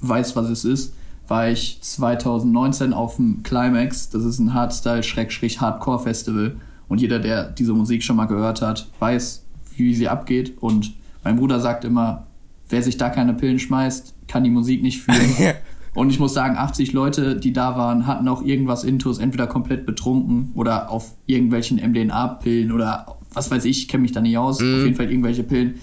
weiß, 0.00 0.36
was 0.36 0.48
es 0.48 0.64
ist 0.64 0.92
war 1.28 1.50
ich 1.50 1.78
2019 1.82 2.92
auf 2.92 3.16
dem 3.16 3.42
Climax. 3.42 4.10
Das 4.10 4.24
ist 4.24 4.38
ein 4.38 4.54
Hardstyle-Hardcore-Festival. 4.54 6.56
Und 6.88 7.00
jeder, 7.00 7.18
der 7.18 7.50
diese 7.50 7.74
Musik 7.74 8.02
schon 8.02 8.16
mal 8.16 8.26
gehört 8.26 8.62
hat, 8.62 8.88
weiß, 8.98 9.44
wie 9.76 9.94
sie 9.94 10.08
abgeht. 10.08 10.54
Und 10.60 10.94
mein 11.22 11.36
Bruder 11.36 11.60
sagt 11.60 11.84
immer, 11.84 12.26
wer 12.70 12.82
sich 12.82 12.96
da 12.96 13.10
keine 13.10 13.34
Pillen 13.34 13.58
schmeißt, 13.58 14.14
kann 14.26 14.44
die 14.44 14.50
Musik 14.50 14.82
nicht 14.82 15.02
fühlen. 15.02 15.34
Und 15.94 16.10
ich 16.10 16.18
muss 16.18 16.34
sagen, 16.34 16.56
80 16.56 16.92
Leute, 16.92 17.36
die 17.36 17.52
da 17.52 17.76
waren, 17.76 18.06
hatten 18.06 18.28
auch 18.28 18.42
irgendwas 18.42 18.84
Intus, 18.84 19.18
entweder 19.18 19.46
komplett 19.46 19.86
betrunken 19.86 20.52
oder 20.54 20.90
auf 20.90 21.14
irgendwelchen 21.26 21.78
MDNA-Pillen 21.78 22.72
oder 22.72 23.18
was 23.32 23.50
weiß 23.50 23.64
ich, 23.64 23.88
kenne 23.88 24.02
mich 24.02 24.12
da 24.12 24.20
nicht 24.20 24.38
aus. 24.38 24.60
Mhm. 24.60 24.74
Auf 24.74 24.84
jeden 24.84 24.94
Fall 24.96 25.10
irgendwelche 25.10 25.42
Pillen. 25.42 25.74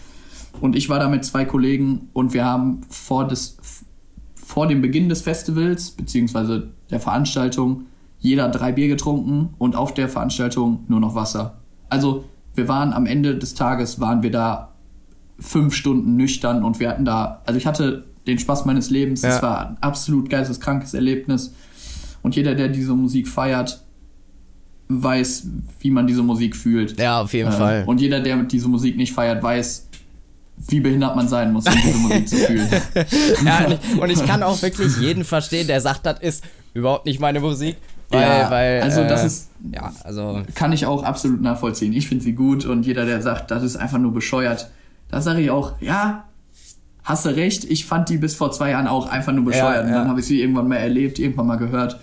Und 0.62 0.76
ich 0.76 0.90
war 0.90 1.00
da 1.00 1.10
mit 1.10 1.26
zwei 1.26 1.46
Kollegen 1.46 2.10
und 2.14 2.34
wir 2.34 2.46
haben 2.46 2.82
vor, 2.90 3.28
des, 3.28 3.58
vor 4.36 4.68
dem 4.68 4.82
Beginn 4.82 5.10
des 5.10 5.22
Festivals 5.22 5.92
beziehungsweise 5.92 6.72
der 6.90 7.00
Veranstaltung 7.00 7.84
jeder 8.20 8.50
drei 8.50 8.72
Bier 8.72 8.88
getrunken 8.88 9.54
und 9.58 9.76
auf 9.76 9.94
der 9.94 10.10
Veranstaltung 10.10 10.86
nur 10.88 11.00
noch 11.00 11.16
Wasser. 11.16 11.60
Also 11.90 12.26
wir 12.56 12.68
waren 12.68 12.94
am 12.94 13.06
Ende 13.06 13.38
des 13.38 13.54
Tages, 13.54 14.00
waren 14.00 14.24
wir 14.24 14.32
da 14.32 14.74
fünf 15.40 15.74
Stunden 15.74 16.16
nüchtern 16.16 16.64
und 16.64 16.80
wir 16.80 16.90
hatten 16.90 17.06
da, 17.06 17.42
also 17.46 17.58
ich 17.58 17.68
hatte 17.68 18.06
den 18.28 18.40
Spaß 18.40 18.66
meines 18.66 18.90
Lebens. 18.90 19.24
Es 19.24 19.36
ja. 19.36 19.42
war 19.42 19.70
ein 19.70 19.78
absolut 19.82 20.30
geisteskrankes 20.30 20.94
Erlebnis. 20.94 21.54
Und 22.22 22.36
jeder, 22.36 22.56
der 22.56 22.70
diese 22.70 22.94
Musik 22.94 23.28
feiert, 23.28 23.82
weiß, 24.88 25.48
wie 25.80 25.92
man 25.92 26.08
diese 26.08 26.24
Musik 26.24 26.56
fühlt. 26.56 27.00
Ja, 27.00 27.22
auf 27.22 27.34
jeden 27.34 27.50
äh, 27.50 27.58
Fall. 27.58 27.84
Und 27.86 28.02
jeder, 28.02 28.20
der 28.20 28.38
diese 28.44 28.68
Musik 28.68 28.98
nicht 28.98 29.14
feiert, 29.14 29.42
weiß, 29.42 29.88
wie 30.68 30.80
behindert 30.80 31.16
man 31.16 31.28
sein 31.28 31.52
muss, 31.52 31.66
um 31.66 31.74
diese 31.74 31.98
Musik 31.98 32.30
zu 32.30 32.38
fühlen. 32.38 32.68
ja, 33.46 33.66
und 33.66 33.72
ich, 33.74 34.02
und 34.02 34.10
ich, 34.10 34.26
kann 34.26 34.42
auch 34.44 34.62
wirklich 34.62 34.98
jeden 34.98 35.24
verstehen, 35.24 35.68
der 35.68 35.82
sagt, 35.82 36.06
das 36.06 36.20
ist 36.20 36.44
überhaupt 36.74 37.06
nicht 37.06 37.20
meine 37.20 37.40
Musik. 37.40 37.76
Weil, 38.10 38.22
ja, 38.22 38.52
weil, 38.52 38.82
also 38.82 39.04
das 39.04 39.24
äh, 39.24 39.28
ist, 39.28 39.50
ja, 39.74 39.92
also 40.04 40.44
kann 40.54 40.72
ich 40.72 40.86
auch 40.86 41.04
absolut 41.04 41.42
nachvollziehen. 41.42 41.92
Ich 41.94 42.08
finde 42.08 42.24
sie 42.24 42.34
gut 42.34 42.64
und 42.66 42.86
jeder, 42.86 43.06
der 43.06 43.22
sagt, 43.22 43.50
das 43.50 43.64
ist 43.64 43.76
einfach 43.76 43.98
nur 43.98 44.14
bescheuert, 44.14 44.70
da 45.10 45.22
sage 45.22 45.42
ich 45.42 45.50
auch, 45.50 45.74
ja, 45.82 46.26
hast 47.06 47.26
du 47.26 47.30
recht, 47.30 47.64
ich 47.64 47.86
fand 47.86 48.10
die 48.10 48.18
bis 48.18 48.36
vor 48.36 48.52
zwei 48.52 48.72
Jahren 48.72 48.88
auch 48.88 49.08
einfach 49.08 49.32
nur 49.32 49.46
bescheuert. 49.46 49.76
Ja, 49.76 49.82
und 49.86 49.92
dann 49.94 50.08
habe 50.10 50.20
ich 50.20 50.26
sie 50.26 50.42
irgendwann 50.42 50.68
mal 50.68 50.78
erlebt, 50.78 51.20
irgendwann 51.20 51.48
mal 51.48 51.58
gehört. 51.58 52.00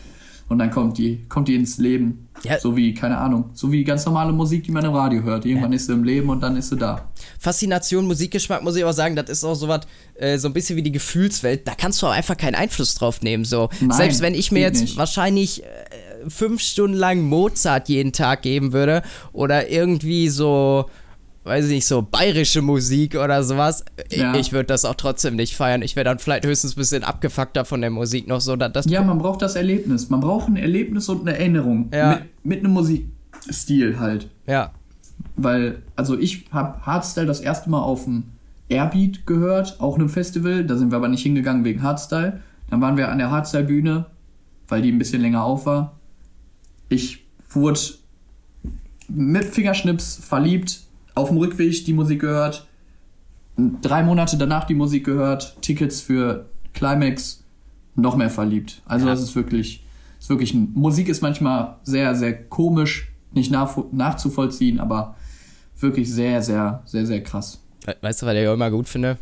Und 0.49 0.59
dann 0.59 0.71
kommt 0.71 0.99
die, 0.99 1.25
kommt 1.29 1.49
die 1.49 1.55
ins 1.55 1.79
Leben. 1.79 2.29
Ja. 2.43 2.59
So 2.59 2.77
wie, 2.77 2.93
keine 2.93 3.19
Ahnung, 3.19 3.51
so 3.55 3.73
wie 3.73 3.85
ganz 3.85 4.05
normale 4.05 4.33
Musik, 4.33 4.65
die 4.65 4.71
man 4.71 4.85
im 4.85 4.93
Radio 4.93 5.23
hört. 5.23 5.47
Irgendwann 5.47 5.73
ist 5.73 5.87
sie 5.87 5.93
im 5.93 6.05
Leben 6.05 6.29
und 6.29 6.41
dann 6.41 6.57
ist 6.57 6.69
sie 6.69 6.77
da. 6.77 7.09
Faszination, 7.39 8.07
Musikgeschmack, 8.07 8.63
muss 8.63 8.77
ich 8.77 8.85
auch 8.85 8.93
sagen, 8.93 9.17
das 9.17 9.31
ist 9.31 9.45
auch 9.45 9.55
so 9.55 9.69
was, 9.69 9.83
äh, 10.15 10.39
so 10.39 10.49
ein 10.49 10.53
bisschen 10.53 10.77
wie 10.77 10.83
die 10.83 10.93
Gefühlswelt. 10.93 11.67
Da 11.67 11.75
kannst 11.75 12.03
du 12.03 12.07
auch 12.07 12.13
einfach 12.13 12.37
keinen 12.37 12.55
Einfluss 12.55 12.95
drauf 12.95 13.23
nehmen. 13.23 13.45
So. 13.45 13.71
Nein, 13.81 13.97
Selbst 13.97 14.21
wenn 14.21 14.35
ich 14.35 14.53
mir 14.53 14.61
jetzt 14.61 14.81
nicht. 14.81 14.97
wahrscheinlich 14.99 15.63
äh, 15.63 15.67
fünf 16.29 16.61
Stunden 16.61 16.97
lang 16.97 17.23
Mozart 17.23 17.89
jeden 17.89 18.13
Tag 18.13 18.43
geben 18.43 18.73
würde 18.73 19.03
oder 19.33 19.71
irgendwie 19.71 20.29
so 20.29 20.87
weiß 21.45 21.67
ich 21.67 21.71
nicht, 21.73 21.87
so 21.87 22.03
bayerische 22.03 22.63
Musik 22.63 23.17
oder 23.17 23.43
sowas. 23.43 23.85
Ja. 24.11 24.35
Ich 24.37 24.53
würde 24.53 24.67
das 24.67 24.85
auch 24.85 24.95
trotzdem 24.95 25.37
nicht 25.37 25.57
feiern. 25.57 25.83
Ich 25.83 25.97
wäre 25.97 26.05
dann 26.05 26.19
vielleicht 26.19 26.47
höchstens 26.47 26.73
ein 26.73 26.77
bisschen 26.77 27.05
abgefuckter 27.05 27.65
von 27.65 27.81
der 27.81 27.91
Musik 27.91 28.29
noch 28.29 28.41
so. 28.41 28.55
Dass 28.57 28.87
ja, 28.87 29.03
man 29.03 29.19
braucht 29.19 29.43
das 29.43 29.57
Erlebnis. 29.57 30.09
Man 30.09 30.21
braucht 30.21 30.49
ein 30.49 30.57
Erlebnis 30.57 31.09
und 31.09 31.23
eine 31.23 31.37
Erinnerung. 31.37 31.91
Ja. 31.93 32.11
Mit, 32.11 32.45
mit 32.45 32.59
einem 32.61 32.73
Musikstil 32.73 33.99
halt. 33.99 34.29
Ja. 34.47 34.71
Weil, 35.37 35.83
also 35.97 36.19
ich 36.19 36.47
habe 36.53 36.85
Hardstyle 36.87 37.27
das 37.27 37.41
erste 37.41 37.71
Mal 37.71 37.81
auf 37.81 38.05
dem 38.05 38.25
Airbeat 38.69 39.27
gehört, 39.27 39.81
auch 39.81 39.97
einem 39.97 40.09
Festival. 40.09 40.65
Da 40.65 40.77
sind 40.77 40.93
wir 40.93 40.97
aber 40.97 41.09
nicht 41.09 41.23
hingegangen 41.23 41.65
wegen 41.65 41.83
Hardstyle. 41.83 42.41
Dann 42.71 42.81
waren 42.81 42.97
wir 42.97 43.11
an 43.11 43.19
der 43.19 43.31
Hardstyle-Bühne, 43.31 44.07
weil 44.69 44.83
die 44.83 44.93
ein 44.93 44.99
bisschen 44.99 45.21
länger 45.21 45.45
auf 45.45 45.67
war. 45.67 45.99
Ich 46.89 47.27
wurde 47.51 47.81
mit 49.09 49.45
Fingerschnips 49.45 50.17
verliebt 50.17 50.81
auf 51.15 51.29
dem 51.29 51.39
Rückweg 51.39 51.85
die 51.85 51.93
Musik 51.93 52.21
gehört, 52.21 52.67
drei 53.57 54.03
Monate 54.03 54.37
danach 54.37 54.65
die 54.65 54.75
Musik 54.75 55.05
gehört, 55.05 55.57
Tickets 55.63 56.01
für 56.01 56.47
Climax, 56.73 57.45
noch 57.95 58.17
mehr 58.17 58.31
verliebt. 58.31 58.81
Also 58.87 59.07
ja. 59.07 59.13
das 59.13 59.23
ist 59.23 59.37
wirklich, 59.37 59.85
ist 60.19 60.29
wirklich, 60.29 60.55
Musik 60.55 61.09
ist 61.09 61.21
manchmal 61.21 61.77
sehr, 61.83 62.15
sehr 62.15 62.45
komisch, 62.45 63.09
nicht 63.33 63.51
nach, 63.51 63.77
nachzuvollziehen, 63.93 64.81
aber 64.81 65.17
wirklich 65.79 66.11
sehr, 66.11 66.43
sehr, 66.43 66.83
sehr, 66.87 67.07
sehr 67.07 67.23
krass. 67.23 67.61
Weißt 68.01 68.23
du, 68.23 68.27
was 68.27 68.35
ich 68.35 68.47
auch 68.47 68.55
immer 68.55 68.71
gut 68.71 68.89
finde? 68.89 69.19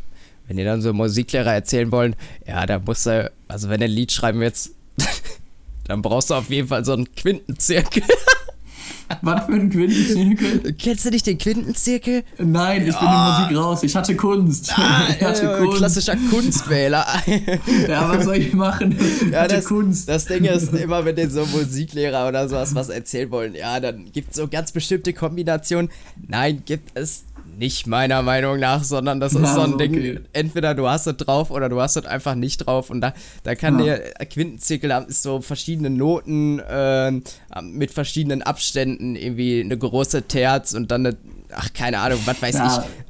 Wenn 0.46 0.58
ihr 0.58 0.64
dann 0.64 0.82
so 0.82 0.92
Musiklehrer 0.92 1.54
erzählen 1.54 1.90
wollen, 1.92 2.16
ja, 2.46 2.66
da 2.66 2.78
musst 2.78 3.06
du, 3.06 3.30
also 3.48 3.68
wenn 3.68 3.80
du 3.80 3.86
ein 3.86 3.90
Lied 3.90 4.12
schreiben 4.12 4.40
willst, 4.40 4.74
dann 5.84 6.02
brauchst 6.02 6.30
du 6.30 6.34
auf 6.34 6.50
jeden 6.50 6.68
Fall 6.68 6.84
so 6.84 6.92
einen 6.92 7.12
Quintenzirkel. 7.14 8.02
Was 9.22 9.46
für 9.46 9.52
ein 9.52 9.70
Quintenzirkel? 9.70 10.74
Kennst 10.74 11.04
du 11.04 11.10
nicht 11.10 11.26
den 11.26 11.38
Quintenzirkel? 11.38 12.22
Nein, 12.38 12.86
ich 12.86 12.96
bin 12.96 13.08
in 13.08 13.14
Musik 13.14 13.56
raus. 13.56 13.82
Ich 13.82 13.94
hatte 13.96 14.16
Kunst. 14.16 14.72
Ah, 14.76 15.08
ich 15.18 15.22
hatte 15.24 15.52
äh, 15.52 15.58
Kunst. 15.58 15.78
Klassischer 15.78 16.16
Kunstwähler. 16.30 17.06
ja, 17.88 18.08
was 18.08 18.24
soll 18.24 18.36
ich 18.36 18.52
machen? 18.52 18.96
Ich 18.98 19.30
ja, 19.32 19.48
das, 19.48 19.66
Kunst. 19.66 20.08
Das 20.08 20.26
Ding 20.26 20.44
ist, 20.44 20.72
immer 20.72 21.04
wenn 21.04 21.16
dir 21.16 21.28
so 21.28 21.44
Musiklehrer 21.46 22.28
oder 22.28 22.48
sowas 22.48 22.74
was 22.74 22.88
erzählen 22.88 23.30
wollen, 23.30 23.54
ja, 23.54 23.80
dann 23.80 24.10
gibt 24.12 24.30
es 24.30 24.36
so 24.36 24.48
ganz 24.48 24.72
bestimmte 24.72 25.12
Kombinationen. 25.12 25.90
Nein, 26.28 26.62
gibt 26.64 26.90
es 26.94 27.24
nicht 27.60 27.86
meiner 27.86 28.22
Meinung 28.22 28.58
nach, 28.58 28.82
sondern 28.82 29.20
das 29.20 29.34
ist 29.34 29.42
ja, 29.42 29.54
so 29.54 29.60
ein 29.60 29.74
okay. 29.74 29.88
Ding, 29.88 30.20
entweder 30.32 30.74
du 30.74 30.88
hast 30.88 31.06
es 31.06 31.16
drauf 31.18 31.50
oder 31.50 31.68
du 31.68 31.80
hast 31.80 31.96
es 31.96 32.06
einfach 32.06 32.34
nicht 32.34 32.66
drauf 32.66 32.88
und 32.88 33.02
da, 33.02 33.12
da 33.42 33.54
kann 33.54 33.78
ja. 33.78 33.98
der 33.98 34.26
Quintenzirkel 34.26 34.90
ist 35.06 35.22
so 35.22 35.42
verschiedene 35.42 35.90
Noten 35.90 36.58
äh, 36.58 37.12
mit 37.62 37.92
verschiedenen 37.92 38.42
Abständen, 38.42 39.14
irgendwie 39.14 39.60
eine 39.60 39.76
große 39.76 40.22
Terz 40.22 40.72
und 40.72 40.90
dann 40.90 41.06
eine, 41.06 41.16
ach 41.52 41.72
keine 41.74 41.98
Ahnung, 41.98 42.20
was 42.24 42.40
weiß 42.40 42.54
ja. 42.54 42.78
ich, 42.78 43.09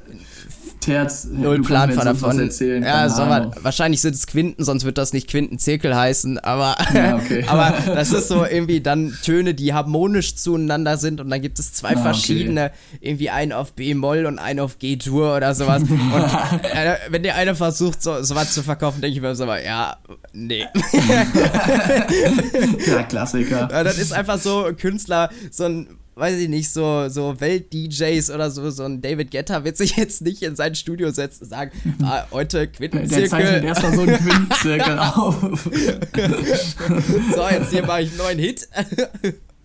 Terz, 0.81 1.29
null 1.31 1.63
Plan 1.63 1.93
von 1.93 2.05
davon. 2.05 2.39
Erzählen, 2.39 2.83
ja, 2.83 3.09
so 3.09 3.23
was, 3.23 3.49
wahrscheinlich 3.63 4.01
sind 4.01 4.15
es 4.15 4.27
Quinten, 4.27 4.65
sonst 4.65 4.85
wird 4.85 4.99
das 4.99 5.13
nicht 5.13 5.29
Quintenzirkel 5.29 5.95
heißen, 5.95 6.39
aber, 6.39 6.77
ja, 6.95 7.17
okay. 7.23 7.45
aber 7.47 7.75
das 7.87 8.13
ist 8.13 8.29
so 8.29 8.45
irgendwie 8.45 8.81
dann 8.81 9.17
Töne, 9.23 9.55
die 9.55 9.75
harmonisch 9.75 10.37
zueinander 10.37 10.97
sind 10.97 11.21
und 11.21 11.31
dann 11.31 11.43
gibt 11.43 11.59
es 11.59 11.73
zwei 11.73 11.97
ah, 11.97 12.03
verschiedene, 12.03 12.67
okay. 12.67 12.99
irgendwie 13.01 13.31
einen 13.31 13.53
auf 13.53 13.73
B-Moll 13.75 14.27
und 14.27 14.39
einen 14.39 14.61
auf 14.61 14.79
G-Dur 14.79 15.37
oder 15.37 15.55
sowas. 15.55 15.83
und 15.83 15.91
äh, 16.63 16.97
wenn 17.11 17.23
der 17.23 17.37
eine 17.37 17.55
versucht, 17.55 18.03
so, 18.03 18.23
sowas 18.23 18.55
zu 18.55 18.63
verkaufen, 18.63 19.03
denke 19.03 19.17
ich 19.17 19.23
mir 19.23 19.35
so, 19.35 19.45
ja, 19.45 19.97
nee. 20.33 20.67
ja, 22.87 23.03
Klassiker. 23.03 23.67
Das 23.67 23.99
ist 23.99 24.13
einfach 24.13 24.39
so 24.39 24.71
Künstler, 24.77 25.31
so 25.51 25.65
ein 25.65 26.00
weiß 26.21 26.39
ich 26.39 26.49
nicht, 26.51 26.71
so, 26.71 27.09
so 27.09 27.41
Welt-DJs 27.41 28.31
oder 28.31 28.51
so, 28.51 28.71
so 28.71 28.85
ein 28.85 29.01
David 29.01 29.31
Guetta 29.31 29.65
wird 29.65 29.79
sich 29.79 29.97
jetzt 29.97 30.21
nicht 30.21 30.43
in 30.43 30.55
sein 30.55 30.75
Studio 30.75 31.11
setzen 31.11 31.45
und 31.45 31.49
sagen, 31.49 31.73
ah, 32.03 32.27
heute 32.31 32.69
Quintenzirkel. 32.69 33.21
Der 33.23 33.31
zeichnet 33.31 33.65
erstmal 33.65 33.95
so 33.95 34.03
einen 34.03 34.17
Quintenzirkel 34.17 34.99
auf. 34.99 35.41
so, 37.35 37.49
jetzt 37.49 37.71
hier 37.71 37.87
mache 37.87 38.03
ich 38.03 38.11
einen 38.11 38.19
neuen 38.19 38.39
Hit. 38.39 38.69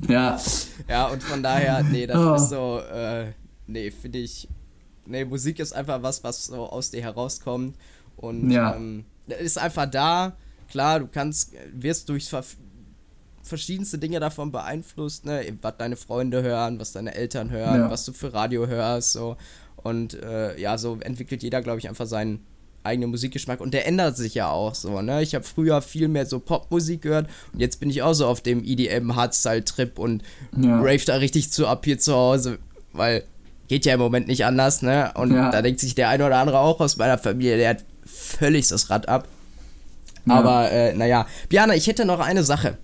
ja. 0.07 0.39
Ja, 0.87 1.07
und 1.07 1.21
von 1.21 1.43
daher, 1.43 1.83
nee, 1.83 2.07
das 2.07 2.17
oh. 2.17 2.35
ist 2.35 2.49
so, 2.49 2.79
äh, 2.79 3.33
nee, 3.67 3.91
finde 3.91 4.19
ich, 4.19 4.47
nee, 5.05 5.25
Musik 5.25 5.59
ist 5.59 5.73
einfach 5.73 6.01
was, 6.03 6.23
was 6.23 6.45
so 6.45 6.69
aus 6.69 6.89
dir 6.89 7.01
herauskommt 7.01 7.75
und 8.15 8.49
ja. 8.49 8.75
ähm, 8.75 9.03
ist 9.27 9.57
einfach 9.57 9.87
da. 9.87 10.37
Klar, 10.69 11.01
du 11.01 11.07
kannst, 11.07 11.51
wirst 11.73 12.07
durch 12.07 12.25
verschiedenste 13.45 13.97
Dinge 13.97 14.19
davon 14.19 14.51
beeinflusst, 14.51 15.25
ne? 15.25 15.45
was 15.61 15.75
deine 15.77 15.95
Freunde 15.95 16.41
hören, 16.41 16.79
was 16.79 16.91
deine 16.91 17.13
Eltern 17.13 17.51
hören, 17.51 17.81
ja. 17.81 17.91
was 17.91 18.05
du 18.05 18.11
für 18.11 18.33
Radio 18.33 18.67
hörst, 18.67 19.13
so. 19.13 19.37
Und 19.75 20.15
äh, 20.15 20.59
ja, 20.59 20.77
so 20.77 20.97
entwickelt 20.99 21.43
jeder, 21.43 21.61
glaube 21.61 21.79
ich, 21.79 21.87
einfach 21.87 22.07
seinen 22.07 22.43
eigenen 22.83 23.11
Musikgeschmack 23.11 23.61
und 23.61 23.73
der 23.73 23.87
ändert 23.87 24.17
sich 24.17 24.35
ja 24.35 24.49
auch 24.49 24.75
so, 24.75 25.01
ne? 25.01 25.21
Ich 25.23 25.33
habe 25.33 25.43
früher 25.43 25.81
viel 25.81 26.07
mehr 26.07 26.25
so 26.25 26.39
Popmusik 26.39 27.01
gehört 27.01 27.27
und 27.53 27.59
jetzt 27.59 27.79
bin 27.79 27.89
ich 27.89 28.03
auch 28.03 28.13
so 28.13 28.27
auf 28.27 28.41
dem 28.41 28.63
EDM 28.63 29.15
Hardstyle 29.15 29.65
Trip 29.65 29.97
und 29.97 30.23
ja. 30.55 30.79
rave 30.79 31.03
da 31.05 31.15
richtig 31.15 31.51
zu 31.51 31.67
ab 31.67 31.85
hier 31.85 31.97
zu 31.97 32.13
Hause, 32.13 32.59
weil 32.93 33.23
geht 33.67 33.85
ja 33.85 33.95
im 33.95 33.99
Moment 33.99 34.27
nicht 34.27 34.45
anders, 34.45 34.81
ne? 34.81 35.11
Und 35.15 35.33
ja. 35.33 35.49
da 35.49 35.61
denkt 35.61 35.79
sich 35.79 35.95
der 35.95 36.09
eine 36.09 36.25
oder 36.25 36.37
andere 36.37 36.59
auch 36.59 36.79
aus 36.79 36.97
meiner 36.97 37.17
Familie, 37.17 37.57
der 37.57 37.69
hat 37.71 37.85
völlig 38.05 38.67
das 38.67 38.89
Rad 38.89 39.09
ab. 39.09 39.27
Ja. 40.27 40.35
Aber 40.35 40.71
äh, 40.71 40.93
naja, 40.93 41.27
Biana, 41.49 41.75
ich 41.75 41.87
hätte 41.87 42.05
noch 42.05 42.19
eine 42.19 42.43
Sache. 42.43 42.77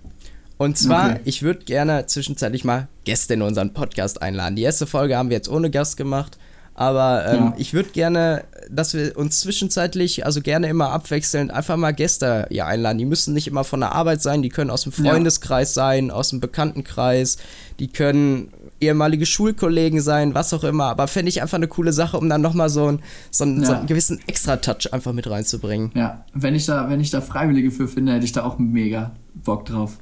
Und 0.62 0.78
zwar, 0.78 1.10
okay. 1.10 1.20
ich 1.24 1.42
würde 1.42 1.64
gerne 1.64 2.06
zwischenzeitlich 2.06 2.64
mal 2.64 2.86
Gäste 3.04 3.34
in 3.34 3.42
unseren 3.42 3.72
Podcast 3.72 4.22
einladen. 4.22 4.54
Die 4.54 4.62
erste 4.62 4.86
Folge 4.86 5.16
haben 5.16 5.28
wir 5.28 5.36
jetzt 5.36 5.48
ohne 5.48 5.70
Gast 5.70 5.96
gemacht. 5.96 6.38
Aber 6.74 7.26
ähm, 7.26 7.38
ja. 7.38 7.54
ich 7.58 7.74
würde 7.74 7.90
gerne, 7.90 8.44
dass 8.70 8.94
wir 8.94 9.18
uns 9.18 9.40
zwischenzeitlich, 9.40 10.24
also 10.24 10.40
gerne 10.40 10.68
immer 10.68 10.90
abwechselnd, 10.90 11.50
einfach 11.50 11.76
mal 11.76 11.90
Gäste 11.90 12.46
hier 12.48 12.66
einladen. 12.66 12.98
Die 12.98 13.04
müssen 13.04 13.34
nicht 13.34 13.48
immer 13.48 13.64
von 13.64 13.80
der 13.80 13.92
Arbeit 13.92 14.22
sein, 14.22 14.40
die 14.40 14.50
können 14.50 14.70
aus 14.70 14.84
dem 14.84 14.92
Freundeskreis 14.92 15.74
ja. 15.74 15.82
sein, 15.82 16.10
aus 16.12 16.30
dem 16.30 16.38
Bekanntenkreis, 16.38 17.38
die 17.80 17.88
können 17.88 18.52
ehemalige 18.80 19.26
Schulkollegen 19.26 20.00
sein, 20.00 20.34
was 20.34 20.54
auch 20.54 20.64
immer. 20.64 20.84
Aber 20.84 21.08
fände 21.08 21.28
ich 21.28 21.42
einfach 21.42 21.58
eine 21.58 21.68
coole 21.68 21.92
Sache, 21.92 22.16
um 22.16 22.28
dann 22.28 22.40
nochmal 22.40 22.70
so, 22.70 22.86
ein, 22.86 23.00
so, 23.32 23.44
einen, 23.44 23.60
ja. 23.60 23.66
so 23.66 23.72
einen 23.74 23.86
gewissen 23.86 24.20
Extra-Touch 24.26 24.92
einfach 24.92 25.12
mit 25.12 25.28
reinzubringen. 25.28 25.90
Ja, 25.94 26.24
wenn 26.32 26.54
ich, 26.54 26.66
da, 26.66 26.88
wenn 26.88 27.00
ich 27.00 27.10
da 27.10 27.20
Freiwillige 27.20 27.72
für 27.72 27.88
finde, 27.88 28.12
hätte 28.12 28.24
ich 28.24 28.32
da 28.32 28.44
auch 28.44 28.58
mega 28.58 29.10
Bock 29.34 29.66
drauf. 29.66 29.98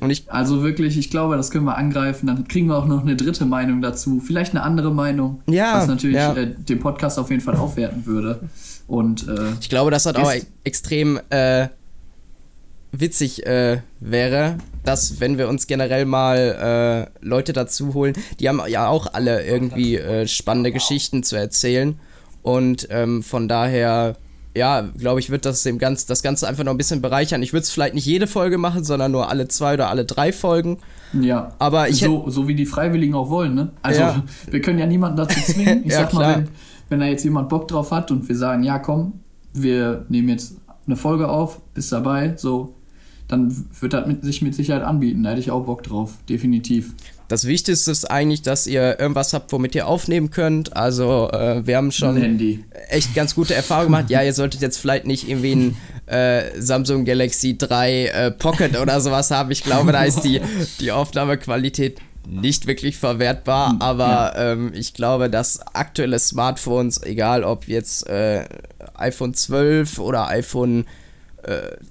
Und 0.00 0.10
ich, 0.10 0.30
also 0.32 0.62
wirklich, 0.62 0.96
ich 0.96 1.10
glaube, 1.10 1.36
das 1.36 1.50
können 1.50 1.66
wir 1.66 1.76
angreifen. 1.76 2.26
Dann 2.26 2.48
kriegen 2.48 2.68
wir 2.68 2.76
auch 2.76 2.86
noch 2.86 3.02
eine 3.02 3.16
dritte 3.16 3.44
Meinung 3.44 3.82
dazu. 3.82 4.20
Vielleicht 4.20 4.52
eine 4.52 4.62
andere 4.62 4.92
Meinung. 4.92 5.42
Ja. 5.46 5.74
Was 5.76 5.86
natürlich 5.86 6.16
ja. 6.16 6.34
äh, 6.34 6.54
den 6.54 6.80
Podcast 6.80 7.18
auf 7.18 7.30
jeden 7.30 7.42
Fall 7.42 7.56
aufwerten 7.56 8.06
würde. 8.06 8.40
Und 8.86 9.28
äh, 9.28 9.52
ich 9.60 9.68
glaube, 9.68 9.90
das 9.90 10.06
hat 10.06 10.16
auch 10.16 10.32
extrem 10.64 11.20
äh, 11.28 11.68
witzig 12.92 13.46
äh, 13.46 13.82
wäre, 14.00 14.56
dass 14.84 15.20
wenn 15.20 15.38
wir 15.38 15.48
uns 15.48 15.66
generell 15.66 16.06
mal 16.06 17.08
äh, 17.22 17.24
Leute 17.24 17.52
dazu 17.52 17.94
holen, 17.94 18.14
die 18.40 18.48
haben 18.48 18.60
ja 18.68 18.88
auch 18.88 19.12
alle 19.12 19.44
irgendwie 19.44 19.96
äh, 19.96 20.26
spannende 20.26 20.72
Geschichten 20.72 21.22
zu 21.22 21.36
erzählen. 21.36 22.00
Und 22.42 22.88
ähm, 22.90 23.22
von 23.22 23.48
daher 23.48 24.16
ja, 24.60 24.82
glaube 24.98 25.20
ich, 25.20 25.30
wird 25.30 25.46
das 25.46 25.62
dem 25.62 25.78
Ganzen, 25.78 26.06
das 26.08 26.22
Ganze 26.22 26.46
einfach 26.46 26.64
noch 26.64 26.72
ein 26.72 26.76
bisschen 26.76 27.00
bereichern. 27.00 27.42
Ich 27.42 27.54
würde 27.54 27.62
es 27.62 27.70
vielleicht 27.70 27.94
nicht 27.94 28.04
jede 28.04 28.26
Folge 28.26 28.58
machen, 28.58 28.84
sondern 28.84 29.10
nur 29.10 29.30
alle 29.30 29.48
zwei 29.48 29.72
oder 29.72 29.88
alle 29.88 30.04
drei 30.04 30.32
Folgen. 30.34 30.76
Ja. 31.18 31.54
Aber 31.58 31.88
ich 31.88 32.00
so, 32.00 32.28
so 32.28 32.46
wie 32.46 32.54
die 32.54 32.66
Freiwilligen 32.66 33.14
auch 33.14 33.30
wollen, 33.30 33.54
ne? 33.54 33.70
Also 33.80 34.00
ja. 34.02 34.22
wir 34.50 34.60
können 34.60 34.78
ja 34.78 34.84
niemanden 34.84 35.16
dazu 35.16 35.40
zwingen. 35.40 35.82
Ich 35.86 35.92
ja, 35.92 36.00
sag 36.00 36.12
mal, 36.12 36.36
wenn, 36.36 36.48
wenn 36.90 37.00
da 37.00 37.06
jetzt 37.06 37.24
jemand 37.24 37.48
Bock 37.48 37.68
drauf 37.68 37.90
hat 37.90 38.10
und 38.10 38.28
wir 38.28 38.36
sagen, 38.36 38.62
ja 38.62 38.78
komm, 38.78 39.14
wir 39.54 40.04
nehmen 40.10 40.28
jetzt 40.28 40.56
eine 40.86 40.96
Folge 40.96 41.30
auf, 41.30 41.62
bist 41.72 41.90
dabei, 41.90 42.34
so, 42.36 42.74
dann 43.28 43.64
wird 43.80 43.94
das 43.94 44.06
mit, 44.06 44.22
sich 44.22 44.42
mit 44.42 44.54
Sicherheit 44.54 44.82
anbieten. 44.82 45.22
Da 45.22 45.30
hätte 45.30 45.40
ich 45.40 45.50
auch 45.50 45.64
Bock 45.64 45.82
drauf, 45.84 46.18
definitiv. 46.28 46.92
Das 47.30 47.46
Wichtigste 47.46 47.92
ist 47.92 48.10
eigentlich, 48.10 48.42
dass 48.42 48.66
ihr 48.66 48.98
irgendwas 48.98 49.32
habt, 49.34 49.52
womit 49.52 49.76
ihr 49.76 49.86
aufnehmen 49.86 50.30
könnt. 50.30 50.76
Also 50.76 51.30
äh, 51.30 51.64
wir 51.64 51.76
haben 51.76 51.92
schon 51.92 52.64
echt 52.88 53.14
ganz 53.14 53.36
gute 53.36 53.54
Erfahrungen 53.54 53.86
gemacht. 53.86 54.10
Ja, 54.10 54.20
ihr 54.20 54.34
solltet 54.34 54.62
jetzt 54.62 54.78
vielleicht 54.78 55.06
nicht 55.06 55.28
irgendwie 55.28 55.52
ein 55.54 55.76
äh, 56.06 56.60
Samsung 56.60 57.04
Galaxy 57.04 57.56
3 57.56 58.06
äh, 58.06 58.30
Pocket 58.32 58.76
oder 58.76 59.00
sowas 59.00 59.30
haben. 59.30 59.52
Ich 59.52 59.62
glaube, 59.62 59.92
da 59.92 60.02
ist 60.02 60.22
die, 60.22 60.40
die 60.80 60.90
Aufnahmequalität 60.90 62.00
nicht 62.26 62.66
wirklich 62.66 62.96
verwertbar, 62.96 63.76
aber 63.78 64.34
ähm, 64.36 64.72
ich 64.74 64.92
glaube, 64.92 65.30
dass 65.30 65.60
aktuelle 65.72 66.18
Smartphones, 66.18 67.00
egal 67.00 67.44
ob 67.44 67.68
jetzt 67.68 68.08
äh, 68.08 68.44
iPhone 68.94 69.34
12 69.34 70.00
oder 70.00 70.26
iPhone 70.26 70.84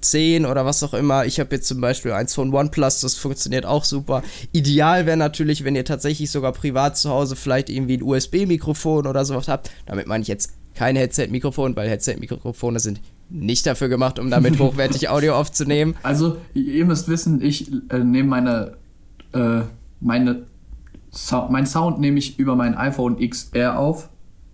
10 0.00 0.44
äh, 0.44 0.46
oder 0.46 0.64
was 0.64 0.82
auch 0.82 0.94
immer. 0.94 1.26
Ich 1.26 1.40
habe 1.40 1.54
jetzt 1.54 1.66
zum 1.66 1.80
Beispiel 1.80 2.12
eins 2.12 2.34
von 2.34 2.52
OnePlus, 2.52 3.00
das 3.00 3.14
funktioniert 3.16 3.66
auch 3.66 3.84
super. 3.84 4.22
Ideal 4.52 5.06
wäre 5.06 5.16
natürlich, 5.16 5.64
wenn 5.64 5.76
ihr 5.76 5.84
tatsächlich 5.84 6.30
sogar 6.30 6.52
privat 6.52 6.96
zu 6.96 7.10
Hause 7.10 7.36
vielleicht 7.36 7.70
irgendwie 7.70 7.98
ein 7.98 8.02
USB-Mikrofon 8.02 9.06
oder 9.06 9.24
sowas 9.24 9.48
habt. 9.48 9.70
Damit 9.86 10.06
meine 10.06 10.22
ich 10.22 10.28
jetzt 10.28 10.52
kein 10.74 10.96
Headset-Mikrofon, 10.96 11.76
weil 11.76 11.88
Headset-Mikrofone 11.88 12.80
sind 12.80 13.00
nicht 13.28 13.66
dafür 13.66 13.88
gemacht, 13.88 14.18
um 14.18 14.30
damit 14.30 14.58
hochwertig 14.58 15.08
Audio 15.08 15.34
aufzunehmen. 15.34 15.96
Also, 16.02 16.38
ihr 16.54 16.84
müsst 16.84 17.08
wissen, 17.08 17.42
ich 17.42 17.70
äh, 17.90 17.98
nehme 17.98 18.28
meine, 18.28 18.76
äh, 19.32 19.62
meine 20.00 20.46
so 21.10 21.48
mein 21.50 21.66
Sound 21.66 21.98
nehme 21.98 22.18
ich 22.18 22.38
über 22.38 22.56
mein 22.56 22.76
iPhone 22.76 23.18
XR 23.18 23.78
auf, 23.78 24.08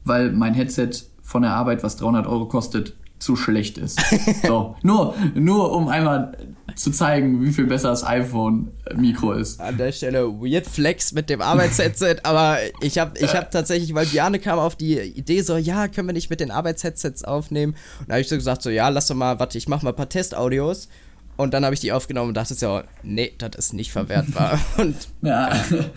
weil 0.05 0.32
mein 0.32 0.55
Headset 0.55 0.90
von 1.22 1.42
der 1.42 1.53
Arbeit, 1.53 1.82
was 1.82 1.97
300 1.97 2.26
Euro 2.26 2.47
kostet, 2.47 2.97
zu 3.27 3.35
schlecht 3.35 3.77
ist. 3.77 4.01
So, 4.47 4.77
nur, 4.83 5.14
nur 5.35 5.72
um 5.72 5.89
einmal 5.89 6.37
zu 6.77 6.93
zeigen, 6.93 7.43
wie 7.43 7.53
viel 7.53 7.66
besser 7.66 7.89
das 7.89 8.07
iPhone-Mikro 8.07 9.33
ist. 9.33 9.61
An 9.61 9.77
der 9.77 9.91
Stelle 9.91 10.29
Weird 10.29 10.66
Flex 10.66 11.12
mit 11.12 11.29
dem 11.29 11.41
Arbeitsheadset, 11.41 12.24
aber 12.24 12.59
ich 12.81 12.99
habe 12.99 13.18
ich 13.18 13.35
hab 13.35 13.51
tatsächlich, 13.51 13.95
weil 13.95 14.07
Biane 14.07 14.39
kam 14.39 14.61
auf 14.61 14.77
die 14.77 14.97
Idee 15.01 15.43
so, 15.43 15.57
ja, 15.57 15.89
können 15.89 16.07
wir 16.09 16.12
nicht 16.12 16.31
mit 16.31 16.39
den 16.39 16.53
Arbeitsheadsets 16.53 17.24
aufnehmen? 17.24 17.74
Und 17.99 18.09
da 18.09 18.14
habe 18.14 18.20
ich 18.20 18.29
so 18.29 18.37
gesagt, 18.37 18.62
so, 18.62 18.70
ja, 18.70 18.89
lass 18.91 19.09
doch 19.09 19.16
mal, 19.16 19.41
warte, 19.41 19.59
ich 19.59 19.66
mach 19.66 19.83
mal 19.83 19.91
ein 19.91 19.97
paar 19.97 20.09
Testaudios. 20.09 20.89
Und 21.37 21.53
dann 21.53 21.64
habe 21.64 21.74
ich 21.74 21.81
die 21.81 21.91
aufgenommen 21.91 22.29
und 22.29 22.37
dachte 22.37 22.55
so, 22.55 22.81
nee, 23.03 23.33
das 23.39 23.57
ist 23.57 23.74
nicht 23.74 23.91
verwertbar. 23.91 24.61
und, 24.79 24.97
ja. 25.22 25.51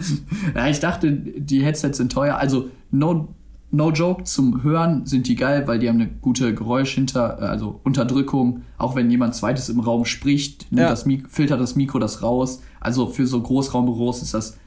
ja, 0.55 0.67
ich 0.67 0.79
dachte, 0.79 1.11
die 1.11 1.63
Headsets 1.63 1.97
sind 1.97 2.11
teuer. 2.11 2.37
Also, 2.37 2.71
no 2.89 3.35
no 3.71 3.91
joke, 3.91 4.23
zum 4.23 4.63
Hören 4.63 5.05
sind 5.05 5.27
die 5.27 5.35
geil, 5.35 5.67
weil 5.67 5.79
die 5.79 5.89
haben 5.89 5.99
eine 5.99 6.09
gute 6.09 6.53
Geräusch 6.53 6.93
hinter, 6.93 7.39
äh, 7.39 7.45
also 7.45 7.79
Unterdrückung. 7.83 8.63
Auch 8.77 8.95
wenn 8.95 9.09
jemand 9.09 9.35
zweites 9.35 9.69
im 9.69 9.79
Raum 9.79 10.05
spricht, 10.05 10.71
nimmt 10.71 10.81
ja. 10.81 10.89
das 10.89 11.05
filtert 11.29 11.59
das 11.59 11.75
Mikro 11.75 11.99
das 11.99 12.21
raus. 12.23 12.61
Also 12.79 13.07
für 13.07 13.27
so 13.27 13.41
Großraumbüros 13.41 14.21
ist 14.21 14.33
das 14.33 14.57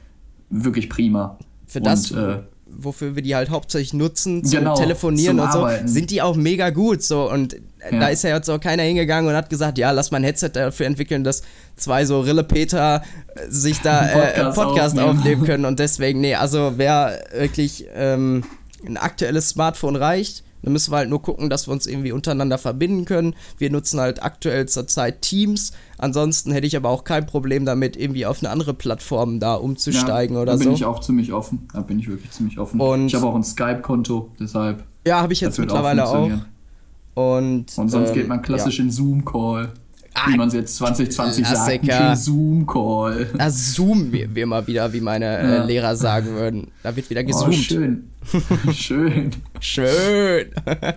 wirklich 0.49 0.89
prima. 0.89 1.37
Für 1.65 1.81
das, 1.81 2.11
und, 2.11 2.19
äh, 2.19 2.39
wofür 2.65 3.15
wir 3.15 3.23
die 3.23 3.35
halt 3.35 3.49
hauptsächlich 3.49 3.93
nutzen, 3.93 4.43
zum 4.43 4.59
genau, 4.59 4.75
Telefonieren 4.75 5.37
zum 5.37 5.45
und 5.45 5.51
so, 5.51 5.59
Arbeiten. 5.59 5.87
sind 5.87 6.11
die 6.11 6.21
auch 6.21 6.35
mega 6.35 6.69
gut. 6.69 7.01
So 7.01 7.29
und 7.29 7.53
ja. 7.53 7.99
da 7.99 8.07
ist 8.07 8.23
ja 8.23 8.35
jetzt 8.35 8.49
auch 8.49 8.59
keiner 8.59 8.83
hingegangen 8.83 9.29
und 9.29 9.35
hat 9.35 9.49
gesagt, 9.49 9.77
ja, 9.77 9.91
lass 9.91 10.11
mal 10.11 10.17
ein 10.17 10.23
Headset 10.23 10.49
dafür 10.53 10.85
entwickeln, 10.85 11.23
dass 11.23 11.43
zwei 11.75 12.05
so 12.05 12.21
Rille-Peter 12.21 13.03
äh, 13.35 13.49
sich 13.49 13.81
da 13.81 14.07
äh, 14.09 14.13
Podcast, 14.13 14.55
Podcast 14.55 14.99
aufnehmen. 14.99 15.17
aufnehmen. 15.17 15.43
können. 15.43 15.65
Und 15.73 15.79
deswegen, 15.79 16.21
nee, 16.21 16.35
also 16.35 16.73
wer 16.77 17.23
wirklich 17.33 17.85
ähm, 17.95 18.43
ein 18.85 18.97
aktuelles 18.97 19.49
Smartphone 19.49 19.95
reicht. 19.95 20.43
Dann 20.63 20.71
müssen 20.71 20.93
wir 20.93 20.97
halt 20.97 21.09
nur 21.09 21.21
gucken, 21.21 21.49
dass 21.49 21.67
wir 21.67 21.73
uns 21.73 21.87
irgendwie 21.87 22.13
untereinander 22.13 22.57
verbinden 22.57 23.03
können. 23.03 23.35
Wir 23.57 23.69
nutzen 23.69 23.99
halt 23.99 24.23
aktuell 24.23 24.65
zurzeit 24.65 25.21
Teams. 25.21 25.73
Ansonsten 25.97 26.53
hätte 26.53 26.65
ich 26.65 26.77
aber 26.77 26.89
auch 26.89 27.03
kein 27.03 27.25
Problem 27.25 27.65
damit, 27.65 27.97
irgendwie 27.97 28.25
auf 28.25 28.41
eine 28.41 28.49
andere 28.49 28.73
Plattform 28.73 29.41
da 29.41 29.55
umzusteigen 29.55 30.37
ja, 30.37 30.41
oder 30.41 30.53
so. 30.53 30.59
Da 30.59 30.65
bin 30.69 30.73
ich 30.73 30.85
auch 30.85 31.01
ziemlich 31.01 31.33
offen. 31.33 31.67
Da 31.73 31.81
bin 31.81 31.99
ich 31.99 32.07
wirklich 32.07 32.31
ziemlich 32.31 32.59
offen. 32.59 32.79
Und 32.79 33.07
ich 33.07 33.15
habe 33.15 33.25
auch 33.25 33.35
ein 33.35 33.43
Skype-Konto, 33.43 34.31
deshalb. 34.39 34.85
Ja, 35.05 35.21
habe 35.21 35.33
ich 35.33 35.41
jetzt 35.41 35.59
mittlerweile 35.59 36.07
auch. 36.07 36.29
Und, 37.15 37.65
Und 37.77 37.91
sonst 37.91 37.93
ähm, 37.93 38.13
geht 38.13 38.27
man 38.29 38.41
klassisch 38.41 38.77
ja. 38.77 38.85
in 38.85 38.91
Zoom-Call. 38.91 39.73
Ah, 40.13 40.31
wie 40.31 40.37
man 40.37 40.47
es 40.47 40.53
jetzt 40.53 40.75
2020 40.77 41.43
Klassiker. 41.43 42.15
sagt, 42.15 42.17
Zoom-Call. 42.17 43.29
Da 43.37 43.49
zoomen 43.49 44.11
wir, 44.11 44.47
mal 44.47 44.65
wieder, 44.67 44.93
wie 44.93 45.01
meine 45.01 45.37
äh, 45.37 45.55
ja. 45.55 45.63
Lehrer 45.63 45.95
sagen 45.95 46.27
würden. 46.35 46.67
Da 46.83 46.95
wird 46.95 47.09
wieder 47.09 47.21
oh, 47.21 47.25
gezoomt. 47.25 47.53
Oh, 47.53 47.61
schön. 47.61 48.03
schön. 48.71 49.31
schön. 49.59 50.47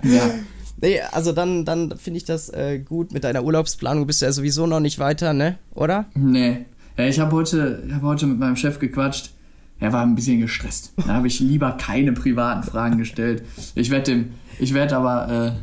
ja. 0.02 0.30
Nee, 0.78 1.00
also 1.12 1.32
dann, 1.32 1.64
dann 1.64 1.96
finde 1.96 2.18
ich 2.18 2.24
das 2.24 2.50
äh, 2.50 2.78
gut 2.78 3.10
mit 3.12 3.24
deiner 3.24 3.42
Urlaubsplanung. 3.42 4.06
Bist 4.06 4.20
du 4.20 4.26
ja 4.26 4.32
sowieso 4.32 4.66
noch 4.66 4.80
nicht 4.80 4.98
weiter, 4.98 5.32
ne? 5.32 5.56
Oder? 5.74 6.04
Nee. 6.14 6.66
Ja, 6.98 7.06
ich 7.06 7.18
habe 7.18 7.32
heute, 7.32 7.82
hab 7.92 8.02
heute 8.02 8.26
mit 8.26 8.38
meinem 8.38 8.56
Chef 8.56 8.78
gequatscht. 8.78 9.30
Er 9.78 9.92
war 9.92 10.02
ein 10.02 10.14
bisschen 10.14 10.40
gestresst. 10.40 10.92
Da 10.96 11.14
habe 11.14 11.28
ich 11.28 11.40
lieber 11.40 11.72
keine 11.72 12.12
privaten 12.12 12.62
Fragen 12.62 12.98
gestellt. 12.98 13.42
Ich 13.74 13.90
werde 13.90 14.26
ich 14.58 14.72
werde 14.72 14.96
aber 14.96 15.54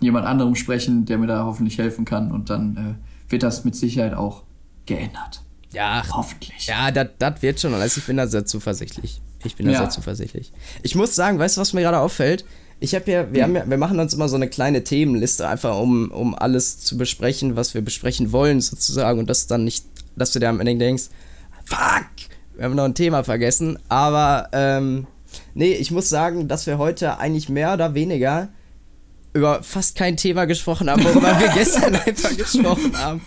jemand 0.00 0.26
anderem 0.26 0.54
sprechen, 0.54 1.04
der 1.06 1.18
mir 1.18 1.26
da 1.26 1.44
hoffentlich 1.44 1.78
helfen 1.78 2.04
kann 2.04 2.30
und 2.32 2.50
dann 2.50 2.76
äh, 2.76 3.30
wird 3.30 3.42
das 3.42 3.64
mit 3.64 3.74
Sicherheit 3.74 4.14
auch 4.14 4.42
geändert. 4.84 5.42
Ja, 5.72 6.02
hoffentlich. 6.12 6.66
Ja, 6.66 6.90
das 6.90 7.42
wird 7.42 7.60
schon. 7.60 7.74
Also 7.74 7.98
ich 8.00 8.06
bin 8.06 8.16
da 8.16 8.26
sehr 8.26 8.46
zuversichtlich. 8.46 9.20
Ich 9.44 9.56
bin 9.56 9.66
da 9.66 9.72
ja. 9.72 9.78
sehr 9.80 9.90
zuversichtlich. 9.90 10.52
Ich 10.82 10.94
muss 10.94 11.14
sagen, 11.14 11.38
weißt 11.38 11.56
du, 11.56 11.60
was 11.60 11.72
mir 11.72 11.82
gerade 11.82 11.98
auffällt? 11.98 12.44
Ich 12.78 12.94
habe 12.94 13.10
ja, 13.10 13.32
wir, 13.32 13.42
haben 13.42 13.54
ja, 13.54 13.68
wir 13.68 13.78
machen 13.78 13.98
uns 13.98 14.12
immer 14.12 14.28
so 14.28 14.36
eine 14.36 14.48
kleine 14.48 14.84
Themenliste, 14.84 15.48
einfach 15.48 15.78
um, 15.78 16.10
um 16.10 16.34
alles 16.34 16.78
zu 16.78 16.98
besprechen, 16.98 17.56
was 17.56 17.74
wir 17.74 17.82
besprechen 17.82 18.32
wollen, 18.32 18.60
sozusagen. 18.60 19.18
Und 19.18 19.30
das 19.30 19.46
dann 19.46 19.64
nicht, 19.64 19.86
dass 20.14 20.32
du 20.32 20.38
dir 20.38 20.48
am 20.48 20.60
Ende 20.60 20.76
denkst, 20.76 21.04
fuck, 21.64 22.06
wir 22.54 22.64
haben 22.64 22.74
noch 22.74 22.84
ein 22.84 22.94
Thema 22.94 23.24
vergessen. 23.24 23.78
Aber, 23.88 24.48
ähm, 24.52 25.06
nee, 25.54 25.72
ich 25.72 25.90
muss 25.90 26.08
sagen, 26.08 26.48
dass 26.48 26.66
wir 26.66 26.78
heute 26.78 27.18
eigentlich 27.18 27.48
mehr 27.48 27.72
oder 27.74 27.94
weniger 27.94 28.48
über 29.36 29.62
fast 29.62 29.96
kein 29.96 30.16
Thema 30.16 30.46
gesprochen 30.46 30.90
haben, 30.90 31.04
worüber 31.04 31.38
wir 31.38 31.48
gestern 31.48 31.94
einfach 32.06 32.36
gesprochen 32.36 32.96
haben. 32.96 33.20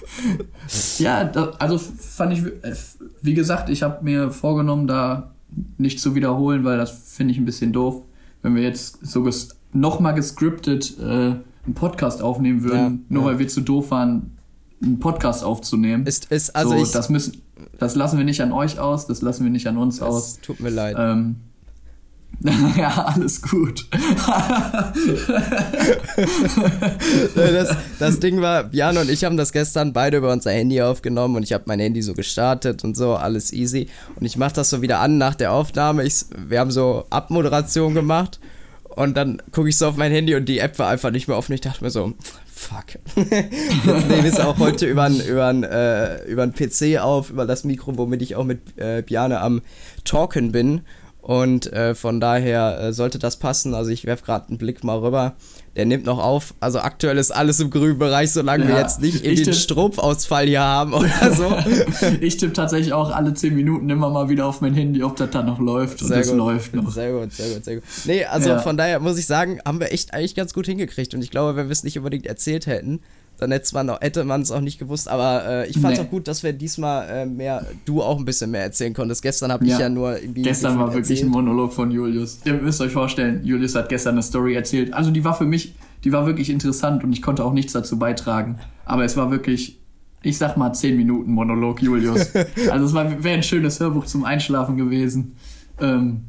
Ja, 0.97 1.23
da, 1.23 1.51
also 1.59 1.77
fand 1.77 2.33
ich, 2.33 2.45
äh, 2.45 2.75
wie 3.21 3.33
gesagt, 3.33 3.69
ich 3.69 3.83
habe 3.83 4.03
mir 4.03 4.31
vorgenommen, 4.31 4.87
da 4.87 5.31
nicht 5.77 5.99
zu 5.99 6.15
wiederholen, 6.15 6.63
weil 6.63 6.77
das 6.77 6.91
finde 6.91 7.33
ich 7.33 7.39
ein 7.39 7.45
bisschen 7.45 7.73
doof, 7.73 8.03
wenn 8.41 8.55
wir 8.55 8.63
jetzt 8.63 9.05
so 9.05 9.23
ges 9.23 9.55
nochmal 9.71 10.15
gescriptet 10.15 10.97
äh, 10.99 11.03
einen 11.03 11.75
Podcast 11.75 12.21
aufnehmen 12.21 12.63
würden, 12.63 12.79
ja, 12.79 12.99
nur 13.09 13.23
ja. 13.23 13.29
weil 13.29 13.39
wir 13.39 13.47
zu 13.47 13.61
doof 13.61 13.91
waren, 13.91 14.37
einen 14.81 14.99
Podcast 14.99 15.43
aufzunehmen. 15.43 16.05
Ist, 16.05 16.31
ist, 16.31 16.55
also 16.55 16.71
so, 16.71 16.83
ich, 16.83 16.91
das 16.91 17.09
müssen, 17.09 17.41
das 17.77 17.95
lassen 17.95 18.17
wir 18.17 18.25
nicht 18.25 18.41
an 18.41 18.51
euch 18.51 18.79
aus, 18.79 19.07
das 19.07 19.21
lassen 19.21 19.43
wir 19.43 19.51
nicht 19.51 19.67
an 19.67 19.77
uns 19.77 20.01
aus. 20.01 20.39
Tut 20.41 20.59
mir 20.59 20.69
leid. 20.69 20.95
Ähm, 20.97 21.35
ja, 22.77 23.05
alles 23.05 23.41
gut. 23.41 23.85
das, 27.35 27.75
das 27.99 28.19
Ding 28.19 28.39
war, 28.39 28.69
Jan 28.73 28.97
und 28.97 29.09
ich 29.09 29.25
haben 29.25 29.35
das 29.35 29.51
gestern 29.51 29.91
beide 29.91 30.17
über 30.17 30.31
unser 30.31 30.51
Handy 30.51 30.81
aufgenommen 30.81 31.35
und 31.35 31.43
ich 31.43 31.51
habe 31.51 31.65
mein 31.67 31.79
Handy 31.79 32.01
so 32.01 32.13
gestartet 32.13 32.85
und 32.85 32.95
so, 32.95 33.15
alles 33.15 33.51
easy. 33.51 33.89
Und 34.15 34.25
ich 34.25 34.37
mache 34.37 34.53
das 34.53 34.69
so 34.69 34.81
wieder 34.81 34.99
an 34.99 35.17
nach 35.17 35.35
der 35.35 35.51
Aufnahme. 35.51 36.05
Ich, 36.05 36.25
wir 36.35 36.61
haben 36.61 36.71
so 36.71 37.05
Abmoderation 37.09 37.93
gemacht 37.93 38.39
und 38.85 39.17
dann 39.17 39.41
gucke 39.51 39.67
ich 39.67 39.77
so 39.77 39.87
auf 39.87 39.97
mein 39.97 40.11
Handy 40.11 40.35
und 40.35 40.45
die 40.45 40.59
App 40.59 40.79
war 40.79 40.87
einfach 40.89 41.11
nicht 41.11 41.27
mehr 41.27 41.37
offen. 41.37 41.53
Ich 41.53 41.61
dachte 41.61 41.83
mir 41.83 41.89
so, 41.89 42.13
fuck. 42.59 42.85
Jetzt 43.15 44.09
nehme 44.09 44.27
ich 44.27 44.33
es 44.33 44.39
auch 44.39 44.57
heute 44.59 44.85
über 44.85 45.03
einen 45.03 45.19
über 45.21 46.43
äh, 46.43 46.47
PC 46.47 46.99
auf, 46.99 47.31
über 47.31 47.45
das 47.45 47.65
Mikro, 47.65 47.97
womit 47.97 48.21
ich 48.21 48.37
auch 48.37 48.45
mit 48.45 48.77
äh, 48.77 49.01
Biane 49.01 49.41
am 49.41 49.61
Talken 50.05 50.53
bin. 50.53 50.81
Und 51.29 51.71
äh, 51.73 51.93
von 51.93 52.19
daher 52.19 52.79
äh, 52.81 52.91
sollte 52.91 53.19
das 53.19 53.37
passen. 53.37 53.75
Also 53.75 53.91
ich 53.91 54.05
werfe 54.05 54.25
gerade 54.25 54.47
einen 54.47 54.57
Blick 54.57 54.83
mal 54.83 54.97
rüber. 54.97 55.35
Der 55.75 55.85
nimmt 55.85 56.05
noch 56.05 56.17
auf. 56.17 56.55
Also 56.59 56.79
aktuell 56.79 57.19
ist 57.19 57.29
alles 57.29 57.59
im 57.59 57.69
grünen 57.69 57.99
Bereich, 57.99 58.31
solange 58.31 58.63
ja, 58.63 58.69
wir 58.71 58.77
jetzt 58.79 58.99
nicht 58.99 59.23
in 59.23 59.35
den 59.35 59.53
Stromausfall 59.53 60.47
hier 60.47 60.61
haben 60.61 60.91
oder 60.91 61.31
so. 61.35 61.55
ich 62.19 62.37
tippe 62.37 62.53
tatsächlich 62.53 62.93
auch 62.93 63.11
alle 63.11 63.35
10 63.35 63.53
Minuten 63.53 63.91
immer 63.91 64.09
mal 64.09 64.27
wieder 64.29 64.47
auf 64.47 64.61
mein 64.61 64.73
Handy, 64.73 65.03
ob 65.03 65.17
das 65.17 65.29
da 65.29 65.43
noch 65.43 65.59
läuft. 65.59 66.01
Und 66.01 66.09
das 66.09 66.31
läuft 66.31 66.73
noch. 66.73 66.89
Sehr 66.89 67.13
gut, 67.13 67.31
sehr 67.31 67.53
gut, 67.53 67.63
sehr 67.63 67.75
gut. 67.75 67.83
Nee, 68.05 68.25
also 68.25 68.49
ja. 68.49 68.59
von 68.59 68.75
daher 68.75 68.99
muss 68.99 69.19
ich 69.19 69.27
sagen, 69.27 69.59
haben 69.63 69.79
wir 69.79 69.93
echt 69.93 70.15
eigentlich 70.15 70.33
ganz 70.33 70.55
gut 70.55 70.65
hingekriegt. 70.65 71.13
Und 71.13 71.21
ich 71.21 71.29
glaube, 71.29 71.55
wenn 71.55 71.67
wir 71.67 71.73
es 71.73 71.83
nicht 71.83 71.99
unbedingt 71.99 72.25
erzählt 72.25 72.65
hätten, 72.65 73.01
dann 73.39 73.51
hätte 73.51 73.73
man 73.73 73.89
auch, 73.89 74.01
hätte 74.01 74.23
man 74.25 74.41
es 74.41 74.51
auch 74.51 74.59
nicht 74.59 74.79
gewusst. 74.79 75.07
Aber 75.07 75.45
äh, 75.47 75.69
ich 75.69 75.79
fand 75.79 75.93
es 75.93 75.99
nee. 75.99 76.05
auch 76.05 76.09
gut, 76.09 76.27
dass 76.27 76.43
wir 76.43 76.53
diesmal 76.53 77.07
äh, 77.09 77.25
mehr, 77.25 77.65
du 77.85 78.01
auch 78.01 78.19
ein 78.19 78.25
bisschen 78.25 78.51
mehr 78.51 78.63
erzählen 78.63 78.93
konntest. 78.93 79.21
Gestern 79.21 79.51
habe 79.51 79.63
ich 79.63 79.71
ja, 79.71 79.81
ja 79.81 79.89
nur. 79.89 80.15
Gestern 80.33 80.77
war 80.77 80.93
wirklich 80.93 81.23
ein 81.23 81.29
Monolog 81.29 81.73
von 81.73 81.89
Julius. 81.89 82.39
Ihr 82.43 82.53
müsst 82.53 82.81
euch 82.81 82.91
vorstellen, 82.91 83.45
Julius 83.45 83.75
hat 83.75 83.89
gestern 83.89 84.15
eine 84.15 84.23
Story 84.23 84.55
erzählt. 84.55 84.93
Also 84.93 85.11
die 85.11 85.23
war 85.23 85.35
für 85.35 85.45
mich, 85.45 85.75
die 86.03 86.11
war 86.11 86.25
wirklich 86.25 86.49
interessant 86.49 87.03
und 87.03 87.13
ich 87.13 87.21
konnte 87.21 87.45
auch 87.45 87.53
nichts 87.53 87.73
dazu 87.73 87.97
beitragen. 87.97 88.59
Aber 88.85 89.05
es 89.05 89.15
war 89.15 89.31
wirklich, 89.31 89.79
ich 90.21 90.37
sag 90.37 90.57
mal, 90.57 90.73
10 90.73 90.97
Minuten 90.97 91.31
Monolog, 91.31 91.81
Julius. 91.81 92.35
also 92.69 92.85
es 92.85 92.93
wäre 93.23 93.35
ein 93.35 93.43
schönes 93.43 93.79
Hörbuch 93.79 94.05
zum 94.05 94.25
Einschlafen 94.25 94.75
gewesen. 94.75 95.35
Ähm, 95.79 96.25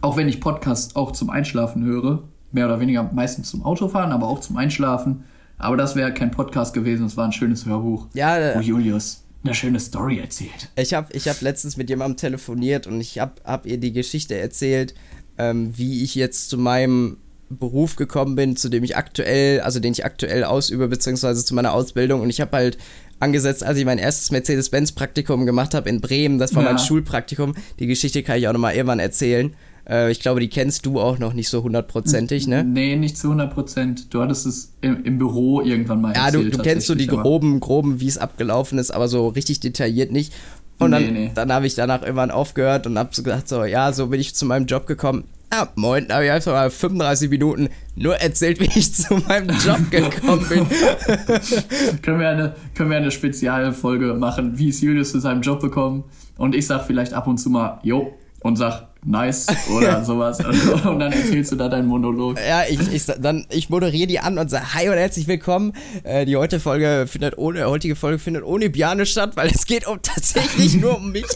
auch 0.00 0.16
wenn 0.16 0.28
ich 0.28 0.40
Podcasts 0.40 0.96
auch 0.96 1.12
zum 1.12 1.30
Einschlafen 1.30 1.84
höre, 1.84 2.24
mehr 2.50 2.66
oder 2.66 2.80
weniger 2.80 3.08
meistens 3.12 3.50
zum 3.50 3.64
Autofahren, 3.64 4.10
aber 4.10 4.26
auch 4.26 4.40
zum 4.40 4.56
Einschlafen 4.56 5.24
aber 5.58 5.76
das 5.76 5.96
wäre 5.96 6.12
kein 6.12 6.30
Podcast 6.30 6.74
gewesen, 6.74 7.06
es 7.06 7.16
war 7.16 7.26
ein 7.26 7.32
schönes 7.32 7.66
Hörbuch. 7.66 8.06
Ja, 8.14 8.54
wo 8.54 8.60
Julius 8.60 9.22
eine 9.44 9.54
schöne 9.54 9.80
Story 9.80 10.18
erzählt. 10.18 10.70
Ich 10.76 10.92
habe 10.94 11.12
ich 11.12 11.28
hab 11.28 11.40
letztens 11.40 11.76
mit 11.76 11.88
jemandem 11.88 12.16
telefoniert 12.16 12.86
und 12.86 13.00
ich 13.00 13.18
habe 13.18 13.34
hab 13.44 13.66
ihr 13.66 13.78
die 13.78 13.92
Geschichte 13.92 14.36
erzählt, 14.36 14.94
ähm, 15.38 15.76
wie 15.76 16.02
ich 16.02 16.14
jetzt 16.14 16.50
zu 16.50 16.58
meinem 16.58 17.18
Beruf 17.48 17.94
gekommen 17.96 18.34
bin, 18.34 18.56
zu 18.56 18.68
dem 18.68 18.82
ich 18.82 18.96
aktuell, 18.96 19.60
also 19.60 19.78
den 19.78 19.92
ich 19.92 20.04
aktuell 20.04 20.42
ausübe, 20.42 20.88
beziehungsweise 20.88 21.44
zu 21.44 21.54
meiner 21.54 21.72
Ausbildung. 21.72 22.20
Und 22.20 22.30
ich 22.30 22.40
habe 22.40 22.56
halt 22.56 22.78
angesetzt, 23.20 23.62
als 23.62 23.78
ich 23.78 23.84
mein 23.84 23.98
erstes 23.98 24.32
Mercedes-Benz-Praktikum 24.32 25.46
gemacht 25.46 25.74
habe 25.74 25.88
in 25.88 26.00
Bremen, 26.00 26.38
das 26.38 26.54
war 26.54 26.64
ja. 26.64 26.70
mein 26.70 26.78
Schulpraktikum. 26.78 27.54
Die 27.78 27.86
Geschichte 27.86 28.22
kann 28.22 28.38
ich 28.38 28.48
auch 28.48 28.52
nochmal 28.52 28.74
irgendwann 28.74 28.98
erzählen. 28.98 29.54
Äh, 29.88 30.10
ich 30.10 30.20
glaube, 30.20 30.40
die 30.40 30.48
kennst 30.48 30.86
du 30.86 31.00
auch 31.00 31.18
noch 31.18 31.32
nicht 31.32 31.48
so 31.48 31.62
hundertprozentig, 31.62 32.46
ne? 32.46 32.64
Nee, 32.64 32.96
nicht 32.96 33.16
zu 33.16 33.30
hundertprozentig. 33.30 34.08
Du 34.08 34.20
hattest 34.20 34.46
es 34.46 34.72
im, 34.80 35.04
im, 35.04 35.18
Büro 35.18 35.60
irgendwann 35.60 36.00
mal 36.00 36.14
Ja, 36.14 36.26
erzählt, 36.26 36.54
du, 36.54 36.58
du 36.58 36.62
kennst 36.62 36.86
so 36.86 36.94
die 36.94 37.06
groben, 37.06 37.60
groben, 37.60 38.00
wie 38.00 38.08
es 38.08 38.18
abgelaufen 38.18 38.78
ist, 38.78 38.90
aber 38.90 39.08
so 39.08 39.28
richtig 39.28 39.60
detailliert 39.60 40.10
nicht. 40.12 40.32
Und 40.78 40.90
dann, 40.90 41.04
nee, 41.04 41.10
nee. 41.10 41.30
dann 41.34 41.52
habe 41.52 41.66
ich 41.66 41.74
danach 41.74 42.02
irgendwann 42.02 42.30
aufgehört 42.30 42.86
und 42.86 42.98
habe 42.98 43.10
so 43.12 43.22
gesagt, 43.22 43.48
so, 43.48 43.64
ja, 43.64 43.92
so 43.92 44.08
bin 44.08 44.20
ich 44.20 44.34
zu 44.34 44.44
meinem 44.44 44.66
Job 44.66 44.86
gekommen. 44.86 45.24
Ja, 45.52 45.68
moin, 45.76 46.08
da 46.08 46.16
habe 46.16 46.26
ich 46.26 46.32
einfach 46.32 46.52
mal 46.52 46.70
35 46.70 47.30
Minuten 47.30 47.68
nur 47.94 48.16
erzählt, 48.16 48.60
wie 48.60 48.78
ich 48.78 48.92
zu 48.92 49.14
meinem 49.14 49.56
Job 49.64 49.78
gekommen 49.90 50.44
bin. 50.48 50.66
können, 52.02 52.20
wir 52.20 52.28
eine, 52.28 52.56
können 52.74 52.90
wir 52.90 52.96
eine 52.96 53.10
Spezialfolge 53.10 54.14
machen, 54.14 54.58
wie 54.58 54.68
ist 54.68 54.82
Julius 54.82 55.12
zu 55.12 55.20
seinem 55.20 55.40
Job 55.40 55.60
gekommen? 55.60 56.04
Und 56.36 56.54
ich 56.54 56.66
sag 56.66 56.84
vielleicht 56.84 57.14
ab 57.14 57.26
und 57.26 57.38
zu 57.38 57.48
mal, 57.48 57.80
jo, 57.82 58.12
und 58.42 58.56
sag, 58.56 58.88
nice 59.06 59.46
oder 59.70 60.04
sowas. 60.04 60.38
Und, 60.84 60.98
dann 60.98 61.12
erzählst 61.12 61.52
du 61.52 61.56
da 61.56 61.68
deinen 61.68 61.86
Monolog. 61.86 62.38
Ja, 62.38 62.64
ich, 62.68 62.92
ich, 62.92 63.06
dann, 63.06 63.46
ich 63.50 63.70
moderiere 63.70 64.06
die 64.06 64.18
an 64.18 64.38
und 64.38 64.50
sage, 64.50 64.74
hi 64.74 64.88
und 64.88 64.96
herzlich 64.96 65.26
willkommen. 65.26 65.72
Äh, 66.02 66.26
die 66.26 66.36
heutige 66.36 66.60
Folge 66.60 67.06
findet 67.08 67.38
ohne, 67.38 67.66
heutige 67.66 67.96
Folge 67.96 68.18
findet 68.18 68.44
ohne 68.44 68.68
Biane 68.70 69.06
statt, 69.06 69.32
weil 69.36 69.48
es 69.48 69.66
geht 69.66 69.86
um 69.86 69.98
tatsächlich 70.02 70.74
nur 70.74 70.96
um 70.98 71.12
mich. 71.12 71.26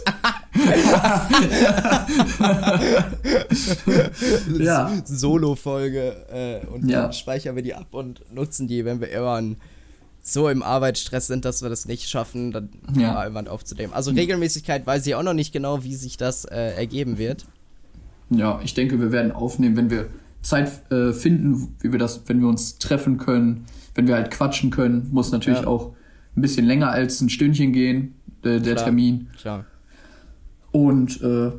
ja. 4.58 4.92
Solo-Folge. 5.04 6.62
Äh, 6.64 6.66
und 6.66 6.88
ja. 6.88 7.02
dann 7.02 7.12
speichern 7.12 7.56
wir 7.56 7.62
die 7.62 7.74
ab 7.74 7.88
und 7.92 8.22
nutzen 8.32 8.66
die, 8.66 8.84
wenn 8.84 9.00
wir 9.00 9.10
irgendwann 9.10 9.56
so 10.22 10.48
im 10.48 10.62
Arbeitsstress 10.62 11.26
sind, 11.28 11.44
dass 11.44 11.62
wir 11.62 11.70
das 11.70 11.86
nicht 11.86 12.08
schaffen, 12.08 12.52
dann 12.52 12.68
ja. 12.94 13.22
irgendwann 13.22 13.48
aufzunehmen. 13.48 13.92
Also 13.92 14.10
Regelmäßigkeit 14.10 14.86
weiß 14.86 15.06
ich 15.06 15.14
auch 15.14 15.22
noch 15.22 15.32
nicht 15.32 15.52
genau, 15.52 15.82
wie 15.82 15.94
sich 15.94 16.16
das 16.16 16.44
äh, 16.44 16.74
ergeben 16.74 17.16
wird. 17.16 17.46
Ja, 18.30 18.60
ich 18.62 18.74
denke, 18.74 19.00
wir 19.00 19.12
werden 19.12 19.32
aufnehmen, 19.32 19.76
wenn 19.76 19.90
wir 19.90 20.06
Zeit 20.42 20.90
äh, 20.90 21.12
finden, 21.12 21.76
wie 21.80 21.92
wir 21.92 21.98
das, 21.98 22.22
wenn 22.26 22.40
wir 22.40 22.48
uns 22.48 22.78
treffen 22.78 23.18
können, 23.18 23.66
wenn 23.94 24.06
wir 24.06 24.14
halt 24.14 24.30
quatschen 24.30 24.70
können, 24.70 25.08
muss 25.12 25.32
natürlich 25.32 25.62
ja. 25.62 25.66
auch 25.66 25.92
ein 26.36 26.42
bisschen 26.42 26.64
länger 26.64 26.90
als 26.90 27.20
ein 27.20 27.28
Stündchen 27.28 27.72
gehen, 27.72 28.14
äh, 28.42 28.60
der 28.60 28.74
Klar. 28.74 28.84
Termin. 28.84 29.28
Klar. 29.38 29.66
Und 30.72 31.20
äh, 31.22 31.50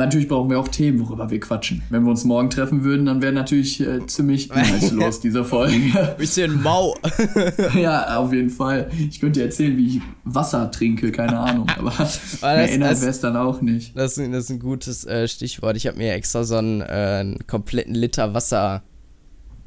Natürlich 0.00 0.28
brauchen 0.28 0.48
wir 0.48 0.58
auch 0.58 0.68
Themen, 0.68 0.98
worüber 0.98 1.30
wir 1.30 1.38
quatschen. 1.40 1.82
Wenn 1.90 2.04
wir 2.04 2.10
uns 2.10 2.24
morgen 2.24 2.48
treffen 2.48 2.84
würden, 2.84 3.04
dann 3.04 3.20
wäre 3.20 3.34
natürlich 3.34 3.82
äh, 3.82 4.06
ziemlich 4.06 4.48
inhaltslos 4.54 5.20
diese 5.20 5.44
Folge. 5.44 6.14
Bisschen 6.16 6.62
mau. 6.62 6.96
ja, 7.78 8.16
auf 8.16 8.32
jeden 8.32 8.48
Fall. 8.48 8.90
Ich 9.10 9.20
könnte 9.20 9.40
dir 9.40 9.44
erzählen, 9.44 9.76
wie 9.76 9.98
ich 9.98 10.02
Wasser 10.24 10.70
trinke, 10.70 11.12
keine 11.12 11.38
Ahnung. 11.38 11.68
Aber 11.78 11.92
mehr 12.40 12.72
Inhalt 12.72 12.98
wäre 13.02 13.10
es 13.10 13.20
dann 13.20 13.36
auch 13.36 13.60
nicht. 13.60 13.94
Das, 13.94 14.14
das 14.14 14.26
ist 14.26 14.50
ein 14.50 14.58
gutes 14.58 15.04
äh, 15.04 15.28
Stichwort. 15.28 15.76
Ich 15.76 15.86
habe 15.86 15.98
mir 15.98 16.14
extra 16.14 16.44
so 16.44 16.56
einen, 16.56 16.80
äh, 16.80 16.84
einen, 16.84 17.46
kompletten 17.46 17.94
Liter 17.94 18.32
Wasser 18.32 18.82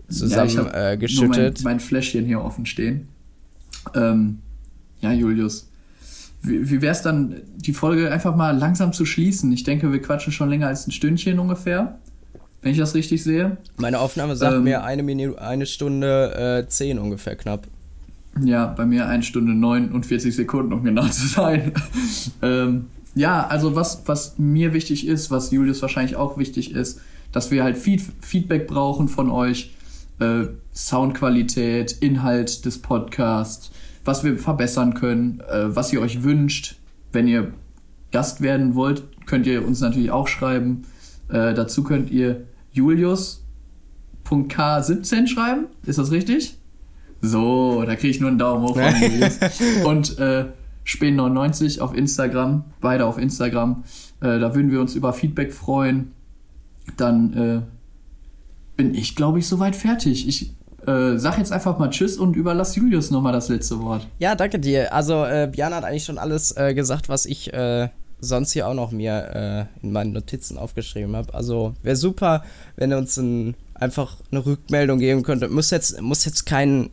zusammen 0.09 0.49
ja, 0.49 0.93
äh, 0.93 0.97
geschüttet. 0.97 1.61
Mein, 1.63 1.73
mein, 1.75 1.79
Fläschchen 1.79 2.25
hier 2.25 2.41
offen 2.41 2.65
stehen. 2.65 3.07
Ähm, 3.93 4.39
ja, 4.99 5.11
Julius 5.13 5.69
wie, 6.43 6.69
wie 6.69 6.81
wäre 6.81 6.91
es 6.91 7.01
dann, 7.01 7.41
die 7.55 7.73
Folge 7.73 8.11
einfach 8.11 8.35
mal 8.35 8.51
langsam 8.51 8.93
zu 8.93 9.05
schließen? 9.05 9.51
Ich 9.51 9.63
denke, 9.63 9.91
wir 9.91 10.01
quatschen 10.01 10.31
schon 10.31 10.49
länger 10.49 10.67
als 10.67 10.85
ein 10.85 10.91
Stündchen 10.91 11.39
ungefähr, 11.39 11.97
wenn 12.61 12.71
ich 12.71 12.77
das 12.77 12.93
richtig 12.93 13.23
sehe. 13.23 13.57
Meine 13.77 13.99
Aufnahme 13.99 14.35
sagt 14.35 14.57
ähm, 14.57 14.63
mir 14.63 14.83
eine, 14.83 15.03
Minute, 15.03 15.41
eine 15.41 15.65
Stunde 15.65 16.63
äh, 16.65 16.67
zehn 16.67 16.99
ungefähr 16.99 17.35
knapp. 17.35 17.67
Ja, 18.43 18.67
bei 18.67 18.85
mir 18.85 19.07
eine 19.07 19.23
Stunde 19.23 19.53
49 19.53 20.35
Sekunden, 20.35 20.73
um 20.73 20.83
genau 20.83 21.07
zu 21.07 21.27
sein. 21.27 21.71
ähm, 22.41 22.87
ja, 23.15 23.45
also 23.45 23.75
was, 23.75 24.03
was 24.07 24.39
mir 24.39 24.73
wichtig 24.73 25.07
ist, 25.07 25.31
was 25.31 25.51
Julius 25.51 25.81
wahrscheinlich 25.81 26.15
auch 26.15 26.37
wichtig 26.37 26.73
ist, 26.73 26.99
dass 27.31 27.51
wir 27.51 27.63
halt 27.63 27.77
Feed 27.77 28.01
Feedback 28.21 28.67
brauchen 28.67 29.07
von 29.07 29.29
euch. 29.29 29.71
Äh, 30.19 30.45
Soundqualität, 30.73 31.91
Inhalt 31.99 32.65
des 32.65 32.79
Podcasts, 32.79 33.71
was 34.05 34.23
wir 34.23 34.37
verbessern 34.37 34.93
können, 34.93 35.41
äh, 35.41 35.75
was 35.75 35.91
ihr 35.93 36.01
euch 36.01 36.23
wünscht. 36.23 36.75
Wenn 37.11 37.27
ihr 37.27 37.53
Gast 38.11 38.41
werden 38.41 38.75
wollt, 38.75 39.03
könnt 39.25 39.47
ihr 39.47 39.65
uns 39.65 39.81
natürlich 39.81 40.11
auch 40.11 40.27
schreiben. 40.27 40.83
Äh, 41.29 41.53
dazu 41.53 41.83
könnt 41.83 42.11
ihr 42.11 42.45
Julius.k17 42.71 45.27
schreiben. 45.27 45.67
Ist 45.85 45.99
das 45.99 46.11
richtig? 46.11 46.57
So, 47.21 47.83
da 47.85 47.95
kriege 47.95 48.09
ich 48.09 48.19
nur 48.19 48.29
einen 48.29 48.39
Daumen 48.39 48.63
hoch 48.63 48.77
von 48.77 48.83
Julius. 49.01 49.39
Und 49.85 50.19
äh, 50.19 50.47
Spähen99 50.85 51.79
auf 51.79 51.95
Instagram, 51.95 52.65
beide 52.81 53.05
auf 53.05 53.17
Instagram. 53.17 53.85
Äh, 54.19 54.39
da 54.39 54.53
würden 54.53 54.69
wir 54.71 54.81
uns 54.81 54.95
über 54.95 55.13
Feedback 55.13 55.53
freuen. 55.53 56.11
Dann 56.97 57.33
äh, 57.33 57.61
bin 58.75 58.93
ich, 58.93 59.15
glaube 59.15 59.39
ich, 59.39 59.47
soweit 59.47 59.75
fertig. 59.75 60.27
Ich 60.27 60.53
äh, 60.87 61.17
sag 61.17 61.37
jetzt 61.37 61.51
einfach 61.51 61.77
mal 61.79 61.89
Tschüss 61.89 62.17
und 62.17 62.35
überlass 62.35 62.75
Julius 62.75 63.11
nochmal 63.11 63.33
das 63.33 63.49
letzte 63.49 63.79
Wort. 63.81 64.07
Ja, 64.19 64.35
danke 64.35 64.59
dir. 64.59 64.93
Also, 64.93 65.25
äh, 65.25 65.49
Björn 65.51 65.73
hat 65.73 65.83
eigentlich 65.83 66.05
schon 66.05 66.17
alles 66.17 66.55
äh, 66.57 66.73
gesagt, 66.73 67.09
was 67.09 67.25
ich 67.25 67.53
äh, 67.53 67.89
sonst 68.19 68.53
hier 68.53 68.67
auch 68.67 68.73
noch 68.73 68.91
mir 68.91 69.69
äh, 69.81 69.85
in 69.85 69.91
meinen 69.91 70.13
Notizen 70.13 70.57
aufgeschrieben 70.57 71.15
habe. 71.15 71.33
Also, 71.33 71.73
wäre 71.83 71.95
super, 71.95 72.43
wenn 72.75 72.91
ihr 72.91 72.97
uns 72.97 73.17
ein, 73.17 73.55
einfach 73.73 74.17
eine 74.31 74.45
Rückmeldung 74.45 74.99
geben 74.99 75.23
könntet. 75.23 75.51
Muss 75.51 75.69
jetzt, 75.71 76.01
muss 76.01 76.25
jetzt 76.25 76.45
kein 76.45 76.89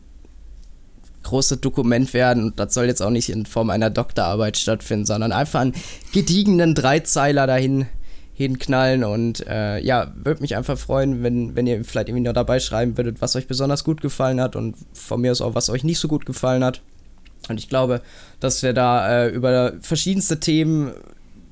großes 1.23 1.61
Dokument 1.61 2.13
werden 2.13 2.45
und 2.45 2.59
das 2.59 2.73
soll 2.73 2.85
jetzt 2.85 3.01
auch 3.01 3.09
nicht 3.09 3.29
in 3.29 3.45
Form 3.45 3.69
einer 3.69 3.89
Doktorarbeit 3.89 4.57
stattfinden, 4.57 5.05
sondern 5.05 5.31
einfach 5.31 5.61
einen 5.61 5.73
gediegenen 6.13 6.73
Dreizeiler 6.73 7.45
dahin 7.45 7.85
hinknallen 8.33 9.03
und 9.03 9.45
äh, 9.47 9.79
ja, 9.79 10.13
würde 10.15 10.41
mich 10.41 10.55
einfach 10.55 10.77
freuen, 10.77 11.23
wenn, 11.23 11.55
wenn 11.55 11.67
ihr 11.67 11.83
vielleicht 11.83 12.09
irgendwie 12.09 12.23
noch 12.23 12.33
dabei 12.33 12.59
schreiben 12.59 12.97
würdet, 12.97 13.21
was 13.21 13.35
euch 13.35 13.47
besonders 13.47 13.83
gut 13.83 14.01
gefallen 14.01 14.41
hat 14.41 14.55
und 14.55 14.75
von 14.93 15.21
mir 15.21 15.31
aus 15.31 15.41
auch, 15.41 15.53
was 15.55 15.69
euch 15.69 15.83
nicht 15.83 15.99
so 15.99 16.07
gut 16.07 16.25
gefallen 16.25 16.63
hat. 16.63 16.81
Und 17.49 17.59
ich 17.59 17.69
glaube, 17.69 18.01
dass 18.39 18.63
wir 18.63 18.73
da 18.73 19.25
äh, 19.25 19.29
über 19.29 19.73
verschiedenste 19.81 20.39
Themen 20.39 20.91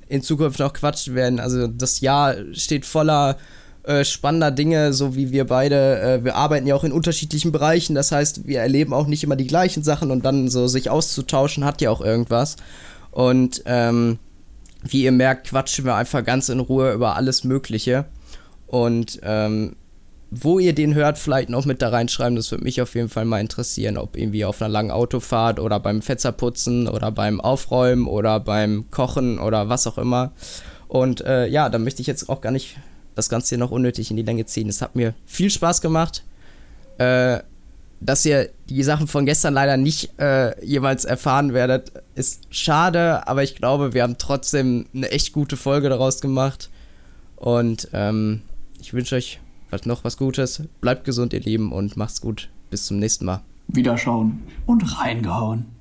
in 0.08 0.22
Zukunft 0.22 0.60
noch 0.60 0.74
quatschen 0.74 1.16
werden. 1.16 1.40
Also 1.40 1.68
das 1.68 2.02
Jahr 2.02 2.36
steht 2.54 2.86
voller 2.86 3.38
äh, 3.84 4.04
spannender 4.04 4.52
Dinge, 4.52 4.94
so 4.94 5.16
wie 5.16 5.32
wir 5.32 5.46
beide. 5.46 6.00
Äh, 6.00 6.24
wir 6.24 6.36
arbeiten 6.36 6.68
ja 6.68 6.76
auch 6.76 6.84
in 6.84 6.92
unterschiedlichen 6.92 7.52
Bereichen, 7.52 7.96
das 7.96 8.12
heißt, 8.12 8.48
wir 8.48 8.60
erleben 8.60 8.94
auch 8.94 9.08
nicht 9.08 9.24
immer 9.24 9.36
die 9.36 9.48
gleichen 9.48 9.84
Sachen 9.84 10.12
und 10.12 10.26
dann 10.26 10.50
so 10.50 10.68
sich 10.68 10.90
auszutauschen 10.90 11.66
hat 11.66 11.82
ja 11.82 11.90
auch 11.90 12.02
irgendwas. 12.02 12.56
Und 13.12 13.64
ähm, 13.66 14.20
wie 14.84 15.04
ihr 15.04 15.12
merkt, 15.12 15.48
quatschen 15.48 15.86
wir 15.86 15.96
einfach 15.96 16.24
ganz 16.24 16.50
in 16.50 16.60
Ruhe 16.60 16.94
über 16.94 17.16
alles 17.16 17.44
Mögliche. 17.44 18.06
Und 18.68 19.20
ähm, 19.24 19.76
wo 20.32 20.60
ihr 20.60 20.74
den 20.74 20.94
hört, 20.94 21.18
vielleicht 21.18 21.50
noch 21.50 21.66
mit 21.66 21.82
da 21.82 21.90
reinschreiben. 21.90 22.36
Das 22.36 22.52
würde 22.52 22.64
mich 22.64 22.82
auf 22.82 22.94
jeden 22.96 23.10
Fall 23.10 23.26
mal 23.26 23.42
interessieren, 23.42 23.98
ob 23.98 24.16
irgendwie 24.16 24.46
auf 24.46 24.62
einer 24.62 24.70
langen 24.70 24.92
Autofahrt 24.92 25.60
oder 25.60 25.80
beim 25.80 26.02
Fetzerputzen 26.02 26.88
oder 26.88 27.12
beim 27.12 27.42
Aufräumen 27.42 28.08
oder 28.08 28.40
beim 28.40 28.86
Kochen 28.92 29.40
oder 29.40 29.70
was 29.70 29.88
auch 29.88 29.98
immer. 29.98 30.32
Und 30.88 31.22
äh, 31.22 31.48
ja, 31.48 31.70
da 31.70 31.80
möchte 31.80 32.02
ich 32.02 32.08
jetzt 32.08 32.30
auch 32.30 32.42
gar 32.42 32.52
nicht 32.52 32.78
das 33.16 33.30
Ganze 33.30 33.50
hier 33.50 33.58
noch 33.58 33.72
unnötig 33.72 34.12
in 34.12 34.18
die 34.18 34.24
Länge 34.24 34.46
ziehen. 34.46 34.70
Es 34.70 34.82
hat 34.82 34.96
mir 34.96 35.14
viel 35.26 35.50
Spaß 35.50 35.82
gemacht. 35.82 36.24
Äh, 37.00 37.40
dass 38.02 38.26
ihr 38.26 38.50
die 38.70 38.84
Sachen 38.84 39.08
von 39.08 39.26
gestern 39.26 39.54
leider 39.54 39.78
nicht 39.78 40.18
äh, 40.20 40.64
jeweils 40.66 41.06
erfahren 41.06 41.54
werdet, 41.54 41.92
ist 42.16 42.44
schade, 42.50 43.28
aber 43.28 43.44
ich 43.44 43.56
glaube, 43.56 43.94
wir 43.94 44.04
haben 44.04 44.18
trotzdem 44.18 44.86
eine 44.94 45.12
echt 45.12 45.34
gute 45.34 45.58
Folge 45.58 45.90
daraus 45.90 46.22
gemacht. 46.22 46.70
Und 47.36 47.90
ähm, 47.94 48.42
ich 48.80 48.94
wünsche 48.94 49.16
euch 49.16 49.40
noch 49.86 50.04
was 50.04 50.18
Gutes. 50.18 50.64
Bleibt 50.82 51.06
gesund, 51.06 51.34
ihr 51.34 51.40
Lieben, 51.40 51.72
und 51.72 51.98
macht's 51.98 52.22
gut. 52.22 52.50
Bis 52.70 52.86
zum 52.86 53.00
nächsten 53.00 53.26
Mal. 53.26 53.42
Wiederschauen 53.68 54.44
und 54.66 55.00
reingehauen. 55.00 55.79